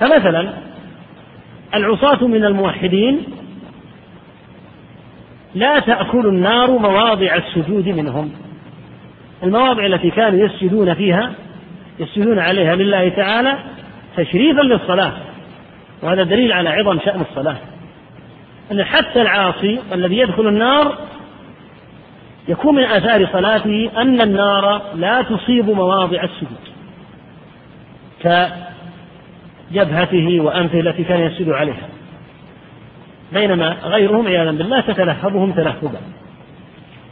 فمثلا 0.00 0.52
العصاة 1.74 2.26
من 2.26 2.44
الموحدين 2.44 3.20
لا 5.54 5.78
تأكل 5.78 6.26
النار 6.26 6.70
مواضع 6.70 7.34
السجود 7.34 7.88
منهم 7.88 8.30
المواضع 9.42 9.86
التي 9.86 10.10
كانوا 10.10 10.46
يسجدون 10.46 10.94
فيها 10.94 11.32
يسجدون 11.98 12.38
عليها 12.38 12.74
لله 12.76 13.08
تعالى 13.08 13.58
تشريفا 14.16 14.60
للصلاة 14.60 15.12
وهذا 16.02 16.22
دليل 16.22 16.52
على 16.52 16.68
عظم 16.68 16.98
شأن 17.04 17.20
الصلاة 17.30 17.56
أن 18.72 18.84
حتى 18.84 19.22
العاصي 19.22 19.78
الذي 19.92 20.18
يدخل 20.18 20.46
النار 20.48 20.98
يكون 22.48 22.74
من 22.74 22.84
آثار 22.84 23.28
صلاته 23.32 23.90
أن 23.96 24.20
النار 24.20 24.82
لا 24.94 25.22
تصيب 25.22 25.70
مواضع 25.70 26.22
السجود 26.22 26.74
جبهته 29.72 30.40
وأنفه 30.40 30.80
التي 30.80 31.04
كان 31.04 31.20
يسجد 31.20 31.48
عليها 31.48 31.88
بينما 33.32 33.76
غيرهم 33.84 34.26
عياذا 34.26 34.50
بالله 34.50 34.80
تتلهبهم 34.80 35.52
تلهبا 35.52 36.00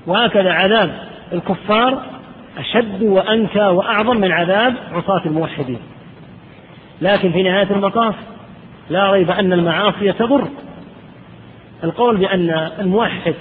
وهكذا 0.06 0.52
عذاب 0.52 0.94
الكفار 1.32 2.02
أشد 2.58 3.02
وأنكى 3.02 3.60
وأعظم 3.62 4.16
من 4.20 4.32
عذاب 4.32 4.74
عصاة 4.92 5.22
الموحدين 5.26 5.78
لكن 7.02 7.32
في 7.32 7.42
نهاية 7.42 7.70
المطاف 7.70 8.14
لا 8.90 9.10
ريب 9.12 9.30
أن 9.30 9.52
المعاصي 9.52 10.12
تضر 10.12 10.44
القول 11.84 12.16
بأن 12.16 12.70
الموحد 12.80 13.34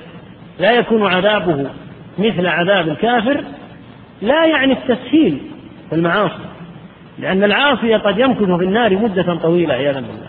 لا 0.59 0.71
يكون 0.71 1.07
عذابه 1.13 1.69
مثل 2.19 2.47
عذاب 2.47 2.89
الكافر 2.89 3.43
لا 4.21 4.45
يعني 4.45 4.73
التسهيل 4.73 5.41
في 5.89 5.95
المعاصي 5.95 6.50
لأن 7.21 7.43
العاصي 7.43 7.93
قد 7.93 8.19
يمكث 8.19 8.43
في 8.51 8.63
النار 8.63 8.97
مدة 8.97 9.35
طويلة 9.35 9.73
عياذا 9.73 9.99
بالله 9.99 10.27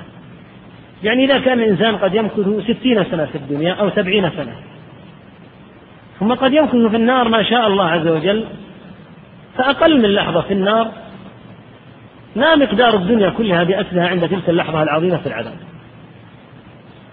يعني 1.02 1.24
إذا 1.24 1.38
كان 1.38 1.58
الإنسان 1.60 1.96
قد 1.96 2.14
يمكث 2.14 2.64
ستين 2.64 3.04
سنة 3.04 3.24
في 3.26 3.34
الدنيا 3.38 3.72
أو 3.72 3.90
سبعين 3.90 4.30
سنة 4.30 4.52
ثم 6.20 6.34
قد 6.34 6.52
يمكث 6.52 6.70
في 6.90 6.96
النار 6.96 7.28
ما 7.28 7.42
شاء 7.42 7.66
الله 7.66 7.84
عز 7.88 8.06
وجل 8.06 8.44
فأقل 9.58 10.02
من 10.02 10.08
لحظة 10.08 10.40
في 10.40 10.52
النار 10.54 10.88
ما 12.36 12.54
مقدار 12.54 12.94
الدنيا 12.96 13.30
كلها 13.30 13.64
بأسرها 13.64 14.08
عند 14.08 14.28
تلك 14.28 14.48
اللحظة 14.48 14.82
العظيمة 14.82 15.16
في 15.16 15.26
العذاب 15.26 15.56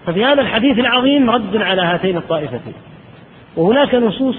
ففي 0.06 0.24
هذا 0.24 0.40
الحديث 0.42 0.78
العظيم 0.78 1.30
رد 1.30 1.56
على 1.56 1.82
هاتين 1.82 2.16
الطائفتين 2.16 2.74
وهناك 3.56 3.94
نصوص 3.94 4.36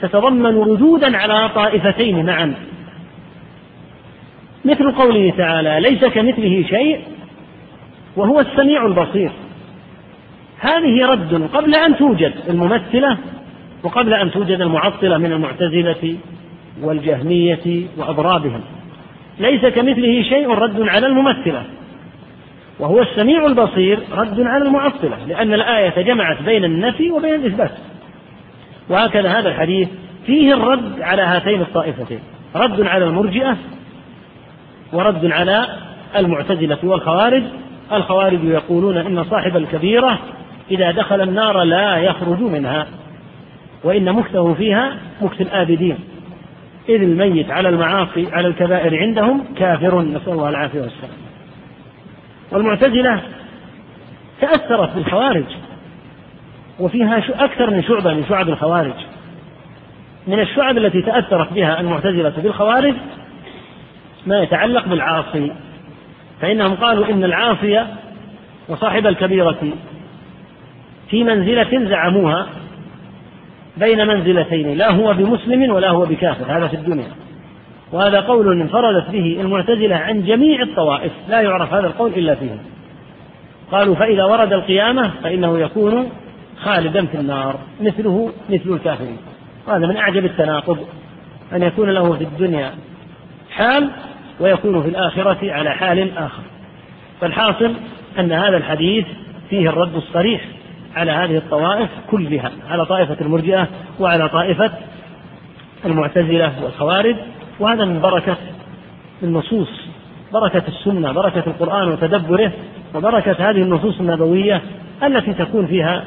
تتضمن 0.00 0.56
ردودا 0.60 1.16
على 1.16 1.48
طائفتين 1.54 2.26
معا 2.26 2.54
مثل 4.64 4.92
قوله 4.92 5.30
تعالى 5.30 5.80
ليس 5.80 6.04
كمثله 6.04 6.64
شيء 6.68 7.00
وهو 8.16 8.40
السميع 8.40 8.86
البصير 8.86 9.30
هذه 10.60 11.06
رد 11.06 11.48
قبل 11.54 11.74
أن 11.74 11.96
توجد 11.96 12.32
الممثلة 12.48 13.18
وقبل 13.82 14.14
أن 14.14 14.30
توجد 14.30 14.60
المعطلة 14.60 15.18
من 15.18 15.32
المعتزلة 15.32 16.16
والجهمية 16.82 17.84
وأضرابهم 17.96 18.60
ليس 19.38 19.66
كمثله 19.66 20.22
شيء 20.22 20.48
رد 20.48 20.80
على 20.88 21.06
الممثلة 21.06 21.62
وهو 22.80 23.02
السميع 23.02 23.46
البصير 23.46 23.98
رد 24.12 24.40
على 24.40 24.64
المعطلة 24.64 25.24
لأن 25.28 25.54
الآية 25.54 26.02
جمعت 26.02 26.42
بين 26.42 26.64
النفي 26.64 27.10
وبين 27.10 27.34
الإثبات 27.34 27.70
وهكذا 28.88 29.28
هذا 29.38 29.48
الحديث 29.48 29.88
فيه 30.26 30.54
الرد 30.54 31.00
على 31.02 31.22
هاتين 31.22 31.60
الطائفتين 31.60 32.18
رد 32.56 32.80
على 32.80 33.04
المرجئة 33.04 33.56
ورد 34.92 35.24
على 35.32 35.66
المعتزلة 36.16 36.78
والخوارج 36.82 37.42
الخوارج 37.92 38.44
يقولون 38.44 38.96
إن 38.96 39.24
صاحب 39.24 39.56
الكبيرة 39.56 40.18
إذا 40.70 40.90
دخل 40.90 41.20
النار 41.20 41.62
لا 41.62 41.96
يخرج 41.96 42.40
منها 42.40 42.86
وإن 43.84 44.12
مكثه 44.12 44.54
فيها 44.54 44.96
مكث 45.20 45.40
الآبدين 45.40 45.96
إذ 46.88 46.94
الميت 47.02 47.50
على 47.50 47.68
المعاصي 47.68 48.26
على 48.32 48.48
الكبائر 48.48 48.96
عندهم 48.98 49.44
كافر 49.58 50.02
نسأل 50.02 50.32
الله 50.32 50.48
العافية 50.48 50.80
والسلام 50.80 51.12
والمعتزلة 52.52 53.20
تأثرت 54.40 54.94
بالخوارج 54.96 55.44
وفيها 56.80 57.18
أكثر 57.44 57.70
من 57.70 57.82
شعبة 57.82 58.14
من 58.14 58.24
شعب 58.28 58.48
الخوارج 58.48 58.92
من 60.26 60.40
الشعب 60.40 60.78
التي 60.78 61.02
تأثرت 61.02 61.52
بها 61.52 61.80
المعتزلة 61.80 62.32
بالخوارج 62.42 62.94
ما 64.26 64.40
يتعلق 64.40 64.88
بالعاصي 64.88 65.52
فإنهم 66.40 66.74
قالوا 66.74 67.06
إن 67.08 67.24
العاصي 67.24 67.86
وصاحب 68.68 69.06
الكبيرة 69.06 69.58
في 71.10 71.24
منزلة 71.24 71.88
زعموها 71.90 72.46
بين 73.76 74.06
منزلتين 74.06 74.78
لا 74.78 74.92
هو 74.92 75.14
بمسلم 75.14 75.72
ولا 75.74 75.90
هو 75.90 76.04
بكافر 76.06 76.56
هذا 76.58 76.66
في 76.68 76.74
الدنيا 76.76 77.08
وهذا 77.92 78.20
قول 78.20 78.60
انفردت 78.60 79.10
به 79.10 79.40
المعتزلة 79.40 79.96
عن 79.96 80.24
جميع 80.24 80.62
الطوائف 80.62 81.12
لا 81.28 81.40
يعرف 81.40 81.72
هذا 81.74 81.86
القول 81.86 82.10
إلا 82.16 82.34
فيهم 82.34 82.58
قالوا 83.72 83.94
فإذا 83.94 84.24
ورد 84.24 84.52
القيامة 84.52 85.10
فإنه 85.22 85.58
يكون 85.58 86.08
خالدا 86.62 87.06
في 87.06 87.14
النار 87.14 87.58
مثله 87.80 88.32
مثل 88.50 88.62
الكافرين 88.74 89.16
وهذا 89.68 89.86
من 89.86 89.96
أعجب 89.96 90.24
التناقض 90.24 90.86
أن 91.52 91.62
يكون 91.62 91.90
له 91.90 92.12
في 92.12 92.24
الدنيا 92.24 92.70
حال 93.50 93.90
ويكون 94.40 94.82
في 94.82 94.88
الآخرة 94.88 95.52
على 95.52 95.70
حال 95.70 96.18
آخر 96.18 96.42
فالحاصل 97.20 97.74
أن 98.18 98.32
هذا 98.32 98.56
الحديث 98.56 99.06
فيه 99.50 99.68
الرد 99.68 99.96
الصريح 99.96 100.44
على 100.96 101.10
هذه 101.12 101.36
الطوائف 101.36 101.88
كلها 102.10 102.50
على 102.68 102.86
طائفة 102.86 103.16
المرجئة 103.20 103.68
وعلى 104.00 104.28
طائفة 104.28 104.70
المعتزلة 105.84 106.52
والخوارج 106.62 107.16
وهذا 107.60 107.84
من 107.84 108.00
بركة 108.00 108.36
النصوص 109.22 109.68
بركة 110.32 110.62
السنة 110.68 111.12
بركة 111.12 111.42
القرآن 111.46 111.88
وتدبره 111.88 112.52
وبركة 112.94 113.32
هذه 113.38 113.62
النصوص 113.62 114.00
النبوية 114.00 114.60
التي 115.02 115.32
تكون 115.34 115.66
فيها 115.66 116.04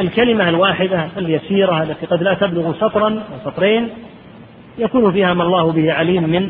الكلمة 0.00 0.48
الواحدة 0.48 1.08
اليسيرة 1.16 1.82
التي 1.82 2.06
قد 2.06 2.22
لا 2.22 2.34
تبلغ 2.34 2.72
سطرا 2.74 3.08
أو 3.08 3.50
سطرين 3.50 3.88
يكون 4.78 5.12
فيها 5.12 5.34
ما 5.34 5.42
الله 5.44 5.72
به 5.72 5.92
عليم 5.92 6.22
من 6.28 6.48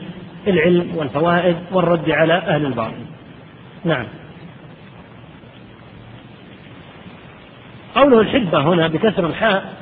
العلم 0.48 0.86
والفوائد 0.96 1.56
والرد 1.72 2.10
على 2.10 2.34
أهل 2.34 2.66
الباطل 2.66 2.92
نعم 3.84 4.04
قوله 7.94 8.20
الحبة 8.20 8.60
هنا 8.60 8.88
بكسر 8.88 9.26
الحاء 9.26 9.72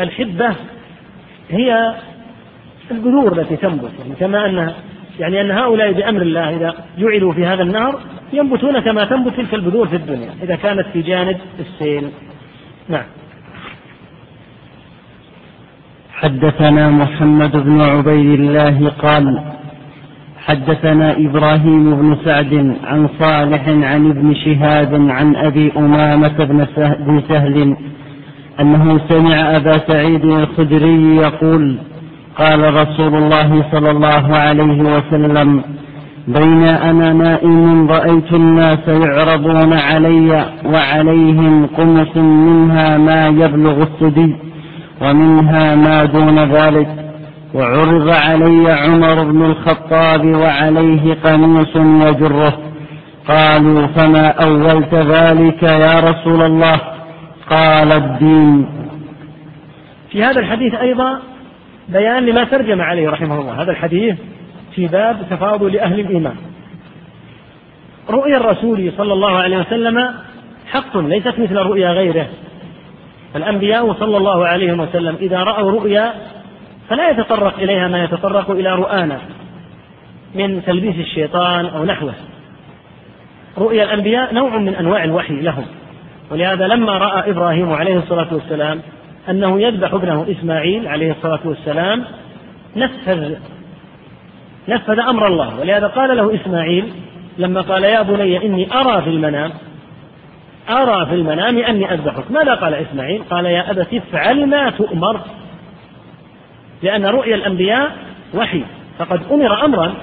الحبة 0.00 0.54
هي 1.50 1.94
البذور 2.90 3.40
التي 3.40 3.56
تنبت 3.56 3.90
يعني 4.00 4.14
كما 4.20 4.46
أن 4.46 4.72
يعني 5.20 5.40
أن 5.40 5.50
هؤلاء 5.50 5.92
بأمر 5.92 6.22
الله 6.22 6.56
إذا 6.56 6.74
جعلوا 6.98 7.32
في 7.32 7.46
هذا 7.46 7.62
النهر 7.62 8.00
ينبتون 8.32 8.78
كما 8.78 9.04
تنبت 9.04 9.32
تلك 9.36 9.54
البذور 9.54 9.88
في 9.88 9.96
الدنيا 9.96 10.30
إذا 10.42 10.56
كانت 10.56 10.86
في 10.92 11.02
جانب 11.02 11.38
السيل 11.60 12.10
نعم 12.88 13.04
حدثنا 16.22 16.88
محمد 16.90 17.52
بن 17.64 17.80
عبيد 17.80 18.40
الله 18.40 18.88
قال 18.88 19.40
حدثنا 20.46 21.16
إبراهيم 21.18 21.96
بن 22.00 22.16
سعد 22.24 22.76
عن 22.84 23.08
صالح 23.20 23.68
عن 23.68 24.10
ابن 24.10 24.34
شهاب 24.34 24.94
عن 25.10 25.36
أبي 25.36 25.72
أمامة 25.76 26.44
بن 27.06 27.20
سهل 27.28 27.76
أنه 28.60 29.00
سمع 29.08 29.56
أبا 29.56 29.78
سعيد 29.88 30.24
الخدري 30.24 31.16
يقول 31.16 31.78
قال 32.38 32.74
رسول 32.74 33.14
الله 33.14 33.64
صلى 33.72 33.90
الله 33.90 34.36
عليه 34.36 34.82
وسلم 34.96 35.62
بين 36.28 36.62
أنا 36.62 37.12
نائم 37.12 37.86
رأيت 37.90 38.32
الناس 38.32 38.88
يعرضون 38.88 39.72
علي 39.72 40.46
وعليهم 40.64 41.66
قمص 41.66 42.16
منها 42.16 42.98
ما 42.98 43.26
يبلغ 43.28 43.82
السدي 43.86 44.34
ومنها 45.00 45.74
ما 45.74 46.04
دون 46.04 46.52
ذلك 46.52 46.88
وعرض 47.54 48.08
علي 48.08 48.72
عمر 48.72 49.24
بن 49.24 49.42
الخطاب 49.44 50.24
وعليه 50.26 51.14
قميص 51.14 51.76
يجره 51.76 52.58
قالوا 53.28 53.86
فما 53.86 54.26
أولت 54.28 54.94
ذلك 54.94 55.62
يا 55.62 56.00
رسول 56.00 56.42
الله 56.42 56.80
قال 57.50 57.92
الدين 57.92 58.68
في 60.10 60.22
هذا 60.24 60.40
الحديث 60.40 60.74
أيضا 60.74 61.20
بيان 61.88 62.26
لما 62.26 62.44
ترجم 62.44 62.80
عليه 62.80 63.10
رحمه 63.10 63.40
الله 63.40 63.62
هذا 63.62 63.70
الحديث 63.70 64.16
في 64.74 64.86
باب 64.86 65.26
تفاضل 65.30 65.78
أهل 65.78 66.00
الإيمان 66.00 66.34
رؤيا 68.10 68.36
الرسول 68.36 68.92
صلى 68.96 69.12
الله 69.12 69.36
عليه 69.38 69.58
وسلم 69.58 70.08
حق 70.70 70.96
ليست 70.98 71.34
مثل 71.38 71.56
رؤيا 71.56 71.90
غيره 71.90 72.26
الأنبياء 73.36 73.92
صلى 73.94 74.16
الله 74.16 74.46
عليه 74.46 74.72
وسلم 74.72 75.16
إذا 75.20 75.38
رأوا 75.42 75.70
رؤيا 75.70 76.12
فلا 76.88 77.10
يتطرق 77.10 77.58
إليها 77.58 77.88
ما 77.88 78.04
يتطرق 78.04 78.50
إلى 78.50 78.74
رؤانا 78.74 79.18
من 80.34 80.62
تلبيس 80.66 80.96
الشيطان 80.96 81.66
أو 81.66 81.84
نحوه 81.84 82.14
رؤيا 83.58 83.84
الأنبياء 83.84 84.34
نوع 84.34 84.56
من 84.58 84.74
أنواع 84.74 85.04
الوحي 85.04 85.34
لهم 85.40 85.64
ولهذا 86.30 86.66
لما 86.68 86.98
رأى 86.98 87.30
إبراهيم 87.30 87.72
عليه 87.72 87.96
الصلاة 87.98 88.28
والسلام 88.32 88.80
أنه 89.30 89.60
يذبح 89.60 89.94
ابنه 89.94 90.26
إسماعيل 90.30 90.88
عليه 90.88 91.10
الصلاة 91.12 91.38
والسلام 91.44 92.04
نفذ 92.76 93.34
نفذ 94.68 94.98
أمر 95.00 95.26
الله 95.26 95.60
ولهذا 95.60 95.86
قال 95.86 96.16
له 96.16 96.34
إسماعيل 96.34 96.92
لما 97.38 97.60
قال 97.60 97.84
يا 97.84 98.02
بني 98.02 98.46
إني 98.46 98.68
أرى 98.74 99.02
في 99.02 99.10
المنام 99.10 99.50
أرى 100.68 101.06
في 101.06 101.14
المنام 101.14 101.58
أني 101.58 101.94
أذبحك 101.94 102.30
ماذا 102.30 102.54
قال 102.54 102.74
إسماعيل 102.74 103.22
قال 103.30 103.46
يا 103.46 103.70
أبت 103.70 103.86
افعل 103.94 104.46
ما 104.46 104.70
تؤمر 104.70 105.20
لأن 106.82 107.06
رؤيا 107.06 107.34
الأنبياء 107.34 107.90
وحي 108.34 108.62
فقد 108.98 109.20
أمر 109.32 109.64
أمرا 109.64 109.94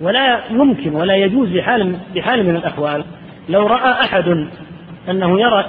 ولا 0.00 0.40
يمكن 0.50 0.94
ولا 0.96 1.16
يجوز 1.16 1.48
بحال 1.48 1.96
بحال 2.14 2.46
من 2.46 2.56
الأحوال 2.56 3.04
لو 3.48 3.66
رأى 3.66 3.90
أحد 4.04 4.48
أنه 5.10 5.40
يرى 5.40 5.64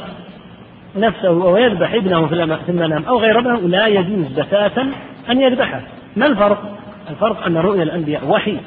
نفسه 0.97 1.27
أو 1.29 1.57
يذبح 1.57 1.93
ابنه 1.93 2.27
في 2.27 2.59
المنام 2.71 3.03
أو 3.05 3.19
غير 3.19 3.39
ابنه 3.39 3.59
لا 3.59 3.87
يجوز 3.87 4.39
بتاتا 4.39 4.91
أن 5.29 5.41
يذبحه 5.41 5.81
ما 6.15 6.25
الفرق؟ 6.27 6.63
الفرق 7.09 7.45
أن 7.45 7.57
رؤيا 7.57 7.83
الأنبياء 7.83 8.27
وحي 8.27 8.57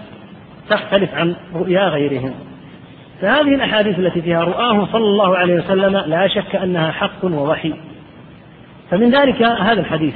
تختلف 0.70 1.15
عن 1.15 1.35
رؤيا 1.55 1.83
غيرهم 1.89 2.35
فهذه 3.23 3.55
الأحاديث 3.55 3.99
التي 3.99 4.23
فيها 4.23 4.44
رؤاه 4.44 4.86
صلى 4.93 5.05
الله 5.07 5.36
عليه 5.36 5.55
وسلم 5.55 5.97
لا 5.97 6.28
شك 6.28 6.57
أنها 6.57 6.93
حق 6.93 7.24
ووحي 7.24 7.74
فمن 8.90 9.15
ذلك 9.15 9.43
هذا 9.43 9.81
الحديث 9.81 10.15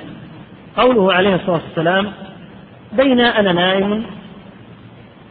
قوله 0.77 1.13
عليه 1.13 1.35
الصلاة 1.35 1.61
والسلام 1.67 2.13
بين 2.93 3.21
أنا 3.21 3.53
نائم 3.53 4.03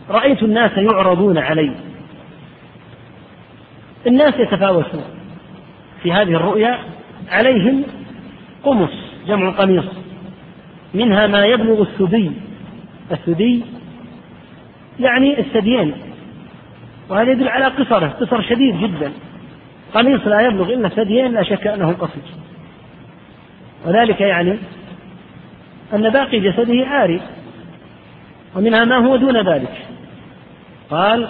رأيت 0.10 0.44
الناس 0.44 0.78
يعرضون 0.78 1.38
علي 1.38 1.72
الناس 4.08 4.34
يتفاوتون 4.40 5.04
في 6.04 6.14
هذه 6.14 6.36
الرؤيا 6.36 6.80
عليهم 7.32 7.84
قمص 8.64 8.92
جمع 9.28 9.50
قميص 9.50 9.86
منها 10.94 11.28
ما 11.28 11.46
يبلغ 11.46 11.82
الثدي 11.82 12.32
الثدي 13.12 13.64
يعني 15.00 15.40
الثديين 15.40 15.94
وهذا 17.10 17.32
يدل 17.32 17.48
على 17.50 17.66
قصره 17.66 18.08
قصر 18.08 18.42
شديد 18.42 18.78
جدا 18.82 19.12
قميص 19.94 20.28
لا 20.28 20.42
يبلغ 20.42 20.74
إلا 20.74 20.90
ثديين 20.90 21.32
لا 21.34 21.44
شك 21.44 21.68
أنه 21.68 21.92
قصير 21.94 22.24
وذلك 23.86 24.22
يعني 24.22 24.58
أن 25.94 26.10
باقي 26.10 26.40
جسده 26.40 26.88
عاري 26.88 27.22
ومنها 28.56 28.86
ما 28.86 28.98
هو 29.08 29.16
دون 29.16 29.50
ذلك 29.54 29.86
قال 30.90 31.30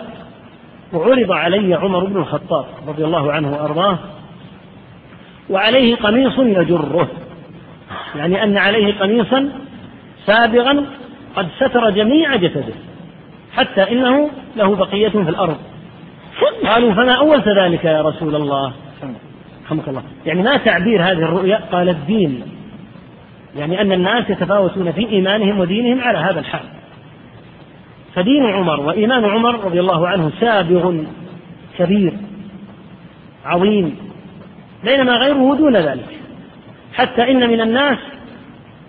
وعرض 0.94 1.32
علي 1.32 1.76
عمر 1.76 2.06
بن 2.06 2.18
الخطاب 2.18 2.66
رضي 2.88 3.06
الله 3.06 3.34
عنه 3.34 3.52
وأرضاه 3.54 4.00
وعليه 5.50 5.96
قميص 5.96 6.40
يجره 6.40 7.08
يعني 8.16 8.44
أن 8.44 8.58
عليه 8.58 8.94
قميصا 9.00 9.50
سابغا 10.26 10.86
قد 11.36 11.48
ستر 11.60 11.90
جميع 11.90 12.36
جسده 12.36 12.74
حتى 13.58 13.82
إنه 13.92 14.30
له 14.56 14.76
بقية 14.76 15.10
في 15.10 15.30
الأرض 15.30 15.58
قالوا 16.68 16.94
فما 16.94 17.12
أولت 17.14 17.48
ذلك 17.48 17.86
يا 17.86 18.02
رسول 18.02 18.36
الله 18.36 18.74
رحمك 19.66 19.88
الله 19.88 20.04
يعني 20.26 20.42
ما 20.44 20.58
تعبير 20.58 21.02
هذه 21.04 21.18
الرؤيا 21.24 21.58
قال 21.72 21.90
الدين 21.90 22.42
يعني 23.58 23.82
أن 23.82 23.92
الناس 23.92 24.30
يتفاوتون 24.30 24.92
في 24.92 25.10
إيمانهم 25.10 25.60
ودينهم 25.60 26.02
على 26.02 26.18
هذا 26.18 26.40
الحال 26.40 26.62
فدين 28.16 28.46
عمر 28.46 28.80
وإيمان 28.80 29.26
عمر 29.26 29.64
رضي 29.66 29.80
الله 29.80 30.08
عنه 30.08 30.32
سابغ 30.42 31.04
كبير 31.80 32.14
عظيم 33.46 33.96
بينما 34.84 35.12
غيره 35.18 35.56
دون 35.56 35.78
ذلك 35.78 36.20
حتى 36.94 37.32
إن 37.32 37.50
من 37.50 37.62
الناس 37.62 37.98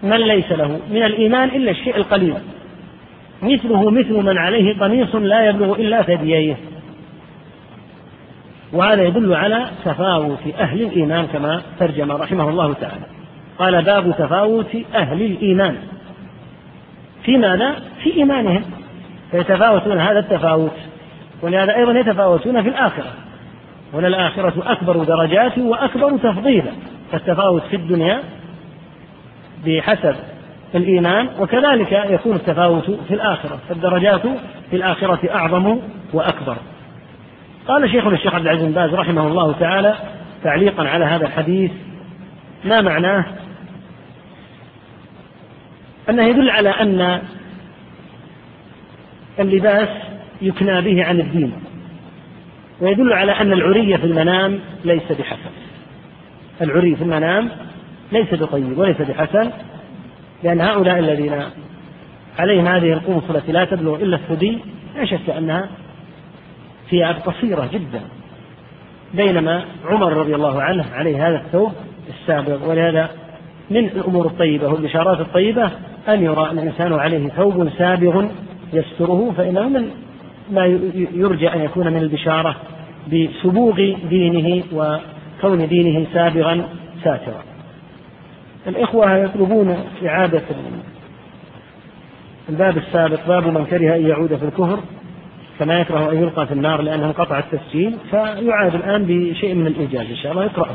من 0.02 0.16
ليس 0.16 0.52
له 0.52 0.80
من 0.90 1.02
الإيمان 1.02 1.48
إلا 1.48 1.70
الشيء 1.70 1.97
القليل 1.97 2.34
مثله 3.43 3.91
مثل 3.91 4.23
من 4.27 4.39
عليه 4.39 4.75
قميص 4.81 5.15
لا 5.15 5.49
يبلغ 5.49 5.73
إلا 5.75 6.03
ثدييه 6.03 6.57
وهذا 8.73 9.03
يدل 9.03 9.35
على 9.35 9.67
تفاوت 9.85 10.39
أهل 10.59 10.83
الإيمان 10.83 11.27
كما 11.27 11.63
ترجم 11.79 12.13
رحمه 12.13 12.49
الله 12.49 12.75
تعالى 12.75 13.05
قال 13.59 13.85
باب 13.85 14.15
تفاوت 14.19 14.77
أهل 14.95 15.23
الإيمان 15.23 15.77
في 17.23 17.37
ماذا؟ 17.37 17.77
في 18.03 18.13
إيمانهم 18.17 18.63
فيتفاوتون 19.31 20.01
هذا 20.01 20.19
التفاوت 20.19 20.75
ولهذا 21.43 21.77
أيضا 21.77 21.93
يتفاوتون 21.99 22.63
في 22.63 22.69
الآخرة 22.69 23.11
وللآخرة 23.93 24.55
أكبر 24.73 24.97
درجات 25.05 25.59
وأكبر 25.59 26.19
تفضيلا 26.19 26.71
فالتفاوت 27.13 27.63
في 27.63 27.77
الدنيا 27.77 28.21
بحسب 29.67 30.15
الإيمان 30.74 31.28
وكذلك 31.40 32.05
يكون 32.10 32.36
التفاوت 32.36 32.90
في 33.09 33.14
الآخرة 33.14 33.59
فالدرجات 33.68 34.22
في 34.70 34.76
الآخرة 34.76 35.34
أعظم 35.34 35.80
وأكبر 36.12 36.56
قال 37.68 37.90
شيخنا 37.90 38.14
الشيخ 38.14 38.34
عبد 38.34 38.44
العزيز 38.47 38.64
بن 38.64 38.72
باز 38.72 38.94
رحمه 38.94 39.26
الله 39.26 39.52
تعالى 39.52 39.94
تعليقا 40.43 40.88
على 40.88 41.05
هذا 41.05 41.26
الحديث 41.26 41.70
ما 42.64 42.80
معناه 42.80 43.24
أنه 46.10 46.24
يدل 46.24 46.51
على 46.51 46.68
أن 46.70 47.22
اللباس 49.38 49.88
يكنى 50.43 50.80
به 50.82 51.05
عن 51.05 51.20
الدين 51.20 51.52
ويدل 52.80 53.12
على 53.12 53.32
أن 53.32 53.52
العري 53.52 53.98
في 53.98 54.05
المنام 54.05 54.59
ليس 54.84 55.12
بحسن 55.12 55.51
العري 56.62 56.97
في 56.97 57.02
المنام 57.02 57.51
ليس 58.12 58.34
بطيب 58.34 58.78
وليس 58.78 58.98
بحسن 59.02 59.51
لأن 60.45 60.61
هؤلاء 60.61 60.99
الذين 60.99 61.43
عليهم 62.39 62.67
هذه 62.67 62.93
القنصلة 62.93 63.39
التي 63.39 63.53
لا 63.53 63.65
تبلغ 63.65 63.95
إلا 63.97 64.17
الثدي 64.17 64.59
لا 64.97 65.05
شك 65.07 65.31
أنها 65.39 65.69
ثياب 66.91 67.15
قصيرة 67.27 67.69
جدا 67.73 68.01
بينما 69.15 69.65
عمر 69.85 70.13
رضي 70.13 70.35
الله 70.35 70.63
عنه 70.63 70.85
عليه 70.93 71.29
هذا 71.29 71.37
الثوب 71.37 71.73
السابق 72.09 72.69
ولهذا 72.71 73.11
من 73.71 73.77
الأمور 73.87 74.27
الطيبة 74.27 74.69
والبشارات 74.69 75.21
الطيبة 75.21 75.71
أن 76.09 76.23
يرى 76.23 76.51
أن 76.51 76.59
الإنسان 76.59 76.93
عليه 76.93 77.29
ثوب 77.29 77.69
سابغ 77.79 78.27
يستره 78.73 79.33
فإنه 79.37 79.69
من 79.69 79.91
ما 80.51 80.67
يرجى 80.95 81.49
أن 81.55 81.61
يكون 81.61 81.87
من 81.93 81.97
البشارة 82.03 82.57
بسبوغ 83.13 83.75
دينه 84.09 84.63
وكون 84.73 85.69
دينه 85.69 86.07
سابغا 86.13 86.69
ساترا 87.05 87.45
الإخوة 88.68 89.12
يطلبون 89.16 89.76
إعادة 90.06 90.43
الباب 92.48 92.76
السابق 92.76 93.26
باب 93.28 93.47
من 93.47 93.64
كره 93.66 93.97
أن 93.97 94.06
يعود 94.06 94.28
في 94.36 94.44
الكفر 94.44 94.78
كما 95.59 95.80
يكره 95.80 96.12
أن 96.12 96.16
يلقى 96.22 96.47
في 96.47 96.55
النار 96.55 96.82
لأنه 96.82 97.12
قطع 97.12 97.38
التسجيل 97.38 97.97
فيعاد 98.10 98.74
الآن 98.74 99.05
بشيء 99.09 99.55
من 99.55 99.66
الإيجاز 99.66 100.10
إن 100.10 100.16
شاء 100.16 100.32
الله 100.32 100.44
يقرأه 100.44 100.70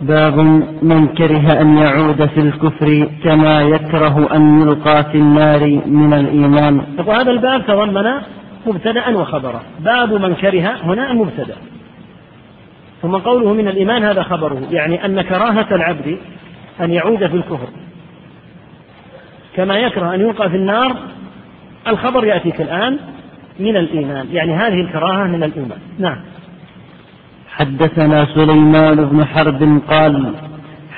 باب 0.00 0.36
من 0.82 1.06
كره 1.08 1.60
أن 1.60 1.78
يعود 1.78 2.26
في 2.26 2.40
الكفر 2.40 3.08
كما 3.24 3.62
يكره 3.62 4.36
أن 4.36 4.60
يلقى 4.62 5.04
في 5.04 5.18
النار 5.18 5.80
من 5.86 6.12
الإيمان 6.14 6.80
وهذا 7.06 7.30
الباب 7.30 7.66
تضمن 7.66 8.10
مبتدأ 8.66 9.08
وخبرا 9.08 9.62
باب 9.80 10.12
من 10.12 10.34
كره 10.34 10.74
هنا 10.84 11.10
المبتدأ 11.10 11.56
ثم 13.06 13.16
قوله 13.16 13.52
من 13.52 13.68
الإيمان 13.68 14.04
هذا 14.04 14.22
خبره 14.22 14.62
يعني 14.70 15.04
أن 15.04 15.22
كراهة 15.22 15.74
العبد 15.74 16.18
أن 16.80 16.92
يعود 16.92 17.18
في 17.26 17.34
الكفر 17.36 17.68
كما 19.56 19.74
يكره 19.76 20.14
أن 20.14 20.20
يلقى 20.20 20.50
في 20.50 20.56
النار 20.56 20.96
الخبر 21.88 22.24
يأتيك 22.24 22.60
الآن 22.60 22.98
من 23.60 23.76
الإيمان 23.76 24.26
يعني 24.32 24.54
هذه 24.54 24.80
الكراهة 24.80 25.24
من 25.26 25.42
الإيمان 25.44 25.78
نعم 25.98 26.16
حدثنا 27.48 28.26
سليمان 28.34 29.04
بن 29.04 29.24
حرب 29.24 29.80
قال 29.90 30.32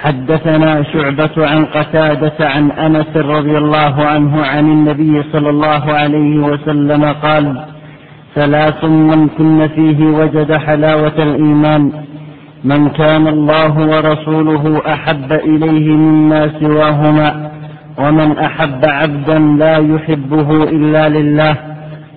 حدثنا 0.00 0.82
شعبة 0.92 1.30
عن 1.46 1.64
قتادة 1.64 2.48
عن 2.48 2.70
أنس 2.70 3.16
رضي 3.16 3.58
الله 3.58 4.06
عنه 4.06 4.44
عن 4.46 4.64
النبي 4.64 5.22
صلى 5.32 5.50
الله 5.50 5.92
عليه 5.92 6.38
وسلم 6.38 7.04
قال 7.04 7.64
ثلاث 8.38 8.84
من 8.84 9.28
كن 9.28 9.68
فيه 9.68 10.06
وجد 10.06 10.52
حلاوة 10.52 11.18
الإيمان 11.22 11.92
من 12.64 12.88
كان 12.88 13.26
الله 13.28 13.78
ورسوله 13.86 14.82
أحب 14.92 15.32
إليه 15.32 15.90
مما 15.96 16.60
سواهما 16.60 17.50
ومن 17.98 18.38
أحب 18.38 18.84
عبدا 18.84 19.38
لا 19.38 19.78
يحبه 19.94 20.50
إلا 20.62 21.08
لله 21.08 21.56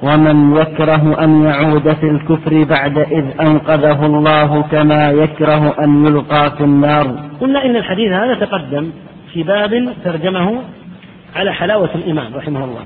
ومن 0.03 0.55
يكره 0.57 1.23
أن 1.23 1.43
يعود 1.43 1.93
في 1.93 2.09
الكفر 2.11 2.63
بعد 2.63 2.97
إذ 2.97 3.25
أنقذه 3.41 4.05
الله 4.05 4.61
كما 4.61 5.11
يكره 5.11 5.83
أن 5.83 6.05
يلقى 6.05 6.51
في 6.57 6.63
النار 6.63 7.15
قلنا 7.41 7.65
إن 7.65 7.75
الحديث 7.75 8.11
هذا 8.11 8.45
تقدم 8.45 8.91
في 9.33 9.43
باب 9.43 9.93
ترجمه 10.03 10.61
على 11.35 11.53
حلاوة 11.53 11.89
الإيمان 11.95 12.33
رحمه 12.35 12.63
الله 12.65 12.81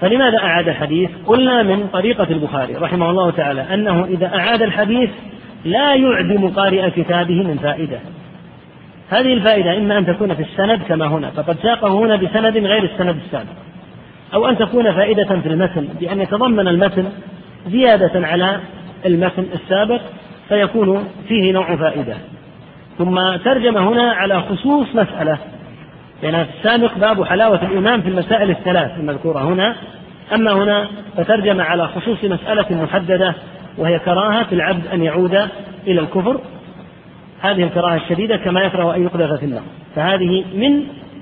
فلماذا 0.00 0.38
أعاد 0.38 0.68
الحديث؟ 0.68 1.10
قلنا 1.26 1.62
من 1.62 1.88
طريقة 1.92 2.26
البخاري 2.30 2.74
رحمه 2.76 3.10
الله 3.10 3.30
تعالى 3.30 3.74
أنه 3.74 4.04
إذا 4.04 4.26
أعاد 4.26 4.62
الحديث 4.62 5.10
لا 5.64 5.94
يعدم 5.94 6.48
قارئ 6.50 6.90
كتابه 6.90 7.34
من 7.42 7.58
فائدة 7.62 7.98
هذه 9.10 9.32
الفائدة 9.32 9.76
إما 9.78 9.98
أن 9.98 10.06
تكون 10.06 10.34
في 10.34 10.42
السند 10.42 10.80
كما 10.88 11.06
هنا 11.06 11.30
فقد 11.30 11.56
ساقه 11.62 11.88
هنا 11.98 12.16
بسند 12.16 12.56
غير 12.56 12.82
السند 12.84 13.16
السابق 13.26 13.56
أو 14.34 14.48
أن 14.48 14.58
تكون 14.58 14.92
فائدة 14.92 15.40
في 15.40 15.48
المتن 15.48 15.88
بأن 16.00 16.20
يتضمن 16.20 16.68
المتن 16.68 17.04
زيادة 17.70 18.26
على 18.26 18.60
المتن 19.06 19.46
السابق 19.54 20.00
فيكون 20.48 21.08
فيه 21.28 21.52
نوع 21.52 21.76
فائدة 21.76 22.14
ثم 22.98 23.36
ترجم 23.36 23.76
هنا 23.76 24.12
على 24.12 24.40
خصوص 24.42 24.86
مسألة 24.94 25.38
يعني 26.22 26.44
في 26.44 26.50
السابق 26.58 26.98
باب 26.98 27.22
حلاوة 27.24 27.62
الإيمان 27.62 28.02
في 28.02 28.08
المسائل 28.08 28.50
الثلاث 28.50 28.90
المذكورة 28.98 29.38
هنا 29.38 29.76
أما 30.34 30.52
هنا 30.52 30.88
فترجم 31.16 31.60
على 31.60 31.88
خصوص 31.88 32.24
مسألة 32.24 32.82
محددة 32.82 33.34
وهي 33.78 33.98
كراهة 33.98 34.46
العبد 34.52 34.86
أن 34.86 35.02
يعود 35.02 35.34
إلى 35.86 36.00
الكفر 36.00 36.40
هذه 37.40 37.62
الكراهة 37.64 37.96
الشديدة 37.96 38.36
كما 38.36 38.60
يكره 38.60 38.96
أن 38.96 39.02
يقذف 39.04 39.32
في 39.38 39.46
النار 39.46 39.62
فهذه 39.96 40.44
من 40.56 40.80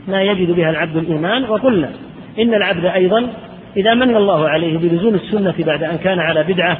ما 0.08 0.22
يجد 0.22 0.50
بها 0.50 0.70
العبد 0.70 0.96
الإيمان 0.96 1.44
وقلنا 1.44 1.90
إن 2.38 2.54
العبد 2.54 2.84
أيضا 2.84 3.26
إذا 3.76 3.94
من 3.94 4.16
الله 4.16 4.48
عليه 4.48 4.78
بلزوم 4.78 5.14
السنة 5.14 5.54
بعد 5.58 5.82
أن 5.82 5.96
كان 5.98 6.18
على 6.20 6.42
بدعة 6.42 6.78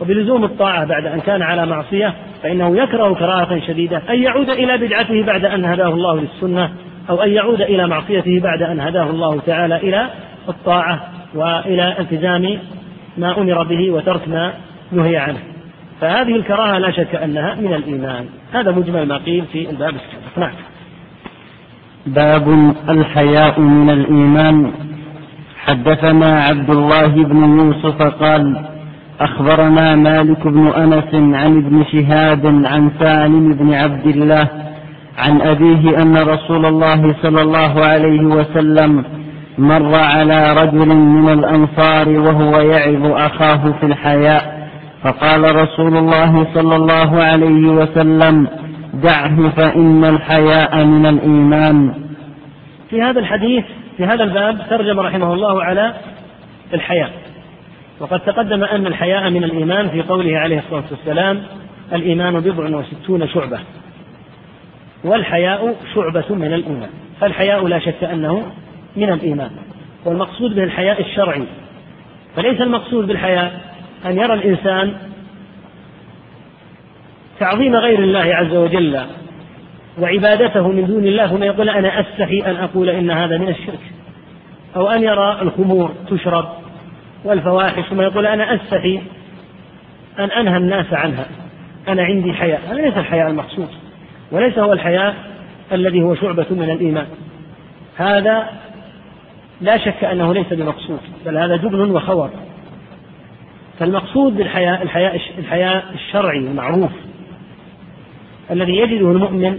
وبلزوم 0.00 0.44
الطاعة 0.44 0.84
بعد 0.84 1.06
أن 1.06 1.20
كان 1.20 1.42
على 1.42 1.66
معصية 1.66 2.14
فإنه 2.42 2.76
يكره 2.76 3.14
كراهة 3.14 3.60
شديدة 3.66 4.02
أن 4.10 4.22
يعود 4.22 4.50
إلى 4.50 4.78
بدعته 4.78 5.22
بعد 5.22 5.44
أن 5.44 5.64
هداه 5.64 5.88
الله 5.88 6.20
للسنة 6.20 6.70
أو 7.10 7.20
أن 7.22 7.30
يعود 7.32 7.60
إلى 7.62 7.88
معصيته 7.88 8.40
بعد 8.40 8.62
أن 8.62 8.80
هداه 8.80 9.10
الله 9.10 9.40
تعالى 9.46 9.76
إلى 9.76 10.08
الطاعة 10.48 11.00
وإلى 11.34 11.98
التزام 11.98 12.58
ما 13.18 13.38
أمر 13.40 13.62
به 13.62 13.90
وترك 13.90 14.28
ما 14.28 14.52
نهي 14.92 15.16
عنه 15.16 15.38
فهذه 16.00 16.36
الكراهة 16.36 16.78
لا 16.78 16.90
شك 16.90 17.14
أنها 17.14 17.54
من 17.54 17.74
الإيمان 17.74 18.24
هذا 18.52 18.70
مجمل 18.70 19.06
ما 19.06 19.16
قيل 19.16 19.44
في 19.52 19.70
الباب 19.70 19.94
السابق 19.94 20.38
نعم 20.38 20.52
باب 22.06 22.74
الحياء 22.88 23.60
من 23.60 23.90
الإيمان 23.90 24.72
حدثنا 25.64 26.42
عبد 26.42 26.70
الله 26.70 27.06
بن 27.06 27.58
يوسف 27.58 28.02
قال 28.02 28.64
أخبرنا 29.20 29.94
مالك 29.94 30.46
بن 30.46 30.66
أنس 30.66 31.14
عن 31.14 31.58
ابن 31.58 31.84
شهاب 31.92 32.46
عن 32.46 32.90
سالم 33.00 33.54
بن 33.54 33.74
عبد 33.74 34.06
الله 34.06 34.48
عن 35.18 35.40
أبيه 35.40 36.02
أن 36.02 36.16
رسول 36.16 36.66
الله 36.66 37.14
صلى 37.22 37.42
الله 37.42 37.84
عليه 37.84 38.22
وسلم 38.22 39.04
مر 39.58 39.94
على 39.94 40.52
رجل 40.62 40.78
من 40.96 41.32
الأنصار 41.38 42.08
وهو 42.08 42.60
يعظ 42.60 43.04
أخاه 43.06 43.72
في 43.80 43.86
الحياء 43.86 44.70
فقال 45.02 45.56
رسول 45.56 45.96
الله 45.96 46.46
صلى 46.54 46.76
الله 46.76 47.22
عليه 47.22 47.68
وسلم 47.68 48.46
دعه 49.02 49.48
فإن 49.50 50.04
الحياء 50.04 50.84
من 50.84 51.06
الإيمان 51.06 51.94
في 52.90 53.02
هذا 53.02 53.20
الحديث 53.20 53.64
في 53.96 54.04
هذا 54.04 54.24
الباب 54.24 54.58
ترجم 54.70 55.00
رحمه 55.00 55.32
الله 55.34 55.62
على 55.64 55.92
الحياء 56.74 57.10
وقد 58.00 58.20
تقدم 58.20 58.64
أن 58.64 58.86
الحياء 58.86 59.30
من 59.30 59.44
الإيمان 59.44 59.88
في 59.88 60.02
قوله 60.02 60.38
عليه 60.38 60.58
الصلاة 60.58 60.84
والسلام 60.90 61.42
الإيمان 61.92 62.40
بضع 62.40 62.78
وستون 62.78 63.28
شعبة 63.28 63.58
والحياء 65.04 65.74
شعبة 65.94 66.24
من 66.30 66.52
الإيمان 66.54 66.90
فالحياء 67.20 67.66
لا 67.66 67.78
شك 67.78 68.04
أنه 68.04 68.46
من 68.96 69.10
الإيمان 69.12 69.50
والمقصود 70.04 70.54
به 70.54 70.64
الحياء 70.64 71.00
الشرعي 71.00 71.44
فليس 72.36 72.60
المقصود 72.60 73.06
بالحياء 73.06 73.60
أن 74.06 74.18
يرى 74.18 74.34
الإنسان 74.34 74.92
تعظيم 77.40 77.76
غير 77.76 77.98
الله 77.98 78.34
عز 78.34 78.52
وجل 78.54 79.00
وعبادته 79.98 80.68
من 80.68 80.86
دون 80.86 81.04
الله 81.04 81.26
ثم 81.26 81.42
يقول 81.42 81.68
أنا 81.68 82.00
أستحي 82.00 82.38
أن 82.46 82.56
أقول 82.56 82.88
إن 82.90 83.10
هذا 83.10 83.38
من 83.38 83.48
الشرك 83.48 83.80
أو 84.76 84.88
أن 84.90 85.02
يرى 85.02 85.38
الخمور 85.42 85.92
تشرب 86.10 86.48
والفواحش 87.24 87.84
ثم 87.88 88.00
يقول 88.00 88.26
أنا 88.26 88.54
أستحي 88.54 89.00
أن 90.18 90.30
أنهى 90.30 90.56
الناس 90.56 90.86
عنها 90.92 91.26
أنا 91.88 92.02
عندي 92.02 92.32
حياء 92.32 92.60
هذا 92.66 92.74
ليس 92.80 92.96
الحياء 92.96 93.30
المقصود 93.30 93.68
وليس 94.32 94.58
هو 94.58 94.72
الحياء 94.72 95.14
الذي 95.72 96.02
هو 96.02 96.14
شعبة 96.14 96.46
من 96.50 96.70
الإيمان 96.70 97.06
هذا 97.96 98.48
لا 99.60 99.78
شك 99.78 100.04
أنه 100.04 100.34
ليس 100.34 100.52
بمقصود 100.52 101.00
بل 101.26 101.38
هذا 101.38 101.56
جبن 101.56 101.90
وخور 101.90 102.30
فالمقصود 103.78 104.36
بالحياء 104.36 104.82
الحياء 104.82 105.20
الحياء 105.38 105.84
الشرعي 105.94 106.38
المعروف 106.38 106.90
الذي 108.50 108.76
يجده 108.76 109.10
المؤمن 109.12 109.58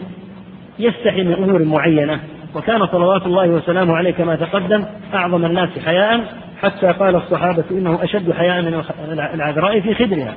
يستحي 0.80 1.24
من 1.24 1.34
أمور 1.34 1.64
معينة 1.64 2.20
وكان 2.56 2.88
صلوات 2.88 3.26
الله 3.26 3.48
وسلامه 3.50 3.96
عليه 3.96 4.12
كما 4.12 4.36
تقدم 4.36 4.86
أعظم 5.14 5.46
الناس 5.46 5.70
حياء 5.86 6.26
حتى 6.62 6.88
قال 6.92 7.16
الصحابة 7.16 7.64
إنه 7.72 8.04
أشد 8.04 8.32
حياء 8.32 8.62
من 8.62 8.82
العذراء 9.20 9.80
في 9.82 9.94
خدرها 9.94 10.36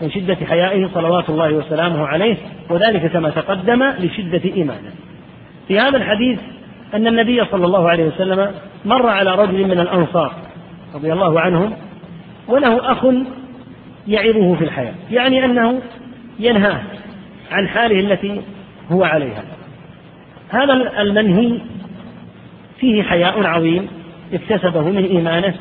من 0.00 0.10
شدة 0.10 0.34
حيائه 0.46 0.88
صلوات 0.94 1.30
الله 1.30 1.54
وسلامه 1.54 2.06
عليه 2.06 2.36
وذلك 2.70 3.06
كما 3.12 3.30
تقدم 3.30 3.82
لشدة 3.84 4.54
إيمانه 4.56 4.90
في 5.68 5.78
هذا 5.78 5.96
الحديث 5.96 6.38
أن 6.94 7.06
النبي 7.06 7.44
صلى 7.44 7.66
الله 7.66 7.88
عليه 7.88 8.04
وسلم 8.04 8.50
مر 8.84 9.06
على 9.08 9.34
رجل 9.34 9.64
من 9.68 9.80
الأنصار 9.80 10.32
رضي 10.94 11.12
الله 11.12 11.40
عنهم 11.40 11.76
وله 12.48 12.92
أخ 12.92 13.06
يعظه 14.08 14.54
في 14.54 14.64
الحياة 14.64 14.94
يعني 15.10 15.44
أنه 15.44 15.80
ينهاه 16.38 16.80
عن 17.50 17.68
حاله 17.68 18.00
التي 18.00 18.40
هو 18.92 19.04
عليها 19.04 19.42
هذا 20.48 20.72
المنهي 21.02 21.58
فيه 22.78 23.02
حياء 23.02 23.46
عظيم 23.46 23.88
اكتسبه 24.32 24.82
من 24.90 25.04
إيمانه 25.04 25.54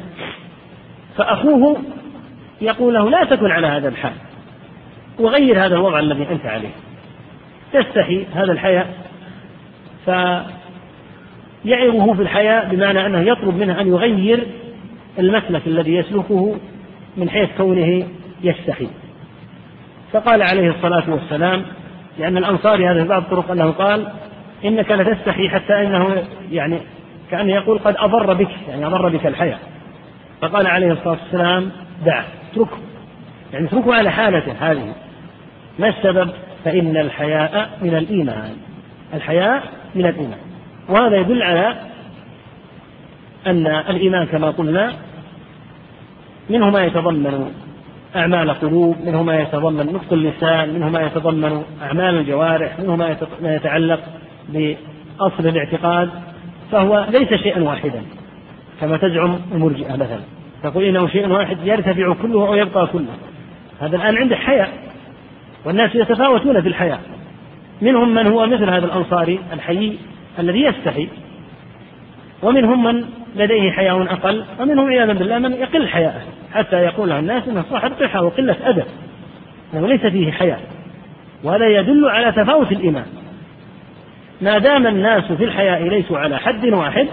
فأخوه 1.17 1.77
يقول 2.61 2.93
له 2.93 3.09
لا 3.09 3.23
تكن 3.23 3.51
على 3.51 3.67
هذا 3.67 3.87
الحال 3.89 4.11
وغير 5.19 5.65
هذا 5.65 5.75
الوضع 5.75 5.99
الذي 5.99 6.27
أنت 6.31 6.45
عليه 6.45 6.69
تستحي 7.73 8.25
هذا 8.33 8.51
الحياء 8.51 8.87
فيعظه 10.05 10.53
في 12.13 12.21
الحياء 12.21 12.69
بمعنى 12.69 13.05
أنه 13.05 13.19
يطلب 13.21 13.55
منه 13.57 13.81
أن 13.81 13.87
يغير 13.87 14.47
المسلك 15.19 15.61
الذي 15.67 15.95
يسلكه 15.95 16.55
من 17.17 17.29
حيث 17.29 17.49
كونه 17.57 18.03
يستحي 18.43 18.87
فقال 20.13 20.41
عليه 20.41 20.69
الصلاة 20.69 21.03
والسلام 21.09 21.61
لأن 22.19 22.37
الأنصاري 22.37 22.87
هذا 22.87 23.01
في 23.03 23.07
بعض 23.09 23.21
الطرق 23.23 23.51
أنه 23.51 23.71
قال 23.71 24.11
إنك 24.65 24.91
لتستحي 24.91 25.49
حتى 25.49 25.73
أنه 25.81 26.23
يعني 26.51 26.79
كأنه 27.31 27.53
يقول 27.53 27.79
قد 27.79 27.95
أضر 27.97 28.33
بك 28.33 28.49
يعني 28.69 28.85
أضر 28.85 29.09
بك 29.09 29.27
الحياء 29.27 29.59
فقال 30.41 30.67
عليه 30.67 30.91
الصلاة 30.91 31.17
والسلام 31.23 31.71
دعه 32.05 32.25
اتركه 32.51 32.77
يعني 33.53 33.67
اتركه 33.67 33.95
على 33.95 34.11
حالته 34.11 34.53
هذه 34.59 34.93
ما 35.79 35.87
السبب؟ 35.89 36.29
فإن 36.65 36.97
الحياء 36.97 37.69
من 37.81 37.95
الإيمان 37.95 38.53
الحياء 39.13 39.63
من 39.95 40.05
الإيمان 40.05 40.37
وهذا 40.89 41.17
يدل 41.17 41.43
على 41.43 41.75
أن 43.47 43.67
الإيمان 43.67 44.25
كما 44.25 44.49
قلنا 44.49 44.93
منه 46.49 46.69
ما 46.69 46.83
يتضمن 46.85 47.53
أعمال 48.15 48.51
قلوب 48.51 48.97
منه 49.05 49.23
ما 49.23 49.39
يتضمن 49.41 49.85
نطق 49.93 50.13
اللسان 50.13 50.73
منه 50.73 50.89
ما 50.89 51.01
يتضمن 51.01 51.63
أعمال 51.81 52.15
الجوارح 52.15 52.79
منه 52.79 52.95
ما 53.41 53.55
يتعلق 53.55 53.99
بأصل 54.49 55.47
الاعتقاد 55.47 56.09
فهو 56.71 57.05
ليس 57.09 57.33
شيئا 57.33 57.63
واحدا 57.63 58.01
كما 58.81 58.97
تزعم 58.97 59.39
المرجئة 59.51 59.93
مثلا 59.95 60.19
تقول 60.63 60.83
إنه 60.83 61.07
شيء 61.07 61.27
واحد 61.29 61.57
يرتفع 61.63 62.13
كله 62.21 62.37
ويبقى 62.39 62.87
كله 62.87 63.15
هذا 63.81 63.95
الآن 63.95 64.17
عنده 64.17 64.35
حياء 64.35 64.69
والناس 65.65 65.95
يتفاوتون 65.95 66.61
في 66.61 66.67
الحياة 66.67 66.99
منهم 67.81 68.13
من 68.15 68.27
هو 68.27 68.45
مثل 68.47 68.63
هذا 68.69 68.85
الأنصاري 68.85 69.39
الحيي 69.53 69.99
الذي 70.39 70.61
يستحي 70.61 71.07
ومنهم 72.43 72.83
من 72.83 73.05
لديه 73.35 73.71
حياء 73.71 74.01
أقل 74.01 74.43
ومنهم 74.59 74.87
عياذا 74.87 75.13
بالله 75.13 75.37
من 75.39 75.53
يقل 75.53 75.87
حياءه 75.87 76.21
حتى 76.53 76.75
يقول 76.75 77.11
عن 77.11 77.19
الناس 77.19 77.47
أنه 77.47 77.63
صاحب 77.69 77.91
قحة 77.93 78.21
وقلة 78.21 78.55
أدب 78.63 78.85
أنه 79.73 79.87
ليس 79.87 80.05
فيه 80.05 80.31
حياء 80.31 80.59
وهذا 81.43 81.67
يدل 81.67 82.09
على 82.09 82.31
تفاوت 82.31 82.71
الإيمان 82.71 83.05
ما 84.41 84.57
دام 84.57 84.87
الناس 84.87 85.23
في 85.31 85.43
الحياء 85.43 85.83
ليسوا 85.83 86.19
على 86.19 86.37
حد 86.39 86.65
واحد 86.65 87.07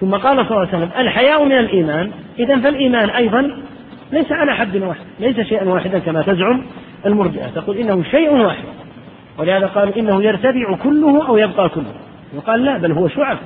ثم 0.00 0.14
قال 0.14 0.36
صلى 0.46 0.50
الله 0.50 0.60
عليه 0.60 0.68
وسلم 0.68 0.90
الحياء 0.98 1.44
من 1.44 1.52
الإيمان 1.58 2.10
إذا 2.38 2.60
فالإيمان 2.60 3.10
أيضا 3.10 3.56
ليس 4.12 4.32
على 4.32 4.52
حد 4.54 4.76
واحد 4.76 5.04
ليس 5.20 5.40
شيئا 5.40 5.68
واحدا 5.68 5.98
كما 5.98 6.22
تزعم 6.22 6.62
المرجئة 7.06 7.46
تقول 7.46 7.76
إنه 7.76 8.02
شيء 8.10 8.30
واحد 8.32 8.64
ولهذا 9.38 9.66
قالوا 9.66 9.96
إنه 9.96 10.22
يرتفع 10.22 10.76
كله 10.82 11.28
أو 11.28 11.36
يبقى 11.36 11.68
كله 11.68 11.94
وقال 12.36 12.64
لا 12.64 12.78
بل 12.78 12.92
هو 12.92 13.08
شعب 13.08 13.38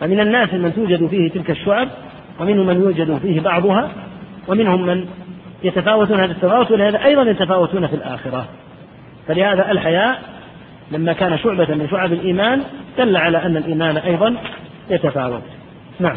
فمن 0.00 0.20
الناس 0.20 0.54
من 0.54 0.74
توجد 0.74 1.06
فيه 1.06 1.30
تلك 1.30 1.50
الشعب 1.50 1.88
ومنهم 2.40 2.66
من 2.66 2.80
يوجد 2.80 3.18
فيه 3.18 3.40
بعضها 3.40 3.90
ومنهم 4.48 4.86
من 4.86 5.06
يتفاوتون 5.62 6.20
هذا 6.20 6.32
التفاوت 6.32 6.70
ولهذا 6.70 7.04
أيضا 7.04 7.22
يتفاوتون 7.30 7.86
في 7.86 7.94
الآخرة 7.96 8.48
فلهذا 9.28 9.70
الحياء 9.70 10.22
لما 10.92 11.12
كان 11.12 11.38
شعبة 11.38 11.74
من 11.74 11.88
شعب 11.90 12.12
الإيمان 12.12 12.62
دل 12.98 13.16
على 13.16 13.38
أن 13.46 13.56
الإيمان 13.56 13.96
أيضا 13.96 14.34
يتفاوت 14.90 15.42
نعم 16.00 16.16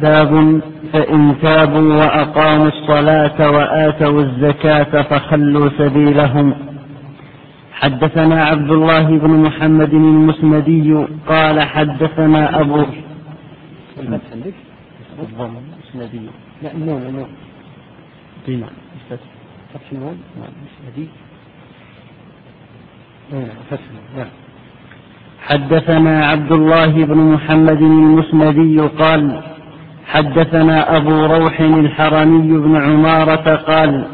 باب 0.00 0.60
فإن 0.92 1.34
تابوا 1.42 1.94
وأقاموا 1.94 2.68
الصلاة 2.68 3.50
وآتوا 3.50 4.20
الزكاة 4.22 5.02
فخلوا 5.02 5.68
سبيلهم 5.78 6.54
حدثنا 7.72 8.44
عبد 8.44 8.70
الله 8.70 9.18
بن 9.18 9.30
محمد 9.30 9.94
المسندي 9.94 11.06
قال 11.28 11.60
حدثنا 11.62 12.60
أبو 12.60 12.84
حدثنا 25.40 26.26
عبد 26.26 26.52
الله 26.52 27.04
بن 27.04 27.16
محمد 27.32 27.82
المسندي 27.82 28.80
قال 28.80 29.53
حدثنا 30.06 30.96
أبو 30.96 31.26
روح 31.26 31.60
الحرمي 31.60 32.58
بن 32.58 32.76
عمارة 32.76 33.56
قال 33.56 34.04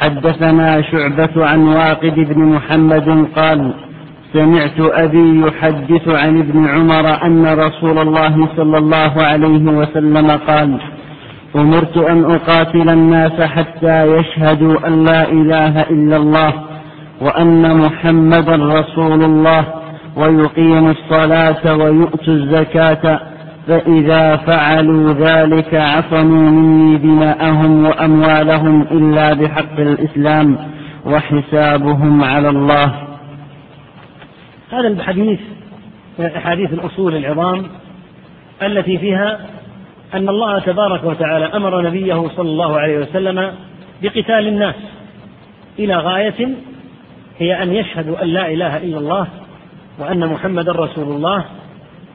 حدثنا 0.00 0.82
شعبة 0.82 1.46
عن 1.46 1.60
واقد 1.60 2.14
بن 2.14 2.44
محمد 2.44 3.26
قال 3.36 3.74
سمعت 4.32 4.80
أبي 4.80 5.40
يحدث 5.46 6.08
عن 6.08 6.38
ابن 6.40 6.68
عمر 6.68 7.24
أن 7.26 7.58
رسول 7.60 7.98
الله 7.98 8.48
صلى 8.56 8.78
الله 8.78 9.12
عليه 9.22 9.62
وسلم 9.72 10.30
قال 10.48 10.78
أمرت 11.56 11.96
أن 11.96 12.24
أقاتل 12.24 12.88
الناس 12.90 13.32
حتى 13.32 14.16
يشهدوا 14.16 14.86
أن 14.86 15.04
لا 15.04 15.28
إله 15.28 15.80
إلا 15.82 16.16
الله 16.16 16.52
وأن 17.20 17.76
محمدا 17.76 18.56
رسول 18.56 19.22
الله 19.24 19.64
ويقيموا 20.16 20.92
الصلاة 20.92 21.74
ويؤتوا 21.76 22.34
الزكاة 22.34 23.20
فإذا 23.68 24.36
فعلوا 24.36 25.12
ذلك 25.12 25.74
عصموا 25.74 26.50
مني 26.50 26.98
دماءهم 26.98 27.84
وأموالهم 27.84 28.82
إلا 28.82 29.32
بحق 29.32 29.78
الإسلام 29.80 30.58
وحسابهم 31.06 32.24
على 32.24 32.48
الله 32.48 32.94
هذا 34.72 34.88
الحديث 34.88 35.40
من 36.18 36.26
أحاديث 36.26 36.72
الأصول 36.72 37.16
العظام 37.16 37.66
التي 38.62 38.98
فيها 38.98 39.40
أن 40.14 40.28
الله 40.28 40.58
تبارك 40.58 41.04
وتعالى 41.04 41.44
أمر 41.44 41.82
نبيه 41.82 42.14
صلى 42.28 42.48
الله 42.50 42.78
عليه 42.80 42.98
وسلم 42.98 43.52
بقتال 44.02 44.46
الناس 44.48 44.74
إلى 45.78 45.94
غاية 45.94 46.48
هي 47.38 47.62
أن 47.62 47.72
يشهدوا 47.74 48.22
أن 48.22 48.28
لا 48.28 48.48
إله 48.52 48.76
إلا 48.76 48.98
الله 48.98 49.26
وأن 49.98 50.26
محمدا 50.26 50.72
رسول 50.72 51.08
الله 51.16 51.44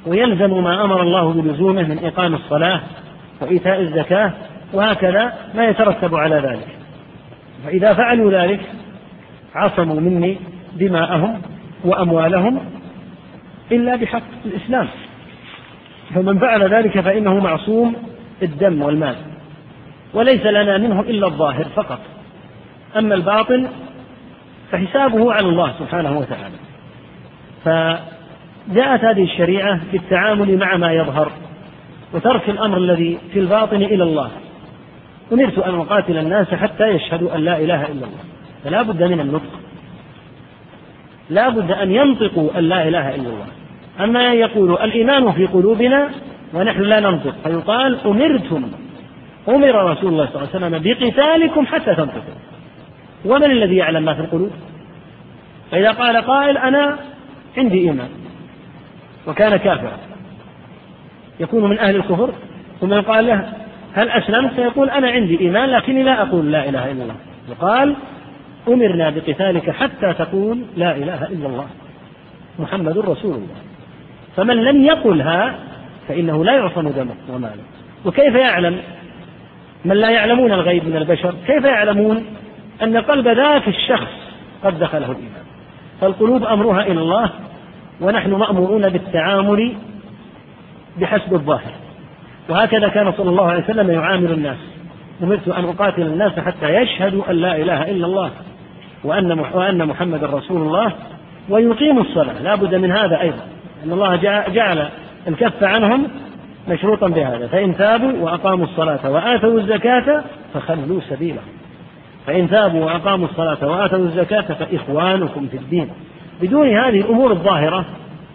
ويلزم 0.07 0.63
ما 0.63 0.84
امر 0.85 1.01
الله 1.01 1.34
بلزومه 1.34 1.81
من 1.81 1.99
اقام 2.05 2.35
الصلاه 2.35 2.81
وايتاء 3.41 3.81
الزكاه 3.81 4.34
وهكذا 4.73 5.34
ما 5.55 5.65
يترتب 5.65 6.15
على 6.15 6.35
ذلك 6.35 6.67
فاذا 7.65 7.93
فعلوا 7.93 8.31
ذلك 8.31 8.61
عصموا 9.55 9.99
مني 9.99 10.38
دماءهم 10.75 11.41
واموالهم 11.85 12.59
الا 13.71 13.95
بحق 13.95 14.23
الاسلام 14.45 14.88
فمن 16.15 16.39
فعل 16.39 16.73
ذلك 16.73 16.99
فانه 16.99 17.39
معصوم 17.39 17.95
الدم 18.43 18.81
والمال 18.81 19.15
وليس 20.13 20.41
لنا 20.45 20.77
منه 20.77 20.99
الا 20.99 21.27
الظاهر 21.27 21.65
فقط 21.75 21.99
اما 22.97 23.15
الباطن 23.15 23.67
فحسابه 24.71 25.34
على 25.34 25.47
الله 25.49 25.71
سبحانه 25.80 26.19
وتعالى 26.19 26.55
جاءت 28.72 29.03
هذه 29.03 29.23
الشريعة 29.23 29.80
بالتعامل 29.91 30.57
مع 30.57 30.77
ما 30.77 30.91
يظهر 30.94 31.31
وترك 32.14 32.49
الأمر 32.49 32.77
الذي 32.77 33.18
في 33.34 33.40
الباطن 33.40 33.76
إلى 33.81 34.03
الله 34.03 34.30
أمرت 35.34 35.60
أن 35.60 35.76
أقاتل 35.76 36.18
الناس 36.18 36.48
حتى 36.48 36.88
يشهدوا 36.88 37.35
أن 37.35 37.40
لا 37.40 37.57
إله 37.57 37.81
إلا 37.85 37.91
الله 38.06 38.23
فلا 38.64 38.81
بد 38.81 39.03
من 39.03 39.19
النطق 39.19 39.60
لا 41.30 41.49
بد 41.49 41.72
أن 41.72 41.91
ينطقوا 41.91 42.49
أن 42.60 42.64
لا 42.64 42.88
إله 42.88 43.10
إلا 43.10 43.30
الله 43.30 43.48
أما 43.99 44.34
يقول 44.34 44.72
الإيمان 44.72 45.31
في 45.31 45.45
قلوبنا 45.45 46.10
ونحن 46.53 46.81
لا 46.81 46.99
ننطق 46.99 47.34
فيقال 47.44 47.98
أمرتم 48.06 48.72
أمر 49.49 49.91
رسول 49.91 50.10
الله 50.11 50.26
صلى 50.26 50.35
الله 50.44 50.49
عليه 50.53 50.56
وسلم 50.65 50.80
بقتالكم 50.84 51.65
حتى 51.65 51.95
تنطقوا 51.95 52.22
ومن 53.26 53.52
الذي 53.52 53.76
يعلم 53.76 54.03
ما 54.06 54.14
في 54.14 54.19
القلوب 54.22 54.52
فإذا 55.72 55.91
قال 55.91 56.18
قائل 56.22 56.57
أنا 56.57 56.98
عندي 57.57 57.80
إيمان 57.80 58.10
وكان 59.27 59.57
كافرا 59.57 59.97
يكون 61.39 61.69
من 61.69 61.79
أهل 61.79 61.95
الكفر 61.95 62.33
ثم 62.81 62.93
يقال 62.93 63.27
له 63.27 63.53
هل 63.93 64.09
أسلمت 64.09 64.53
فيقول 64.53 64.89
أنا 64.89 65.09
عندي 65.11 65.39
إيمان 65.39 65.69
لكني 65.69 66.03
لا 66.03 66.21
أقول 66.21 66.51
لا 66.51 66.69
إله 66.69 66.91
إلا 66.91 67.03
الله 67.03 67.15
يقال 67.49 67.95
أمرنا 68.67 69.09
بقتالك 69.09 69.69
حتى 69.71 70.13
تقول 70.13 70.59
لا 70.77 70.91
إله 70.95 71.25
إلا 71.27 71.47
الله 71.47 71.65
محمد 72.59 72.97
رسول 72.97 73.33
الله 73.35 73.55
فمن 74.37 74.55
لم 74.57 74.83
يقلها 74.83 75.55
فإنه 76.07 76.45
لا 76.45 76.53
يعصم 76.53 76.89
دمه 76.89 77.15
وماله 77.33 77.63
وكيف 78.05 78.35
يعلم 78.35 78.77
من 79.85 79.95
لا 79.95 80.09
يعلمون 80.09 80.51
الغيب 80.51 80.87
من 80.87 80.95
البشر 80.97 81.35
كيف 81.47 81.63
يعلمون 81.65 82.25
أن 82.83 82.97
قلب 82.97 83.27
ذاك 83.27 83.67
الشخص 83.67 84.11
قد 84.63 84.79
دخله 84.79 85.05
الإيمان 85.11 85.43
فالقلوب 86.01 86.43
أمرها 86.43 86.81
إلى 86.81 86.99
الله 87.01 87.29
ونحن 88.01 88.31
مأمورون 88.33 88.89
بالتعامل 88.89 89.73
بحسب 91.01 91.33
الظاهر 91.33 91.71
وهكذا 92.49 92.87
كان 92.87 93.11
صلى 93.17 93.29
الله 93.29 93.45
عليه 93.45 93.63
وسلم 93.63 93.91
يعامل 93.91 94.31
الناس 94.31 94.57
أمرت 95.23 95.47
أن 95.47 95.65
أقاتل 95.65 96.01
الناس 96.01 96.39
حتى 96.39 96.69
يشهدوا 96.75 97.23
أن 97.31 97.35
لا 97.35 97.55
إله 97.55 97.81
إلا 97.91 98.05
الله 98.05 98.31
وأن 99.03 99.39
وأن 99.53 99.87
محمد 99.87 100.23
رسول 100.23 100.61
الله 100.61 100.93
ويقيموا 101.49 102.01
الصلاة 102.03 102.41
لا 102.43 102.55
بد 102.55 102.75
من 102.75 102.91
هذا 102.91 103.21
أيضا 103.21 103.41
أن 103.85 103.91
الله 103.91 104.15
جعل 104.49 104.89
الكف 105.27 105.63
عنهم 105.63 106.07
مشروطا 106.69 107.07
بهذا 107.07 107.47
فإن 107.47 107.75
تابوا 107.77 108.13
وأقاموا 108.19 108.65
الصلاة 108.65 109.11
وآتوا 109.11 109.57
الزكاة 109.59 110.23
فخلوا 110.53 110.99
سبيلهم 111.09 111.43
فإن 112.27 112.49
تابوا 112.49 112.85
وأقاموا 112.85 113.27
الصلاة 113.27 113.67
وآتوا 113.67 113.97
الزكاة 113.99 114.41
فإخوانكم 114.41 115.47
في 115.51 115.57
الدين 115.57 115.89
بدون 116.43 116.67
هذه 116.67 117.01
الأمور 117.01 117.31
الظاهرة 117.31 117.85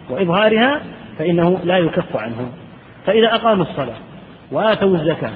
وإظهارها 0.09 0.81
فإنه 1.19 1.59
لا 1.63 1.77
يكف 1.77 2.15
عنه 2.17 2.49
فإذا 3.05 3.27
أقاموا 3.35 3.65
الصلاة 3.65 3.95
وآتوا 4.51 4.95
الزكاة 4.95 5.31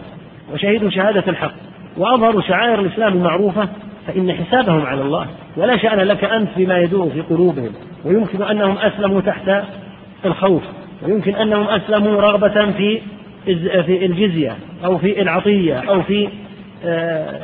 وشهدوا 0.54 0.90
شهادة 0.90 1.24
الحق 1.28 1.52
وأظهروا 1.98 2.42
شعائر 2.42 2.80
الإسلام 2.80 3.14
المعروفة 3.14 3.70
فإن 4.08 4.34
حسابهم 4.34 4.86
على 4.86 5.02
الله 5.02 5.28
ولا 5.58 5.78
شأن 5.78 6.00
لك 6.00 6.24
أنت 6.24 6.50
بما 6.58 6.78
يدور 6.78 7.10
في 7.10 7.22
قلوبهم 7.22 7.72
ويمكن 8.06 8.42
أنهم 8.44 8.78
أسلموا 8.78 9.22
تحت 9.22 9.64
الخوف 10.26 10.64
ويمكن 11.02 11.36
أنهم 11.36 11.68
أسلموا 11.68 12.22
رغبة 12.22 12.72
في 12.72 13.02
في 13.86 14.06
الجزية 14.06 14.56
أو 14.86 14.98
في 14.98 15.22
العطية 15.22 15.76
أو 15.90 16.02
في 16.02 16.26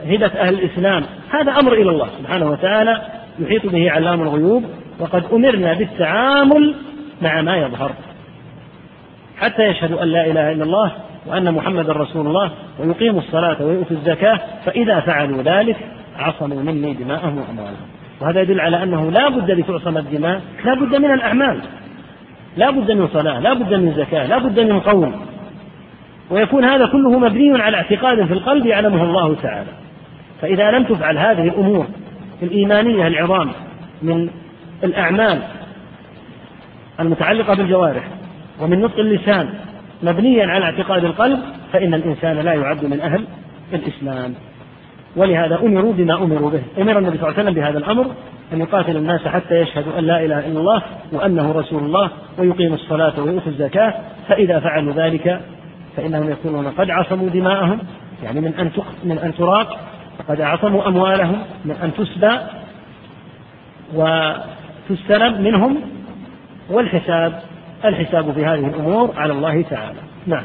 هبة 0.08 0.26
آه، 0.26 0.42
أهل 0.48 0.54
الإسلام 0.54 1.04
هذا 1.32 1.52
أمر 1.52 1.74
إلى 1.74 1.90
الله 1.90 2.08
سبحانه 2.20 2.50
وتعالى 2.50 3.02
يحيط 3.40 3.66
به 3.66 3.92
علام 3.92 4.22
الغيوب 4.22 4.64
وقد 5.00 5.24
أمرنا 5.34 5.74
بالتعامل 5.74 6.76
مع 7.22 7.42
ما 7.42 7.58
يظهر 7.58 7.92
حتى 9.38 9.64
يشهدوا 9.64 10.04
أن 10.04 10.08
لا 10.08 10.26
إله 10.26 10.52
إلا 10.52 10.64
الله 10.64 10.92
وأن 11.28 11.54
محمدا 11.54 11.94
رسول 11.94 12.28
الله 12.28 12.52
ويقيموا 12.80 13.20
الصلاة 13.20 13.58
ويؤتوا 13.64 13.98
الزكاة 13.98 14.40
فإذا 14.66 15.00
فعلوا 15.00 15.42
ذلك 15.42 15.78
عصموا 16.20 16.64
مني 16.64 16.94
دماءهم 16.94 17.38
وأموالهم 17.40 17.88
وهذا 18.22 18.42
يدل 18.42 18.60
على 18.62 18.84
أنه 18.84 19.12
لا 19.12 19.30
بد 19.30 19.52
لتعصم 19.52 19.98
الدماء 19.98 20.42
لا 20.66 20.74
بد 20.74 20.96
من 20.96 21.12
الأعمال 21.14 21.60
لا 22.58 22.70
بد 22.70 22.92
من 22.92 23.08
صلاة 23.08 23.40
لا 23.40 23.54
بد 23.54 23.74
من 23.74 23.94
زكاة 23.98 24.26
لا 24.26 24.38
بد 24.38 24.60
من 24.60 24.80
قوم 24.80 25.26
ويكون 26.30 26.64
هذا 26.66 26.86
كله 26.86 27.20
مبني 27.20 27.62
على 27.62 27.78
اعتقاد 27.78 28.26
في 28.26 28.34
القلب 28.34 28.66
يعلمه 28.66 29.04
الله 29.04 29.36
تعالى 29.42 29.70
فإذا 30.42 30.72
لم 30.72 30.84
تفعل 30.84 31.18
هذه 31.18 31.44
الأمور 31.48 31.88
الإيمانية 32.44 33.08
العظام 33.08 33.50
من 34.02 34.30
الأعمال 34.84 35.40
المتعلقة 37.00 37.54
بالجوارح 37.56 38.04
ومن 38.60 38.80
نطق 38.82 39.00
اللسان 39.00 39.50
مبنيا 40.04 40.48
على 40.48 40.66
اعتقاد 40.66 41.04
القلب 41.06 41.40
فإن 41.74 41.94
الإنسان 41.94 42.38
لا 42.40 42.54
يعد 42.54 42.86
من 42.86 43.02
أهل 43.02 43.24
الإسلام 43.74 44.34
ولهذا 45.16 45.56
أمروا 45.64 45.94
بما 45.94 46.14
أمروا 46.24 46.50
به 46.50 46.62
أمر 46.82 46.98
النبي 47.00 47.18
صلى 47.18 47.30
الله 47.30 47.40
عليه 47.40 47.44
وسلم 47.44 47.54
بهذا 47.64 47.78
الأمر 47.78 48.06
أن 48.54 48.60
يقاتل 48.62 48.98
الناس 48.98 49.22
حتى 49.28 49.56
يشهدوا 49.56 50.00
أن 50.00 50.04
لا 50.04 50.26
إله 50.26 50.40
إلا 50.40 50.60
الله 50.60 50.82
وأنه 51.12 51.52
رسول 51.52 51.84
الله 51.84 52.10
ويقيم 52.38 52.74
الصلاة 52.74 53.14
ويؤتوا 53.20 53.52
الزكاة 53.52 53.94
فإذا 54.28 54.60
فعلوا 54.60 54.94
ذلك 54.94 55.42
فإنهم 55.98 56.32
يكونون 56.32 56.68
قد 56.68 56.90
عصموا 56.90 57.30
دماءهم 57.30 57.80
يعني 58.24 58.40
من 58.42 58.54
أن 58.54 58.72
من 59.04 59.18
أن 59.20 59.34
تراق 59.38 59.80
وقد 60.20 60.42
عصموا 60.42 60.88
أموالهم 60.88 61.44
من 61.66 61.76
أن 61.84 61.92
تسبى 61.98 62.38
و 63.96 64.06
تستلم 64.90 65.02
السلب 65.24 65.40
منهم 65.42 65.78
والحساب 66.70 67.40
الحساب 67.86 68.32
في 68.34 68.46
هذه 68.46 68.68
الأمور 68.68 69.14
على 69.18 69.34
الله 69.34 69.62
تعالى 69.62 70.00
نعم 70.28 70.44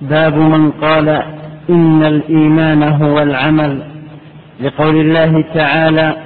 باب 0.00 0.34
من 0.34 0.70
قال 0.70 1.08
إن 1.70 2.04
الإيمان 2.04 2.82
هو 2.82 3.18
العمل 3.22 3.82
لقول 4.60 4.96
الله 5.00 5.40
تعالى 5.54 6.16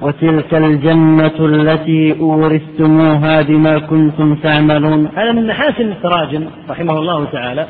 وتلك 0.00 0.54
الجنة 0.54 1.40
التي 1.40 2.20
أورثتموها 2.20 3.42
بما 3.42 3.78
كنتم 3.78 4.34
تعملون 4.34 5.06
هذا 5.06 5.32
من 5.32 5.46
محاسن 5.46 5.82
التراجم 5.92 6.46
رحمه 6.70 6.98
الله 6.98 7.24
تعالى 7.24 7.66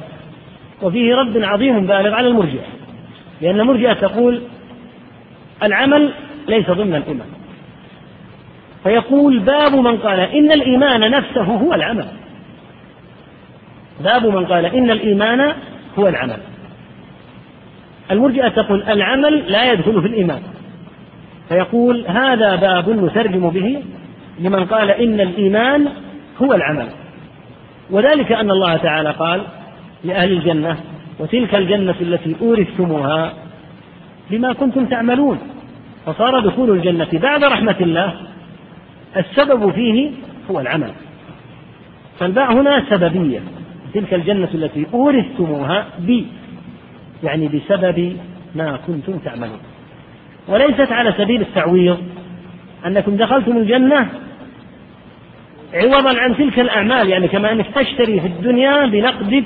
وفيه 0.82 1.14
رد 1.14 1.42
عظيم 1.42 1.86
بالغ 1.86 2.14
على 2.14 2.26
المرجئة 2.28 2.64
لأن 3.40 3.60
المرجئة 3.60 3.92
تقول 3.92 4.42
العمل 5.62 6.12
ليس 6.48 6.70
ضمن 6.70 6.94
الإيمان 6.94 7.26
فيقول 8.84 9.38
باب 9.38 9.74
من 9.74 9.96
قال 9.96 10.20
إن 10.20 10.52
الإيمان 10.52 11.10
نفسه 11.10 11.42
هو 11.42 11.74
العمل 11.74 12.06
باب 14.04 14.26
من 14.26 14.46
قال 14.46 14.66
إن 14.66 14.90
الإيمان 14.90 15.52
هو 15.98 16.08
العمل 16.08 16.36
المرجئة 18.10 18.48
تقول 18.48 18.82
العمل 18.82 19.52
لا 19.52 19.72
يدخل 19.72 20.02
في 20.02 20.06
الإيمان 20.08 20.42
فيقول 21.48 22.04
هذا 22.08 22.56
باب 22.56 22.90
نترجم 22.90 23.50
به 23.50 23.82
لمن 24.40 24.64
قال 24.66 24.90
إن 24.90 25.20
الإيمان 25.20 25.88
هو 26.42 26.52
العمل 26.54 26.88
وذلك 27.90 28.32
أن 28.32 28.50
الله 28.50 28.76
تعالى 28.76 29.10
قال 29.10 29.40
لأهل 30.04 30.32
الجنة 30.32 30.76
وتلك 31.20 31.54
الجنة 31.54 31.94
التي 32.00 32.36
أورثتموها 32.42 33.32
بما 34.30 34.52
كنتم 34.52 34.86
تعملون 34.86 35.38
فصار 36.06 36.40
دخول 36.40 36.70
الجنة 36.70 37.08
بعد 37.12 37.44
رحمة 37.44 37.76
الله 37.80 38.12
السبب 39.16 39.70
فيه 39.72 40.10
هو 40.50 40.60
العمل 40.60 40.92
فالباء 42.20 42.52
هنا 42.52 42.84
سببية 42.90 43.40
تلك 43.94 44.14
الجنة 44.14 44.48
التي 44.54 44.86
أورثتموها 44.94 45.86
بي 45.98 46.26
يعني 47.24 47.48
بسبب 47.48 48.16
ما 48.54 48.78
كنتم 48.86 49.18
تعملون 49.18 49.60
وليست 50.48 50.92
على 50.92 51.14
سبيل 51.18 51.40
التعويض 51.40 51.98
أنكم 52.86 53.16
دخلتم 53.16 53.56
الجنة 53.56 54.08
عوضا 55.74 56.20
عن 56.20 56.36
تلك 56.36 56.58
الأعمال 56.60 57.08
يعني 57.08 57.28
كما 57.28 57.52
أنك 57.52 57.66
تشتري 57.74 58.20
في 58.20 58.26
الدنيا 58.26 58.86
بنقدك 58.86 59.44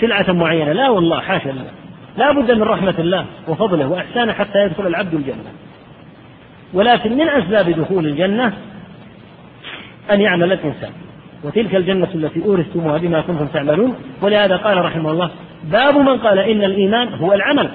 سلعة 0.00 0.30
معينة 0.32 0.72
لا 0.72 0.88
والله 0.90 1.20
حاشا 1.20 1.54
لا 2.18 2.32
بد 2.32 2.50
من 2.50 2.62
رحمة 2.62 2.94
الله 2.98 3.26
وفضله 3.48 3.86
وإحسانه 3.86 4.32
حتى 4.32 4.58
يدخل 4.58 4.86
العبد 4.86 5.14
الجنة 5.14 5.50
ولكن 6.74 7.12
من 7.16 7.28
أسباب 7.28 7.70
دخول 7.70 8.06
الجنة 8.06 8.52
أن 10.10 10.20
يعمل 10.20 10.52
الإنسان 10.52 10.90
وتلك 11.44 11.74
الجنة 11.74 12.08
التي 12.14 12.42
أورثتموها 12.44 12.98
بما 12.98 13.20
كنتم 13.20 13.46
تعملون 13.46 13.94
ولهذا 14.22 14.56
قال 14.56 14.76
رحمه 14.78 15.10
الله 15.10 15.30
باب 15.64 15.96
من 15.98 16.18
قال 16.18 16.38
إن 16.38 16.64
الإيمان 16.64 17.14
هو 17.14 17.32
العمل 17.32 17.70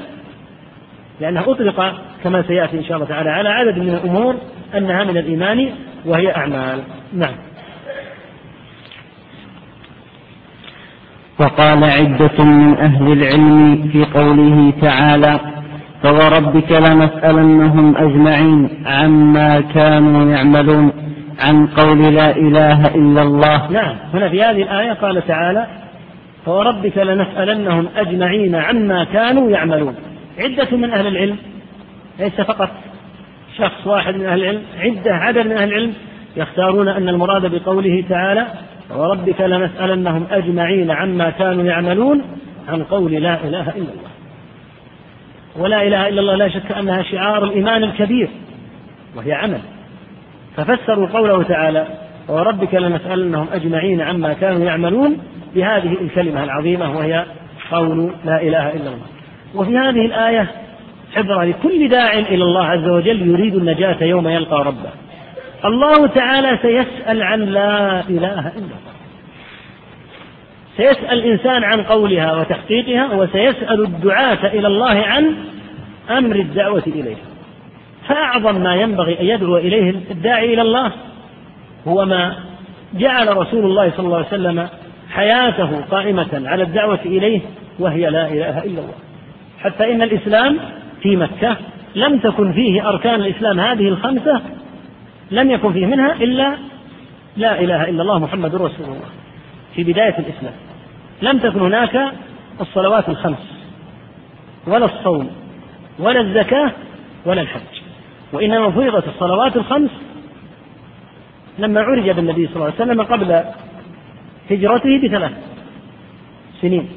لأنه 1.21 1.51
أطلق 1.51 1.93
كما 2.23 2.43
سيأتي 2.47 2.77
إن 2.77 2.83
شاء 2.85 2.95
الله 2.97 3.07
تعالى 3.07 3.29
على 3.29 3.49
عدد 3.49 3.77
من 3.79 3.93
الأمور 3.93 4.35
أنها 4.77 5.03
من 5.03 5.17
الإيمان 5.17 5.69
وهي 6.05 6.35
أعمال 6.35 6.79
نعم 7.13 7.33
وقال 11.39 11.83
عدة 11.83 12.45
من 12.45 12.77
أهل 12.77 13.11
العلم 13.11 13.89
في 13.91 14.05
قوله 14.05 14.71
تعالى 14.81 15.39
فوربك 16.03 16.71
لنسألنهم 16.71 17.97
أجمعين 17.97 18.69
عما 18.85 19.61
كانوا 19.61 20.31
يعملون 20.31 20.91
عن 21.39 21.67
قول 21.67 22.13
لا 22.15 22.35
إله 22.37 22.95
إلا 22.95 23.21
الله 23.21 23.67
نعم 23.71 23.95
هنا 24.13 24.29
في 24.29 24.43
هذه 24.43 24.61
الآية 24.63 24.93
قال 24.93 25.27
تعالى 25.27 25.67
فوربك 26.45 26.97
لنسألنهم 26.97 27.87
أجمعين 27.97 28.55
عما 28.55 29.03
كانوا 29.03 29.49
يعملون 29.49 29.95
عدة 30.39 30.77
من 30.77 30.89
أهل 30.93 31.07
العلم 31.07 31.37
ليس 32.19 32.41
فقط 32.41 32.69
شخص 33.57 33.87
واحد 33.87 34.15
من 34.15 34.25
أهل 34.25 34.41
العلم 34.43 34.61
عدة 34.79 35.15
عدد 35.15 35.47
من 35.47 35.57
أهل 35.57 35.67
العلم 35.69 35.93
يختارون 36.37 36.87
أن 36.89 37.09
المراد 37.09 37.45
بقوله 37.45 38.03
تعالى 38.09 38.47
وربك 38.97 39.41
لنسألنهم 39.41 40.23
أجمعين 40.31 40.91
عما 40.91 41.29
كانوا 41.29 41.63
يعملون 41.63 42.21
عن 42.69 42.83
قول 42.83 43.11
لا 43.11 43.43
إله 43.43 43.61
إلا 43.69 43.75
الله 43.77 44.12
ولا 45.55 45.81
إله 45.83 46.07
إلا 46.07 46.21
الله 46.21 46.35
لا 46.35 46.47
شك 46.49 46.71
أنها 46.71 47.03
شعار 47.03 47.43
الإيمان 47.43 47.83
الكبير 47.83 48.29
وهي 49.15 49.33
عمل 49.33 49.59
ففسروا 50.57 51.07
قوله 51.07 51.43
تعالى 51.43 51.87
وربك 52.29 52.73
لنسألنهم 52.75 53.47
أجمعين 53.53 54.01
عما 54.01 54.33
كانوا 54.33 54.65
يعملون 54.65 55.17
بهذه 55.55 55.97
الكلمة 56.01 56.43
العظيمة 56.43 56.97
وهي 56.97 57.25
قول 57.71 58.11
لا 58.25 58.41
إله 58.41 58.69
إلا 58.69 58.87
الله 58.87 59.05
وفي 59.55 59.77
هذه 59.77 60.05
الآية 60.05 60.51
عبرة 61.17 61.43
لكل 61.43 61.89
داع 61.89 62.13
إلى 62.13 62.43
الله 62.43 62.65
عز 62.65 62.87
وجل 62.87 63.27
يريد 63.29 63.55
النجاة 63.55 64.03
يوم 64.03 64.27
يلقى 64.27 64.63
ربه 64.65 64.89
الله 65.65 66.07
تعالى 66.07 66.59
سيسأل 66.61 67.21
عن 67.23 67.39
لا 67.39 67.99
إله 67.99 68.39
إلا 68.47 68.57
الله 68.57 68.92
سيسأل 70.77 71.11
الإنسان 71.19 71.63
عن 71.63 71.83
قولها 71.83 72.35
وتحقيقها 72.35 73.15
وسيسأل 73.15 73.81
الدعاة 73.85 74.45
إلى 74.45 74.67
الله 74.67 74.99
عن 75.05 75.35
أمر 76.11 76.35
الدعوة 76.35 76.83
إليه 76.87 77.15
فأعظم 78.07 78.61
ما 78.63 78.75
ينبغي 78.75 79.19
أن 79.21 79.25
يدعو 79.25 79.57
إليه 79.57 79.89
الداعي 80.11 80.53
إلى 80.53 80.61
الله 80.61 80.91
هو 81.87 82.05
ما 82.05 82.35
جعل 82.93 83.37
رسول 83.37 83.65
الله 83.65 83.89
صلى 83.91 84.05
الله 84.05 84.17
عليه 84.17 84.27
وسلم 84.27 84.67
حياته 85.09 85.81
قائمة 85.91 86.41
على 86.45 86.63
الدعوة 86.63 86.99
إليه 87.05 87.41
وهي 87.79 88.09
لا 88.09 88.27
إله 88.27 88.59
إلا 88.63 88.65
الله 88.79 88.93
حتى 89.63 89.91
إن 89.93 90.01
الإسلام 90.01 90.59
في 91.01 91.15
مكة 91.15 91.57
لم 91.95 92.19
تكن 92.19 92.53
فيه 92.53 92.89
أركان 92.89 93.21
الإسلام 93.21 93.59
هذه 93.59 93.87
الخمسة 93.87 94.41
لم 95.31 95.51
يكن 95.51 95.73
فيه 95.73 95.85
منها 95.85 96.13
إلا 96.13 96.55
لا 97.37 97.59
إله 97.59 97.89
إلا 97.89 98.01
الله 98.01 98.19
محمد 98.19 98.55
رسول 98.55 98.85
الله 98.85 99.22
في 99.75 99.83
بداية 99.83 100.17
الإسلام 100.19 100.53
لم 101.21 101.39
تكن 101.39 101.59
هناك 101.59 102.13
الصلوات 102.61 103.09
الخمس 103.09 103.53
ولا 104.67 104.85
الصوم 104.85 105.29
ولا 105.99 106.21
الزكاة 106.21 106.71
ولا 107.25 107.41
الحج 107.41 107.73
وإنما 108.33 108.71
فرضت 108.71 109.07
الصلوات 109.07 109.55
الخمس 109.57 109.89
لما 111.59 111.81
عرج 111.81 112.09
بالنبي 112.09 112.47
صلى 112.47 112.55
الله 112.55 112.65
عليه 112.65 112.75
وسلم 112.75 113.01
قبل 113.01 113.43
هجرته 114.51 115.01
بثلاث 115.03 115.31
سنين 116.61 116.89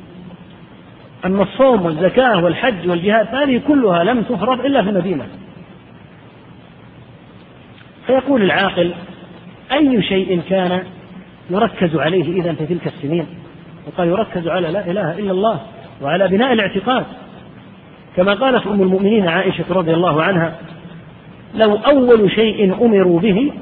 أما 1.25 1.43
الصوم 1.43 1.85
والزكاة 1.87 2.45
والحج 2.45 2.89
والجهاد 2.89 3.35
هذه 3.35 3.61
كلها 3.69 4.05
لم 4.05 4.23
تفرض 4.23 4.65
إلا 4.65 4.83
في 4.83 4.91
المدينة 4.91 5.27
فيقول 8.07 8.43
العاقل 8.43 8.95
أي 9.73 10.03
شيء 10.03 10.43
كان 10.49 10.83
يركز 11.51 11.97
عليه 11.97 12.43
إذا 12.43 12.53
في 12.53 12.67
تلك 12.67 12.87
السنين 12.87 13.27
وقال 13.87 14.09
يركز 14.09 14.49
على 14.49 14.69
لا 14.69 14.87
إله 14.91 15.19
إلا 15.19 15.33
الله 15.33 15.61
وعلى 16.03 16.29
بناء 16.29 16.53
الاعتقاد 16.53 17.05
كما 18.17 18.35
قالت 18.35 18.67
أم 18.67 18.83
المؤمنين 18.83 19.29
عائشة 19.29 19.65
رضي 19.71 19.95
الله 19.95 20.23
عنها 20.23 20.53
لو 21.55 21.77
أول 21.77 22.31
شيء 22.31 22.85
أمروا 22.87 23.21
به 23.21 23.53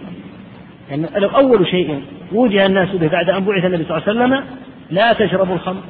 يعني 0.91 1.07
لو 1.17 1.29
أول 1.29 1.67
شيء 1.67 2.01
وجه 2.33 2.67
الناس 2.67 2.89
به 2.97 3.07
بعد 3.09 3.31
أن 3.31 3.45
بعث 3.45 3.65
النبي 3.65 3.85
صلى 3.85 3.97
الله 3.99 4.09
عليه 4.09 4.35
وسلم 4.37 4.45
لا 4.91 5.13
تشربوا 5.13 5.55
الخمر 5.55 5.81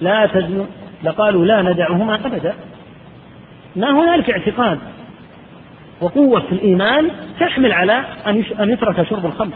لا 0.00 0.26
تزنوا 0.26 0.64
لقالوا 1.04 1.44
لا 1.44 1.62
ندعهما 1.62 2.14
أبدا 2.14 2.54
ما 3.76 3.90
هنالك 3.90 4.30
اعتقاد 4.30 4.78
وقوة 6.00 6.40
في 6.40 6.52
الإيمان 6.52 7.10
تحمل 7.40 7.72
على 7.72 8.04
أن 8.60 8.70
يترك 8.70 9.02
شرب 9.08 9.26
الخمر 9.26 9.54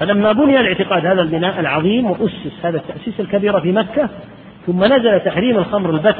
فلما 0.00 0.32
بني 0.32 0.60
الاعتقاد 0.60 1.06
هذا 1.06 1.22
البناء 1.22 1.60
العظيم 1.60 2.10
وأسس 2.10 2.52
هذا 2.64 2.76
التأسيس 2.78 3.20
الكبير 3.20 3.60
في 3.60 3.72
مكة 3.72 4.08
ثم 4.66 4.84
نزل 4.84 5.20
تحريم 5.24 5.58
الخمر 5.58 5.90
البت 5.90 6.16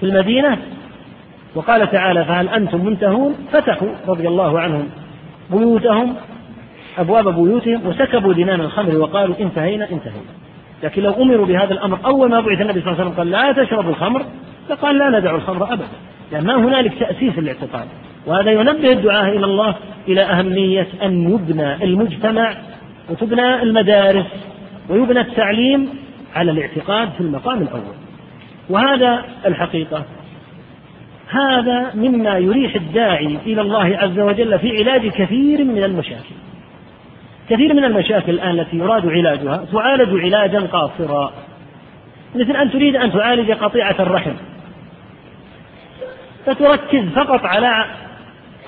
في 0.00 0.06
المدينة 0.06 0.58
وقال 1.54 1.90
تعالى 1.90 2.24
فهل 2.24 2.48
أنتم 2.48 2.84
منتهون 2.84 3.34
فتحوا 3.52 3.88
رضي 4.08 4.28
الله 4.28 4.60
عنهم 4.60 4.88
بيوتهم 5.50 6.14
أبواب 6.98 7.34
بيوتهم 7.34 7.86
وسكبوا 7.86 8.32
دنان 8.32 8.60
الخمر 8.60 8.96
وقالوا 8.96 9.34
انتهينا 9.40 9.84
انتهينا 9.84 10.30
لكن 10.82 11.02
لو 11.02 11.12
أمروا 11.22 11.46
بهذا 11.46 11.72
الأمر 11.72 11.98
أول 12.04 12.30
ما 12.30 12.40
بعث 12.40 12.60
النبي 12.60 12.80
صلى 12.80 12.90
الله 12.92 13.00
عليه 13.00 13.10
وسلم 13.12 13.18
قال 13.18 13.30
لا 13.56 13.64
تشربوا 13.64 13.90
الخمر 13.90 14.24
فقال 14.68 14.98
لا 14.98 15.18
ندع 15.18 15.34
الخمر 15.34 15.64
أبدا 15.72 15.86
لأن 16.32 16.46
يعني 16.46 16.46
ما 16.46 16.56
هنالك 16.68 16.98
تأسيس 17.00 17.38
الاعتقاد 17.38 17.86
وهذا 18.26 18.50
ينبه 18.50 18.92
الدعاة 18.92 19.28
إلى 19.28 19.44
الله 19.44 19.74
إلى 20.08 20.22
أهمية 20.22 20.86
أن 21.02 21.30
يبنى 21.34 21.84
المجتمع 21.84 22.54
وتبنى 23.10 23.62
المدارس 23.62 24.26
ويبنى 24.88 25.20
التعليم 25.20 25.88
على 26.34 26.50
الاعتقاد 26.50 27.10
في 27.10 27.20
المقام 27.20 27.62
الأول 27.62 27.94
وهذا 28.70 29.24
الحقيقة 29.46 30.04
هذا 31.30 31.90
مما 31.94 32.38
يريح 32.38 32.74
الداعي 32.74 33.38
إلى 33.46 33.60
الله 33.60 33.96
عز 33.98 34.18
وجل 34.18 34.58
في 34.58 34.68
علاج 34.78 35.06
كثير 35.06 35.64
من 35.64 35.82
المشاكل 35.84 36.34
كثير 37.50 37.74
من 37.74 37.84
المشاكل 37.84 38.30
الآن 38.32 38.60
التي 38.60 38.76
يراد 38.76 39.06
علاجها 39.06 39.64
تعالج 39.72 40.24
علاجا 40.24 40.60
قاصرا 40.60 41.32
مثل 42.34 42.56
أن 42.56 42.70
تريد 42.70 42.96
أن 42.96 43.12
تعالج 43.12 43.50
قطيعة 43.52 43.96
الرحم 44.00 44.32
فتركز 46.46 47.04
فقط 47.14 47.44
على 47.44 47.84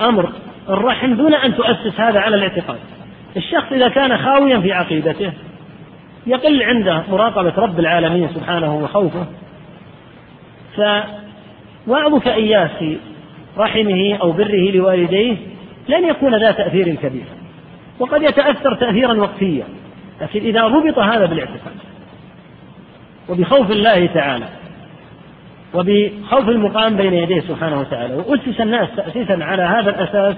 أمر 0.00 0.32
الرحم 0.68 1.14
دون 1.14 1.34
أن 1.34 1.54
تؤسس 1.54 2.00
هذا 2.00 2.20
على 2.20 2.36
الاعتقاد 2.36 2.78
الشخص 3.36 3.72
إذا 3.72 3.88
كان 3.88 4.18
خاويا 4.18 4.60
في 4.60 4.72
عقيدته 4.72 5.32
يقل 6.26 6.62
عنده 6.62 7.02
مراقبة 7.10 7.52
رب 7.56 7.80
العالمين 7.80 8.28
سبحانه 8.28 8.74
وخوفه 8.74 9.26
فوعظك 10.76 12.28
إياه 12.28 12.70
في 12.78 12.96
رحمه 13.58 14.14
أو 14.22 14.32
بره 14.32 14.70
لوالديه 14.70 15.36
لن 15.88 16.04
يكون 16.04 16.34
ذا 16.34 16.50
تأثير 16.50 16.94
كبير 16.94 17.24
وقد 17.98 18.22
يتأثر 18.22 18.74
تأثيرا 18.74 19.14
وقتيا 19.14 19.64
لكن 20.20 20.40
إذا 20.40 20.62
ربط 20.62 20.98
هذا 20.98 21.26
بالاعتقاد 21.26 21.58
وبخوف 23.28 23.70
الله 23.70 24.06
تعالى 24.06 24.44
وبخوف 25.74 26.48
المقام 26.48 26.96
بين 26.96 27.12
يديه 27.14 27.40
سبحانه 27.40 27.80
وتعالى 27.80 28.14
وأسس 28.14 28.60
الناس 28.60 28.88
تأسيسا 28.96 29.38
على 29.44 29.62
هذا 29.62 29.90
الأساس 29.90 30.36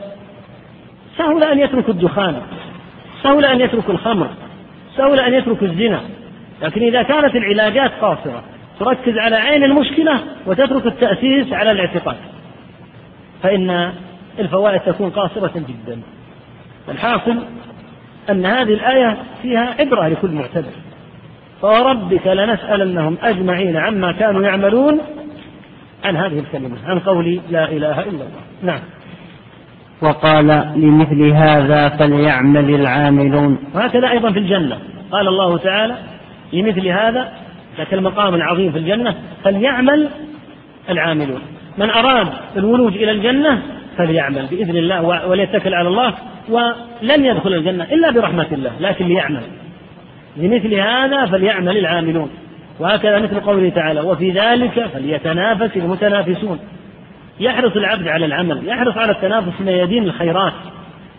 سهل 1.19 1.45
أن 1.45 1.59
يتركوا 1.59 1.93
الدخان 1.93 2.41
سهل 3.25 3.45
أن 3.45 3.61
يتركوا 3.61 3.93
الخمر 3.95 4.31
سهل 4.97 5.21
أن 5.21 5.35
يتركوا 5.35 5.67
الزنا 5.67 6.01
لكن 6.63 6.83
إذا 6.83 7.03
كانت 7.03 7.37
العلاجات 7.37 7.91
قاصرة 8.01 8.43
تركز 8.81 9.19
على 9.19 9.37
عين 9.37 9.65
المشكلة 9.65 10.21
وتترك 10.47 10.87
التأسيس 10.87 11.53
على 11.53 11.71
الاعتقاد 11.71 12.17
فإن 13.43 13.93
الفوائد 14.39 14.81
تكون 14.81 15.11
قاصرة 15.11 15.53
جدا 15.57 16.01
الحاصل 16.89 17.39
أن 18.31 18.47
هذه 18.47 18.75
الآية 18.75 19.17
فيها 19.43 19.75
عبرة 19.81 20.09
لكل 20.09 20.31
معتبر 20.31 20.73
فوربك 21.63 22.27
لنسألنهم 22.27 23.17
أجمعين 23.23 23.77
عما 23.77 24.13
كانوا 24.13 24.43
يعملون 24.43 25.01
عن 26.05 26.17
هذه 26.17 26.39
الكلمة 26.39 26.77
عن 26.87 26.99
قول 27.01 27.41
لا 27.51 27.65
إله 27.65 28.01
إلا 28.01 28.07
الله 28.09 28.31
نعم 28.63 28.81
وقال 30.05 30.47
لمثل 30.77 31.23
هذا 31.29 31.89
فليعمل 31.89 32.75
العاملون 32.75 33.59
وهكذا 33.75 34.11
أيضا 34.11 34.33
في 34.33 34.39
الجنة 34.39 34.79
قال 35.13 35.29
الله 35.29 35.59
تعالى 35.59 35.95
لمثل 36.53 36.87
هذا 36.89 37.29
ذاك 37.79 37.95
المقام 37.95 38.35
العظيم 38.35 38.73
في 38.73 38.79
الجنة 38.79 39.15
فليعمل 39.45 40.09
العاملون 40.91 41.41
من 41.79 41.91
أراد 41.91 42.27
الولوج 42.57 42.93
إلى 42.97 43.11
الجنة 43.11 43.63
فليعمل 43.97 44.47
بإذن 44.51 44.77
الله 44.77 45.27
وليتكل 45.29 45.75
على 45.75 45.89
الله 45.89 46.15
ولن 46.49 47.25
يدخل 47.25 47.55
الجنة 47.55 47.85
إلا 47.85 48.11
برحمة 48.11 48.47
الله 48.53 48.71
لكن 48.81 49.09
ليعمل 49.09 49.43
لمثل 50.37 50.75
هذا 50.75 51.27
فليعمل 51.27 51.77
العاملون 51.77 52.31
وهكذا 52.81 53.19
مثل 53.19 53.41
قوله 53.41 53.69
تعالى 53.69 54.01
وفي 54.01 54.31
ذلك 54.31 54.87
فليتنافس 54.95 55.77
المتنافسون 55.77 56.59
يحرص 57.41 57.77
العبد 57.77 58.09
على 58.09 58.27
العمل 58.27 58.69
يحرص 58.69 58.97
على 58.97 59.13
التنافس 59.13 59.61
ميادين 59.61 60.05
الخيرات 60.05 60.53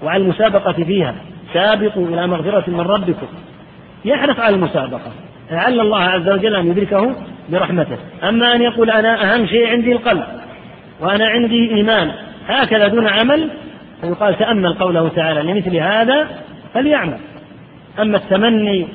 وعلى 0.03 0.23
المسابقة 0.23 0.71
فيها 0.73 1.15
سابقوا 1.53 2.07
إلى 2.07 2.27
مغفرة 2.27 2.63
من 2.69 2.79
ربكم 2.81 3.27
يحرص 4.05 4.39
على 4.39 4.55
المسابقة 4.55 5.11
لعل 5.51 5.79
الله 5.79 6.01
عز 6.03 6.29
وجل 6.29 6.55
أن 6.55 6.67
يدركه 6.67 7.15
برحمته 7.49 7.97
أما 8.23 8.55
أن 8.55 8.61
يقول 8.61 8.89
أنا 8.91 9.33
أهم 9.35 9.47
شيء 9.47 9.67
عندي 9.69 9.91
القلب 9.91 10.23
وأنا 10.99 11.27
عندي 11.27 11.75
إيمان 11.75 12.11
هكذا 12.47 12.87
دون 12.87 13.07
عمل 13.07 13.49
فيقال 14.01 14.37
تأمل 14.37 14.73
قوله 14.73 15.09
تعالى 15.09 15.43
لمثل 15.53 15.73
يعني 15.73 15.93
هذا 16.11 16.27
فليعمل 16.73 17.17
أما 17.99 18.17
التمني 18.17 18.87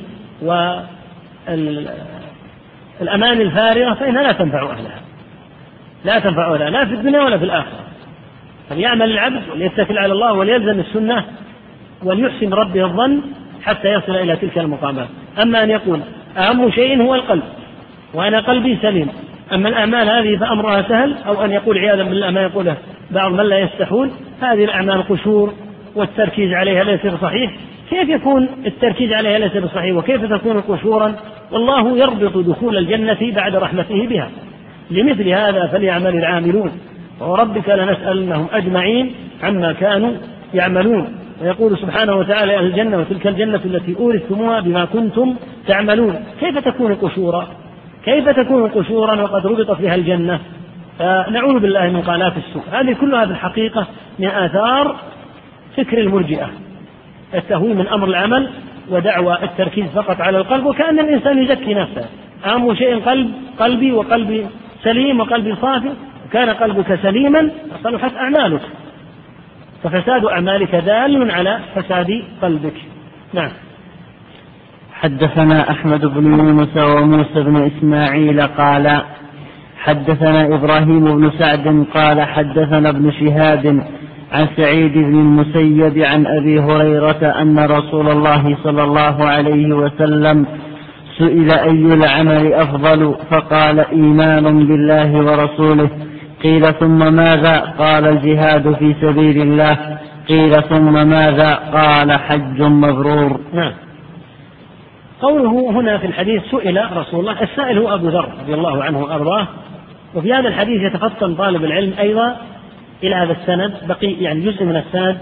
والأمان 0.43 1.91
الفارغة 3.41 3.95
فإنها 3.95 4.23
لا 4.23 4.33
تنفع 4.33 4.63
أهلها 4.63 5.01
لا 6.05 6.19
تنفع 6.19 6.49
ولا 6.51 6.71
لا 6.71 6.85
في 6.85 6.95
الدنيا 6.95 7.21
ولا 7.23 7.39
في 7.39 7.45
الآخرة 7.45 7.85
فليعمل 8.71 9.11
العبد 9.11 9.43
وليتكل 9.53 9.99
على 9.99 10.13
الله 10.13 10.33
وليلزم 10.33 10.81
السنة 10.81 11.25
وليحسن 12.03 12.55
ربه 12.55 12.85
الظن 12.85 13.21
حتى 13.63 13.89
يصل 13.89 14.17
إلى 14.17 14.37
تلك 14.37 14.59
المقامات 14.59 15.09
أما 15.43 15.63
أن 15.63 15.71
يقول 15.71 16.01
أهم 16.39 16.71
شيء 16.71 17.03
هو 17.03 17.15
القلب 17.15 17.43
وأنا 18.15 18.41
قلبي 18.41 18.79
سليم 18.83 19.09
أما 19.53 19.69
الأعمال 19.69 20.09
هذه 20.11 20.37
فأمرها 20.37 20.83
سهل 20.89 21.17
أو 21.27 21.45
أن 21.45 21.51
يقول 21.51 21.79
عياذا 21.79 22.03
بالله 22.03 22.31
ما 22.31 22.43
يقوله 22.43 22.77
بعض 23.11 23.33
من 23.33 23.45
لا 23.45 23.59
يستحون 23.59 24.13
هذه 24.43 24.65
الأعمال 24.65 25.03
قشور 25.09 25.55
والتركيز 25.95 26.53
عليها 26.53 26.85
ليس 26.85 27.07
بصحيح 27.07 27.51
كيف 27.91 28.09
يكون 28.09 28.49
التركيز 28.67 29.13
عليها 29.13 29.39
ليس 29.39 29.57
بصحيح 29.57 29.97
وكيف 29.97 30.25
تكون 30.33 30.61
قشورا 30.61 31.17
والله 31.51 31.99
يربط 31.99 32.39
دخول 32.39 32.79
الجنة 32.79 33.33
بعد 33.35 33.57
رحمته 33.57 34.07
بها 34.07 34.31
لمثل 34.91 35.29
هذا 35.29 35.67
فليعمل 35.67 36.17
العاملون 36.17 36.73
وربك 37.21 37.69
لنسألنهم 37.69 38.47
أجمعين 38.53 39.13
عما 39.43 39.73
كانوا 39.73 40.13
يعملون 40.55 41.13
ويقول 41.43 41.79
سبحانه 41.79 42.15
وتعالى 42.17 42.53
يا 42.53 42.59
أهل 42.59 42.67
الجنة 42.67 42.99
وتلك 42.99 43.27
الجنة 43.27 43.61
التي 43.65 43.97
أورثتموها 43.99 44.61
بما 44.61 44.85
كنتم 44.85 45.35
تعملون 45.67 46.25
كيف 46.41 46.59
تكون 46.59 46.95
قشورا 46.95 47.47
كيف 48.05 48.29
تكون 48.29 48.69
قشورا 48.69 49.23
وقد 49.23 49.47
ربط 49.47 49.71
فيها 49.73 49.95
الجنة 49.95 50.41
فنعوذ 50.99 51.59
بالله 51.61 51.89
من 51.89 52.01
قالات 52.03 52.33
السوء 52.37 52.63
هذه 52.73 52.93
كلها 53.01 53.25
في 53.25 53.31
الحقيقة 53.31 53.87
من 54.19 54.27
آثار 54.27 54.97
فكر 55.77 55.99
المرجئة 55.99 56.51
التهويل 57.35 57.77
من 57.77 57.89
أمر 57.89 58.09
العمل 58.09 58.49
ودعوى 58.91 59.39
التركيز 59.45 59.87
فقط 59.89 60.21
على 60.21 60.39
القلب 60.39 60.67
وكأن 60.67 60.99
الإنسان 61.01 61.39
يزكي 61.43 61.75
نفسه 61.75 62.05
أهم 62.47 62.75
شيء 62.75 62.99
قلب 63.01 63.31
قلبي 63.59 63.93
وقلبي 63.93 64.47
سليم 64.85 65.21
وقلب 65.21 65.57
صافي 65.63 65.91
كان 66.33 66.51
قلبك 66.51 66.99
سليما 67.03 67.49
صلحت 67.85 68.15
أعمالك 68.17 68.61
ففساد 69.83 70.25
أعمالك 70.25 70.75
دال 70.75 71.31
على 71.31 71.61
فساد 71.75 72.23
قلبك 72.43 72.75
نعم 73.35 73.51
حدثنا 74.93 75.71
أحمد 75.71 76.07
بن 76.07 76.27
يونس 76.39 76.77
وموسى 76.77 77.43
بن 77.43 77.57
إسماعيل 77.77 78.43
قال 78.47 79.03
حدثنا 79.79 80.55
إبراهيم 80.55 81.05
بن 81.05 81.31
سعد 81.39 81.85
قال 81.95 82.21
حدثنا 82.23 82.91
ابن 82.91 83.13
شهاب 83.13 83.83
عن 84.33 84.49
سعيد 84.57 84.93
بن 84.93 85.19
المسيب 85.21 85.99
عن 85.99 86.27
أبي 86.27 86.61
هريرة 86.61 87.27
أن 87.43 87.59
رسول 87.59 88.09
الله 88.09 88.57
صلى 88.65 88.83
الله 88.83 89.25
عليه 89.25 89.75
وسلم 89.77 90.47
سئل 91.21 91.51
أي 91.53 91.95
العمل 91.95 92.53
أفضل 92.55 93.15
فقال 93.31 93.81
إيمان 93.81 94.67
بالله 94.67 95.13
ورسوله 95.17 95.89
قيل 96.43 96.65
ثم 96.75 97.15
ماذا 97.15 97.61
قال 97.79 98.07
الجهاد 98.09 98.75
في 98.75 98.95
سبيل 99.01 99.43
الله 99.43 99.99
قيل 100.29 100.63
ثم 100.63 101.09
ماذا 101.09 101.55
قال 101.55 102.13
حج 102.13 102.63
مبرور 102.63 103.41
نعم 103.55 103.73
قوله 105.21 105.71
هنا 105.71 105.99
في 105.99 106.07
الحديث 106.07 106.43
سئل 106.51 106.97
رسول 106.97 107.21
الله 107.21 107.43
السائل 107.43 107.79
هو 107.79 107.95
أبو 107.95 108.09
ذر 108.09 108.33
رضي 108.43 108.55
الله 108.55 108.85
عنه 108.85 108.99
وأرضاه 109.01 109.49
وفي 110.15 110.33
هذا 110.33 110.49
الحديث 110.49 110.83
يتفطن 110.83 111.35
طالب 111.35 111.65
العلم 111.65 111.93
أيضا 112.01 112.37
إلى 113.03 113.15
هذا 113.15 113.33
السند 113.33 113.73
بقي 113.89 114.13
يعني 114.13 114.41
جزء 114.41 114.65
من 114.65 114.77
السند 114.77 115.19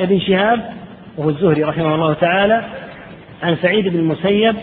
ابن 0.00 0.20
شهاب 0.20 0.60
وهو 1.18 1.28
الزهري 1.28 1.64
رحمه 1.64 1.94
الله 1.94 2.12
تعالى 2.12 2.64
عن 3.42 3.56
سعيد 3.62 3.88
بن 3.88 3.98
المسيب 3.98 4.54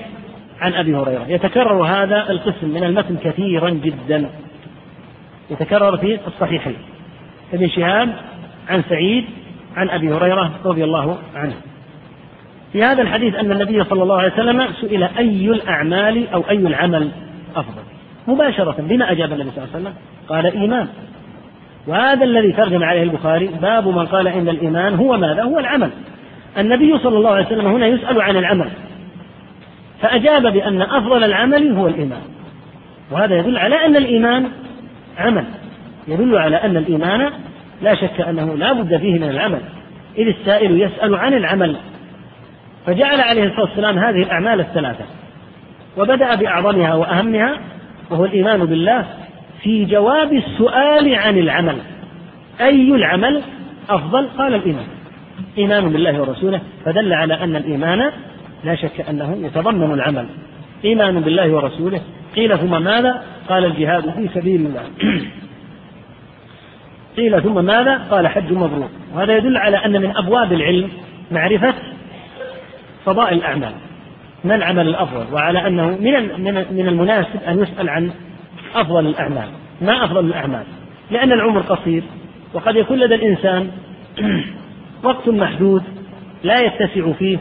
عن 0.61 0.73
ابي 0.73 0.95
هريره 0.95 1.25
يتكرر 1.27 1.83
هذا 1.83 2.29
القسم 2.31 2.69
من 2.69 2.83
المتن 2.83 3.17
كثيرا 3.17 3.69
جدا 3.69 4.29
يتكرر 5.49 5.97
في 5.97 6.19
الصحيحين 6.27 6.75
ابن 7.53 7.69
شهاب 7.69 8.09
عن 8.69 8.83
سعيد 8.89 9.25
عن 9.75 9.89
ابي 9.89 10.13
هريره 10.13 10.51
رضي 10.65 10.83
الله 10.83 11.17
عنه 11.35 11.53
في 12.73 12.83
هذا 12.83 13.01
الحديث 13.01 13.35
ان 13.35 13.51
النبي 13.51 13.83
صلى 13.83 14.03
الله 14.03 14.17
عليه 14.21 14.33
وسلم 14.33 14.67
سئل 14.81 15.03
اي 15.03 15.45
الاعمال 15.51 16.27
او 16.33 16.43
اي 16.49 16.57
العمل 16.57 17.11
افضل 17.55 17.81
مباشره 18.27 18.75
بما 18.79 19.11
اجاب 19.11 19.31
النبي 19.33 19.49
صلى 19.51 19.63
الله 19.63 19.73
عليه 19.75 19.81
وسلم 19.85 19.93
قال 20.29 20.45
ايمان 20.61 20.87
وهذا 21.87 22.23
الذي 22.25 22.51
ترجم 22.51 22.83
عليه 22.83 23.03
البخاري 23.03 23.47
باب 23.61 23.87
من 23.87 24.05
قال 24.05 24.27
ان 24.27 24.49
الايمان 24.49 24.95
هو 24.95 25.17
ماذا 25.17 25.43
هو 25.43 25.59
العمل 25.59 25.89
النبي 26.57 26.97
صلى 26.97 27.17
الله 27.17 27.29
عليه 27.29 27.45
وسلم 27.45 27.67
هنا 27.67 27.87
يسال 27.87 28.21
عن 28.21 28.35
العمل 28.37 28.69
فأجاب 30.01 30.53
بأن 30.53 30.81
أفضل 30.81 31.23
العمل 31.23 31.71
هو 31.77 31.87
الإيمان 31.87 32.21
وهذا 33.11 33.37
يدل 33.37 33.57
على 33.57 33.85
أن 33.85 33.95
الإيمان 33.95 34.45
عمل 35.17 35.43
يدل 36.07 36.37
على 36.37 36.55
أن 36.55 36.77
الإيمان 36.77 37.29
لا 37.81 37.95
شك 37.95 38.21
أنه 38.21 38.55
لا 38.55 38.73
بد 38.73 38.97
فيه 38.97 39.19
من 39.19 39.29
العمل 39.29 39.61
إذ 40.17 40.27
السائل 40.27 40.81
يسأل 40.81 41.15
عن 41.15 41.33
العمل 41.33 41.75
فجعل 42.85 43.19
عليه 43.21 43.43
الصلاة 43.43 43.61
والسلام 43.65 43.97
هذه 43.97 44.23
الأعمال 44.23 44.59
الثلاثة 44.59 45.05
وبدأ 45.97 46.35
بأعظمها 46.35 46.93
وأهمها 46.95 47.57
وهو 48.09 48.25
الإيمان 48.25 48.65
بالله 48.65 49.05
في 49.61 49.85
جواب 49.85 50.33
السؤال 50.33 51.15
عن 51.15 51.37
العمل 51.37 51.75
أي 52.61 52.95
العمل 52.95 53.41
أفضل 53.89 54.27
قال 54.37 54.55
الإيمان 54.55 54.87
إيمان 55.57 55.89
بالله 55.89 56.21
ورسوله 56.21 56.61
فدل 56.85 57.13
على 57.13 57.33
أن 57.43 57.55
الإيمان 57.55 58.11
لا 58.63 58.75
شك 58.75 59.01
أنه 59.09 59.37
يتضمن 59.45 59.91
العمل 59.93 60.25
إيمان 60.85 61.21
بالله 61.21 61.51
ورسوله 61.53 62.01
قيل 62.35 62.57
ثم 62.59 62.83
ماذا 62.83 63.23
قال 63.49 63.65
الجهاد 63.65 64.09
في 64.13 64.29
سبيل 64.39 64.65
الله 64.65 64.83
قيل 67.17 67.43
ثم 67.43 67.65
ماذا 67.65 67.97
قال 68.11 68.27
حج 68.27 68.51
مبرور 68.51 68.89
وهذا 69.15 69.37
يدل 69.37 69.57
على 69.57 69.77
أن 69.85 69.91
من 70.01 70.15
أبواب 70.17 70.53
العلم 70.53 70.89
معرفة 71.31 71.73
فضاء 73.05 73.33
الأعمال 73.33 73.71
ما 74.43 74.55
العمل 74.55 74.87
الأفضل 74.87 75.33
وعلى 75.33 75.67
أنه 75.67 75.85
من 75.85 76.43
من 76.71 76.87
المناسب 76.87 77.43
أن 77.47 77.59
يسأل 77.59 77.89
عن 77.89 78.11
أفضل 78.75 79.05
الأعمال 79.07 79.47
ما 79.81 80.05
أفضل 80.05 80.25
الأعمال 80.25 80.63
لأن 81.11 81.31
العمر 81.31 81.61
قصير 81.61 82.03
وقد 82.53 82.75
يكون 82.75 82.99
لدى 82.99 83.15
الإنسان 83.15 83.71
وقت 85.03 85.29
محدود 85.29 85.83
لا 86.43 86.55
يتسع 86.61 87.11
فيه 87.11 87.37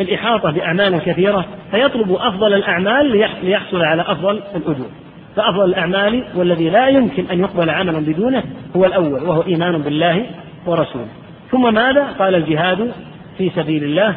الإحاطة 0.00 0.50
بأعمال 0.50 0.98
كثيرة 0.98 1.46
فيطلب 1.70 2.12
أفضل 2.12 2.54
الأعمال 2.54 3.28
ليحصل 3.42 3.82
على 3.82 4.02
أفضل 4.02 4.40
الأجور 4.56 4.90
فأفضل 5.36 5.64
الأعمال 5.64 6.24
والذي 6.34 6.68
لا 6.70 6.88
يمكن 6.88 7.24
أن 7.32 7.40
يقبل 7.40 7.70
عمل 7.70 8.00
بدونه 8.04 8.42
هو 8.76 8.84
الأول 8.84 9.22
وهو 9.24 9.42
إيمان 9.42 9.78
بالله 9.82 10.26
ورسوله 10.66 11.06
ثم 11.50 11.74
ماذا؟ 11.74 12.04
قال 12.18 12.34
الجهاد 12.34 12.92
في 13.38 13.50
سبيل 13.50 13.84
الله 13.84 14.14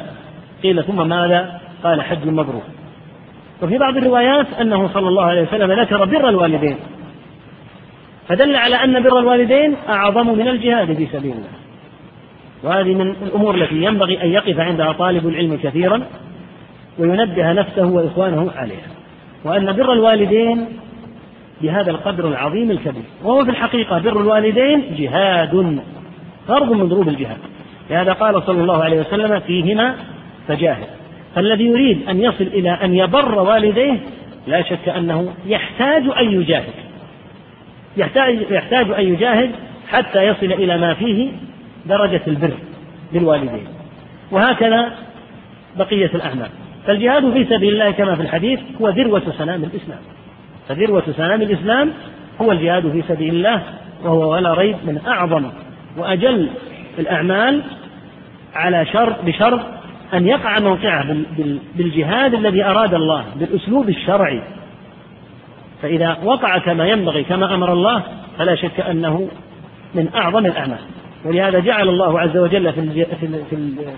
قيل 0.63 0.83
ثم 0.83 1.07
ماذا؟ 1.09 1.59
قال 1.83 2.01
حج 2.01 2.27
مبرور 2.27 2.61
وفي 3.63 3.77
بعض 3.77 3.97
الروايات 3.97 4.47
أنه 4.61 4.87
صلى 4.87 5.07
الله 5.07 5.23
عليه 5.23 5.41
وسلم 5.41 5.71
ذكر 5.81 6.05
بر 6.05 6.29
الوالدين 6.29 6.77
فدل 8.27 8.55
على 8.55 8.75
أن 8.75 9.03
بر 9.03 9.19
الوالدين 9.19 9.75
أعظم 9.89 10.29
من 10.37 10.47
الجهاد 10.47 10.93
في 10.93 11.05
سبيل 11.05 11.31
الله 11.31 11.59
وهذه 12.63 12.93
من 12.93 13.15
الأمور 13.23 13.55
التي 13.55 13.75
ينبغي 13.75 14.23
أن 14.23 14.29
يقف 14.31 14.59
عندها 14.59 14.91
طالب 14.91 15.27
العلم 15.27 15.57
كثيرا 15.63 16.01
وينبه 16.99 17.51
نفسه 17.53 17.85
وإخوانه 17.85 18.51
عليها 18.55 18.87
وأن 19.45 19.71
بر 19.73 19.93
الوالدين 19.93 20.65
بهذا 21.61 21.91
القدر 21.91 22.27
العظيم 22.27 22.71
الكبير 22.71 23.03
وهو 23.23 23.43
في 23.45 23.49
الحقيقة 23.51 23.99
بر 23.99 24.21
الوالدين 24.21 24.83
جهاد 24.97 25.79
فرض 26.47 26.71
من 26.71 26.89
ضروب 26.89 27.07
الجهاد 27.07 27.37
لهذا 27.89 28.13
قال 28.13 28.43
صلى 28.43 28.61
الله 28.61 28.83
عليه 28.83 28.99
وسلم 28.99 29.39
فيهما 29.39 29.95
فجاهد 30.47 30.87
فالذي 31.35 31.65
يريد 31.65 32.09
أن 32.09 32.19
يصل 32.19 32.43
إلى 32.43 32.71
أن 32.71 32.93
يبر 32.95 33.39
والديه 33.39 33.97
لا 34.47 34.61
شك 34.61 34.89
أنه 34.89 35.33
يحتاج 35.45 36.03
أن 36.21 36.25
يجاهد 36.41 36.73
يحتاج, 37.97 38.37
يحتاج 38.49 38.91
أن 38.91 39.03
يجاهد 39.13 39.51
حتى 39.87 40.23
يصل 40.27 40.45
إلى 40.45 40.77
ما 40.77 40.93
فيه 40.93 41.29
درجة 41.85 42.21
البر 42.27 42.51
بالوالدين 43.13 43.67
وهكذا 44.31 44.91
بقية 45.77 46.05
الأعمال 46.15 46.49
فالجهاد 46.87 47.31
في 47.33 47.45
سبيل 47.49 47.73
الله 47.73 47.91
كما 47.91 48.15
في 48.15 48.21
الحديث 48.21 48.59
هو 48.81 48.89
ذروة 48.89 49.23
سلام 49.37 49.63
الإسلام 49.63 49.99
فذروة 50.69 51.03
سلام 51.17 51.41
الإسلام 51.41 51.91
هو 52.41 52.51
الجهاد 52.51 52.91
في 52.91 53.03
سبيل 53.07 53.35
الله 53.35 53.63
وهو 54.03 54.31
ولا 54.33 54.53
ريب 54.53 54.75
من 54.83 55.01
أعظم 55.07 55.49
وأجل 55.97 56.49
الأعمال 56.99 57.61
على 58.55 58.85
شرط 58.85 59.25
بشرط 59.25 59.59
أن 60.13 60.27
يقع 60.27 60.59
موقعه 60.59 61.17
بالجهاد 61.75 62.33
الذي 62.33 62.63
أراد 62.63 62.93
الله 62.93 63.25
بالأسلوب 63.35 63.89
الشرعي 63.89 64.41
فإذا 65.81 66.17
وقع 66.23 66.57
كما 66.57 66.87
ينبغي 66.87 67.23
كما 67.23 67.53
أمر 67.53 67.73
الله 67.73 68.03
فلا 68.39 68.55
شك 68.55 68.79
أنه 68.79 69.29
من 69.95 70.09
أعظم 70.15 70.45
الأعمال 70.45 70.77
ولهذا 71.25 71.59
جعل 71.59 71.89
الله 71.89 72.19
عز 72.19 72.37
وجل 72.37 72.73
في 72.73 73.05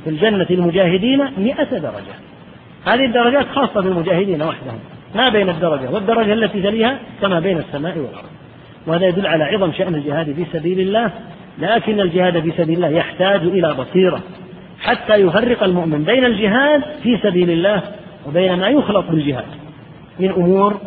في 0.04 0.08
الجنة 0.10 0.46
المجاهدين 0.52 1.20
مئة 1.38 1.70
درجة 1.78 2.14
هذه 2.88 3.06
الدرجات 3.06 3.46
خاصة 3.56 3.82
بالمجاهدين 3.82 4.42
وحدهم 4.42 4.80
ما 5.16 5.30
بين 5.30 5.50
الدرجة 5.50 5.92
والدرجة 5.92 6.34
التي 6.34 6.62
تليها 6.62 7.00
كما 7.22 7.40
بين 7.40 7.58
السماء 7.58 7.98
والأرض 7.98 8.30
وهذا 8.88 9.08
يدل 9.08 9.28
على 9.28 9.44
عظم 9.44 9.72
شأن 9.74 9.96
الجهاد 9.96 10.34
في 10.36 10.46
سبيل 10.54 10.80
الله 10.80 11.12
لكن 11.60 12.00
الجهاد 12.02 12.40
في 12.40 12.52
سبيل 12.58 12.76
الله 12.76 12.90
يحتاج 12.98 13.42
إلى 13.42 13.74
بصيرة 13.74 14.20
حتى 14.82 15.14
يفرق 15.16 15.64
المؤمن 15.64 16.04
بين 16.04 16.26
الجهاد 16.26 16.82
في 17.04 17.18
سبيل 17.24 17.50
الله 17.50 17.82
وبين 18.28 18.56
ما 18.60 18.68
يخلط 18.70 19.06
بالجهاد 19.06 19.46
من 20.20 20.30
أمور 20.30 20.78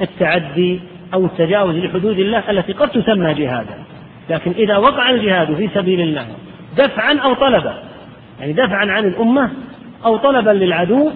التعدي 0.00 0.80
أو 1.14 1.24
التجاوز 1.24 1.76
لحدود 1.76 2.18
الله 2.18 2.50
التي 2.50 2.72
قد 2.72 2.88
تسمى 2.90 3.34
جهادا 3.34 3.74
لكن 4.30 4.50
إذا 4.58 4.76
وقع 4.76 5.10
الجهاد 5.10 5.54
في 5.54 5.68
سبيل 5.74 6.00
الله 6.00 6.26
دفعا 6.76 7.18
أو 7.24 7.34
طلبا 7.34 7.74
يعني 8.40 8.52
دفعا 8.52 8.86
عن 8.90 9.04
الأمة 9.04 9.50
أو 10.04 10.16
طلبا 10.16 10.50
للعدو 10.50 11.10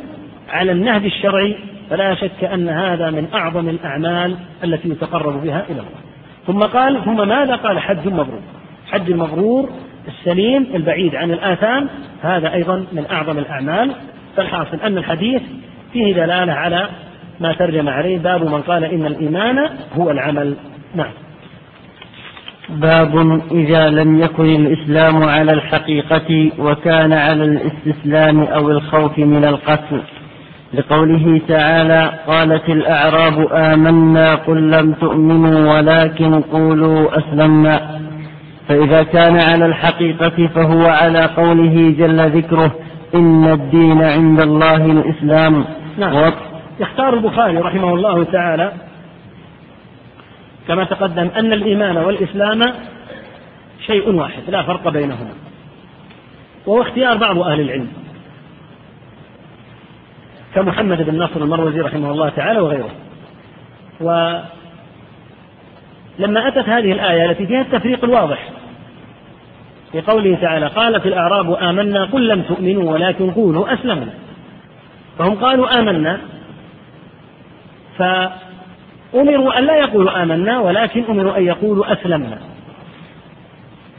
على 0.51 0.72
النهج 0.72 1.05
الشرعي 1.05 1.56
فلا 1.90 2.14
شك 2.14 2.44
أن 2.44 2.68
هذا 2.68 3.10
من 3.10 3.28
أعظم 3.35 3.68
الأعمال 3.68 4.35
التي 4.64 4.89
يتقرب 4.89 5.43
بها 5.43 5.64
إلى 5.70 5.80
الله 5.80 5.93
ثم 6.47 6.62
قال 6.72 7.05
ثم 7.05 7.28
ماذا 7.28 7.55
قال 7.56 7.78
حج 7.78 8.06
مبرور 8.09 8.40
حج 8.93 9.10
المبرور 9.10 9.70
السليم 10.09 10.66
البعيد 10.74 11.14
عن 11.14 11.30
الآثام 11.30 11.89
هذا 12.22 12.52
أيضا 12.52 12.76
من 12.93 13.06
أعظم 13.10 13.39
الأعمال 13.39 13.90
فالحاصل 14.36 14.76
أن 14.85 14.98
الحديث 14.98 15.43
فيه 15.93 16.12
دلالة 16.14 16.52
على 16.52 16.89
ما 17.40 17.52
ترجم 17.52 17.89
عليه 17.89 18.18
باب 18.18 18.43
من 18.51 18.62
قال 18.62 18.85
إن 18.85 19.06
الإيمان 19.06 19.70
هو 19.98 20.10
العمل 20.10 20.56
نعم 20.94 21.10
باب 22.70 23.40
إذا 23.52 23.88
لم 23.90 24.20
يكن 24.20 24.44
الإسلام 24.56 25.22
على 25.22 25.52
الحقيقة 25.52 26.50
وكان 26.58 27.12
على 27.12 27.44
الاستسلام 27.44 28.40
أو 28.40 28.70
الخوف 28.70 29.18
من 29.18 29.44
القتل 29.44 30.02
لقوله 30.74 31.40
تعالى 31.48 32.12
قالت 32.26 32.68
الأعراب 32.68 33.48
آمنا 33.52 34.34
قل 34.34 34.70
لم 34.70 34.92
تؤمنوا 34.92 35.76
ولكن 35.78 36.40
قولوا 36.40 37.18
أسلمنا 37.18 38.00
فإذا 38.68 39.02
كان 39.02 39.36
على 39.40 39.66
الحقيقة 39.66 40.48
فهو 40.54 40.82
على 40.86 41.24
قوله 41.24 41.94
جل 41.98 42.30
ذكره 42.36 42.74
إن 43.14 43.44
الدين 43.52 44.02
عند 44.02 44.40
الله 44.40 44.76
الإسلام 44.84 45.64
نعم 45.98 46.32
يختار 46.80 47.14
البخاري 47.14 47.58
رحمه 47.58 47.94
الله 47.94 48.24
تعالى 48.24 48.72
كما 50.68 50.84
تقدم 50.84 51.28
أن 51.36 51.52
الإيمان 51.52 51.96
والإسلام 51.96 52.74
شيء 53.86 54.08
واحد 54.10 54.42
لا 54.48 54.62
فرق 54.62 54.88
بينهما 54.88 55.32
وهو 56.66 56.82
اختيار 56.82 57.16
بعض 57.16 57.38
أهل 57.38 57.60
العلم 57.60 57.88
كمحمد 60.54 61.02
بن 61.02 61.18
ناصر 61.18 61.40
المروزي 61.42 61.80
رحمه 61.80 62.10
الله 62.10 62.28
تعالى 62.28 62.60
وغيره 62.60 62.90
ولما 64.00 64.48
أتت 66.48 66.68
هذه 66.68 66.92
الآية 66.92 67.30
التي 67.30 67.46
فيها 67.46 67.60
التفريق 67.60 68.04
الواضح 68.04 68.50
في 69.92 70.00
قوله 70.00 70.38
تعالى 70.40 70.66
قالت 70.66 71.06
الأعراب 71.06 71.52
آمنا 71.54 72.04
قل 72.04 72.28
لم 72.28 72.42
تؤمنوا 72.42 72.92
ولكن 72.92 73.30
قولوا 73.30 73.74
أسلمنا 73.74 74.12
فهم 75.18 75.34
قالوا 75.34 75.78
آمنا 75.80 76.20
ف 77.98 78.02
أمروا 79.14 79.59
أن 79.59 79.64
لا 79.64 79.76
يقولوا 79.76 80.22
آمنا 80.22 80.59
ولكن 80.60 81.05
أمروا 81.09 81.36
أن 81.36 81.44
يقولوا 81.47 81.93
أسلمنا 81.93 82.39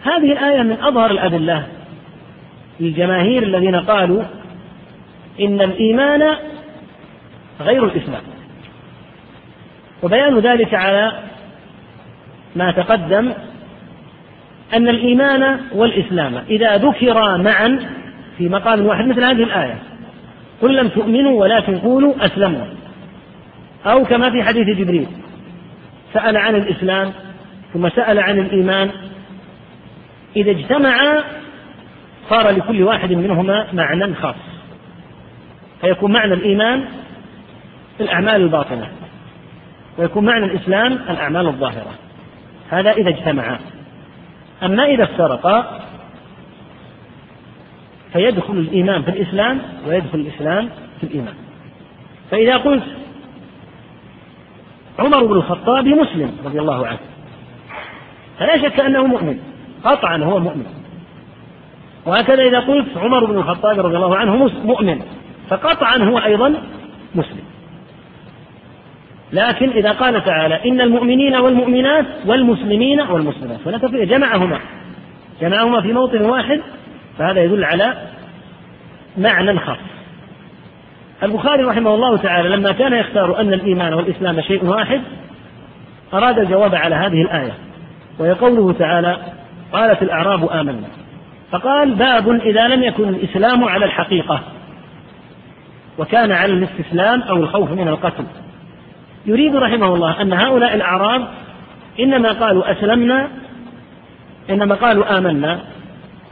هذه 0.06 0.32
الآية 0.32 0.62
من 0.62 0.72
أظهر 0.82 1.12
الأدلة 1.12 1.68
للجماهير 2.80 3.44
الذين 3.44 3.76
قالوا 3.76 4.24
إن 5.42 5.62
الإيمان 5.62 6.36
غير 7.62 7.86
الإسلام 7.86 8.22
وبيان 10.04 10.40
ذلك 10.40 10.74
على 10.74 11.12
ما 12.56 12.72
تقدم 12.72 13.34
أن 14.74 14.88
الإيمان 14.90 15.60
والإسلام 15.76 16.36
إذا 16.50 16.78
ذكرا 16.78 17.38
معا 17.38 17.90
في 18.38 18.50
مقام 18.50 18.86
واحد 18.86 19.06
مثل 19.08 19.24
هذه 19.24 19.44
الآية 19.44 19.80
قل 20.62 20.76
لم 20.76 20.88
تؤمنوا 20.88 21.40
ولكن 21.42 21.80
قولوا 21.80 22.26
أسلموا 22.26 22.66
أو 23.86 24.06
كما 24.06 24.30
في 24.30 24.44
حديث 24.44 24.68
جبريل 24.78 25.08
سأل 26.14 26.38
عن 26.38 26.56
الإسلام 26.56 27.14
ثم 27.74 27.90
سأل 27.90 28.20
عن 28.20 28.40
الإيمان 28.40 28.92
إذا 30.36 30.52
اجتمعا 30.52 31.24
صار 32.30 32.50
لكل 32.50 32.84
واحد 32.84 33.12
منهما 33.14 33.68
معنى 33.74 34.16
خاص 34.16 34.36
فيكون 35.82 36.12
معنى 36.14 36.34
الإيمان 36.34 36.86
الأعمال 38.02 38.36
الباطنة 38.36 38.90
ويكون 39.98 40.26
معنى 40.26 40.46
الإسلام 40.46 40.94
الأعمال 40.94 41.48
الظاهرة 41.48 41.92
هذا 42.70 42.92
إذا 42.92 43.10
اجتمعا 43.10 43.60
أما 44.64 44.86
إذا 44.86 45.04
افترقا 45.04 45.82
فيدخل 48.14 48.54
الإيمان 48.54 49.02
في 49.04 49.12
الإسلام 49.12 49.60
ويدخل 49.88 50.20
الإسلام 50.20 50.70
في 51.02 51.08
الإيمان 51.08 51.34
فإذا 52.32 52.58
قلت 52.58 52.84
عمر 55.00 55.26
بن 55.26 55.34
الخطاب 55.36 55.88
مسلم 55.88 56.32
رضي 56.46 56.60
الله 56.60 56.88
عنه 56.88 57.00
فلا 58.40 58.58
شك 58.58 58.80
أنه 58.80 59.04
مؤمن 59.08 59.40
قطعا 59.84 60.18
هو 60.18 60.40
مؤمن 60.40 60.66
وهكذا 62.06 62.44
إذا 62.44 62.60
قلت 62.60 62.98
عمر 62.98 63.26
بن 63.26 63.38
الخطاب 63.38 63.80
رضي 63.80 63.96
الله 63.96 64.16
عنه 64.18 64.36
مؤمن 64.66 65.02
فقطعا 65.50 65.98
هو 65.98 66.18
أيضا 66.18 66.54
مسلم 67.16 67.44
لكن 69.34 69.70
إذا 69.70 69.92
قال 69.92 70.26
تعالى 70.26 70.66
إن 70.70 70.82
المؤمنين 70.82 71.36
والمؤمنات 71.36 72.06
والمسلمين 72.26 73.02
والمسلمات 73.02 73.60
فلا 73.66 73.78
تفرق 73.78 74.04
جمعهما 74.04 74.60
جمعهما 75.42 75.82
في 75.82 75.94
موطن 75.94 76.22
واحد 76.22 76.62
فهذا 77.18 77.44
يدل 77.44 77.64
على 77.64 77.94
معنى 79.18 79.60
خاص 79.60 79.78
البخاري 81.24 81.64
رحمه 81.64 81.96
الله 81.96 82.18
تعالى 82.18 82.50
لما 82.50 82.72
كان 82.72 82.94
يختار 82.94 83.40
أن 83.42 83.54
الإيمان 83.54 83.94
والإسلام 83.94 84.42
شيء 84.42 84.66
واحد 84.66 85.02
أراد 86.14 86.40
الجواب 86.40 86.76
على 86.76 86.96
هذه 86.96 87.22
الآية 87.22 87.52
وهي 88.20 88.32
قوله 88.32 88.74
تعالى 88.74 89.18
قالت 89.74 90.02
الأعراب 90.02 90.50
آمنا 90.50 90.88
فقال 91.52 91.94
باب 91.96 92.30
إذا 92.30 92.68
لم 92.68 92.84
يكن 92.84 93.10
الإسلام 93.10 93.64
على 93.64 93.86
الحقيقة 93.86 94.42
وكان 95.98 96.32
على 96.32 96.54
الاستسلام 96.54 97.22
أو 97.22 97.36
الخوف 97.38 97.72
من 97.72 97.88
القتل 97.88 98.24
يريد 99.26 99.56
رحمه 99.56 99.94
الله 99.96 100.22
أن 100.22 100.34
هؤلاء 100.34 100.76
الأعراب 100.76 101.28
إنما 102.00 102.32
قالوا 102.32 102.72
أسلمنا 102.72 103.28
إنما 104.50 104.76
قالوا 104.76 105.18
آمنا 105.18 105.60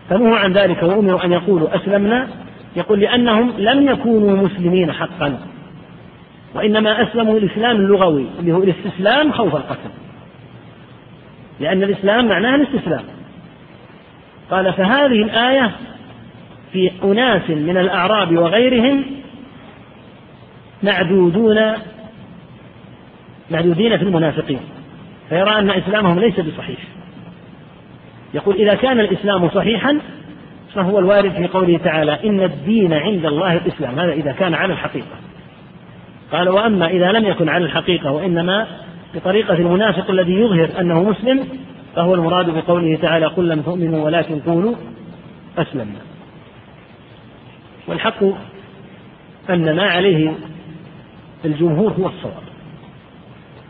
فنهوا 0.09 0.38
عن 0.38 0.53
ذلك 0.53 0.84
وأمروا 0.84 1.23
أن 1.26 1.31
يقولوا 1.34 1.76
أسلمنا 1.76 2.27
يقول 2.78 2.99
لأنهم 2.99 3.54
لم 3.58 3.90
يكونوا 3.90 4.44
مسلمين 4.44 4.91
حقا 4.94 5.40
وإنما 6.56 7.04
أسلموا 7.04 7.38
الإسلام 7.38 7.76
اللغوي 7.76 8.26
اللي 8.40 8.52
هو 8.52 8.64
الاستسلام 8.64 9.32
خوف 9.32 9.56
القتل 9.56 9.90
لأن 11.60 11.84
الإسلام 11.84 12.28
معناه 12.28 12.56
الاستسلام 12.56 13.04
قال 14.52 14.74
فهذه 14.74 15.24
الآية 15.24 15.72
في 16.74 16.91
أناس 17.04 17.49
من 17.49 17.78
الأعراب 17.78 18.38
وغيرهم 18.38 19.04
معدودون 20.84 21.74
معدودين 23.52 23.98
في 23.98 24.04
المنافقين 24.04 24.60
فيرى 25.30 25.52
أن 25.60 25.70
إسلامهم 25.72 26.20
ليس 26.20 26.40
بصحيح 26.40 26.80
يقول 28.34 28.56
إذا 28.56 28.74
كان 28.76 28.99
الإسلام 28.99 29.49
صحيحا 29.49 29.99
فهو 30.76 30.99
الوارد 30.99 31.31
في 31.31 31.48
قوله 31.48 31.77
تعالى 31.77 32.23
إن 32.30 32.44
الدين 32.44 32.94
عند 32.94 33.26
الله 33.26 33.53
الإسلام 33.53 33.99
هذا 33.99 34.11
إذا 34.11 34.31
كان 34.31 34.53
على 34.53 34.73
الحقيقة 34.73 35.15
قال 36.31 36.49
وأما 36.49 36.88
إذا 36.88 37.11
لم 37.11 37.26
يكن 37.26 37.49
على 37.49 37.65
الحقيقة 37.65 38.11
وإنما 38.11 38.68
بطريقة 39.15 39.53
المنافق 39.53 40.10
الذي 40.10 40.34
يظهر 40.34 40.69
أنه 40.80 41.03
مسلم 41.03 41.48
فهو 41.95 42.15
المراد 42.15 42.49
بقوله 42.49 42.95
تعالى 43.02 43.26
قل 43.26 43.49
لم 43.49 43.61
تؤمنوا 43.61 44.06
ولكن 44.06 44.39
قولوا 44.39 44.76
أسلمنا 45.57 45.99
والحق 47.88 48.23
أن 49.49 49.76
ما 49.76 49.84
عليه 49.89 50.34
الجمهور 51.45 51.91
هو 51.91 52.06
الصواب 52.07 52.48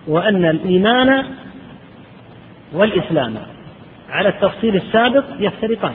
وأن 0.07 0.45
الإيمان 0.45 1.25
والإسلام 2.73 3.33
على 4.09 4.29
التفصيل 4.29 4.75
السابق 4.75 5.23
يفترقان 5.39 5.93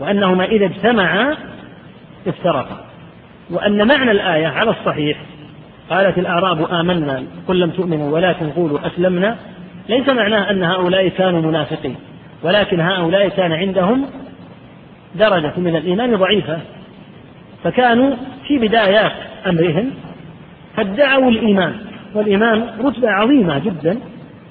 وأنهما 0.00 0.44
إذا 0.44 0.66
اجتمعا 0.66 1.36
افترقا 2.26 2.84
وأن 3.50 3.88
معنى 3.88 4.10
الآية 4.10 4.46
على 4.46 4.70
الصحيح 4.70 5.18
قالت 5.90 6.18
الأعراب 6.18 6.70
آمنا 6.72 7.22
قل 7.48 7.60
لم 7.60 7.70
تؤمنوا 7.70 8.12
ولكن 8.14 8.50
قولوا 8.50 8.86
أسلمنا 8.86 9.36
ليس 9.88 10.08
معناه 10.08 10.50
أن 10.50 10.62
هؤلاء 10.62 11.08
كانوا 11.08 11.42
منافقين 11.42 11.96
ولكن 12.42 12.80
هؤلاء 12.80 13.28
كان 13.28 13.52
عندهم 13.52 14.06
درجة 15.14 15.52
من 15.56 15.76
الإيمان 15.76 16.16
ضعيفة 16.16 16.58
فكانوا 17.64 18.14
في 18.48 18.58
بدايات 18.58 19.12
أمرهم 19.46 19.90
فادعوا 20.76 21.30
الإيمان 21.30 21.74
والإيمان 22.14 22.66
رتبة 22.86 23.10
عظيمة 23.10 23.58
جدا 23.58 23.98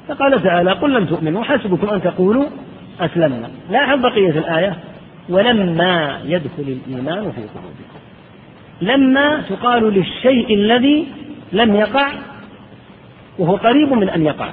فقال 0.08 0.44
تعالى 0.44 0.72
قل 0.72 0.94
لم 0.94 1.06
تؤمنوا 1.06 1.44
حسبكم 1.44 1.90
أن 1.90 2.02
تقولوا 2.02 2.46
أسلمنا 3.02 3.50
لاحظ 3.70 4.00
بقية 4.02 4.30
الآية 4.30 4.76
ولما 5.30 6.20
يدخل 6.26 6.78
الإيمان 6.88 7.32
في 7.32 7.42
قلوبكم 7.42 8.04
لما 8.82 9.42
تقال 9.50 9.94
للشيء 9.94 10.54
الذي 10.56 11.08
لم 11.52 11.76
يقع 11.76 12.12
وهو 13.40 13.56
قريب 13.56 13.92
من 13.94 14.10
أن 14.10 14.26
يقع 14.26 14.50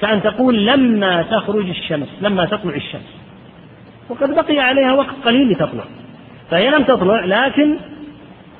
كأن 0.00 0.22
تقول 0.22 0.66
لما 0.66 1.22
تخرج 1.22 1.68
الشمس 1.68 2.08
لما 2.22 2.44
تطلع 2.44 2.74
الشمس 2.74 3.16
وقد 4.08 4.30
بقي 4.34 4.58
عليها 4.58 4.92
وقت 4.92 5.14
قليل 5.24 5.50
لتطلع 5.50 5.84
فهي 6.50 6.70
لم 6.70 6.82
تطلع 6.82 7.24
لكن 7.24 7.76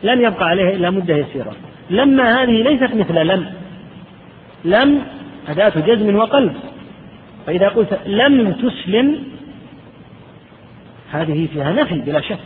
لم 0.03 0.21
يبقى 0.21 0.49
عليها 0.49 0.71
إلا 0.71 0.91
مدة 0.91 1.15
يسيرة 1.17 1.53
لما 1.91 2.43
هذه 2.43 2.63
ليست 2.63 2.95
مثل 2.95 3.17
لم 3.27 3.47
لم 4.65 5.03
أداة 5.49 5.73
جزم 5.87 6.17
وقلب 6.17 6.57
فإذا 7.47 7.69
قلت 7.69 8.01
لم 8.07 8.53
تسلم 8.53 9.36
هذه 11.13 11.47
فيها 11.53 11.73
نفي 11.73 11.95
بلا 12.01 12.21
شك 12.21 12.39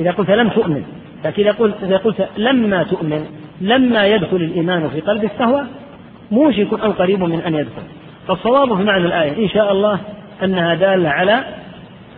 إذا 0.00 0.10
قلت 0.10 0.30
لم 0.30 0.48
تؤمن 0.48 0.84
لكن 1.24 1.42
إذا 1.42 1.52
قلت, 1.52 1.74
إذا 1.82 1.96
قلت 1.96 2.28
لما 2.36 2.82
تؤمن 2.82 3.26
لما 3.60 4.06
يدخل 4.06 4.36
الإيمان 4.36 4.88
في 4.88 5.00
قلبك 5.00 5.32
فهو 5.38 5.64
موشك 6.30 6.72
أو 6.72 6.90
قريب 6.90 7.22
من 7.22 7.40
أن 7.40 7.54
يدخل 7.54 7.82
فالصواب 8.28 8.76
في 8.76 8.82
معنى 8.84 9.04
الآية 9.06 9.44
إن 9.44 9.48
شاء 9.48 9.72
الله 9.72 10.00
أنها 10.44 10.74
دالة 10.74 11.08
على 11.08 11.40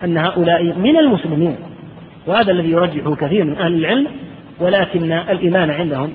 أن 0.05 0.17
هؤلاء 0.19 0.63
من 0.63 0.97
المسلمين 0.99 1.57
وهذا 2.27 2.51
الذي 2.53 2.69
يرجحه 2.71 3.15
كثير 3.15 3.45
من 3.45 3.59
أهل 3.59 3.75
العلم 3.75 4.07
ولكن 4.61 5.13
الإيمان 5.13 5.71
عندهم 5.71 6.13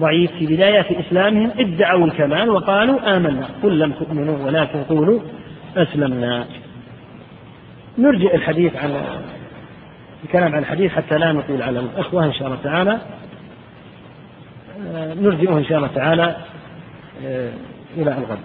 ضعيف 0.00 0.30
في 0.38 0.46
بداية 0.46 0.82
في 0.82 1.00
إسلامهم 1.00 1.50
ادعوا 1.58 2.06
الكمال 2.06 2.48
وقالوا 2.50 3.16
آمنا 3.16 3.46
قل 3.62 3.78
لم 3.78 3.92
تؤمنوا 3.92 4.46
ولكن 4.46 4.82
قولوا 4.82 5.20
أسلمنا 5.76 6.44
نرجئ 7.98 8.34
الحديث 8.36 8.76
عن 8.76 8.94
الكلام 10.24 10.52
عن 10.54 10.58
الحديث 10.58 10.92
حتى 10.92 11.18
لا 11.18 11.32
نطيل 11.32 11.62
على 11.62 11.80
الأخوة 11.80 12.24
إن 12.24 12.32
شاء 12.32 12.46
الله 12.48 12.58
تعالى 12.64 12.98
آه، 14.86 15.14
نرجئه 15.14 15.58
إن 15.58 15.64
شاء 15.64 15.78
الله 15.78 15.88
تعالى 15.94 16.36
آه، 17.26 17.50
إلى 17.96 18.10
الغد 18.18 18.38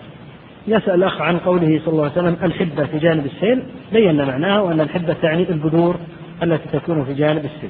يسأل 0.67 0.93
الأخ 0.93 1.21
عن 1.21 1.37
قوله 1.39 1.81
صلى 1.85 1.91
الله 1.93 2.01
عليه 2.03 2.11
وسلم 2.11 2.37
الحبة 2.45 2.85
في 2.85 2.99
جانب 2.99 3.25
السيل 3.25 3.63
بينا 3.91 4.25
معناها 4.25 4.61
وأن 4.61 4.81
الحبة 4.81 5.13
تعني 5.13 5.49
البذور 5.49 5.97
التي 6.43 6.79
تكون 6.79 7.05
في 7.05 7.13
جانب 7.13 7.45
السيل 7.45 7.69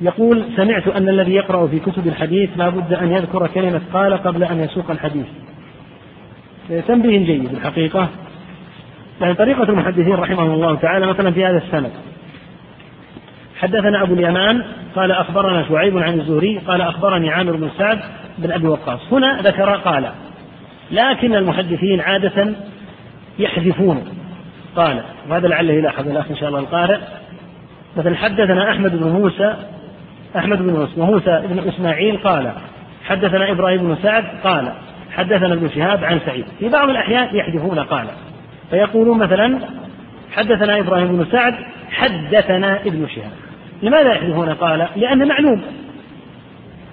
يقول 0.00 0.44
سمعت 0.56 0.88
أن 0.88 1.08
الذي 1.08 1.32
يقرأ 1.34 1.66
في 1.66 1.78
كتب 1.78 2.06
الحديث 2.06 2.50
لا 2.56 2.68
بد 2.68 2.92
أن 2.92 3.12
يذكر 3.12 3.46
كلمة 3.48 3.80
قال 3.92 4.14
قبل 4.14 4.44
أن 4.44 4.60
يسوق 4.60 4.90
الحديث 4.90 5.26
تنبيه 6.70 7.18
جيد 7.26 7.44
الحقيقة 7.52 8.08
يعني 9.20 9.34
طريقة 9.34 9.62
المحدثين 9.62 10.14
رحمهم 10.14 10.50
الله 10.50 10.74
تعالى 10.74 11.06
مثلا 11.06 11.30
في 11.30 11.44
هذا 11.46 11.58
السند 11.58 11.92
حدثنا 13.60 14.02
أبو 14.02 14.14
اليمان 14.14 14.62
قال 14.96 15.12
أخبرنا 15.12 15.68
شعيب 15.68 15.98
عن 15.98 16.20
الزهري 16.20 16.58
قال 16.58 16.80
أخبرني 16.80 17.30
عامر 17.30 17.56
بن 17.56 17.70
سعد 17.78 18.00
بن 18.38 18.52
أبي 18.52 18.66
وقاص 18.66 19.00
هنا 19.12 19.40
ذكر 19.42 19.70
قال 19.70 20.10
لكن 20.90 21.34
المحدثين 21.34 22.00
عادة 22.00 22.52
يحذفون 23.38 24.04
قال 24.76 25.02
وهذا 25.28 25.48
لعله 25.48 25.72
يلاحظ 25.72 26.08
الأخ 26.08 26.30
إن 26.30 26.36
شاء 26.36 26.48
الله 26.48 26.60
القارئ 26.60 26.98
مثلا 27.96 28.16
حدثنا 28.16 28.70
أحمد 28.70 28.96
بن 29.00 29.08
موسى 29.08 29.54
أحمد 30.36 30.58
بن 30.62 30.88
موسى 30.96 31.42
بن 31.48 31.68
إسماعيل 31.68 32.16
قال 32.16 32.52
حدثنا 33.04 33.50
إبراهيم 33.52 33.78
بن 33.78 33.96
سعد 34.02 34.24
قال 34.44 34.72
حدثنا 35.16 35.54
ابن 35.54 35.68
شهاب 35.70 36.04
عن 36.04 36.20
سعيد 36.26 36.44
في 36.58 36.68
بعض 36.68 36.88
الأحيان 36.88 37.36
يحذفون 37.36 37.78
قال 37.78 38.06
فيقولون 38.70 39.18
مثلا 39.18 39.58
حدثنا 40.32 40.78
إبراهيم 40.78 41.06
بن 41.16 41.26
سعد 41.32 41.54
حدثنا 41.90 42.80
ابن 42.80 43.06
شهاب 43.16 43.30
لماذا 43.82 44.12
يحذفون 44.12 44.48
قال 44.54 44.86
لأن 44.96 45.28
معلوم 45.28 45.62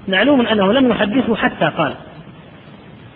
معلوم 0.08 0.42
أنه 0.48 0.74
لم 0.74 0.90
يحدثه 0.92 1.36
حتى 1.36 1.66
قال 1.78 1.94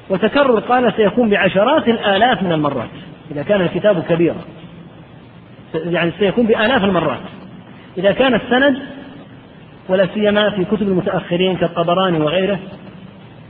وتكرر 0.10 0.60
قال 0.60 0.94
سيكون 0.98 1.30
بعشرات 1.30 1.88
الآلاف 1.88 2.44
من 2.44 2.52
المرات 2.52 2.90
إذا 3.32 3.44
كان 3.44 3.62
الكتاب 3.62 4.04
كبيرا 4.10 4.42
يعني 5.76 6.12
سيكون 6.20 6.46
بآلاف 6.48 6.84
المرات 6.84 7.20
إذا 7.98 8.12
كان 8.12 8.34
السند 8.36 8.78
ولا 9.90 10.08
سيما 10.14 10.50
في 10.50 10.66
كتب 10.66 10.82
المتأخرين 10.82 11.56
كالطبراني 11.58 12.18
وغيره 12.18 12.60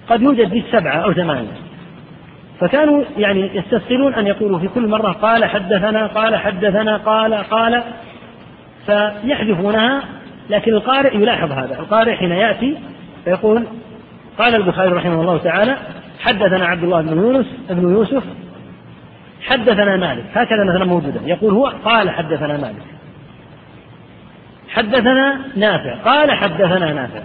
قد 0.09 0.21
يوجد 0.21 0.49
به 0.49 0.63
سبعة 0.71 0.97
أو 0.99 1.13
ثمانية 1.13 1.57
فكانوا 2.59 3.03
يعني 3.17 3.55
يستثقلون 3.57 4.13
أن 4.13 4.27
يقولوا 4.27 4.59
في 4.59 4.67
كل 4.67 4.87
مرة 4.87 5.11
قال 5.11 5.45
حدثنا 5.45 6.07
قال 6.07 6.35
حدثنا 6.35 6.97
قال 6.97 7.33
قال 7.33 7.83
فيحذفونها 8.85 10.03
لكن 10.49 10.73
القارئ 10.73 11.15
يلاحظ 11.17 11.51
هذا 11.51 11.79
القارئ 11.79 12.15
حين 12.15 12.31
يأتي 12.31 12.77
فيقول 13.25 13.65
قال 14.37 14.55
البخاري 14.55 14.89
رحمه 14.93 15.21
الله 15.21 15.37
تعالى 15.37 15.77
حدثنا 16.19 16.65
عبد 16.65 16.83
الله 16.83 17.01
بن 17.01 17.17
يونس 17.17 17.45
بن 17.69 17.81
يوسف 17.91 18.23
حدثنا 19.41 19.97
مالك 19.97 20.23
هكذا 20.33 20.63
مثلا 20.63 20.85
موجودة 20.85 21.19
يقول 21.25 21.53
هو 21.53 21.65
قال 21.85 22.09
حدثنا 22.09 22.57
مالك 22.57 22.85
حدثنا 24.69 25.39
نافع 25.55 25.95
قال 25.95 26.31
حدثنا 26.31 26.93
نافع 26.93 27.19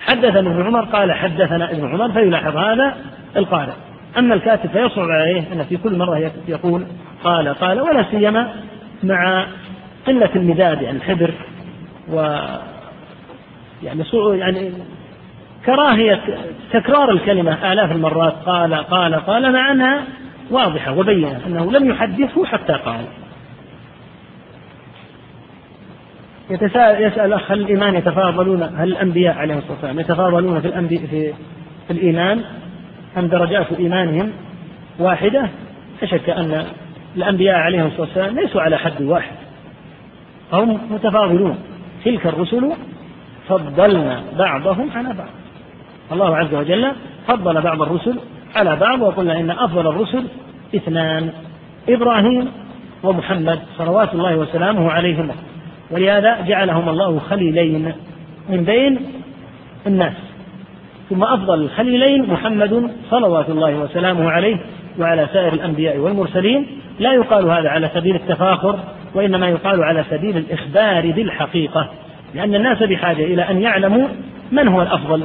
حدثنا 0.00 0.50
ابن 0.50 0.66
عمر 0.66 0.84
قال 0.84 1.12
حدثنا 1.12 1.70
ابن 1.70 1.86
عمر 1.90 2.12
فيلاحظ 2.12 2.56
هذا 2.56 2.96
القارئ 3.36 3.72
أما 4.18 4.34
الكاتب 4.34 4.70
فيصعب 4.70 5.08
عليه 5.10 5.52
أن 5.52 5.64
في 5.64 5.76
كل 5.76 5.98
مرة 5.98 6.30
يقول 6.48 6.84
قال 7.24 7.48
قال 7.48 7.80
ولا 7.80 8.04
سيما 8.10 8.52
مع 9.02 9.46
قلة 10.06 10.30
المداد 10.36 10.82
يعني 10.82 10.96
الحبر 10.96 11.30
و 12.12 12.36
يعني 13.82 14.04
يعني 14.38 14.72
كراهية 15.66 16.20
تكرار 16.72 17.10
الكلمة 17.10 17.72
آلاف 17.72 17.92
المرات 17.92 18.34
قال 18.46 18.74
قال 18.74 19.14
قال 19.14 19.52
مع 19.52 19.70
أنها 19.72 20.02
واضحة 20.50 20.92
وبينة 20.98 21.40
أنه 21.46 21.72
لم 21.72 21.90
يحدثه 21.90 22.44
حتى 22.44 22.72
قال 22.72 23.04
يتساءل 26.50 27.02
يسأل 27.02 27.20
الأخ 27.24 27.50
هل 27.50 27.60
الإيمان 27.60 27.94
يتفاضلون 27.94 28.62
هل 28.62 28.88
الأنبياء 28.88 29.34
عليهم 29.36 29.58
الصلاة 29.58 29.72
والسلام 29.72 29.98
يتفاضلون 30.00 30.60
في, 30.60 30.66
الأنبياء 30.68 31.06
في, 31.06 31.32
في 31.86 31.90
الإيمان 31.92 32.44
أم 33.18 33.26
درجات 33.26 33.72
إيمانهم 33.72 34.30
واحدة 34.98 35.48
لا 36.02 36.08
شك 36.08 36.30
أن 36.30 36.64
الأنبياء 37.16 37.56
عليهم 37.56 37.86
الصلاة 37.86 38.00
والسلام 38.06 38.34
ليسوا 38.38 38.62
على 38.62 38.76
حد 38.78 39.02
واحد 39.02 39.32
هم 40.52 40.78
متفاضلون 40.90 41.58
تلك 42.04 42.26
الرسل 42.26 42.72
فضلنا 43.48 44.22
بعضهم 44.38 44.90
على 44.92 45.08
بعض 45.08 45.28
الله 46.12 46.36
عز 46.36 46.54
وجل 46.54 46.92
فضل 47.28 47.60
بعض 47.62 47.82
الرسل 47.82 48.16
على 48.56 48.76
بعض 48.76 49.00
وقلنا 49.02 49.40
إن 49.40 49.50
أفضل 49.50 49.86
الرسل 49.86 50.24
اثنان 50.76 51.32
إبراهيم 51.88 52.48
ومحمد 53.02 53.60
صلوات 53.78 54.14
الله 54.14 54.36
وسلامه 54.36 54.90
عليهما 54.90 55.34
ولهذا 55.90 56.40
جعلهم 56.40 56.88
الله 56.88 57.18
خليلين 57.18 57.92
من 58.50 58.64
بين 58.64 58.98
الناس 59.86 60.12
ثم 61.10 61.22
أفضل 61.24 61.60
الخليلين 61.62 62.30
محمد 62.32 62.90
صلوات 63.10 63.50
الله 63.50 63.74
وسلامه 63.76 64.30
عليه 64.30 64.56
وعلى 64.98 65.26
سائر 65.32 65.52
الأنبياء 65.52 65.96
والمرسلين 65.98 66.66
لا 67.00 67.12
يقال 67.14 67.44
هذا 67.50 67.68
على 67.68 67.90
سبيل 67.94 68.14
التفاخر 68.14 68.78
وإنما 69.14 69.48
يقال 69.48 69.82
على 69.84 70.04
سبيل 70.10 70.36
الإخبار 70.36 71.10
بالحقيقة 71.12 71.88
لأن 72.34 72.54
الناس 72.54 72.82
بحاجة 72.82 73.22
إلى 73.24 73.42
أن 73.42 73.62
يعلموا 73.62 74.08
من 74.52 74.68
هو 74.68 74.82
الأفضل 74.82 75.24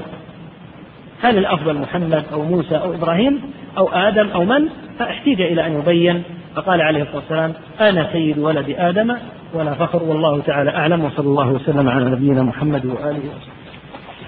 هل 1.26 1.38
الأفضل 1.38 1.78
محمد 1.78 2.26
أو 2.34 2.44
موسى 2.46 2.76
أو 2.78 2.94
إبراهيم 2.94 3.42
أو 3.78 3.90
آدم 3.90 4.28
أو 4.28 4.44
من 4.46 4.70
فاحتيج 5.00 5.42
إلى 5.42 5.68
أن 5.68 5.80
يبين 5.80 6.24
فقال 6.56 6.82
عليه 6.82 7.02
الصلاة 7.04 7.18
والسلام 7.20 7.54
أنا 7.82 8.08
سيد 8.12 8.38
ولد 8.40 8.76
آدم 8.78 9.16
ولا 9.54 9.74
فخر 9.74 10.04
والله 10.04 10.40
تعالى 10.42 10.70
أعلم 10.70 11.04
وصلى 11.06 11.28
الله 11.28 11.48
وسلم 11.50 11.90
على 11.90 12.06
نبينا 12.06 12.44
محمد 12.44 12.86
وآله 12.86 13.20
وصحبه 13.20 13.64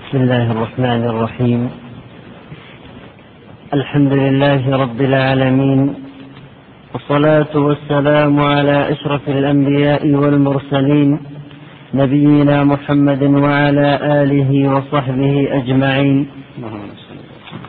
بسم 0.09 0.21
الله 0.23 0.51
الرحمن 0.53 1.05
الرحيم 1.09 1.69
الحمد 3.73 4.13
لله 4.13 4.77
رب 4.77 5.01
العالمين 5.01 5.93
والصلاة 6.93 7.55
والسلام 7.55 8.39
على 8.39 8.91
أشرف 8.91 9.29
الأنبياء 9.29 10.07
والمرسلين 10.07 11.19
نبينا 11.93 12.63
محمد 12.63 13.23
وعلى 13.23 13.99
آله 14.23 14.69
وصحبه 14.75 15.47
أجمعين 15.51 16.27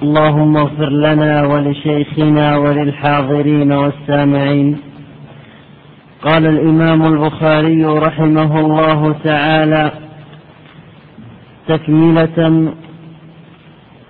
اللهم 0.02 0.56
اغفر 0.56 0.88
لنا 0.90 1.46
ولشيخنا 1.46 2.56
وللحاضرين 2.56 3.72
والسامعين 3.72 4.76
قال 6.22 6.46
الإمام 6.46 7.02
البخاري 7.02 7.84
رحمه 7.84 8.60
الله 8.60 9.12
تعالى 9.24 9.90
تكملة 11.68 12.72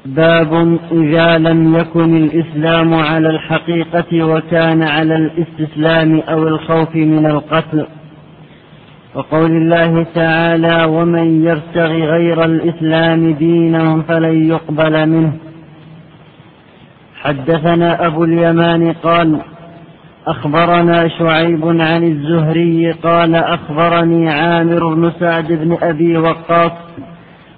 باب 0.06 0.78
إذا 0.92 1.38
لم 1.38 1.74
يكن 1.76 2.16
الإسلام 2.24 2.94
على 2.94 3.30
الحقيقة 3.30 4.24
وكان 4.26 4.82
على 4.82 5.16
الاستسلام 5.16 6.18
أو 6.20 6.48
الخوف 6.48 6.96
من 6.96 7.26
القتل 7.26 7.86
وقول 9.14 9.50
الله 9.56 10.06
تعالى 10.14 10.84
ومن 10.88 11.44
يرتغ 11.44 11.88
غير 11.92 12.44
الإسلام 12.44 13.32
دينا 13.32 14.02
فلن 14.08 14.48
يقبل 14.48 15.08
منه 15.08 15.32
حدثنا 17.22 18.06
أبو 18.06 18.24
اليمان 18.24 18.92
قال 18.92 19.38
أخبرنا 20.26 21.08
شعيب 21.08 21.68
عن 21.68 22.04
الزهري 22.04 22.92
قال 22.92 23.34
أخبرني 23.34 24.30
عامر 24.30 24.94
بن 24.94 25.12
سعد 25.20 25.52
بن 25.52 25.78
أبي 25.82 26.16
وقاص 26.18 26.72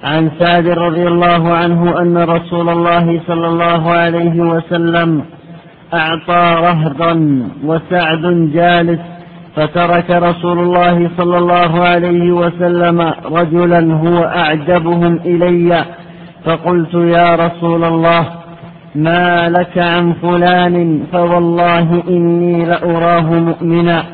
عن 0.04 0.30
سعد 0.38 0.68
رضي 0.68 1.06
الله 1.08 1.54
عنه 1.54 2.00
أن 2.00 2.18
رسول 2.18 2.68
الله 2.68 3.20
صلى 3.26 3.46
الله 3.48 3.90
عليه 3.90 4.40
وسلم 4.40 5.24
أعطى 5.94 6.54
رهضا 6.66 7.42
وسعد 7.64 8.50
جالس 8.54 9.00
فترك 9.56 10.10
رسول 10.10 10.58
الله 10.58 11.10
صلى 11.18 11.38
الله 11.38 11.80
عليه 11.84 12.30
وسلم 12.32 13.12
رجلا 13.32 13.94
هو 13.94 14.24
أعجبهم 14.24 15.20
إلي 15.24 15.84
فقلت 16.44 16.94
يا 16.94 17.34
رسول 17.34 17.84
الله 17.84 18.26
ما 18.94 19.48
لك 19.48 19.78
عن 19.78 20.12
فلان 20.22 21.02
فوالله 21.12 22.02
إني 22.08 22.64
لأراه 22.64 23.34
مؤمنا 23.34 24.04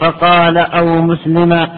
فقال 0.00 0.58
أو 0.58 1.02
مسلما 1.02 1.68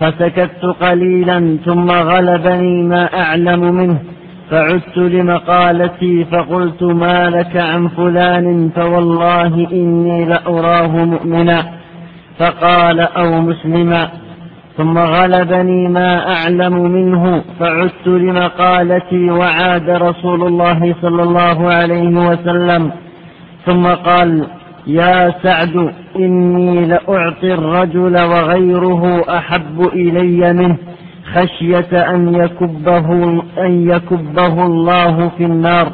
فسكت 0.00 0.64
قليلا 0.82 1.58
ثم 1.66 1.90
غلبني 1.90 2.82
ما 2.82 3.20
أعلم 3.22 3.74
منه 3.74 3.98
فعدت 4.50 4.96
لمقالتي 4.96 6.24
فقلت 6.24 6.82
ما 6.82 7.30
لك 7.30 7.56
عن 7.56 7.88
فلان 7.88 8.70
فوالله 8.76 9.54
إني 9.72 10.24
لأراه 10.24 11.04
مؤمنا 11.04 11.79
فقال 12.40 13.00
أو 13.00 13.30
مسلما 13.40 14.08
ثم 14.76 14.98
غلبني 14.98 15.88
ما 15.88 16.28
أعلم 16.34 16.82
منه 16.82 17.42
فعدت 17.60 18.06
لمقالتي 18.06 19.30
وعاد 19.30 19.90
رسول 19.90 20.42
الله 20.42 20.94
صلى 21.02 21.22
الله 21.22 21.68
عليه 21.72 22.16
وسلم 22.30 22.90
ثم 23.66 23.86
قال 23.86 24.46
يا 24.86 25.34
سعد 25.42 25.92
إني 26.16 26.86
لأعطي 26.86 27.54
الرجل 27.54 28.18
وغيره 28.20 29.24
أحب 29.38 29.88
إلي 29.92 30.52
منه 30.52 30.76
خشية 31.34 32.10
أن 32.14 32.34
يكبه, 32.34 33.08
أن 33.58 33.88
يكبه 33.90 34.66
الله 34.66 35.28
في 35.28 35.44
النار 35.44 35.92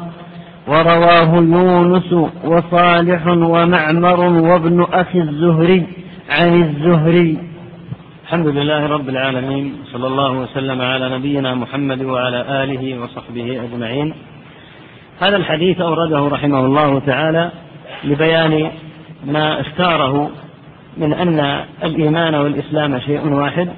ورواه 0.67 1.35
يونس 1.35 2.13
وصالح 2.45 3.27
ومعمر 3.27 4.19
وابن 4.19 4.87
أخي 4.93 5.19
الزهري 5.21 5.83
عن 6.29 6.61
الزهري 6.63 7.37
الحمد 8.23 8.47
لله 8.47 8.87
رب 8.87 9.09
العالمين 9.09 9.73
صلى 9.93 10.07
الله 10.07 10.31
وسلم 10.31 10.81
على 10.81 11.17
نبينا 11.17 11.55
محمد 11.55 12.01
وعلى 12.03 12.63
آله 12.63 13.01
وصحبه 13.01 13.61
أجمعين 13.63 14.13
هذا 15.19 15.37
الحديث 15.37 15.81
أورده 15.81 16.19
رحمه 16.27 16.59
الله 16.65 16.99
تعالى 16.99 17.51
لبيان 18.03 18.71
ما 19.27 19.61
اختاره 19.61 20.31
من 20.97 21.13
أن 21.13 21.63
الإيمان 21.83 22.35
والإسلام 22.35 22.99
شيء 22.99 23.27
واحد 23.27 23.69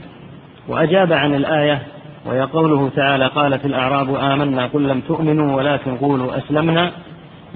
وأجاب 0.67 1.13
عن 1.13 1.35
الآية 1.35 1.81
وهي 2.25 2.41
قوله 2.41 2.89
تعالى 2.95 3.27
قالت 3.27 3.65
الأعراب 3.65 4.15
آمنا 4.15 4.65
قل 4.65 4.87
لم 4.87 5.01
تؤمنوا 5.01 5.57
ولكن 5.57 5.95
قولوا 5.97 6.37
أسلمنا 6.37 6.91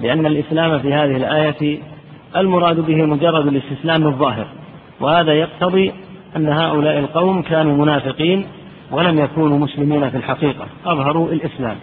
لأن 0.00 0.26
الإسلام 0.26 0.78
في 0.78 0.94
هذه 0.94 1.16
الآية 1.16 1.78
المراد 2.36 2.80
به 2.80 3.02
مجرد 3.04 3.46
الاستسلام 3.46 4.06
الظاهر 4.06 4.46
وهذا 5.00 5.32
يقتضي 5.32 5.92
أن 6.36 6.48
هؤلاء 6.48 6.98
القوم 6.98 7.42
كانوا 7.42 7.76
منافقين 7.84 8.46
ولم 8.90 9.18
يكونوا 9.18 9.58
مسلمين 9.58 10.10
في 10.10 10.16
الحقيقة 10.16 10.66
أظهروا 10.86 11.32
الإسلام 11.32 11.76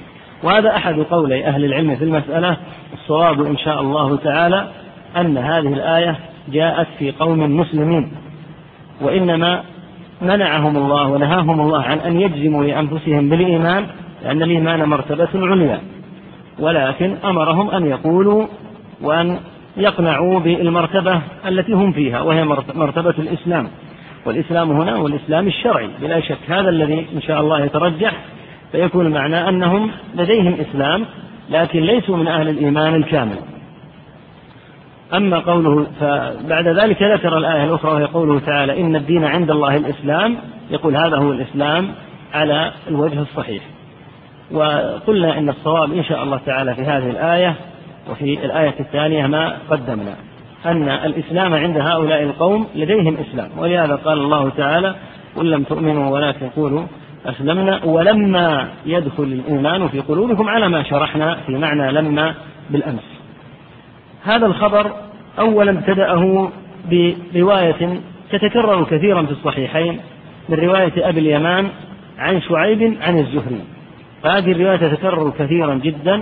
وهذا 0.43 0.75
أحد 0.75 0.99
قولي 0.99 1.45
أهل 1.45 1.65
العلم 1.65 1.95
في 1.95 2.03
المسألة 2.03 2.57
الصواب 2.93 3.45
إن 3.45 3.57
شاء 3.57 3.81
الله 3.81 4.17
تعالى 4.17 4.67
أن 5.17 5.37
هذه 5.37 5.73
الآية 5.73 6.15
جاءت 6.51 6.87
في 6.99 7.11
قوم 7.11 7.57
مسلمين 7.59 8.11
وإنما 9.01 9.63
منعهم 10.21 10.77
الله 10.77 11.07
ونهاهم 11.07 11.61
الله 11.61 11.81
عن 11.83 11.97
أن 11.97 12.21
يجزموا 12.21 12.63
لأنفسهم 12.63 13.29
بالإيمان 13.29 13.85
لأن 14.23 14.41
الإيمان 14.43 14.83
مرتبة 14.89 15.27
عليا 15.35 15.79
ولكن 16.59 17.15
أمرهم 17.25 17.69
أن 17.69 17.85
يقولوا 17.85 18.45
وأن 19.01 19.37
يقنعوا 19.77 20.39
بالمرتبة 20.39 21.21
التي 21.47 21.73
هم 21.73 21.91
فيها 21.91 22.21
وهي 22.21 22.43
مرتبة 22.75 23.09
الإسلام 23.19 23.67
والإسلام 24.25 24.71
هنا 24.71 24.95
هو 24.95 25.07
الإسلام 25.07 25.47
الشرعي 25.47 25.89
بلا 26.01 26.19
شك 26.19 26.37
هذا 26.47 26.69
الذي 26.69 27.07
إن 27.15 27.21
شاء 27.21 27.41
الله 27.41 27.63
يترجح 27.65 28.13
فيكون 28.71 29.07
معناه 29.07 29.49
أنهم 29.49 29.91
لديهم 30.15 30.57
إسلام 30.69 31.05
لكن 31.49 31.79
ليسوا 31.79 32.17
من 32.17 32.27
أهل 32.27 32.49
الإيمان 32.49 32.95
الكامل 32.95 33.35
أما 35.13 35.39
قوله 35.39 35.87
فبعد 35.99 36.67
ذلك 36.67 37.01
ذكر 37.03 37.37
الآية 37.37 37.63
الأخرى 37.63 37.91
وهي 37.91 38.03
قوله 38.05 38.39
تعالى 38.39 38.81
إن 38.81 38.95
الدين 38.95 39.25
عند 39.25 39.51
الله 39.51 39.77
الإسلام 39.77 40.35
يقول 40.71 40.95
هذا 40.95 41.17
هو 41.17 41.31
الإسلام 41.31 41.87
على 42.33 42.71
الوجه 42.87 43.21
الصحيح 43.21 43.63
وقلنا 44.51 45.37
إن 45.37 45.49
الصواب 45.49 45.91
إن 45.93 46.03
شاء 46.03 46.23
الله 46.23 46.39
تعالى 46.45 46.75
في 46.75 46.81
هذه 46.81 47.09
الآية 47.09 47.55
وفي 48.09 48.45
الآية 48.45 48.73
الثانية 48.79 49.27
ما 49.27 49.57
قدمنا 49.69 50.15
أن 50.65 50.89
الإسلام 50.89 51.53
عند 51.53 51.77
هؤلاء 51.77 52.23
القوم 52.23 52.67
لديهم 52.75 53.17
إسلام 53.29 53.49
ولهذا 53.57 53.95
قال 53.95 54.17
الله 54.19 54.49
تعالى 54.49 54.95
قل 55.35 55.51
لم 55.51 55.63
تؤمنوا 55.63 56.09
ولا 56.13 56.31
تقولوا 56.31 56.83
أسلمنا 57.25 57.83
ولما 57.85 58.67
يدخل 58.85 59.23
الإيمان 59.23 59.87
في 59.87 59.99
قلوبكم 59.99 60.49
على 60.49 60.69
ما 60.69 60.83
شرحنا 60.83 61.35
في 61.47 61.51
معنى 61.51 61.91
لما 61.91 62.35
بالأمس 62.69 63.03
هذا 64.23 64.45
الخبر 64.45 64.91
أولا 65.39 65.71
ابتدأه 65.71 66.51
برواية 66.89 67.99
تتكرر 68.31 68.83
كثيرا 68.83 69.21
في 69.21 69.31
الصحيحين 69.31 69.99
من 70.49 70.57
رواية 70.59 71.09
أبي 71.09 71.19
اليمان 71.19 71.69
عن 72.17 72.41
شعيب 72.41 72.97
عن 73.01 73.19
الزهري 73.19 73.61
فهذه 74.23 74.51
الرواية 74.51 74.77
تتكرر 74.77 75.33
كثيرا 75.39 75.73
جدا 75.75 76.21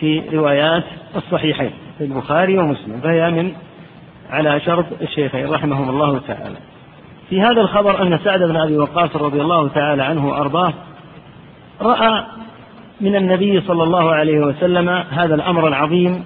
في 0.00 0.22
روايات 0.32 0.84
الصحيحين 1.16 1.70
في 1.98 2.04
البخاري 2.04 2.58
ومسلم 2.58 3.00
فهي 3.00 3.30
من 3.30 3.52
على 4.30 4.60
شرط 4.60 4.84
الشيخين 5.02 5.50
رحمهم 5.50 5.90
الله 5.90 6.20
تعالى 6.28 6.56
في 7.30 7.40
هذا 7.40 7.60
الخبر 7.60 8.02
أن 8.02 8.18
سعد 8.24 8.42
بن 8.42 8.56
أبي 8.56 8.76
وقاص 8.78 9.16
رضي 9.16 9.40
الله 9.40 9.68
تعالى 9.68 10.02
عنه 10.02 10.28
وأرضاه 10.28 10.72
رأى 11.80 12.24
من 13.00 13.16
النبي 13.16 13.60
صلى 13.60 13.82
الله 13.82 14.12
عليه 14.12 14.38
وسلم 14.40 14.88
هذا 14.88 15.34
الأمر 15.34 15.68
العظيم 15.68 16.24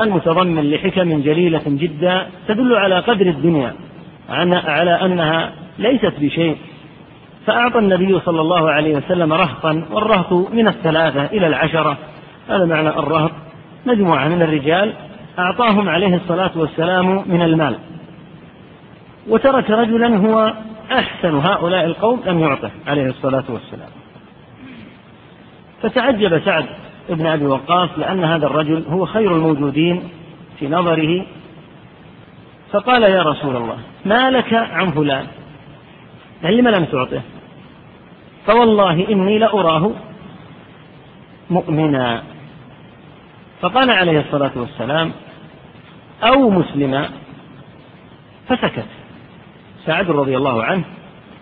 المتضمن 0.00 0.70
لحكم 0.70 1.22
جليلة 1.22 1.62
جدا 1.66 2.26
تدل 2.48 2.76
على 2.76 2.98
قدر 2.98 3.26
الدنيا 3.26 3.74
على 4.54 4.90
أنها 4.90 5.52
ليست 5.78 6.12
بشيء 6.18 6.56
فأعطى 7.46 7.78
النبي 7.78 8.20
صلى 8.20 8.40
الله 8.40 8.70
عليه 8.70 8.96
وسلم 8.96 9.32
رهطا 9.32 9.84
والرهط 9.92 10.32
من 10.32 10.68
الثلاثة 10.68 11.24
إلى 11.26 11.46
العشرة 11.46 11.98
هذا 12.50 12.64
معنى 12.64 12.88
الرهط 12.88 13.30
مجموعة 13.86 14.28
من 14.28 14.42
الرجال 14.42 14.92
أعطاهم 15.38 15.88
عليه 15.88 16.14
الصلاة 16.16 16.50
والسلام 16.56 17.24
من 17.30 17.42
المال 17.42 17.74
وترك 19.28 19.70
رجلا 19.70 20.16
هو 20.16 20.54
أحسن 20.92 21.34
هؤلاء 21.34 21.84
القوم 21.84 22.22
أن 22.28 22.40
يعطه 22.40 22.70
عليه 22.86 23.06
الصلاة 23.08 23.44
والسلام 23.48 23.88
فتعجب 25.82 26.40
سعد 26.44 26.66
بن 27.08 27.26
أبي 27.26 27.44
وقاص 27.46 27.90
لأن 27.96 28.24
هذا 28.24 28.46
الرجل 28.46 28.84
هو 28.88 29.06
خير 29.06 29.36
الموجودين 29.36 30.02
في 30.58 30.68
نظره 30.68 31.26
فقال 32.72 33.02
يا 33.02 33.22
رسول 33.22 33.56
الله 33.56 33.76
ما 34.04 34.30
لك 34.30 34.54
عن 34.54 34.90
فلان 34.90 35.26
يعني 36.42 36.56
لم 36.56 36.68
لم 36.68 36.84
تعطه 36.84 37.20
فوالله 38.46 39.08
إني 39.08 39.38
لأراه 39.38 39.90
مؤمنا 41.50 42.22
فقال 43.62 43.90
عليه 43.90 44.20
الصلاة 44.20 44.50
والسلام 44.56 45.12
أو 46.22 46.50
مسلما 46.50 47.08
فسكت 48.48 48.86
سعد 49.86 50.10
رضي 50.10 50.36
الله 50.36 50.64
عنه 50.64 50.84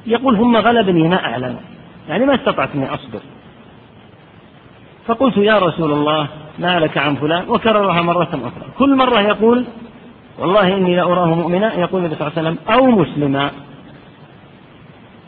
يقول 0.06 0.36
هم 0.36 0.56
غلبني 0.56 1.08
ما 1.08 1.16
أعلم 1.24 1.60
يعني 2.08 2.24
ما 2.26 2.34
استطعت 2.34 2.68
أني 2.74 2.94
أصبر 2.94 3.20
فقلت 5.06 5.36
يا 5.36 5.58
رسول 5.58 5.92
الله 5.92 6.28
ما 6.58 6.80
لك 6.80 6.98
عن 6.98 7.14
فلان 7.16 7.48
وكررها 7.48 8.02
مرة 8.02 8.24
أخرى 8.32 8.66
كل 8.78 8.96
مرة 8.96 9.20
يقول 9.20 9.64
والله 10.38 10.76
إني 10.76 10.96
لا 10.96 11.02
أراه 11.02 11.26
مؤمنا 11.34 11.74
يقول 11.74 12.00
النبي 12.00 12.14
صلى 12.16 12.26
الله 12.26 12.38
عليه 12.38 12.50
وسلم 12.50 12.74
أو 12.74 12.86
مسلما 13.02 13.50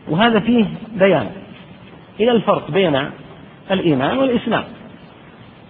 وهذا 0.08 0.40
فيه 0.40 0.64
بيان 0.92 1.30
إلى 2.20 2.30
الفرق 2.32 2.70
بين 2.70 3.10
الإيمان 3.70 4.18
والإسلام 4.18 4.64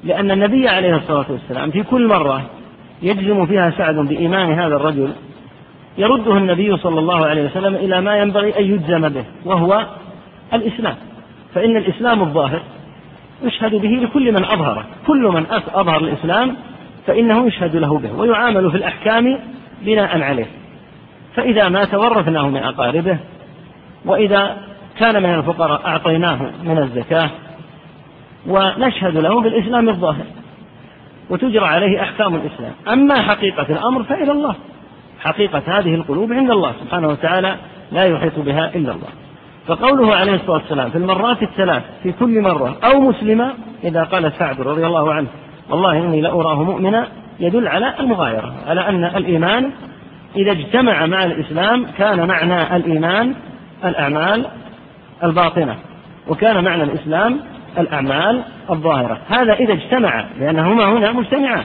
لأن 0.05 0.31
النبي 0.31 0.69
عليه 0.69 0.97
الصلاة 0.97 1.27
والسلام 1.31 1.71
في 1.71 1.83
كل 1.83 2.07
مرة 2.09 2.43
يجزم 3.03 3.47
فيها 3.47 3.71
سعد 3.71 3.95
بإيمان 3.97 4.53
هذا 4.53 4.77
الرجل 4.77 5.11
يرده 5.99 6.37
النبي 6.37 6.77
صلى 6.77 6.99
الله 7.01 7.27
عليه 7.27 7.43
وسلم 7.45 7.75
إلى 7.75 8.01
ما 8.01 8.19
ينبغي 8.19 8.59
أن 8.59 8.65
يجزم 8.65 9.09
به 9.09 9.25
وهو 9.45 9.87
الإسلام 10.53 10.95
فإن 11.55 11.77
الإسلام 11.77 12.23
الظاهر 12.23 12.61
يشهد 13.45 13.75
به 13.75 13.89
لكل 13.89 14.33
من 14.33 14.45
أظهره 14.45 14.85
كل 15.07 15.23
من 15.23 15.47
أظهر 15.75 16.01
الإسلام 16.01 16.57
فإنه 17.07 17.47
يشهد 17.47 17.77
له 17.77 17.99
به 17.99 18.13
ويعامل 18.13 18.71
في 18.71 18.77
الأحكام 18.77 19.39
بناء 19.85 20.21
عليه 20.23 20.47
فإذا 21.37 21.69
ما 21.69 21.85
تورثناه 21.85 22.49
من 22.49 22.63
أقاربه 22.63 23.19
وإذا 24.05 24.57
كان 24.99 25.23
من 25.23 25.35
الفقراء 25.35 25.87
أعطيناه 25.87 26.41
من 26.65 26.79
الزكاة 26.79 27.31
ونشهد 28.47 29.17
له 29.19 29.41
بالإسلام 29.41 29.89
الظاهر 29.89 30.25
وتجرى 31.31 31.67
عليه 31.67 32.03
أحكام 32.03 32.35
الإسلام 32.35 32.73
أما 32.93 33.23
حقيقة 33.23 33.67
الأمر 33.71 34.03
فإلى 34.03 34.33
الله 34.33 34.55
حقيقة 35.21 35.62
هذه 35.67 35.95
القلوب 35.95 36.33
عند 36.33 36.51
الله 36.51 36.73
سبحانه 36.81 37.09
وتعالى 37.09 37.57
لا 37.93 38.03
يحيط 38.05 38.39
بها 38.39 38.67
إلا 38.75 38.93
الله 38.93 39.09
فقوله 39.69 40.17
عليه 40.17 40.35
الصلاة 40.35 40.53
والسلام 40.57 40.91
في 40.91 40.99
المرات 40.99 41.43
الثلاث 41.43 41.83
في 42.03 42.12
كل 42.12 42.41
مرة 42.43 42.77
أو 42.85 43.01
مسلمة 43.01 43.53
إذا 43.85 44.03
قال 44.05 44.33
سعد 44.39 44.61
رضي 44.61 44.87
الله 44.87 45.15
عنه 45.15 45.27
والله 45.71 45.93
إني 45.99 46.21
لأراه 46.21 46.62
مؤمنا 46.62 47.07
يدل 47.41 47.69
على 47.69 47.95
المغايرة 48.01 48.55
على 48.69 48.89
أن 48.89 49.05
الإيمان 49.05 49.71
إذا 50.37 50.53
اجتمع 50.53 51.07
مع 51.07 51.25
الإسلام 51.25 51.87
كان 51.99 52.29
معنى 52.29 52.77
الإيمان 52.77 53.35
الأعمال 53.85 54.47
الباطنة 55.25 55.77
وكان 56.29 56.65
معنى 56.65 56.83
الإسلام 56.83 57.41
الأعمال 57.79 58.43
الظاهرة 58.71 59.19
هذا 59.29 59.53
إذا 59.53 59.73
اجتمع 59.73 60.25
لأنهما 60.41 60.93
هنا 60.99 61.13
مجتمعان 61.13 61.65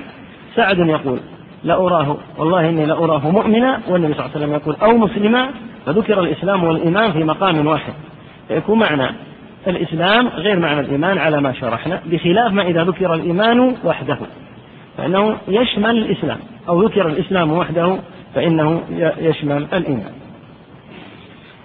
سعد 0.56 0.78
يقول 0.80 1.20
لأراه 1.64 2.18
والله 2.38 2.70
إني 2.70 2.86
لأراه 2.86 3.30
مؤمنا 3.30 3.82
والنبي 3.88 4.14
صلى 4.14 4.26
الله 4.26 4.36
عليه 4.36 4.46
وسلم 4.46 4.54
يقول 4.54 4.76
أو 4.82 4.98
مسلما 4.98 5.50
فذكر 5.86 6.20
الإسلام 6.24 6.64
والإيمان 6.64 7.12
في 7.12 7.24
مقام 7.24 7.68
واحد 7.68 7.94
فيكون 8.48 8.80
معنى 8.80 9.12
الإسلام 9.68 10.28
غير 10.28 10.60
معنى 10.60 10.80
الإيمان 10.80 11.18
على 11.18 11.42
ما 11.42 11.54
شرحنا 11.54 12.02
بخلاف 12.06 12.52
ما 12.52 12.68
إذا 12.68 12.84
ذكر 12.84 13.14
الإيمان 13.14 13.76
وحده 13.86 14.18
فإنه 14.98 15.38
يشمل 15.48 15.98
الإسلام 15.98 16.38
أو 16.70 16.82
ذكر 16.82 17.08
الإسلام 17.08 17.52
وحده 17.52 17.98
فإنه 18.36 18.82
يشمل 19.20 19.68
الإيمان 19.74 20.14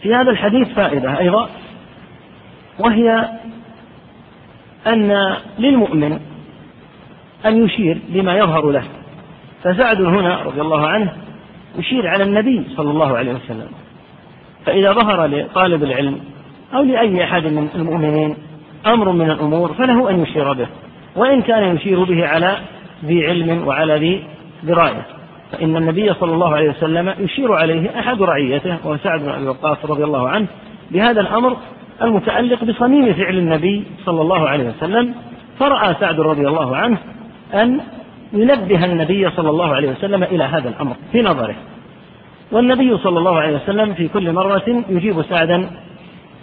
في 0.02 0.14
هذا 0.14 0.30
الحديث 0.30 0.68
فائدة 0.68 1.18
أيضا 1.18 1.48
وهي 2.78 3.28
أن 4.86 5.36
للمؤمن 5.58 6.20
أن 7.46 7.64
يشير 7.64 7.98
بما 8.08 8.38
يظهر 8.38 8.70
له 8.70 8.82
فسعد 9.64 10.02
هنا 10.02 10.42
رضي 10.42 10.60
الله 10.60 10.86
عنه 10.86 11.12
يشير 11.78 12.08
على 12.08 12.24
النبي 12.24 12.64
صلى 12.76 12.90
الله 12.90 13.18
عليه 13.18 13.32
وسلم 13.34 13.68
فإذا 14.66 14.92
ظهر 14.92 15.26
لطالب 15.26 15.82
العلم 15.84 16.20
أو 16.74 16.82
لأي 16.82 17.24
أحد 17.24 17.44
من 17.46 17.68
المؤمنين 17.74 18.36
أمر 18.86 19.10
من 19.12 19.30
الأمور 19.30 19.72
فله 19.74 20.10
أن 20.10 20.20
يشير 20.22 20.52
به 20.52 20.66
وإن 21.16 21.42
كان 21.42 21.76
يشير 21.76 22.04
به 22.04 22.26
على 22.26 22.56
ذي 23.04 23.26
علم 23.26 23.66
وعلى 23.66 23.98
ذي 23.98 24.24
دراية 24.62 25.06
فإن 25.52 25.76
النبي 25.76 26.14
صلى 26.14 26.32
الله 26.34 26.54
عليه 26.56 26.70
وسلم 26.70 27.14
يشير 27.18 27.52
عليه 27.52 28.00
أحد 28.00 28.22
رعيته 28.22 28.76
وهو 28.84 28.96
سعد 28.98 29.20
بن 29.20 29.28
أبي 29.28 29.48
وقاص 29.48 29.78
رضي 29.84 30.04
الله 30.04 30.28
عنه 30.28 30.46
بهذا 30.90 31.20
الأمر 31.20 31.56
المتعلق 32.02 32.64
بصميم 32.64 33.14
فعل 33.14 33.38
النبي 33.38 33.82
صلى 34.04 34.20
الله 34.22 34.48
عليه 34.48 34.68
وسلم 34.68 35.14
فرأى 35.58 35.94
سعد 36.00 36.20
رضي 36.20 36.48
الله 36.48 36.76
عنه 36.76 36.98
أن 37.54 37.80
ينبه 38.32 38.84
النبي 38.84 39.30
صلى 39.30 39.50
الله 39.50 39.74
عليه 39.74 39.88
وسلم 39.90 40.22
إلى 40.24 40.44
هذا 40.44 40.68
الأمر 40.68 40.96
في 41.12 41.22
نظره 41.22 41.56
والنبي 42.52 42.96
صلى 42.98 43.18
الله 43.18 43.40
عليه 43.40 43.56
وسلم 43.56 43.94
في 43.94 44.08
كل 44.08 44.32
مرة 44.32 44.82
يجيب 44.88 45.22
سعدا 45.22 45.70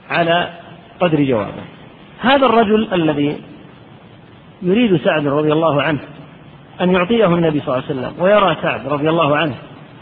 على 0.10 0.48
قدر 1.00 1.24
جوابه 1.24 1.64
هذا 2.22 2.46
الرجل 2.46 2.88
الذي 2.94 3.38
يريد 4.62 4.98
سعد 4.98 5.28
رضي 5.28 5.54
الله 5.54 5.82
عنه 5.82 6.00
أن 6.82 6.92
يعطيه 6.94 7.26
النبي 7.26 7.60
صلى 7.60 7.68
الله 7.76 7.84
عليه 7.90 7.92
وسلم 8.08 8.24
ويرى 8.24 8.58
سعد 8.62 8.88
رضي 8.88 9.10
الله 9.10 9.38
عنه 9.38 9.56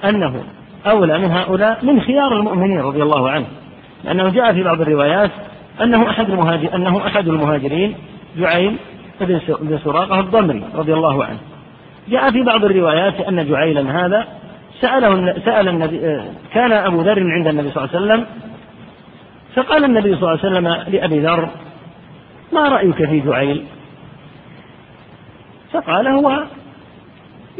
أنه 0.09 0.43
أولى 0.87 1.17
من 1.19 1.31
هؤلاء 1.31 1.85
من 1.85 2.01
خيار 2.01 2.33
المؤمنين 2.37 2.79
رضي 2.81 3.03
الله 3.03 3.29
عنه 3.29 3.45
لأنه 4.05 4.29
جاء 4.29 4.53
في 4.53 4.63
بعض 4.63 4.81
الروايات 4.81 5.31
أنه 5.83 6.09
أحد 6.09 6.29
المهاجر 6.29 6.75
أنه 6.75 7.07
أحد 7.07 7.27
المهاجرين 7.27 7.95
جعيل 8.37 8.77
بن 9.61 9.79
سراقة 9.83 10.19
الضمري 10.19 10.63
رضي 10.75 10.93
الله 10.93 11.25
عنه 11.25 11.37
جاء 12.09 12.31
في 12.31 12.41
بعض 12.43 12.65
الروايات 12.65 13.19
أن 13.21 13.49
جعيلا 13.49 14.05
هذا 14.05 14.27
سأله 14.81 15.33
سأل 15.45 15.67
النبي 15.67 15.99
آه، 16.05 16.25
كان 16.53 16.71
أبو 16.71 17.01
ذر 17.01 17.23
عند 17.37 17.47
النبي 17.47 17.71
صلى 17.71 17.83
الله 17.89 17.95
عليه 17.95 18.05
وسلم 18.05 18.25
فقال 19.55 19.83
النبي 19.85 20.15
صلى 20.15 20.33
الله 20.33 20.39
عليه 20.45 20.51
وسلم 20.73 20.91
لأبي 20.93 21.19
ذر 21.19 21.49
ما 22.53 22.61
رأيك 22.69 23.05
في 23.05 23.19
جعيل 23.19 23.63
فقال 25.73 26.07
هو 26.07 26.43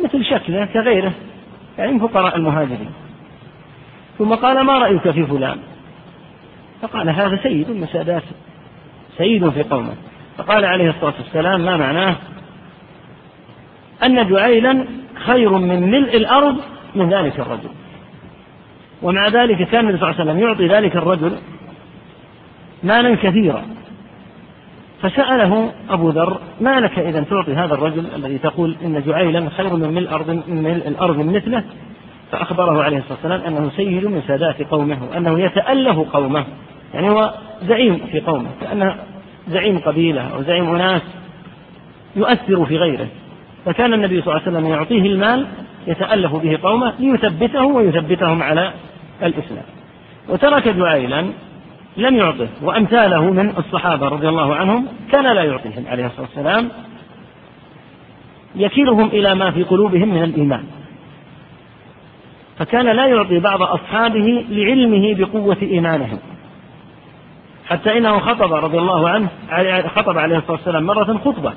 مثل 0.04 0.26
شكله 0.26 0.66
كغيره 0.66 1.12
يعني 1.78 1.92
من 1.92 2.00
فقراء 2.00 2.36
المهاجرين 2.38 2.90
ثم 4.20 4.36
قال 4.36 4.66
ما 4.66 4.78
رأيك 4.78 5.12
في 5.12 5.26
فلان 5.26 5.58
فقال 6.82 7.10
هذا 7.10 7.40
سيد 7.44 7.86
سادات 7.94 8.24
سيد 9.18 9.50
في 9.50 9.64
قومه 9.64 9.94
فقال 10.38 10.66
عليه 10.66 10.90
الصلاة 10.90 11.14
والسلام 11.20 11.62
ما 11.66 11.78
معناه 11.78 12.16
أن 14.06 14.30
جعيلا 14.30 14.86
خير 15.26 15.50
من 15.58 15.92
ملء 15.92 16.16
الأرض 16.18 16.56
من 16.96 17.14
ذلك 17.14 17.40
الرجل 17.40 17.70
ومع 19.02 19.28
ذلك 19.28 19.68
كان 19.68 19.80
النبي 19.84 19.98
صلى 19.98 20.10
الله 20.10 20.22
عليه 20.22 20.32
وسلم 20.32 20.40
يعطي 20.40 20.68
ذلك 20.68 20.96
الرجل 20.96 21.32
مالا 22.84 23.16
كثيرا 23.16 23.62
فسأله 25.02 25.72
أبو 25.90 26.10
ذر 26.10 26.40
ما 26.62 26.80
لك 26.80 27.00
إذا 27.00 27.22
تعطي 27.24 27.54
هذا 27.54 27.74
الرجل 27.74 28.06
الذي 28.16 28.38
تقول 28.38 28.76
إن 28.82 29.04
جعيلا 29.06 29.50
خير 29.50 29.74
من 29.76 29.90
ملء 29.94 30.10
الأرض 30.12 30.30
من 30.30 30.64
ملء 30.64 30.88
الأرض 30.88 31.18
مثله 31.20 31.64
فأخبره 32.32 32.84
عليه 32.84 32.98
الصلاة 32.98 33.14
والسلام 33.24 33.42
أنه 33.56 33.72
سيد 33.76 34.06
من 34.06 34.22
سادات 34.28 34.62
قومه 34.62 34.98
وأنه 35.12 35.40
يتأله 35.40 36.06
قومه 36.14 36.46
يعني 36.94 37.10
هو 37.10 37.34
زعيم 37.64 38.00
في 38.12 38.20
قومه 38.20 38.50
كأنه 38.62 38.96
زعيم 39.48 39.80
قبيلة 39.80 40.22
أو 40.28 40.42
زعيم 40.42 40.76
أناس 40.76 41.02
يؤثر 42.16 42.66
في 42.66 42.78
غيره 42.78 43.08
فكان 43.66 43.94
النبي 43.94 44.22
صلى 44.22 44.34
الله 44.38 44.46
عليه 44.48 44.52
وسلم 44.58 44.70
يعطيه 44.72 45.02
المال 45.12 45.46
يتألف 45.88 46.36
به 46.36 46.58
قومه 46.64 46.94
ليثبته 47.00 47.66
ويثبتهم 47.66 48.44
على 48.44 48.74
الإسلام 49.24 49.64
وترك 50.30 50.68
جعيلا 50.68 51.26
لم 51.98 52.16
يعطه 52.16 52.48
وأمثاله 52.62 53.30
من 53.32 53.50
الصحابة 53.58 54.08
رضي 54.08 54.30
الله 54.30 54.56
عنهم 54.56 54.86
كان 55.12 55.24
لا 55.24 55.44
يعطيهم 55.44 55.84
عليه 55.88 56.06
الصلاة 56.06 56.22
والسلام 56.28 56.70
يكيلهم 58.56 59.08
إلى 59.08 59.36
ما 59.36 59.52
في 59.52 59.64
قلوبهم 59.64 60.10
من 60.14 60.24
الإيمان 60.24 60.64
فكان 62.60 62.86
لا 62.86 63.06
يعطي 63.08 63.40
بعض 63.40 63.62
أصحابه 63.62 64.46
لعلمه 64.50 65.14
بقوة 65.20 65.58
إيمانهم 65.62 66.20
حتى 67.70 67.98
إنه 67.98 68.20
خطب 68.20 68.54
رضي 68.54 68.78
الله 68.78 69.10
عنه 69.10 69.30
خطب 69.96 70.18
عليه 70.18 70.38
الصلاة 70.38 70.52
والسلام 70.52 70.84
مرة 70.84 71.18
خطبة 71.26 71.54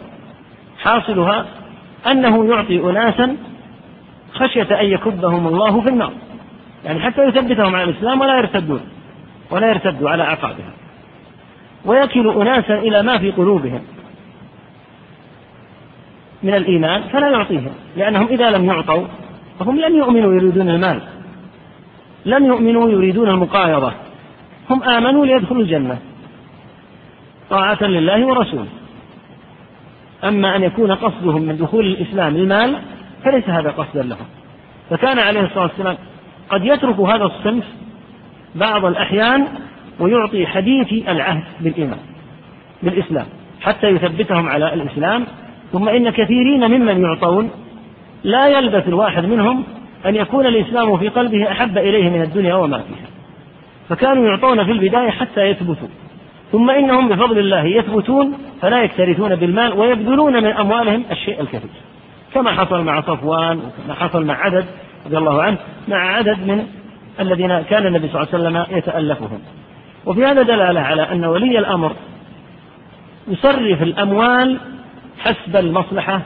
حاصلها 0.82 1.44
أنه 2.10 2.44
يعطي 2.46 2.80
أناسا 2.90 3.36
خشية 4.32 4.80
أن 4.80 4.86
يكبهم 4.86 5.46
الله 5.46 5.80
في 5.80 5.88
النار 5.88 6.12
يعني 6.84 7.00
حتى 7.00 7.24
يثبتهم 7.24 7.74
على 7.76 7.84
الإسلام 7.90 8.20
ولا 8.20 8.38
يرتدون 8.38 8.80
ولا 9.50 9.66
يرتدوا 9.68 10.10
على 10.10 10.22
أعقابهم 10.22 10.72
ويكل 11.84 12.28
أناسا 12.28 12.74
إلى 12.78 13.02
ما 13.02 13.18
في 13.18 13.30
قلوبهم 13.30 13.82
من 16.42 16.54
الإيمان 16.54 17.02
فلا 17.02 17.28
يعطيهم 17.30 17.70
لأنهم 17.96 18.26
إذا 18.26 18.50
لم 18.50 18.64
يعطوا 18.64 19.04
فهم 19.58 19.80
لم 19.80 19.96
يؤمنوا 19.96 20.34
يريدون 20.34 20.68
المال 20.70 21.00
لم 22.24 22.44
يؤمنوا 22.44 22.90
يريدون 22.90 23.28
المقايضة 23.30 23.92
هم 24.70 24.82
آمنوا 24.82 25.26
ليدخلوا 25.26 25.62
الجنة 25.62 25.98
طاعة 27.50 27.82
لله 27.82 28.26
ورسوله 28.26 28.66
أما 30.24 30.56
أن 30.56 30.62
يكون 30.62 30.92
قصدهم 30.92 31.42
من 31.42 31.56
دخول 31.56 31.86
الإسلام 31.86 32.36
المال 32.36 32.76
فليس 33.24 33.48
هذا 33.48 33.70
قصدا 33.70 34.02
لهم 34.02 34.26
فكان 34.90 35.18
عليه 35.18 35.40
الصلاة 35.40 35.62
والسلام 35.62 35.98
قد 36.50 36.64
يترك 36.64 36.98
هذا 37.00 37.24
الصنف 37.24 37.64
بعض 38.54 38.84
الأحيان 38.84 39.46
ويعطي 40.00 40.46
حديثي 40.46 41.04
العهد 41.10 41.44
بالإيمان 41.60 41.98
بالإسلام 42.82 43.26
حتى 43.60 43.86
يثبتهم 43.86 44.48
على 44.48 44.74
الإسلام 44.74 45.26
ثم 45.72 45.88
إن 45.88 46.10
كثيرين 46.10 46.68
ممن 46.70 47.02
يعطون 47.02 47.50
لا 48.24 48.46
يلبث 48.46 48.88
الواحد 48.88 49.24
منهم 49.24 49.64
أن 50.06 50.16
يكون 50.16 50.46
الإسلام 50.46 50.96
في 50.98 51.08
قلبه 51.08 51.52
أحب 51.52 51.78
إليه 51.78 52.10
من 52.10 52.22
الدنيا 52.22 52.54
وما 52.54 52.78
فيها 52.78 53.06
فكانوا 53.88 54.26
يعطون 54.28 54.64
في 54.64 54.72
البداية 54.72 55.10
حتى 55.10 55.40
يثبتوا 55.40 55.88
ثم 56.52 56.70
إنهم 56.70 57.08
بفضل 57.08 57.38
الله 57.38 57.64
يثبتون 57.64 58.38
فلا 58.62 58.82
يكترثون 58.82 59.34
بالمال 59.36 59.72
ويبذلون 59.72 60.32
من 60.32 60.46
أموالهم 60.52 61.04
الشيء 61.10 61.40
الكثير 61.40 61.70
كما 62.34 62.52
حصل 62.52 62.84
مع 62.84 63.00
صفوان 63.00 63.58
وكما 63.58 63.94
حصل 63.94 64.26
مع 64.26 64.34
عدد 64.34 64.64
رضي 65.06 65.18
الله 65.18 65.42
عنه 65.42 65.58
مع 65.88 66.16
عدد 66.16 66.38
من 66.46 66.66
الذين 67.20 67.60
كان 67.62 67.86
النبي 67.86 68.08
صلى 68.08 68.22
الله 68.22 68.28
عليه 68.34 68.58
وسلم 68.66 68.78
يتألفهم 68.78 69.38
وفي 70.06 70.24
هذا 70.24 70.42
دلالة 70.42 70.80
على 70.80 71.02
أن 71.02 71.24
ولي 71.24 71.58
الأمر 71.58 71.92
يصرف 73.28 73.82
الأموال 73.82 74.58
حسب 75.18 75.56
المصلحة 75.56 76.22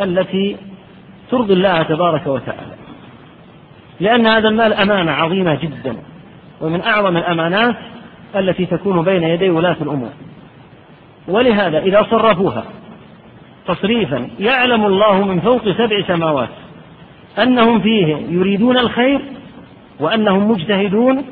التي 0.00 0.56
ترضي 1.30 1.52
الله 1.54 1.82
تبارك 1.82 2.26
وتعالى 2.26 2.74
لأن 4.00 4.26
هذا 4.26 4.48
المال 4.48 4.72
أمانة 4.72 5.12
عظيمة 5.12 5.54
جدا 5.54 5.96
ومن 6.60 6.80
أعظم 6.82 7.16
الأمانات 7.16 7.76
التي 8.36 8.66
تكون 8.66 9.02
بين 9.04 9.22
يدي 9.22 9.50
ولاة 9.50 9.76
الأمور 9.80 10.10
ولهذا 11.28 11.78
إذا 11.78 12.06
صرفوها 12.10 12.64
تصريفا 13.68 14.28
يعلم 14.40 14.86
الله 14.86 15.22
من 15.24 15.40
فوق 15.40 15.68
سبع 15.72 16.02
سماوات 16.06 16.48
أنهم 17.42 17.80
فيه 17.80 18.06
يريدون 18.28 18.78
الخير 18.78 19.20
وأنهم 20.00 20.50
مجتهدون 20.50 21.24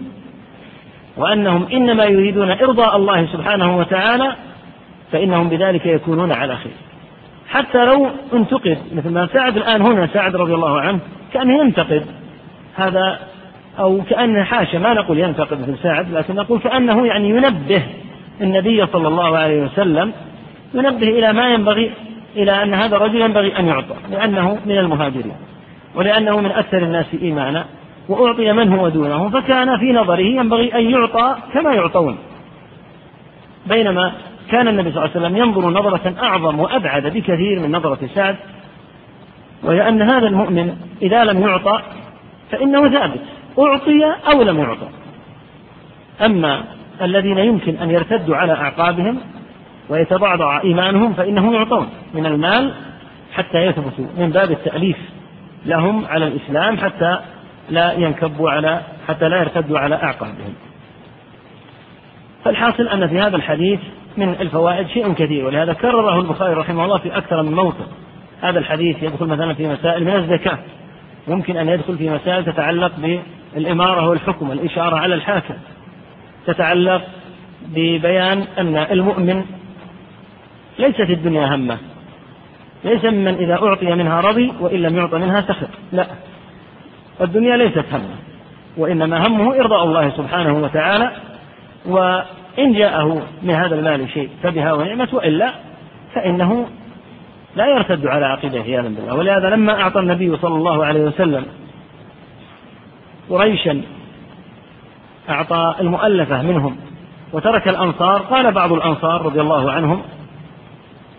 وأنهم 1.17 1.67
إنما 1.73 2.05
يريدون 2.05 2.51
إرضاء 2.51 2.97
الله 2.97 3.27
سبحانه 3.27 3.79
وتعالى 3.79 4.37
فإنهم 5.13 5.49
بذلك 5.49 5.87
يكونون 5.87 6.33
على 6.33 6.57
خير 6.57 6.73
حتى 7.49 7.85
لو 7.85 8.09
انتقد 8.35 8.79
مثل 8.93 9.09
ما 9.11 9.27
سعد 9.33 9.57
الآن 9.57 9.83
هنا 9.83 10.07
سعد 10.07 10.37
رضي 10.37 10.55
الله 10.55 10.81
عنه 10.81 11.01
كأنه 11.33 11.61
ينتقد 11.65 12.07
هذا 12.75 13.19
أو 13.79 14.01
كأنه 14.11 14.43
حاشا 14.45 14.77
ما 14.79 14.95
نقول 14.95 15.19
ينتقد 15.19 15.61
مثل 15.61 15.77
سعد 15.83 16.13
لكن 16.13 16.35
نقول 16.35 16.61
كأنه 16.61 17.07
يعني 17.07 17.29
ينبه 17.29 17.83
النبي 18.41 18.87
صلى 18.87 19.09
الله 19.09 19.39
عليه 19.39 19.63
وسلم 19.63 20.13
ينبه 20.75 21.09
إلى 21.09 21.33
ما 21.33 21.51
ينبغي 21.55 21.91
إلى 22.37 22.63
أن 22.63 22.75
هذا 22.75 22.97
الرجل 22.97 23.21
ينبغي 23.21 23.59
أن 23.59 23.67
يعطى 23.69 23.95
لأنه 24.11 24.59
من 24.67 24.79
المهاجرين 24.79 25.33
ولأنه 25.95 26.41
من 26.41 26.51
أكثر 26.51 26.79
الناس 26.79 27.07
إيمانا 27.23 27.65
وأعطي 28.09 28.53
من 28.53 28.73
هو 28.73 28.89
دونه 28.89 29.31
فكان 29.31 29.79
في 29.79 29.93
نظره 29.93 30.21
ينبغي 30.21 30.75
أن 30.75 30.91
يعطى 30.91 31.37
كما 31.53 31.73
يعطون 31.73 32.19
بينما 33.67 34.13
كان 34.51 34.69
النبي 34.69 34.93
صلى 34.93 35.05
الله 35.05 35.15
عليه 35.17 35.25
وسلم 35.27 35.37
ينظر 35.37 35.71
نظرة 35.81 36.15
أعظم 36.23 36.61
وأبعد 36.61 37.07
بكثير 37.07 37.61
من 37.61 37.73
نظرة 37.73 37.99
سعد 38.15 38.37
وهي 39.63 39.89
أن 39.89 40.03
هذا 40.03 40.27
المؤمن 40.29 40.77
إذا 41.03 41.25
لم 41.25 41.41
يعطى 41.43 41.83
فإنه 42.51 42.89
ثابت 42.89 43.21
أعطي 43.59 44.05
أو 44.33 44.43
لم 44.43 44.59
يعطى 44.59 44.89
أما 46.25 46.65
الذين 47.03 47.39
يمكن 47.39 47.77
أن 47.77 47.91
يرتدوا 47.91 48.37
على 48.37 48.53
أعقابهم 48.53 49.19
ويتضعضع 49.89 50.61
إيمانهم 50.63 51.13
فإنهم 51.13 51.55
يعطون 51.55 51.87
من 52.15 52.27
المال 52.27 52.73
حتى 53.33 53.59
يثبتوا 53.59 54.07
من 54.19 54.31
باب 54.31 54.51
التأليف 54.51 54.97
لهم 55.67 56.05
على 56.07 56.27
الإسلام 56.27 56.77
حتى 56.79 57.19
لا 57.71 57.93
ينكبوا 57.93 58.51
على 58.51 58.81
حتى 59.09 59.29
لا 59.29 59.37
يرتدوا 59.37 59.79
على 59.79 59.95
أعقابهم 59.95 60.55
فالحاصل 62.45 62.89
أن 62.89 63.09
في 63.09 63.19
هذا 63.21 63.37
الحديث 63.37 63.81
من 64.17 64.29
الفوائد 64.29 64.87
شيء 64.89 65.13
كثير 65.13 65.47
ولهذا 65.47 65.73
كرره 65.73 66.21
البخاري 66.21 66.55
رحمه 66.55 66.85
الله 66.85 66.99
في 66.99 67.17
أكثر 67.19 67.43
من 67.43 67.53
موطن 67.55 67.87
هذا 68.43 68.59
الحديث 68.59 69.03
يدخل 69.03 69.27
مثلا 69.27 69.55
في 69.55 69.69
مسائل 69.69 70.05
من 70.05 70.15
الزكاة 70.15 70.59
ممكن 71.29 71.57
أن 71.57 71.69
يدخل 71.69 71.99
في 71.99 72.11
مسائل 72.11 72.45
تتعلق 72.45 72.93
بالإمارة 73.55 74.09
والحكم 74.09 74.53
الإشارة 74.53 74.97
على 74.97 75.15
الحاكم 75.15 75.55
تتعلق 76.47 77.03
ببيان 77.67 78.45
أن 78.59 78.77
المؤمن 78.77 79.45
ليست 80.79 81.01
الدنيا 81.01 81.55
همه 81.55 81.79
ليس 82.85 83.05
ممن 83.05 83.35
إذا 83.35 83.55
أعطي 83.55 83.95
منها 83.95 84.21
رضي 84.21 84.53
وإن 84.61 84.83
لم 84.83 84.97
يعط 84.97 85.15
منها 85.15 85.41
سخط 85.41 85.69
لا 85.93 86.07
الدنيا 87.21 87.57
ليست 87.57 87.85
همه 87.93 88.17
وإنما 88.77 89.27
همه 89.27 89.55
إرضاء 89.61 89.85
الله 89.85 90.11
سبحانه 90.11 90.53
وتعالى 90.59 91.11
و 91.89 92.21
إن 92.59 92.73
جاءه 92.73 93.27
من 93.43 93.55
هذا 93.55 93.75
المال 93.75 94.09
شيء 94.11 94.31
فبها 94.43 94.73
ونعمت 94.73 95.15
وإلا 95.15 95.53
فإنه 96.15 96.67
لا 97.57 97.67
يرتد 97.67 98.07
على 98.07 98.27
عقيده 98.27 98.61
عياذا 98.61 98.89
بالله 98.89 99.15
ولهذا 99.15 99.51
لما 99.51 99.81
أعطى 99.81 100.01
النبي 100.01 100.37
صلى 100.37 100.55
الله 100.55 100.85
عليه 100.85 101.01
وسلم 101.01 101.47
قريشا 103.31 103.83
أعطى 105.31 105.75
المؤلفة 105.81 106.43
منهم 106.43 106.77
وترك 107.33 107.69
الأنصار 107.69 108.21
قال 108.21 108.53
بعض 108.53 108.73
الأنصار 108.73 109.23
رضي 109.25 109.41
الله 109.41 109.73
عنهم 109.73 110.03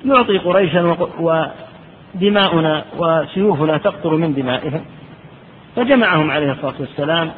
يعطي 0.06 0.38
قريشا 0.38 0.98
ودماؤنا 2.16 2.86
وسيوفنا 2.98 3.78
تقطر 3.78 4.16
من 4.16 4.34
دمائهم 4.34 4.86
فجمعهم 5.76 6.32
عليه 6.32 6.52
الصلاة 6.52 6.74
والسلام 6.80 7.32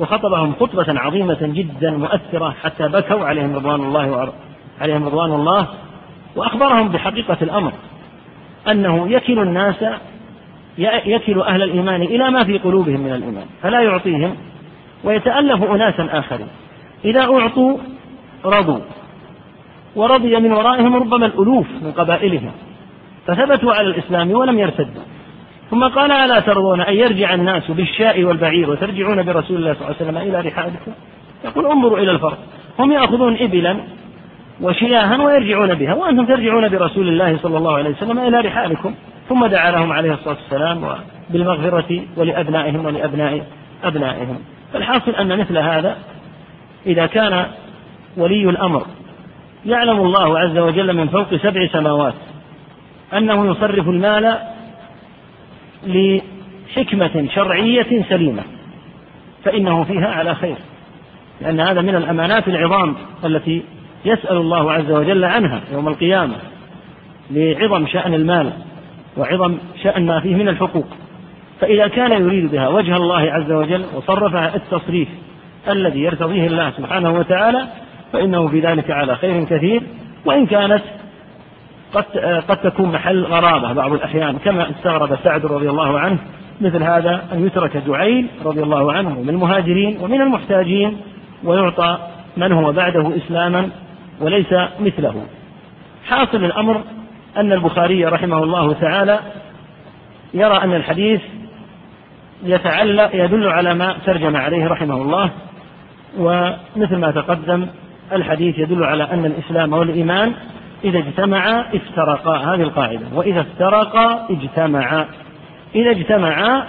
وخطبهم 0.00 0.52
خطبة 0.60 1.00
عظيمة 1.00 1.38
جدا 1.42 1.90
مؤثرة 1.90 2.50
حتى 2.50 2.88
بكوا 2.88 3.24
عليهم 3.24 3.54
رضوان 3.56 3.80
الله 3.80 4.32
عليهم 4.80 5.04
رضوان 5.06 5.32
الله 5.32 5.66
وأخبرهم 6.36 6.88
بحقيقة 6.88 7.36
الأمر 7.42 7.72
أنه 8.70 9.08
يكل 9.12 9.38
الناس 9.38 9.84
يكل 11.06 11.40
أهل 11.40 11.62
الإيمان 11.62 12.02
إلى 12.02 12.30
ما 12.30 12.44
في 12.44 12.58
قلوبهم 12.58 13.00
من 13.00 13.12
الإيمان 13.12 13.46
فلا 13.62 13.80
يعطيهم 13.80 14.36
ويتألف 15.04 15.62
أناسا 15.62 16.08
آخرين 16.18 16.48
إذا 17.04 17.20
أعطوا 17.20 17.76
رضوا 18.44 18.80
ورضي 19.96 20.36
من 20.36 20.52
ورائهم 20.52 20.96
ربما 20.96 21.26
الألوف 21.26 21.66
من 21.82 21.92
قبائلهم 21.92 22.52
فثبتوا 23.26 23.72
على 23.72 23.86
الإسلام 23.88 24.30
ولم 24.30 24.58
يرتدوا 24.58 25.02
ثم 25.70 25.84
قال 25.84 26.12
ألا 26.12 26.40
ترضون 26.40 26.80
أن 26.80 26.94
يرجع 26.94 27.34
الناس 27.34 27.70
بالشاء 27.70 28.24
والبعير 28.24 28.70
وترجعون 28.70 29.22
برسول 29.22 29.56
الله 29.56 29.72
صلى 29.74 29.82
الله 29.88 29.94
عليه 29.94 30.02
وسلم 30.02 30.16
إلى 30.16 30.48
رحالكم 30.48 30.92
يقول 31.44 31.66
انظروا 31.66 31.98
إلى 31.98 32.10
الفرق 32.10 32.38
هم 32.78 32.92
يأخذون 32.92 33.36
إبلا 33.40 33.80
وشياها 34.60 35.22
ويرجعون 35.22 35.74
بها 35.74 35.94
وأنتم 35.94 36.26
ترجعون 36.26 36.68
برسول 36.68 37.08
الله 37.08 37.38
صلى 37.42 37.58
الله 37.58 37.72
عليه 37.74 37.90
وسلم 37.90 38.18
إلى 38.18 38.40
رحالكم 38.48 38.94
ثم 39.28 39.46
دعا 39.46 39.70
لهم 39.70 39.92
عليه 39.92 40.12
الصلاة 40.12 40.36
والسلام 40.42 40.94
بالمغفرة 41.30 42.02
ولأبنائهم 42.16 42.86
ولأبناء 42.86 43.46
أبنائهم 43.84 44.38
فالحاصل 44.72 45.10
أن 45.10 45.38
مثل 45.38 45.58
هذا 45.58 45.96
إذا 46.86 47.06
كان 47.06 47.46
ولي 48.16 48.50
الأمر 48.50 48.82
يعلم 49.66 49.98
الله 50.00 50.38
عز 50.38 50.58
وجل 50.58 50.96
من 50.96 51.08
فوق 51.08 51.34
سبع 51.36 51.68
سماوات 51.72 52.14
أنه 53.16 53.50
يصرف 53.50 53.88
المال 53.88 54.38
لحكمة 55.86 57.26
شرعية 57.34 58.02
سليمة 58.08 58.42
فإنه 59.44 59.84
فيها 59.84 60.06
على 60.08 60.34
خير 60.34 60.56
لأن 61.40 61.60
هذا 61.60 61.80
من 61.80 61.94
الأمانات 61.94 62.48
العظام 62.48 62.94
التي 63.24 63.62
يسأل 64.04 64.36
الله 64.36 64.72
عز 64.72 64.90
وجل 64.90 65.24
عنها 65.24 65.60
يوم 65.72 65.88
القيامة 65.88 66.34
لعظم 67.30 67.86
شأن 67.86 68.14
المال 68.14 68.52
وعظم 69.16 69.58
شأن 69.82 70.06
ما 70.06 70.20
فيه 70.20 70.34
من 70.34 70.48
الحقوق 70.48 70.86
فإذا 71.60 71.88
كان 71.88 72.12
يريد 72.12 72.50
بها 72.50 72.68
وجه 72.68 72.96
الله 72.96 73.20
عز 73.20 73.52
وجل 73.52 73.84
وصرفها 73.96 74.56
التصريف 74.56 75.08
الذي 75.70 76.00
يرتضيه 76.00 76.46
الله 76.46 76.70
سبحانه 76.70 77.10
وتعالى 77.10 77.66
فإنه 78.12 78.48
في 78.48 78.60
ذلك 78.60 78.90
على 78.90 79.16
خير 79.16 79.44
كثير 79.44 79.82
وإن 80.24 80.46
كانت 80.46 80.82
قد 81.94 82.04
آه، 82.18 82.40
قد 82.40 82.56
تكون 82.56 82.92
محل 82.92 83.24
غرابة 83.24 83.72
بعض 83.72 83.92
الأحيان 83.92 84.38
كما 84.38 84.70
استغرب 84.70 85.18
سعد 85.24 85.46
رضي 85.46 85.70
الله 85.70 85.98
عنه 86.00 86.18
مثل 86.60 86.82
هذا 86.82 87.24
أن 87.32 87.46
يترك 87.46 87.76
زعيل 87.86 88.26
رضي 88.44 88.62
الله 88.62 88.92
عنه 88.92 89.10
من 89.20 89.28
المهاجرين 89.28 89.98
ومن 90.00 90.20
المحتاجين 90.20 90.96
ويعطى 91.44 91.98
من 92.36 92.52
هو 92.52 92.72
بعده 92.72 93.16
إسلاما 93.16 93.68
وليس 94.20 94.52
مثله 94.80 95.22
حاصل 96.08 96.44
الأمر 96.44 96.82
أن 97.36 97.52
البخاري 97.52 98.04
رحمه 98.04 98.42
الله 98.42 98.72
تعالى 98.72 99.18
يرى 100.34 100.56
أن 100.62 100.74
الحديث 100.74 101.20
يتعلق 102.44 103.10
يدل 103.14 103.48
على 103.48 103.74
ما 103.74 103.96
ترجم 104.06 104.36
عليه 104.36 104.66
رحمه 104.66 104.94
الله 104.94 105.30
ومثل 106.18 106.96
ما 106.96 107.10
تقدم 107.10 107.66
الحديث 108.12 108.58
يدل 108.58 108.84
على 108.84 109.04
أن 109.10 109.24
الإسلام 109.24 109.72
والإيمان 109.72 110.32
إذا 110.84 110.98
اجتمعا 110.98 111.64
افترقا 111.76 112.34
هذه 112.36 112.62
القاعدة 112.62 113.06
وإذا 113.14 113.40
افترقا 113.40 114.26
اجتمعا 114.30 115.06
إذا 115.74 115.90
اجتمعا 115.90 116.64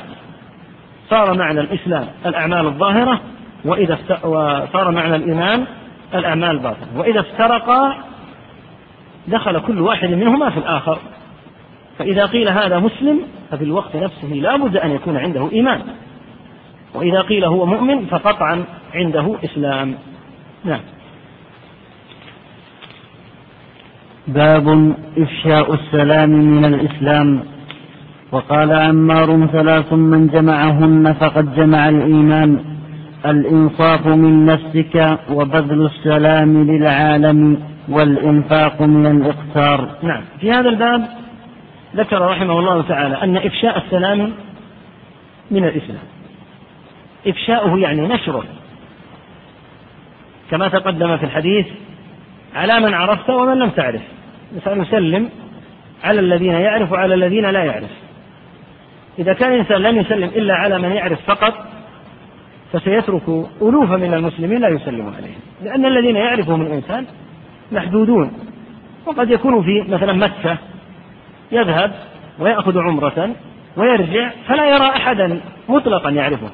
صار 1.10 1.38
معنى 1.38 1.60
الإسلام 1.60 2.08
الأعمال 2.26 2.66
الظاهرة 2.66 3.22
وإذا 3.66 3.98
صار 4.74 4.92
معنى 4.92 5.16
الإيمان 5.16 5.66
الأعمال 6.16 6.50
الباطنة 6.50 6.88
وإذا 6.96 7.20
افترقا 7.20 7.98
دخل 9.28 9.60
كل 9.60 9.80
واحد 9.82 10.10
منهما 10.10 10.50
في 10.50 10.58
الآخر 10.58 11.00
فإذا 12.00 12.26
قيل 12.26 12.50
هذا 12.50 12.80
مسلم 12.80 13.20
ففي 13.52 13.64
الوقت 13.64 13.96
نفسه 13.96 14.28
لا 14.28 14.56
بد 14.56 14.78
أن 14.78 14.92
يكون 14.92 15.18
عنده 15.18 15.50
إيمان 15.52 15.82
وإذا 16.96 17.22
قيل 17.22 17.46
هو 17.46 17.66
مؤمن 17.66 18.06
فقطعا 18.06 18.64
عنده 18.96 19.36
إسلام 19.44 19.96
نعم 20.66 20.80
باب 24.34 24.96
إفشاء 25.18 25.74
السلام 25.74 26.30
من 26.30 26.66
الإسلام 26.66 27.44
وقال 28.32 28.72
عمار 28.80 29.48
ثلاث 29.48 29.94
من 29.94 30.28
جمعهن 30.28 31.14
فقد 31.14 31.56
جمع 31.56 31.90
الإيمان 31.90 32.60
الإنصاف 33.26 34.08
من 34.08 34.46
نفسك 34.46 35.20
وبذل 35.32 35.86
السلام 35.86 36.64
للعالم 36.64 37.62
والإنفاق 37.90 38.82
من 38.82 39.06
الإقتار 39.06 39.90
نعم 40.04 40.22
في 40.40 40.52
هذا 40.52 40.70
الباب 40.70 41.08
ذكر 41.96 42.22
رحمه 42.22 42.60
الله 42.60 42.82
تعالى 42.82 43.24
أن 43.24 43.38
إفشاء 43.38 43.78
السلام 43.78 44.32
من 45.52 45.64
الإسلام 45.64 46.04
إفشاؤه 47.28 47.80
يعني 47.80 48.02
نشره 48.08 48.44
كما 50.52 50.68
تقدم 50.68 51.18
في 51.18 51.24
الحديث 51.26 51.66
على 52.56 52.80
من 52.80 52.94
عرفت 52.94 53.30
ومن 53.30 53.60
لم 53.60 53.70
تعرف 53.70 54.02
سنسلم 54.58 55.30
على 56.04 56.20
الذين 56.20 56.52
يعرف 56.52 56.92
وعلى 56.92 57.14
الذين 57.14 57.46
لا 57.46 57.64
يعرف 57.64 57.90
إذا 59.20 59.34
كان 59.34 59.52
الإنسان 59.54 59.82
لن 59.82 59.98
يسلم 60.02 60.24
إلا 60.30 60.54
على 60.54 60.80
من 60.80 60.92
يعرف 60.92 61.20
فقط 61.28 61.68
فسيترك 62.74 63.28
ألوفا 63.62 63.96
من 63.96 64.14
المسلمين 64.14 64.62
لا 64.62 64.68
يسلم 64.70 65.14
عليهم 65.18 65.40
لأن 65.64 65.86
الذين 65.86 66.16
يعرفهم 66.16 66.62
الإنسان 66.62 67.06
محدودون 67.72 68.32
وقد 69.06 69.32
يكون 69.32 69.64
في 69.64 69.92
مثلا 69.92 70.14
مكة 70.14 70.58
يذهب 71.52 71.92
ويأخذ 72.40 72.80
عمرة 72.80 73.30
ويرجع 73.78 74.30
فلا 74.48 74.66
يرى 74.66 74.90
أحدا 74.90 75.40
مطلقا 75.70 76.10
يعرفه 76.10 76.50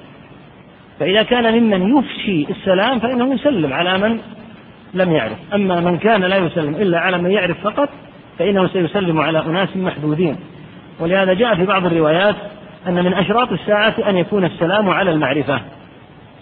فإذا 0.99 1.23
كان 1.23 1.53
ممن 1.63 1.97
يفشي 1.97 2.47
السلام 2.51 2.99
فإنه 2.99 3.33
يسلم 3.33 3.73
على 3.73 3.97
من 3.97 4.19
لم 4.93 5.11
يعرف 5.11 5.37
أما 5.53 5.79
من 5.79 5.97
كان 5.97 6.21
لا 6.23 6.37
يسلم 6.37 6.75
إلا 6.75 6.99
على 6.99 7.17
من 7.17 7.31
يعرف 7.31 7.57
فقط 7.63 7.89
فإنه 8.39 8.67
سيسلم 8.67 9.19
على 9.19 9.39
أناس 9.45 9.77
محدودين 9.77 10.35
ولهذا 10.99 11.33
جاء 11.33 11.55
في 11.55 11.65
بعض 11.65 11.85
الروايات 11.85 12.35
أن 12.87 12.93
من 13.03 13.13
أشراط 13.13 13.51
الساعة 13.51 13.95
أن 14.09 14.17
يكون 14.17 14.45
السلام 14.45 14.89
على 14.89 15.11
المعرفة 15.11 15.61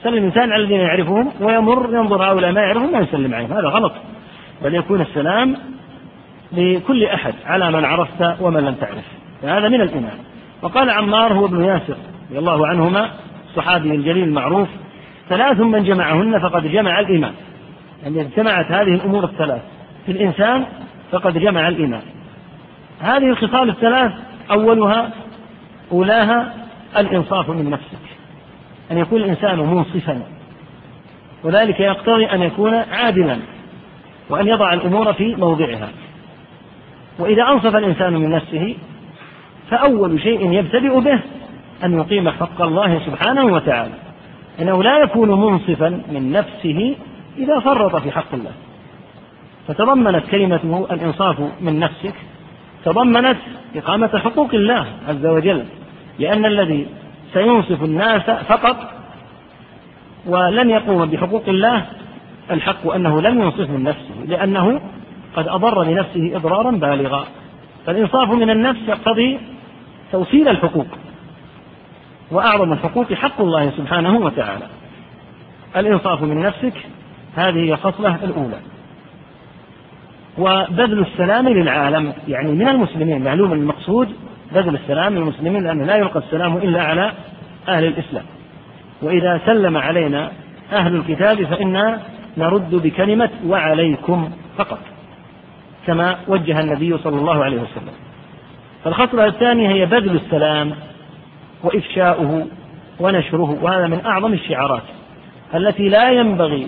سلم 0.04 0.14
الإنسان 0.14 0.52
على 0.52 0.64
الذين 0.64 0.80
يعرفهم 0.80 1.32
ويمر 1.42 1.94
ينظر 1.96 2.24
هؤلاء 2.32 2.52
ما 2.52 2.62
يعرفهم 2.62 2.92
ما 2.92 3.00
يسلم 3.00 3.34
عليهم 3.34 3.52
هذا 3.52 3.68
غلط 3.68 3.94
بل 4.64 4.76
يكون 4.76 5.02
السلام 5.02 5.56
لكل 6.54 7.04
أحد 7.06 7.34
على 7.46 7.72
من 7.72 7.86
عرفت 7.86 8.36
ومن 8.42 8.60
لم 8.62 8.74
تعرف 8.74 9.06
فهذا 9.42 9.70
من 9.70 9.82
الإيمان 9.82 10.18
وقال 10.62 10.90
عمار 10.90 11.34
هو 11.34 11.46
ابن 11.46 11.64
ياسر 11.64 11.96
رضي 12.32 12.40
الله 12.40 12.68
عنهما 12.68 13.10
الصحابي 13.50 13.96
الجليل 13.96 14.24
المعروف 14.24 14.68
ثلاث 15.30 15.60
من 15.60 15.84
جمعهن 15.84 16.40
فقد 16.40 16.68
جمع 16.72 17.00
الإيمان 17.00 17.34
يعني 18.04 18.22
اجتمعت 18.22 18.66
هذه 18.72 18.94
الأمور 18.96 19.24
الثلاث 19.24 19.62
في 20.06 20.12
الإنسان 20.12 20.66
فقد 21.12 21.38
جمع 21.38 21.68
الإيمان 21.68 22.02
هذه 23.02 23.30
الخصال 23.30 23.70
الثلاث 23.70 24.12
أولها 24.52 25.10
أولاها 25.92 26.54
الإنصاف 26.98 27.50
من 27.50 27.70
نفسك 27.70 27.98
أن 28.92 28.98
يكون 28.98 29.22
الإنسان 29.22 29.60
منصفا 29.60 30.22
وذلك 31.44 31.80
يقتضي 31.80 32.26
أن 32.26 32.42
يكون 32.42 32.74
عادلا 32.74 33.38
وأن 34.30 34.48
يضع 34.48 34.74
الأمور 34.74 35.14
في 35.14 35.36
موضعها 35.36 35.90
وإذا 37.20 37.44
أنصف 37.44 37.76
الإنسان 37.76 38.14
من 38.14 38.30
نفسه 38.30 38.76
فأول 39.70 40.20
شيء 40.22 40.52
يبتدئ 40.54 41.00
به 41.00 41.20
أن 41.84 42.00
يقيم 42.00 42.30
حق 42.30 42.62
الله 42.62 43.00
سبحانه 43.06 43.44
وتعالى 43.46 43.94
أنه 44.62 44.84
لا 44.84 44.98
يكون 45.04 45.30
منصفا 45.32 45.90
من 46.10 46.32
نفسه 46.32 46.96
إذا 47.38 47.60
فرط 47.60 47.96
في 47.96 48.12
حق 48.12 48.34
الله 48.34 48.52
فتضمنت 49.68 50.26
كلمة 50.26 50.86
الإنصاف 50.92 51.40
من 51.62 51.80
نفسك 51.80 52.14
تضمنت 52.86 53.38
إقامة 53.76 54.08
حقوق 54.20 54.54
الله 54.54 54.88
عز 55.10 55.26
وجل 55.26 55.66
لأن 56.20 56.46
الذي 56.46 56.88
سينصف 57.34 57.84
الناس 57.84 58.22
فقط 58.30 58.78
ولن 60.26 60.70
يقوم 60.70 61.06
بحقوق 61.06 61.44
الله 61.48 61.86
الحق 62.52 62.88
أنه 62.92 63.22
لم 63.22 63.42
ينصفه 63.42 63.78
نفسه 63.78 64.16
لأنه 64.28 64.82
قد 65.36 65.48
أضر 65.48 65.84
لنفسه 65.84 66.36
إضرارا 66.36 66.72
بالغا 66.72 67.26
فالإنصاف 67.86 68.30
من 68.30 68.50
النفس 68.50 68.80
يقتضي 68.88 69.40
توصيل 70.12 70.48
الحقوق 70.48 70.88
وأعظم 72.32 72.74
الحقوق 72.74 73.14
حق 73.14 73.42
الله 73.42 73.70
سبحانه 73.70 74.18
وتعالى 74.18 74.68
الإنصاف 75.76 76.22
من 76.22 76.40
نفسك 76.42 76.74
هذه 77.36 77.60
هي 77.60 77.74
الخصلة 77.74 78.16
الأولى 78.16 78.60
وبذل 80.38 81.00
السلام 81.00 81.50
للعالم 81.50 82.14
يعني 82.28 82.52
من 82.52 82.68
المسلمين 82.68 83.24
معلوم 83.24 83.54
المقصود 83.54 84.10
بذل 84.52 84.76
السلام 84.76 85.16
للمسلمين 85.16 85.64
لأنه 85.64 85.86
لا 85.86 85.96
يلقى 85.96 86.20
السلام 86.20 86.58
إلا 86.58 86.82
على 86.84 87.12
أهل 87.68 87.86
الإسلام 87.86 88.24
وإذا 89.02 89.42
سلم 89.46 89.78
علينا 89.78 90.32
أهل 90.74 90.96
الكتاب 90.96 91.44
فإنا 91.44 92.00
نرد 92.38 92.76
بكلمة 92.76 93.30
وعليكم 93.46 94.32
فقط 94.58 94.80
كما 95.88 96.16
وجه 96.28 96.60
النبي 96.60 96.98
صلى 96.98 97.18
الله 97.20 97.44
عليه 97.44 97.58
وسلم 97.62 97.94
فالخطوة 98.84 99.26
الثانية 99.26 99.70
هي 99.70 99.86
بذل 99.86 100.16
السلام 100.16 100.72
وإفشاؤه 101.64 102.48
ونشره 103.00 103.58
وهذا 103.64 103.88
من 103.88 104.06
أعظم 104.06 104.34
الشعارات 104.34 104.82
التي 105.56 105.84
لا 105.90 106.10
ينبغي 106.12 106.68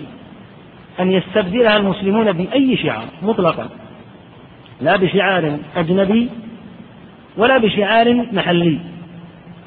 أن 1.00 1.12
يستبدلها 1.12 1.76
المسلمون 1.76 2.32
بأي 2.32 2.76
شعار 2.76 3.06
مطلقا 3.22 3.68
لا 4.80 4.96
بشعار 4.96 5.58
أجنبي 5.76 6.28
ولا 7.36 7.58
بشعار 7.58 8.14
محلي 8.32 8.78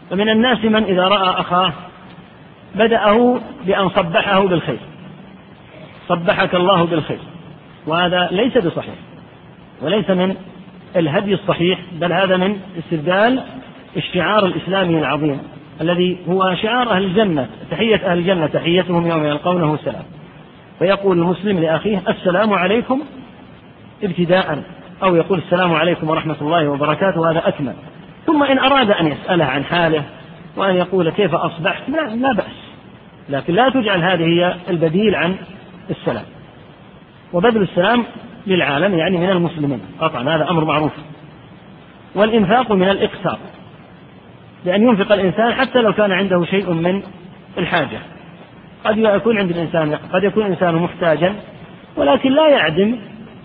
فمن 0.09 0.29
الناس 0.29 0.65
من 0.65 0.83
إذا 0.83 1.07
رأى 1.07 1.39
أخاه 1.41 1.73
بدأه 2.75 3.39
بأن 3.65 3.89
صبحه 3.89 4.47
بالخير 4.47 4.77
صبحك 6.07 6.55
الله 6.55 6.83
بالخير 6.83 7.19
وهذا 7.87 8.27
ليس 8.31 8.57
بصحيح 8.57 8.95
وليس 9.81 10.09
من 10.09 10.35
الهدي 10.95 11.33
الصحيح 11.33 11.79
بل 12.01 12.13
هذا 12.13 12.37
من 12.37 12.57
استبدال 12.79 13.43
الشعار 13.97 14.45
الإسلامي 14.45 14.97
العظيم 14.99 15.39
الذي 15.81 16.17
هو 16.29 16.55
شعار 16.55 16.91
أهل 16.91 17.03
الجنة 17.03 17.49
تحية 17.71 17.95
أهل 17.95 18.17
الجنة 18.17 18.47
تحيتهم 18.47 19.07
يوم 19.07 19.25
يلقونه 19.25 19.77
سلام 19.83 20.03
فيقول 20.79 21.19
المسلم 21.19 21.59
لأخيه 21.59 22.03
السلام 22.09 22.53
عليكم 22.53 23.01
ابتداء 24.03 24.63
أو 25.03 25.15
يقول 25.15 25.37
السلام 25.39 25.73
عليكم 25.73 26.09
ورحمة 26.09 26.35
الله 26.41 26.67
وبركاته 26.69 27.19
وهذا 27.19 27.47
أكمل 27.47 27.73
ثم 28.25 28.43
إن 28.43 28.59
أراد 28.59 28.91
أن 28.91 29.07
يسأله 29.07 29.45
عن 29.45 29.63
حاله 29.63 30.03
وأن 30.57 30.75
يقول 30.75 31.11
كيف 31.11 31.35
أصبحت 31.35 31.89
لا, 31.89 32.15
لا 32.15 32.33
بأس 32.33 32.69
لكن 33.29 33.53
لا 33.53 33.69
تجعل 33.69 34.01
هذه 34.03 34.23
هي 34.25 34.55
البديل 34.69 35.15
عن 35.15 35.35
السلام 35.89 36.25
وبذل 37.33 37.61
السلام 37.61 38.03
للعالم 38.47 38.93
يعني 38.97 39.17
من 39.17 39.29
المسلمين 39.29 39.81
قطعا 39.99 40.21
هذا 40.35 40.49
أمر 40.49 40.65
معروف 40.65 40.91
والإنفاق 42.15 42.71
من 42.71 42.89
الإقساط 42.89 43.39
بأن 44.65 44.83
ينفق 44.83 45.11
الإنسان 45.11 45.53
حتى 45.53 45.81
لو 45.81 45.93
كان 45.93 46.11
عنده 46.11 46.45
شيء 46.45 46.71
من 46.71 47.03
الحاجة 47.57 47.99
قد 48.85 48.97
يكون 48.97 49.37
عند 49.37 49.49
الإنسان 49.49 49.95
قد 50.13 50.23
يكون 50.23 50.43
الإنسان 50.45 50.75
محتاجا 50.75 51.33
ولكن 51.97 52.31
لا 52.31 52.49
يعدم 52.49 52.95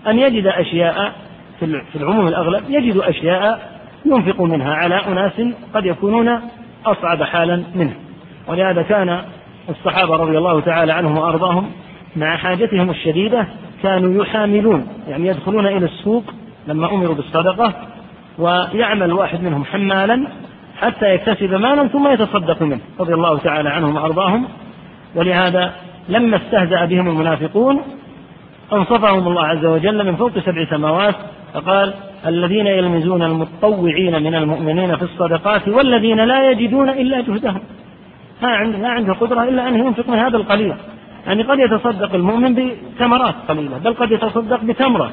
أن 0.07 0.19
يجد 0.19 0.47
أشياء 0.47 1.11
في 1.59 1.95
العموم 1.95 2.27
الأغلب 2.27 2.63
يجد 2.69 2.97
أشياء 2.97 3.71
ينفق 4.05 4.41
منها 4.41 4.73
على 4.75 4.95
أناس 5.07 5.33
قد 5.73 5.85
يكونون 5.85 6.29
أصعب 6.85 7.23
حالا 7.23 7.63
منه 7.75 7.93
ولهذا 8.47 8.81
كان 8.81 9.21
الصحابة 9.69 10.15
رضي 10.15 10.37
الله 10.37 10.59
تعالى 10.59 10.93
عنهم 10.93 11.17
وأرضاهم 11.17 11.71
مع 12.15 12.37
حاجتهم 12.37 12.89
الشديدة 12.89 13.47
كانوا 13.83 14.23
يحاملون 14.23 14.87
يعني 15.07 15.27
يدخلون 15.27 15.67
إلى 15.67 15.85
السوق 15.85 16.23
لما 16.67 16.91
أمروا 16.93 17.15
بالصدقة 17.15 17.73
ويعمل 18.39 19.13
واحد 19.13 19.43
منهم 19.43 19.65
حمالا 19.65 20.27
حتى 20.81 21.05
يكتسب 21.15 21.53
مالا 21.53 21.87
ثم 21.87 22.07
يتصدق 22.13 22.61
منه 22.61 22.79
رضي 22.99 23.13
الله 23.13 23.37
تعالى 23.37 23.69
عنهم 23.69 23.95
وأرضاهم 23.95 24.47
ولهذا 25.15 25.73
لما 26.09 26.37
استهزأ 26.37 26.85
بهم 26.85 27.07
المنافقون 27.07 27.81
أنصفهم 28.73 29.27
الله 29.27 29.45
عز 29.45 29.65
وجل 29.65 30.05
من 30.05 30.15
فوق 30.15 30.39
سبع 30.39 30.65
سماوات 30.69 31.15
فقال 31.53 31.93
الذين 32.27 32.67
يلمزون 32.67 33.23
المتطوعين 33.23 34.23
من 34.23 34.35
المؤمنين 34.35 34.95
في 34.95 35.03
الصدقات 35.03 35.67
والذين 35.67 36.17
لا 36.25 36.51
يجدون 36.51 36.89
إلا 36.89 37.21
جهدهم 37.21 37.59
ما 38.41 38.49
عنده 38.49 38.77
ما 38.77 38.89
عنده 38.89 39.13
قدرة 39.13 39.43
إلا 39.43 39.67
أن 39.67 39.75
ينفق 39.79 40.09
من 40.09 40.19
هذا 40.19 40.37
القليل 40.37 40.73
يعني 41.27 41.43
قد 41.43 41.59
يتصدق 41.59 42.13
المؤمن 42.15 42.55
بثمرات 42.55 43.35
قليلة 43.49 43.77
بل 43.77 43.93
قد 43.93 44.11
يتصدق 44.11 44.63
بتمرة 44.63 45.11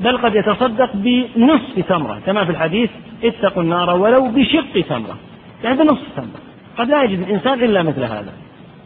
بل 0.00 0.18
قد 0.18 0.34
يتصدق 0.34 0.90
بنصف 0.94 1.80
تمرة 1.88 2.18
كما 2.26 2.44
في 2.44 2.50
الحديث 2.50 2.90
اتقوا 3.24 3.62
النار 3.62 3.96
ولو 4.00 4.28
بشق 4.28 4.84
تمرة 4.88 5.16
يعني 5.64 5.76
بنصف 5.78 6.02
تمرة 6.16 6.40
قد 6.78 6.88
لا 6.88 7.02
يجد 7.02 7.18
الإنسان 7.18 7.62
إلا 7.64 7.82
مثل 7.82 8.02
هذا 8.04 8.32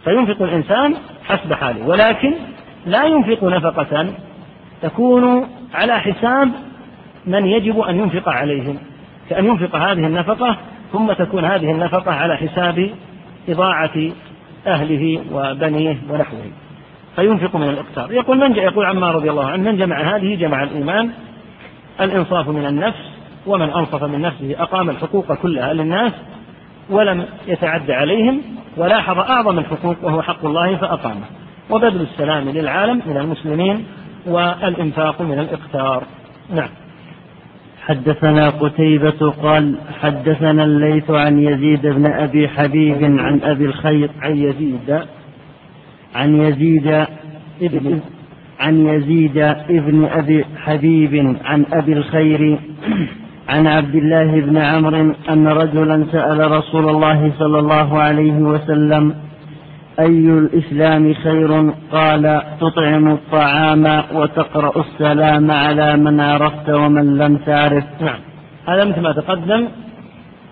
فينفق 0.06 0.42
الإنسان 0.42 0.94
حسب 1.28 1.52
حاله 1.52 1.86
ولكن 1.86 2.34
لا 2.86 3.04
ينفق 3.04 3.44
نفقة 3.44 4.06
تكون 4.82 5.46
على 5.74 5.98
حساب 6.00 6.50
من 7.26 7.46
يجب 7.46 7.78
أن 7.80 7.98
ينفق 7.98 8.28
عليهم 8.28 8.78
كأن 9.30 9.44
ينفق 9.44 9.76
هذه 9.76 10.06
النفقة 10.06 10.56
ثم 10.92 11.12
تكون 11.12 11.44
هذه 11.44 11.70
النفقة 11.70 12.10
على 12.12 12.36
حساب 12.36 12.90
إضاعة 13.48 14.10
أهله 14.66 15.20
وبنيه 15.32 15.98
ونحوه 16.10 16.40
فينفق 17.16 17.56
من 17.56 17.68
الإقتار 17.68 18.12
يقول 18.12 18.38
من 18.38 18.56
يقول 18.56 18.86
عمار 18.86 19.14
رضي 19.14 19.30
الله 19.30 19.46
عنه 19.50 19.70
من 19.70 19.76
جمع 19.76 19.96
هذه 20.16 20.34
جمع 20.34 20.62
الإيمان 20.62 21.10
الإنصاف 22.00 22.48
من 22.48 22.66
النفس 22.66 23.10
ومن 23.46 23.70
أنصف 23.70 24.04
من 24.04 24.20
نفسه 24.20 24.54
أقام 24.58 24.90
الحقوق 24.90 25.32
كلها 25.34 25.72
للناس 25.72 26.12
ولم 26.90 27.24
يتعد 27.46 27.90
عليهم 27.90 28.40
ولاحظ 28.76 29.18
أعظم 29.18 29.58
الحقوق 29.58 29.96
وهو 30.02 30.22
حق 30.22 30.44
الله 30.44 30.76
فأقامه 30.76 31.24
وبذل 31.70 32.00
السلام 32.00 32.48
للعالم 32.48 33.02
من 33.06 33.16
المسلمين 33.16 33.84
والإنفاق 34.26 35.22
من 35.22 35.38
الإقتار 35.38 36.04
نعم 36.54 36.68
حدثنا 37.82 38.48
قتيبة 38.50 39.30
قال 39.30 39.78
حدثنا 40.00 40.64
الليث 40.64 41.10
عن 41.10 41.38
يزيد 41.38 41.82
بن 41.82 42.06
أبي 42.12 42.48
حبيب 42.48 43.04
عن 43.20 43.40
أبي 43.42 43.64
الخير 43.64 44.10
عن 44.22 44.36
يزيد 44.36 45.00
عن 46.14 46.36
يزيد 46.42 47.06
ابن 47.62 48.00
عن 48.60 48.86
يزيد 48.86 49.38
ابن 49.68 50.04
أبي 50.04 50.44
حبيب 50.56 51.36
عن 51.44 51.64
أبي 51.72 51.92
الخير 51.92 52.58
عن 53.48 53.66
عبد 53.66 53.94
الله 53.94 54.40
بن 54.40 54.56
عمرو 54.58 55.14
أن 55.30 55.48
رجلا 55.48 56.06
سأل 56.12 56.50
رسول 56.50 56.88
الله 56.88 57.32
صلى 57.38 57.58
الله 57.58 57.98
عليه 58.00 58.32
وسلم 58.32 59.14
أي 60.00 60.18
الإسلام 60.30 61.14
خير 61.14 61.72
قال 61.92 62.42
تطعم 62.60 63.08
الطعام 63.12 64.02
وتقرأ 64.12 64.80
السلام 64.80 65.50
على 65.50 65.96
من 65.96 66.20
عرفت 66.20 66.70
ومن 66.70 67.16
لم 67.18 67.36
تعرف 67.36 67.84
نعم 68.00 68.18
هذا 68.68 68.84
مثل 68.84 69.00
ما 69.00 69.12
تقدم 69.12 69.68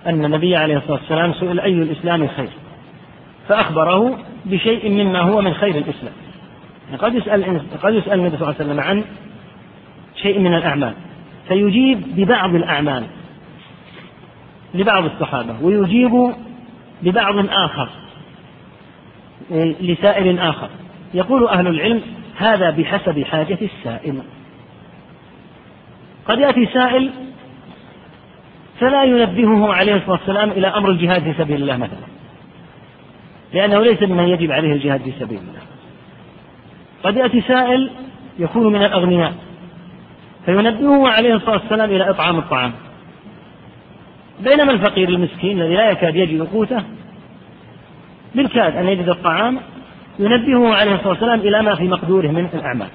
أن 0.06 0.24
النبي 0.24 0.56
عليه 0.56 0.76
الصلاة 0.76 0.98
والسلام 0.98 1.32
سئل 1.32 1.60
أي 1.60 1.72
الإسلام 1.72 2.28
خير 2.28 2.50
فأخبره 3.48 4.18
بشيء 4.44 4.90
مما 4.90 5.18
هو 5.20 5.40
من 5.40 5.54
خير 5.54 5.74
الإسلام 5.76 6.12
قد 6.98 7.14
يسأل 7.14 7.60
قد 7.82 7.94
يسأل 7.94 8.20
النبي 8.20 8.36
صلى 8.36 8.48
الله 8.48 8.54
عليه 8.60 8.64
وسلم 8.68 8.80
عن 8.80 9.04
شيء 10.22 10.38
من 10.38 10.54
الأعمال 10.54 10.92
فيجيب 11.48 12.16
ببعض 12.16 12.54
الأعمال 12.54 13.04
لبعض 14.74 15.04
الصحابة 15.04 15.54
ويجيب 15.62 16.34
ببعض 17.02 17.34
آخر 17.48 17.88
لسائل 19.80 20.38
آخر 20.38 20.68
يقول 21.14 21.48
أهل 21.48 21.66
العلم 21.66 22.02
هذا 22.36 22.70
بحسب 22.70 23.22
حاجة 23.22 23.58
السائل 23.62 24.22
قد 26.26 26.38
يأتي 26.38 26.66
سائل 26.66 27.10
فلا 28.80 29.04
ينبهه 29.04 29.74
عليه 29.74 29.94
الصلاة 29.96 30.12
والسلام 30.18 30.50
إلى 30.50 30.66
أمر 30.66 30.90
الجهاد 30.90 31.22
في 31.22 31.34
سبيل 31.38 31.62
الله 31.62 31.76
مثلا 31.76 32.06
لأنه 33.52 33.80
ليس 33.80 34.02
ممن 34.02 34.28
يجب 34.28 34.52
عليه 34.52 34.72
الجهاد 34.72 35.02
في 35.02 35.12
سبيل 35.20 35.38
الله 35.38 35.60
قد 37.02 37.16
يأتي 37.16 37.40
سائل 37.40 37.90
يكون 38.38 38.72
من 38.72 38.82
الأغنياء 38.84 39.32
فينبهه 40.46 41.08
عليه 41.08 41.34
الصلاة 41.34 41.52
والسلام 41.62 41.90
إلى 41.90 42.10
إطعام 42.10 42.38
الطعام 42.38 42.72
بينما 44.40 44.72
الفقير 44.72 45.08
المسكين 45.08 45.60
الذي 45.60 45.74
لا 45.74 45.90
يكاد 45.90 46.16
يجد 46.16 46.42
قوته 46.42 46.82
بالكاد 48.34 48.76
أن 48.76 48.88
يجد 48.88 49.08
الطعام 49.08 49.58
ينبهه 50.18 50.74
عليه 50.74 50.92
الصلاة 50.94 51.08
والسلام 51.08 51.40
إلى 51.40 51.62
ما 51.62 51.74
في 51.74 51.84
مقدوره 51.88 52.26
من 52.28 52.48
الأعمال 52.54 52.88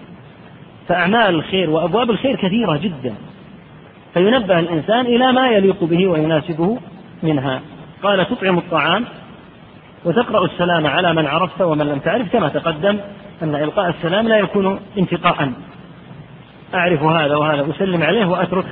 فأعمال 0.88 1.30
الخير 1.36 1.70
وأبواب 1.70 2.10
الخير 2.12 2.36
كثيرة 2.42 2.78
جدا 2.78 3.16
فينبه 4.14 4.60
الإنسان 4.60 5.06
إلى 5.06 5.32
ما 5.32 5.48
يليق 5.50 5.84
به 5.84 6.08
ويناسبه 6.08 6.80
منها 7.24 7.62
قال 8.04 8.26
تطعم 8.30 8.58
الطعام 8.58 9.06
وتقرأ 10.06 10.46
السلام 10.46 10.88
على 10.88 11.14
من 11.14 11.28
عرفت 11.28 11.62
ومن 11.62 11.86
لم 11.88 12.00
تعرف 12.00 12.32
كما 12.32 12.48
تقدم 12.50 12.98
أن 13.44 13.56
إلقاء 13.56 13.90
السلام 13.90 14.28
لا 14.28 14.38
يكون 14.38 14.80
انتقاء 14.98 15.52
أعرف 16.74 17.04
هذا 17.04 17.36
وهذا 17.36 17.70
أسلم 17.70 18.04
عليه 18.04 18.26
وأترك 18.26 18.66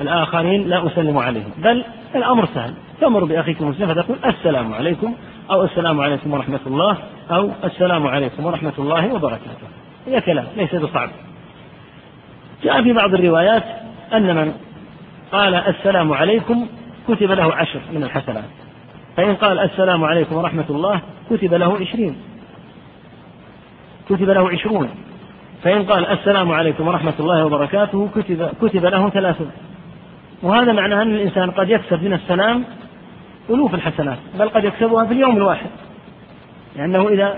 الآخرين 0.00 0.68
لا 0.68 0.86
أسلم 0.86 1.18
عليهم 1.18 1.50
بل 1.58 1.84
الأمر 2.14 2.46
سهل 2.54 2.74
تمر 3.00 3.24
بأخيك 3.24 3.60
المسلم 3.60 3.94
فتقول 3.94 4.16
السلام 4.26 4.74
عليكم 4.74 5.14
أو 5.50 5.62
السلام 5.64 6.00
عليكم 6.00 6.32
ورحمة 6.34 6.60
الله 6.66 6.96
أو 7.30 7.50
السلام 7.64 8.06
عليكم 8.06 8.44
ورحمة 8.46 8.72
الله 8.78 9.14
وبركاته 9.14 9.68
هي 10.06 10.20
كلام 10.20 10.46
ليس 10.56 10.74
بصعب 10.74 11.10
جاء 12.64 12.82
في 12.82 12.92
بعض 12.92 13.14
الروايات 13.14 13.64
أن 14.12 14.34
من 14.36 14.52
قال 15.32 15.54
السلام 15.54 16.12
عليكم 16.12 16.66
كتب 17.08 17.30
له 17.30 17.54
عشر 17.54 17.80
من 17.92 18.02
الحسنات 18.04 18.44
فإن 19.16 19.34
قال 19.34 19.58
السلام 19.58 20.04
عليكم 20.04 20.36
ورحمة 20.36 20.64
الله 20.70 21.00
كتب 21.30 21.54
له 21.54 21.76
عشرين 21.80 22.16
كتب 24.08 24.30
له 24.30 24.50
عشرون 24.50 24.90
فإن 25.64 25.82
قال 25.84 26.06
السلام 26.06 26.52
عليكم 26.52 26.88
ورحمة 26.88 27.12
الله 27.20 27.46
وبركاته 27.46 28.08
كتب 28.14 28.48
كتب 28.62 28.84
له 28.86 29.10
ثلاثة 29.10 29.46
وهذا 30.42 30.72
معناه 30.72 31.02
أن 31.02 31.14
الإنسان 31.14 31.50
قد 31.50 31.70
يكسب 31.70 32.02
من 32.04 32.12
السلام 32.12 32.64
ألوف 33.50 33.74
الحسنات 33.74 34.18
بل 34.38 34.48
قد 34.48 34.64
يكسبها 34.64 35.04
في 35.04 35.12
اليوم 35.12 35.36
الواحد 35.36 35.70
لأنه 36.76 37.08
إذا 37.08 37.36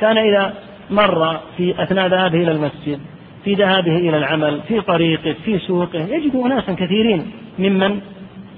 كان 0.00 0.18
إذا 0.18 0.54
مر 0.90 1.36
في 1.56 1.82
أثناء 1.82 2.06
ذهابه 2.06 2.42
إلى 2.42 2.50
المسجد 2.52 3.00
في 3.44 3.54
ذهابه 3.54 3.96
إلى 3.96 4.16
العمل 4.18 4.60
في 4.68 4.80
طريقه 4.80 5.34
في 5.44 5.58
سوقه 5.58 5.98
يجد 6.00 6.36
أناسا 6.36 6.72
كثيرين 6.72 7.30
ممن 7.58 8.00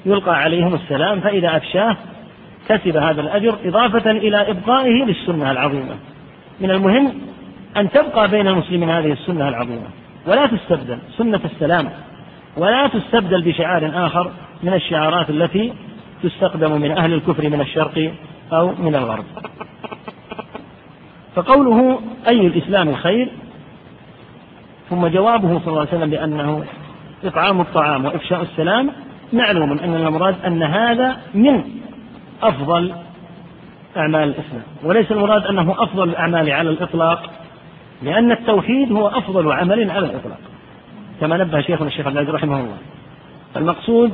يلقى 0.07 0.39
عليهم 0.41 0.75
السلام 0.75 1.21
فإذا 1.21 1.57
أفشاه 1.57 1.97
كسب 2.69 2.97
هذا 2.97 3.21
الأجر 3.21 3.57
إضافة 3.65 4.11
إلى 4.11 4.51
إبقائه 4.51 5.05
للسنة 5.05 5.51
العظيمة 5.51 5.95
من 6.61 6.71
المهم 6.71 7.13
أن 7.77 7.91
تبقى 7.91 8.29
بين 8.29 8.47
المسلمين 8.49 8.91
هذه 8.91 9.13
السنة 9.13 9.49
العظيمة 9.49 9.87
ولا 10.27 10.47
تستبدل 10.47 10.99
سنة 11.17 11.41
السلام 11.45 11.91
ولا 12.57 12.87
تستبدل 12.87 13.43
بشعار 13.43 14.07
آخر 14.07 14.31
من 14.63 14.75
الشعارات 14.75 15.31
التي 15.31 15.73
تستخدم 16.23 16.81
من 16.81 16.99
أهل 16.99 17.13
الكفر 17.13 17.49
من 17.51 17.61
الشرق 17.61 18.13
أو 18.53 18.73
من 18.79 18.95
الغرب 18.95 19.25
فقوله 21.37 22.01
أي 22.29 22.47
الإسلام 22.47 22.95
خير 22.95 23.29
ثم 24.91 25.07
جوابه 25.07 25.49
صلى 25.59 25.69
الله 25.69 25.81
عليه 25.89 25.97
وسلم 25.99 26.11
بأنه 26.11 26.65
إطعام 27.25 27.61
الطعام 27.61 28.05
وإفشاء 28.05 28.43
السلام 28.43 28.91
معلوم 29.33 29.73
أن 29.79 29.95
المراد 29.95 30.37
أن 30.47 30.63
هذا 30.63 31.17
من 31.35 31.65
أفضل 32.43 32.93
أعمال 33.97 34.23
الإسلام 34.29 34.63
وليس 34.85 35.13
المراد 35.13 35.47
أنه 35.47 35.75
أفضل 35.83 36.09
الأعمال 36.09 36.51
على 36.53 36.71
الإطلاق 36.71 37.31
لأن 38.03 38.33
التوحيد 38.33 38.93
هو 38.93 39.09
أفضل 39.09 39.53
عمل 39.53 39.91
على 39.91 40.07
الإطلاق 40.07 40.39
كما 41.21 41.37
نبه 41.37 41.61
شيخنا 41.61 41.89
الشيخ 41.89 42.07
عبد 42.07 42.31
رحمه 42.31 42.61
الله 42.61 42.77
المقصود 43.57 44.13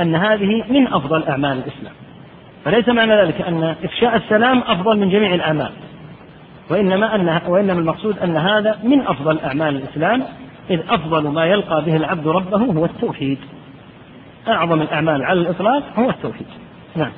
أن 0.00 0.14
هذه 0.14 0.64
من 0.70 0.86
أفضل 0.86 1.24
أعمال 1.24 1.52
الإسلام 1.58 1.92
فليس 2.64 2.88
معنى 2.88 3.22
ذلك 3.22 3.40
أن 3.40 3.74
إفشاء 3.84 4.16
السلام 4.16 4.58
أفضل 4.58 4.98
من 4.98 5.08
جميع 5.10 5.34
الأعمال 5.34 5.70
وإنما 6.70 7.14
أن 7.14 7.40
وإنما 7.48 7.80
المقصود 7.80 8.18
أن 8.18 8.36
هذا 8.36 8.78
من 8.82 9.00
أفضل 9.00 9.38
أعمال 9.38 9.76
الإسلام 9.76 10.22
إذ 10.70 10.80
أفضل 10.90 11.28
ما 11.28 11.44
يلقى 11.44 11.84
به 11.84 11.96
العبد 11.96 12.26
ربه 12.26 12.56
هو 12.58 12.84
التوحيد 12.84 13.38
أعظم 14.48 14.80
الأعمال 14.82 15.24
على 15.24 15.40
الإطلاق 15.40 15.82
هو 15.98 16.10
التوحيد 16.10 16.46
نعم 16.96 17.10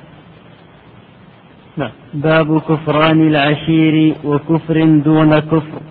نعم 1.77 1.91
باب 2.13 2.59
كفران 2.59 3.27
العشير 3.27 4.15
وكفر 4.23 4.85
دون 5.05 5.39
كفر 5.39 5.81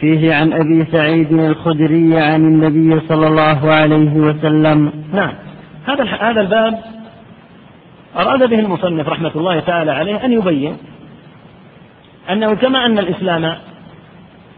فيه 0.00 0.34
عن 0.34 0.52
أبي 0.52 0.86
سعيد 0.92 1.32
الخدري 1.32 2.18
عن 2.20 2.44
النبي 2.44 3.06
صلى 3.08 3.26
الله 3.26 3.70
عليه 3.70 4.14
وسلم 4.14 4.92
نعم 5.12 5.32
هذا 5.86 6.02
هذا 6.04 6.40
الباب 6.40 6.80
أراد 8.16 8.48
به 8.50 8.58
المصنف 8.58 9.08
رحمة 9.08 9.32
الله 9.36 9.60
تعالى 9.60 9.90
عليه 9.90 10.24
أن 10.24 10.32
يبين 10.32 10.76
أنه 12.30 12.54
كما 12.54 12.86
أن 12.86 12.98
الإسلام 12.98 13.54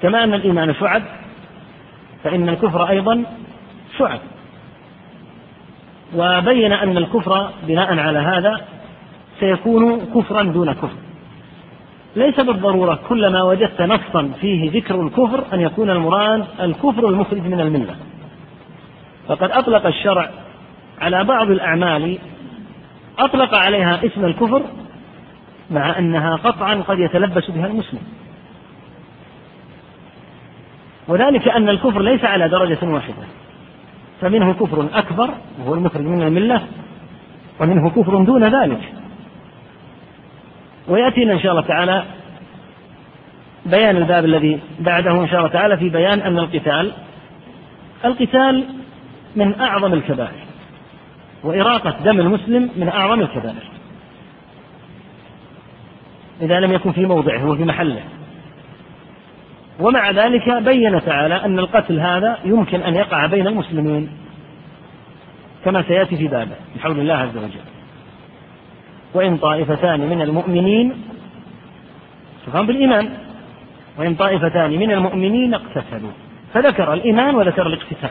كما 0.02 0.24
أن 0.24 0.34
الإيمان 0.34 0.74
شعب 0.74 1.02
فإن 2.24 2.48
الكفر 2.48 2.88
أيضا 2.88 3.24
شعب 3.98 4.18
وبين 6.16 6.72
أن 6.72 6.96
الكفر 6.96 7.50
بناء 7.66 7.98
على 7.98 8.18
هذا 8.18 8.60
سيكون 9.40 10.00
كفرا 10.14 10.42
دون 10.42 10.72
كفر 10.72 10.90
ليس 12.16 12.40
بالضرورة 12.40 12.98
كلما 13.08 13.42
وجدت 13.42 13.80
نصا 13.82 14.32
فيه 14.40 14.70
ذكر 14.70 15.02
الكفر 15.02 15.44
أن 15.52 15.60
يكون 15.60 15.90
المراد 15.90 16.44
الكفر 16.60 17.08
المخرج 17.08 17.38
من 17.40 17.60
الملة 17.60 17.96
فقد 19.28 19.50
أطلق 19.50 19.86
الشرع 19.86 20.30
على 21.00 21.24
بعض 21.24 21.50
الأعمال 21.50 22.18
أطلق 23.18 23.54
عليها 23.54 24.06
اسم 24.06 24.24
الكفر 24.24 24.62
مع 25.70 25.98
أنها 25.98 26.36
قطعا 26.36 26.74
قد 26.74 26.98
يتلبس 26.98 27.50
بها 27.50 27.66
المسلم 27.66 28.00
وذلك 31.08 31.48
أن 31.48 31.68
الكفر 31.68 32.02
ليس 32.02 32.24
على 32.24 32.48
درجة 32.48 32.78
واحدة 32.82 33.24
فمنه 34.20 34.52
كفر 34.52 34.86
أكبر 34.94 35.30
وهو 35.60 35.74
المخرج 35.74 36.04
من 36.04 36.22
الملة 36.22 36.62
ومنه 37.60 37.90
كفر 37.90 38.24
دون 38.24 38.44
ذلك 38.62 38.92
ويأتينا 40.92 41.32
إن 41.32 41.40
شاء 41.40 41.52
الله 41.52 41.62
تعالى 41.62 42.02
بيان 43.66 43.96
الباب 43.96 44.24
الذي 44.24 44.60
بعده 44.80 45.10
إن 45.10 45.28
شاء 45.28 45.38
الله 45.40 45.50
تعالى 45.50 45.76
في 45.76 45.88
بيان 45.88 46.20
أن 46.20 46.38
القتال 46.38 46.92
القتال 48.04 48.64
من 49.36 49.60
أعظم 49.60 49.92
الكبائر 49.94 50.42
وإراقة 51.44 51.94
دم 52.04 52.20
المسلم 52.20 52.70
من 52.76 52.88
أعظم 52.88 53.20
الكبائر 53.20 53.62
إذا 56.42 56.60
لم 56.60 56.72
يكن 56.72 56.92
في 56.92 57.06
موضعه 57.06 57.46
وفي 57.48 57.64
محله 57.64 58.00
ومع 59.80 60.10
ذلك 60.10 60.54
بين 60.62 61.00
تعالى 61.00 61.34
أن 61.34 61.58
القتل 61.58 62.00
هذا 62.00 62.38
يمكن 62.44 62.80
أن 62.80 62.94
يقع 62.94 63.26
بين 63.26 63.46
المسلمين 63.46 64.08
كما 65.64 65.82
سيأتي 65.82 66.16
في 66.16 66.28
بابه 66.28 66.56
بحول 66.76 66.98
الله 67.00 67.14
عز 67.14 67.36
وجل 67.36 67.71
وإن 69.14 69.36
طائفتان 69.36 70.00
من 70.00 70.22
المؤمنين 70.22 71.02
تفهم 72.46 72.66
بالإيمان 72.66 73.10
وإن 73.98 74.14
طائفتان 74.14 74.70
من 74.70 74.90
المؤمنين 74.90 75.54
اقتتلوا 75.54 76.10
فذكر 76.54 76.92
الإيمان 76.92 77.34
وذكر 77.34 77.66
الاقتتال 77.66 78.10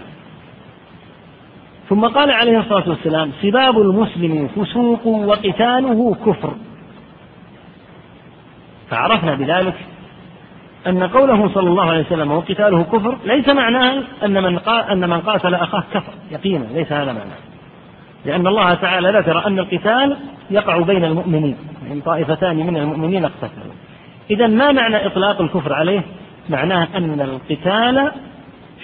ثم 1.90 2.06
قال 2.08 2.32
عليه 2.32 2.60
الصلاة 2.60 2.90
والسلام 2.90 3.32
سباب 3.42 3.78
المسلم 3.82 4.48
فسوق 4.48 5.08
وقتاله 5.08 6.16
كفر 6.26 6.54
فعرفنا 8.90 9.36
بذلك 9.36 9.76
أن 10.88 11.04
قوله 11.04 11.50
صلى 11.54 11.70
الله 11.70 11.84
عليه 11.92 12.02
وسلم 12.06 12.32
وقتاله 12.32 12.84
كفر 12.84 13.18
ليس 13.26 13.50
معناه 13.50 14.04
أن 14.26 14.44
من 14.44 14.60
أن 14.92 15.10
من 15.10 15.20
قاتل 15.20 15.56
أخاه 15.56 15.84
كفر 15.94 16.14
يقينا 16.32 16.66
ليس 16.74 16.92
هذا 16.92 17.14
معناه 17.14 17.38
لأن 18.26 18.48
الله 18.48 18.74
تعالى 18.74 19.20
ذكر 19.20 19.48
أن 19.48 19.60
القتال 19.60 20.18
يقع 20.52 20.78
بين 20.78 21.06
المؤمنين 21.06 21.58
إن 21.82 21.88
يعني 21.88 22.02
طائفتان 22.02 22.56
من 22.58 22.78
المؤمنين 22.78 23.26
اقتتلوا 23.26 23.74
إذا 24.30 24.48
ما 24.48 24.72
معنى 24.72 25.06
إطلاق 25.06 25.42
الكفر 25.42 25.74
عليه 25.74 26.04
معناه 26.50 26.88
أن 26.98 27.22
القتال 27.22 28.12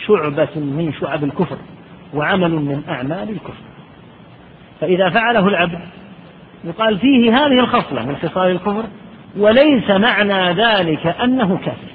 شعبة 0.08 0.48
من 0.56 0.94
شعب 1.02 1.24
الكفر 1.24 1.58
وعمل 2.14 2.52
من 2.52 2.82
أعمال 2.90 3.30
الكفر 3.30 3.64
فإذا 4.82 5.10
فعله 5.10 5.48
العبد 5.48 5.80
يقال 6.64 6.98
فيه 7.00 7.32
هذه 7.38 7.60
الخصلة 7.60 8.06
من 8.06 8.16
خصال 8.18 8.52
الكفر 8.52 8.84
وليس 9.38 9.90
معنى 9.90 10.54
ذلك 10.54 11.08
أنه 11.08 11.58
كافر 11.58 11.88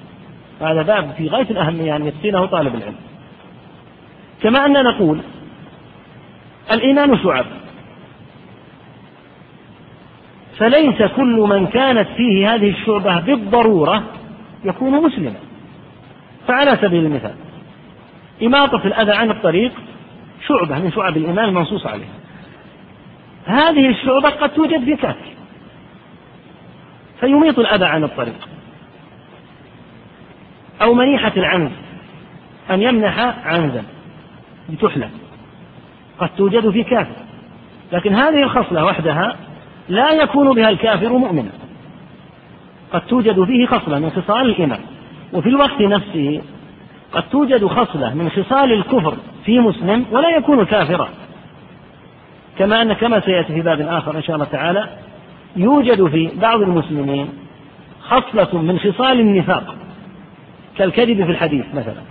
هذا 0.60 0.82
باب 0.82 1.10
في 1.16 1.28
غاية 1.28 1.50
الأهمية 1.50 1.96
أن 1.96 2.06
يتقنه 2.06 2.46
طالب 2.46 2.74
العلم 2.74 2.94
كما 4.42 4.66
أننا 4.66 4.82
نقول 4.82 5.20
الإيمان 6.72 7.18
شعب 7.22 7.46
فليس 10.58 11.02
كل 11.16 11.36
من 11.36 11.66
كانت 11.66 12.08
فيه 12.16 12.54
هذه 12.54 12.70
الشعبة 12.70 13.20
بالضرورة 13.20 14.02
يكون 14.64 15.02
مسلما 15.02 15.34
فعلى 16.48 16.78
سبيل 16.82 17.04
المثال 17.06 17.34
إماطة 18.42 18.82
الأذى 18.86 19.12
عن 19.12 19.30
الطريق 19.30 19.72
شعبة 20.48 20.78
من 20.78 20.92
شعب 20.92 21.16
الإيمان 21.16 21.44
المنصوص 21.44 21.86
عليها 21.86 22.18
هذه 23.46 23.88
الشعبة 23.90 24.28
قد 24.30 24.52
توجد 24.54 24.84
في 24.84 25.14
فيميط 27.20 27.58
الأذى 27.58 27.84
عن 27.84 28.04
الطريق 28.04 28.48
أو 30.82 30.94
منيحة 30.94 31.32
العنز 31.36 31.70
أن 32.70 32.82
يمنح 32.82 33.18
عنزا 33.46 33.84
بتحلة 34.70 35.10
قد 36.22 36.30
توجد 36.36 36.70
في 36.70 36.84
كافر 36.84 37.14
لكن 37.92 38.14
هذه 38.14 38.42
الخصلة 38.42 38.84
وحدها 38.84 39.36
لا 39.88 40.12
يكون 40.12 40.52
بها 40.54 40.68
الكافر 40.70 41.08
مؤمنا 41.12 41.50
قد 42.92 43.00
توجد 43.06 43.44
فيه 43.44 43.66
خصلة 43.66 43.98
من 43.98 44.10
خصال 44.10 44.50
الإيمان 44.50 44.80
وفي 45.32 45.48
الوقت 45.48 45.80
نفسه 45.80 46.42
قد 47.12 47.22
توجد 47.30 47.66
خصلة 47.66 48.14
من 48.14 48.28
خصال 48.30 48.72
الكفر 48.72 49.14
في 49.44 49.58
مسلم 49.58 50.04
ولا 50.10 50.28
يكون 50.36 50.64
كافرا 50.64 51.08
كما 52.58 52.82
أن 52.82 52.92
كما 52.92 53.20
سيأتي 53.20 53.54
في 53.54 53.60
باب 53.60 53.80
آخر 53.80 54.16
إن 54.16 54.22
شاء 54.22 54.36
الله 54.36 54.46
تعالى 54.46 54.88
يوجد 55.56 56.06
في 56.06 56.30
بعض 56.36 56.60
المسلمين 56.60 57.28
خصلة 58.02 58.62
من 58.62 58.78
خصال 58.78 59.20
النفاق 59.20 59.74
كالكذب 60.78 61.24
في 61.24 61.30
الحديث 61.30 61.64
مثلا 61.74 62.02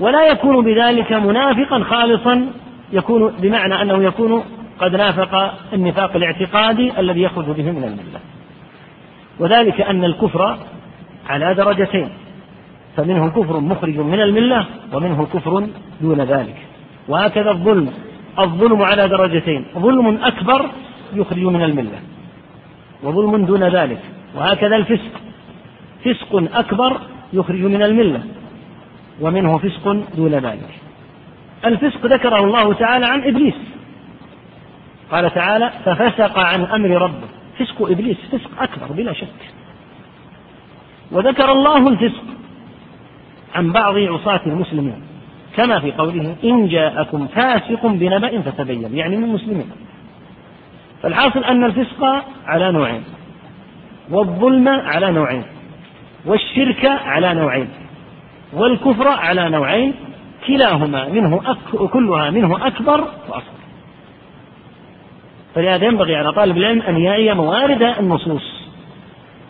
ولا 0.00 0.26
يكون 0.26 0.64
بذلك 0.64 1.12
منافقا 1.12 1.82
خالصا 1.82 2.48
يكون 2.92 3.30
بمعنى 3.38 3.82
أنه 3.82 4.02
يكون 4.04 4.42
قد 4.78 4.96
نافق 4.96 5.54
النفاق 5.72 6.16
الاعتقادي 6.16 7.00
الذي 7.00 7.22
يخرج 7.22 7.44
به 7.44 7.62
من 7.70 7.84
الملة 7.84 8.20
وذلك 9.38 9.80
أن 9.80 10.04
الكفر 10.04 10.58
على 11.28 11.54
درجتين 11.54 12.08
فمنه 12.96 13.28
كفر 13.28 13.60
مخرج 13.60 13.96
من 13.98 14.20
الملة 14.20 14.66
ومنه 14.92 15.26
كفر 15.34 15.66
دون 16.00 16.20
ذلك 16.20 16.56
وهكذا 17.08 17.50
الظلم 17.50 17.90
الظلم 18.38 18.82
على 18.82 19.08
درجتين 19.08 19.64
ظلم 19.78 20.18
أكبر 20.24 20.66
يخرج 21.14 21.42
من 21.44 21.62
الملة 21.62 22.00
وظلم 23.02 23.44
دون 23.44 23.64
ذلك 23.64 23.98
وهكذا 24.36 24.76
الفسق 24.76 25.10
فسق 26.04 26.56
أكبر 26.58 26.96
يخرج 27.32 27.60
من 27.60 27.82
الملة 27.82 28.22
ومنه 29.20 29.58
فسق 29.58 29.96
دون 30.16 30.34
ذلك 30.34 30.78
الفسق 31.66 32.06
ذكره 32.06 32.36
الله 32.38 32.72
تعالى 32.72 33.06
عن 33.06 33.22
إبليس 33.24 33.54
قال 35.12 35.34
تعالى 35.34 35.72
ففسق 35.84 36.38
عن 36.38 36.64
أمر 36.64 36.88
ربه 36.90 37.26
فسق 37.58 37.90
إبليس 37.90 38.16
فسق 38.32 38.62
أكبر 38.62 38.86
بلا 38.86 39.12
شك 39.12 39.52
وذكر 41.12 41.52
الله 41.52 41.88
الفسق 41.88 42.24
عن 43.54 43.72
بعض 43.72 43.96
عصاة 43.98 44.40
المسلمين 44.46 45.02
كما 45.56 45.80
في 45.80 45.92
قوله 45.92 46.36
إن 46.44 46.66
جاءكم 46.68 47.26
فاسق 47.26 47.86
بنبأ 47.86 48.40
فتبين 48.40 48.96
يعني 48.96 49.16
من 49.16 49.28
مسلمين 49.28 49.70
فالحاصل 51.02 51.44
أن 51.44 51.64
الفسق 51.64 52.04
على 52.46 52.72
نوعين 52.72 53.04
والظلم 54.10 54.68
على 54.68 55.12
نوعين 55.12 55.42
والشرك 56.26 56.84
على 56.86 57.34
نوعين 57.34 57.68
والكفر 58.52 59.08
على 59.08 59.50
نوعين 59.50 59.94
كلاهما 60.46 61.08
منه 61.08 61.40
أك... 61.44 61.88
كلها 61.90 62.30
منه 62.30 62.66
أكبر 62.66 63.00
وأصغر 63.28 63.66
فلهذا 65.54 65.84
ينبغي 65.84 66.16
على 66.16 66.32
طالب 66.32 66.56
العلم 66.56 66.82
أن 66.82 66.96
يعي 66.96 67.34
موارد 67.34 67.82
النصوص 67.82 68.66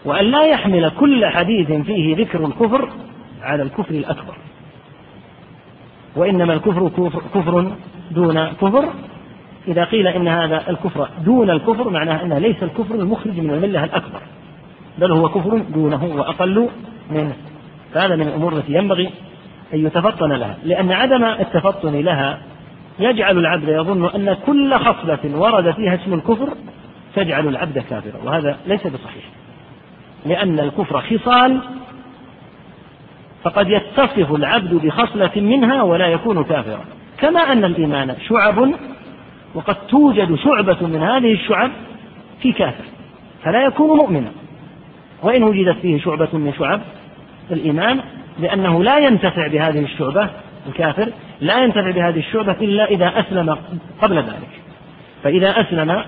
وأن 0.04 0.24
لا 0.24 0.42
يحمل 0.46 0.90
كل 1.00 1.26
حديث 1.26 1.72
فيه 1.72 2.16
ذكر 2.16 2.46
الكفر 2.46 2.90
على 3.42 3.62
الكفر 3.62 3.94
الأكبر 3.94 4.34
وإنما 6.16 6.52
الكفر 6.52 6.88
كفر, 6.88 7.22
كفر 7.34 7.72
دون 8.10 8.46
كفر 8.48 8.88
إذا 9.68 9.84
قيل 9.84 10.06
إن 10.08 10.28
هذا 10.28 10.70
الكفر 10.70 11.08
دون 11.24 11.50
الكفر 11.50 11.90
معناه 11.90 12.22
أنه 12.22 12.38
ليس 12.38 12.62
الكفر 12.62 12.94
المخرج 12.94 13.40
من 13.40 13.50
الملة 13.50 13.84
الأكبر 13.84 14.20
بل 14.98 15.12
هو 15.12 15.28
كفر 15.28 15.58
دونه 15.74 16.04
وأقل 16.04 16.68
منه 17.10 17.34
فهذا 17.94 18.16
من 18.16 18.22
الأمور 18.22 18.52
التي 18.56 18.72
ينبغي 18.72 19.10
أن 19.74 19.86
يتفطن 19.86 20.32
لها 20.32 20.56
لأن 20.64 20.92
عدم 20.92 21.24
التفطن 21.24 21.92
لها 22.00 22.38
يجعل 22.98 23.38
العبد 23.38 23.68
يظن 23.68 24.06
أن 24.06 24.36
كل 24.46 24.74
خصلة 24.74 25.18
ورد 25.24 25.70
فيها 25.70 25.94
اسم 25.94 26.14
الكفر 26.14 26.48
تجعل 27.14 27.48
العبد 27.48 27.78
كافرا 27.78 28.22
وهذا 28.24 28.56
ليس 28.66 28.86
بصحيح 28.86 29.24
لأن 30.26 30.58
الكفر 30.60 31.00
خصال 31.00 31.60
فقد 33.42 33.68
يتصف 33.70 34.32
العبد 34.34 34.74
بخصلة 34.74 35.30
منها 35.36 35.82
ولا 35.82 36.06
يكون 36.06 36.44
كافرا 36.44 36.84
كما 37.18 37.40
أن 37.40 37.64
الإيمان 37.64 38.14
شعب 38.28 38.70
وقد 39.54 39.76
توجد 39.86 40.34
شعبة 40.34 40.76
من 40.80 41.02
هذه 41.02 41.32
الشعب 41.32 41.70
في 42.40 42.52
كافر 42.52 42.84
فلا 43.44 43.64
يكون 43.66 43.96
مؤمنا 43.98 44.30
وإن 45.22 45.42
وجدت 45.42 45.78
فيه 45.82 46.00
شعبة 46.00 46.28
من 46.32 46.52
شعب 46.58 46.80
الإيمان 47.50 48.00
لأنه 48.38 48.82
لا 48.84 48.98
ينتفع 48.98 49.46
بهذه 49.46 49.84
الشعبة 49.84 50.30
الكافر 50.66 51.12
لا 51.40 51.58
ينتفع 51.58 51.90
بهذه 51.90 52.18
الشعبة 52.18 52.52
إلا 52.52 52.84
إذا 52.84 53.06
أسلم 53.20 53.56
قبل 54.02 54.16
ذلك 54.18 54.50
فإذا 55.22 55.50
أسلم 55.60 56.04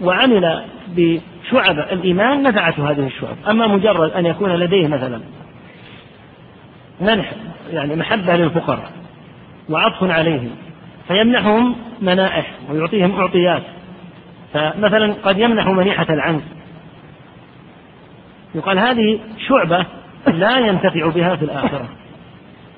وعمل 0.00 0.62
بشعب 0.96 1.78
الإيمان 1.78 2.42
نفعته 2.42 2.90
هذه 2.90 3.06
الشعب 3.06 3.36
أما 3.48 3.66
مجرد 3.66 4.10
أن 4.12 4.26
يكون 4.26 4.52
لديه 4.54 4.88
مثلا 4.88 5.20
منح 7.00 7.32
يعني 7.72 7.96
محبة 7.96 8.36
للفقراء 8.36 8.90
وعطف 9.70 10.02
عليهم 10.04 10.50
فيمنحهم 11.08 11.76
منائح 12.00 12.50
ويعطيهم 12.70 13.20
أعطيات 13.20 13.62
فمثلا 14.54 15.12
قد 15.24 15.38
يمنح 15.38 15.66
منيحة 15.68 16.06
العنز 16.10 16.42
يقال 18.54 18.78
هذه 18.78 19.20
شعبة 19.48 19.86
لا 20.30 20.58
ينتفع 20.58 21.08
بها 21.10 21.36
في 21.36 21.44
الآخرة 21.44 21.88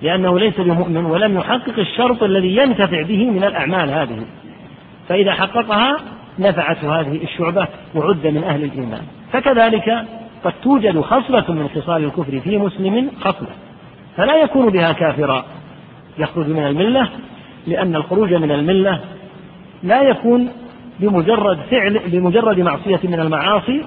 لأنه 0.03 0.39
ليس 0.39 0.61
بمؤمن 0.61 1.05
ولم 1.05 1.37
يحقق 1.39 1.79
الشرط 1.79 2.23
الذي 2.23 2.57
ينتفع 2.57 3.03
به 3.03 3.31
من 3.31 3.45
الأعمال 3.45 3.91
هذه 3.91 4.25
فإذا 5.09 5.33
حققها 5.35 5.97
نفعته 6.39 7.01
هذه 7.01 7.23
الشعبة 7.25 7.69
وعد 7.95 8.27
من 8.27 8.45
أهل 8.45 8.65
الإيمان 8.65 9.03
فكذلك 9.33 10.05
قد 10.45 10.53
توجد 10.63 11.01
خصلة 11.01 11.45
من 11.51 11.69
خصال 11.77 12.05
الكفر 12.05 12.41
في 12.41 12.59
مسلم 12.59 13.11
خصلة 13.21 13.49
فلا 14.17 14.37
يكون 14.43 14.71
بها 14.71 14.93
كافرا 14.93 15.45
يخرج 16.19 16.49
من 16.49 16.67
الملة 16.67 17.09
لأن 17.67 17.97
الخروج 17.97 18.35
من 18.35 18.51
الملة 18.53 19.01
لا 19.83 20.03
يكون 20.03 20.49
بمجرد 21.01 21.59
فعل 21.71 22.01
بمجرد 22.07 22.59
معصية 22.61 23.01
من 23.05 23.21
المعاصي 23.21 23.85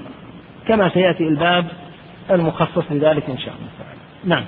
كما 0.67 0.89
سيأتي 0.89 1.23
الباب 1.23 1.65
المخصص 2.31 2.83
لذلك 2.91 3.29
إن 3.29 3.37
شاء 3.39 3.53
الله 3.55 3.69
تعالى 3.79 3.99
نعم 4.25 4.43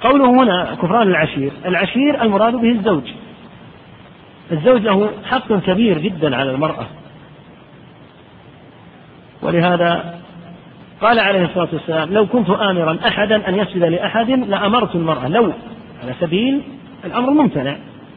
قوله 0.00 0.30
هنا 0.42 0.74
كفران 0.74 1.08
العشير 1.08 1.52
العشير 1.66 2.22
المراد 2.22 2.52
به 2.54 2.70
الزوج 2.70 3.02
الزوج 4.52 4.80
له 4.80 5.10
حق 5.24 5.52
كبير 5.52 5.98
جدا 5.98 6.36
على 6.36 6.50
المرأة 6.50 6.86
ولهذا 9.42 10.20
قال 11.00 11.18
عليه 11.18 11.44
الصلاة 11.44 11.68
والسلام 11.72 12.12
لو 12.12 12.26
كنت 12.26 12.50
آمرا 12.50 12.98
أحدا 13.08 13.48
أن 13.48 13.58
يسجد 13.58 13.82
لأحد 13.84 14.30
لأمرت 14.30 14.94
المرأة 14.94 15.28
لو 15.28 15.52
على 16.02 16.12
سبيل 16.20 16.60
الأمر 17.04 17.28
الممتنع 17.28 17.76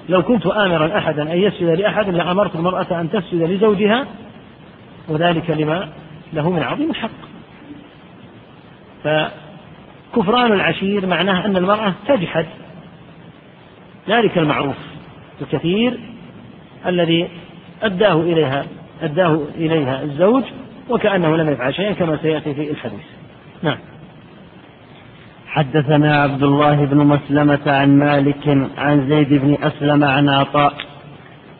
لو 0.10 0.24
كنت 0.24 0.46
آمرا 0.48 0.98
أحدا 0.98 1.22
أن 1.34 1.38
يسجد 1.38 1.70
لأحد 1.70 2.10
لأمرت 2.10 2.56
المرأة 2.56 2.88
أن 3.02 3.10
تسجد 3.12 3.42
لزوجها 3.42 4.06
وذلك 5.10 5.50
لما 5.50 5.90
له 6.34 6.50
من 6.50 6.64
عظيم 6.64 6.90
الحق 6.90 7.10
فكفران 9.04 10.54
العشير 10.54 11.06
معناه 11.06 11.46
أن 11.46 11.58
المرأة 11.58 11.94
تجحد 12.08 12.46
ذلك 14.10 14.38
المعروف 14.38 14.76
الكثير 15.42 16.00
الذي 16.86 17.28
أداه 17.84 18.22
إليها 18.22 18.66
أداه 19.02 19.42
إليها 19.56 20.02
الزوج 20.04 20.44
وكأنه 20.90 21.38
لم 21.38 21.50
يفعل 21.50 21.74
شيئا 21.76 21.94
كما 21.94 22.18
سيأتي 22.22 22.54
في 22.54 22.72
الحديث 22.72 23.02
نعم 23.64 23.78
حدثنا 25.48 26.22
عبد 26.22 26.44
الله 26.44 26.86
بن 26.86 26.98
مسلمة 26.98 27.60
عن 27.68 27.98
مالك 27.98 28.68
عن 28.78 29.08
زيد 29.10 29.30
بن 29.34 29.58
أسلم 29.64 30.04
عن 30.04 30.30
عطاء 30.30 30.74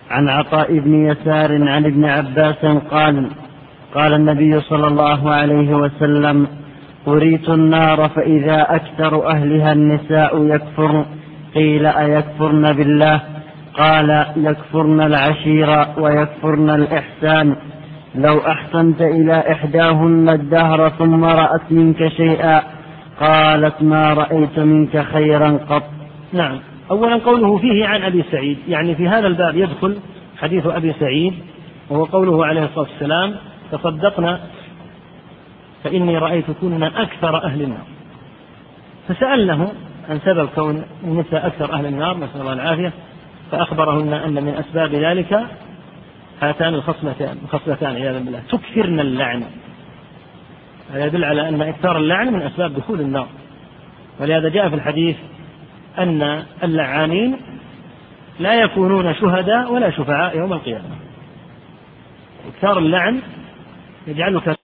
عن 0.10 0.30
عطاء 0.30 0.80
بن 0.80 1.06
يسار 1.08 1.70
عن 1.70 1.86
ابن 1.86 2.06
عباس 2.06 2.66
قال 2.92 3.30
قال 3.96 4.14
النبي 4.14 4.60
صلى 4.62 4.88
الله 4.88 5.32
عليه 5.32 5.76
وسلم 5.76 6.48
قريت 7.06 7.50
النار 7.50 8.10
فإذا 8.10 8.76
أكثر 8.76 9.28
أهلها 9.28 9.72
النساء 9.74 10.46
يكفر 10.48 11.06
قيل 11.56 11.86
أيكفرن 11.86 12.74
بالله 12.74 13.22
قال 13.74 14.26
يكفرن 14.38 15.02
العشيرة 15.02 16.00
ويكفرن 16.00 16.70
الإحسان 16.70 17.56
لو 18.16 18.38
أحسنت 18.40 19.02
إلى 19.02 19.52
إحداهن 19.52 20.30
الدهر 20.30 20.90
ثم 20.90 21.24
رأت 21.24 21.62
منك 21.72 22.08
شيئا 22.08 22.62
قالت 23.20 23.84
ما 23.84 24.14
رأيت 24.14 24.60
منك 24.60 25.02
خيرا 25.04 25.58
قط 25.70 25.84
نعم 26.34 26.60
أولا 26.92 27.16
قوله 27.18 27.58
فيه 27.58 27.88
عن 27.88 28.02
أبي 28.02 28.24
سعيد 28.32 28.58
يعني 28.68 28.96
في 28.96 29.08
هذا 29.08 29.28
الباب 29.28 29.56
يدخل 29.56 29.98
حديث 30.40 30.66
أبي 30.68 30.94
سعيد 31.00 31.34
وهو 31.90 32.04
قوله 32.04 32.46
عليه 32.46 32.64
الصلاة 32.64 32.88
والسلام 32.92 33.36
تصدقنا 33.72 34.40
فإني 35.84 36.18
رأيتكننا 36.18 37.02
أكثر 37.02 37.44
أهل 37.44 37.62
النار 37.62 37.86
فسأله 39.08 39.72
عن 40.10 40.20
سبب 40.26 40.50
كون 40.56 40.84
النساء 41.04 41.48
أكثر 41.48 41.74
أهل 41.74 41.86
النار 41.86 42.18
نسأل 42.18 42.42
الله 42.42 42.54
العافية 42.54 42.94
فأخبرهن 43.52 44.14
أن 44.14 44.34
من 44.44 44.54
أسباب 44.54 44.96
ذلك 44.96 45.46
هاتان 46.42 46.74
الخصلتان 46.74 47.38
الخصلتان 47.44 47.96
عياذا 47.96 48.20
بالله 48.20 48.44
تكثرن 48.50 49.00
اللعن 49.00 49.44
هذا 50.94 51.06
يدل 51.06 51.24
على 51.24 51.50
أن 51.50 51.62
إكثار 51.62 51.98
اللعن 51.98 52.28
من 52.34 52.42
أسباب 52.42 52.74
دخول 52.74 53.02
النار 53.02 53.28
ولهذا 54.20 54.50
جاء 54.50 54.70
في 54.70 54.76
الحديث 54.76 55.16
أن 55.98 56.44
اللعانين 56.64 57.38
لا 58.40 58.54
يكونون 58.62 59.16
شهداء 59.16 59.74
ولا 59.74 59.90
شفعاء 59.92 60.38
يوم 60.38 60.54
القيامة 60.54 60.96
إكثار 62.48 62.78
اللعن 62.78 63.22
يجعلك 64.08 64.63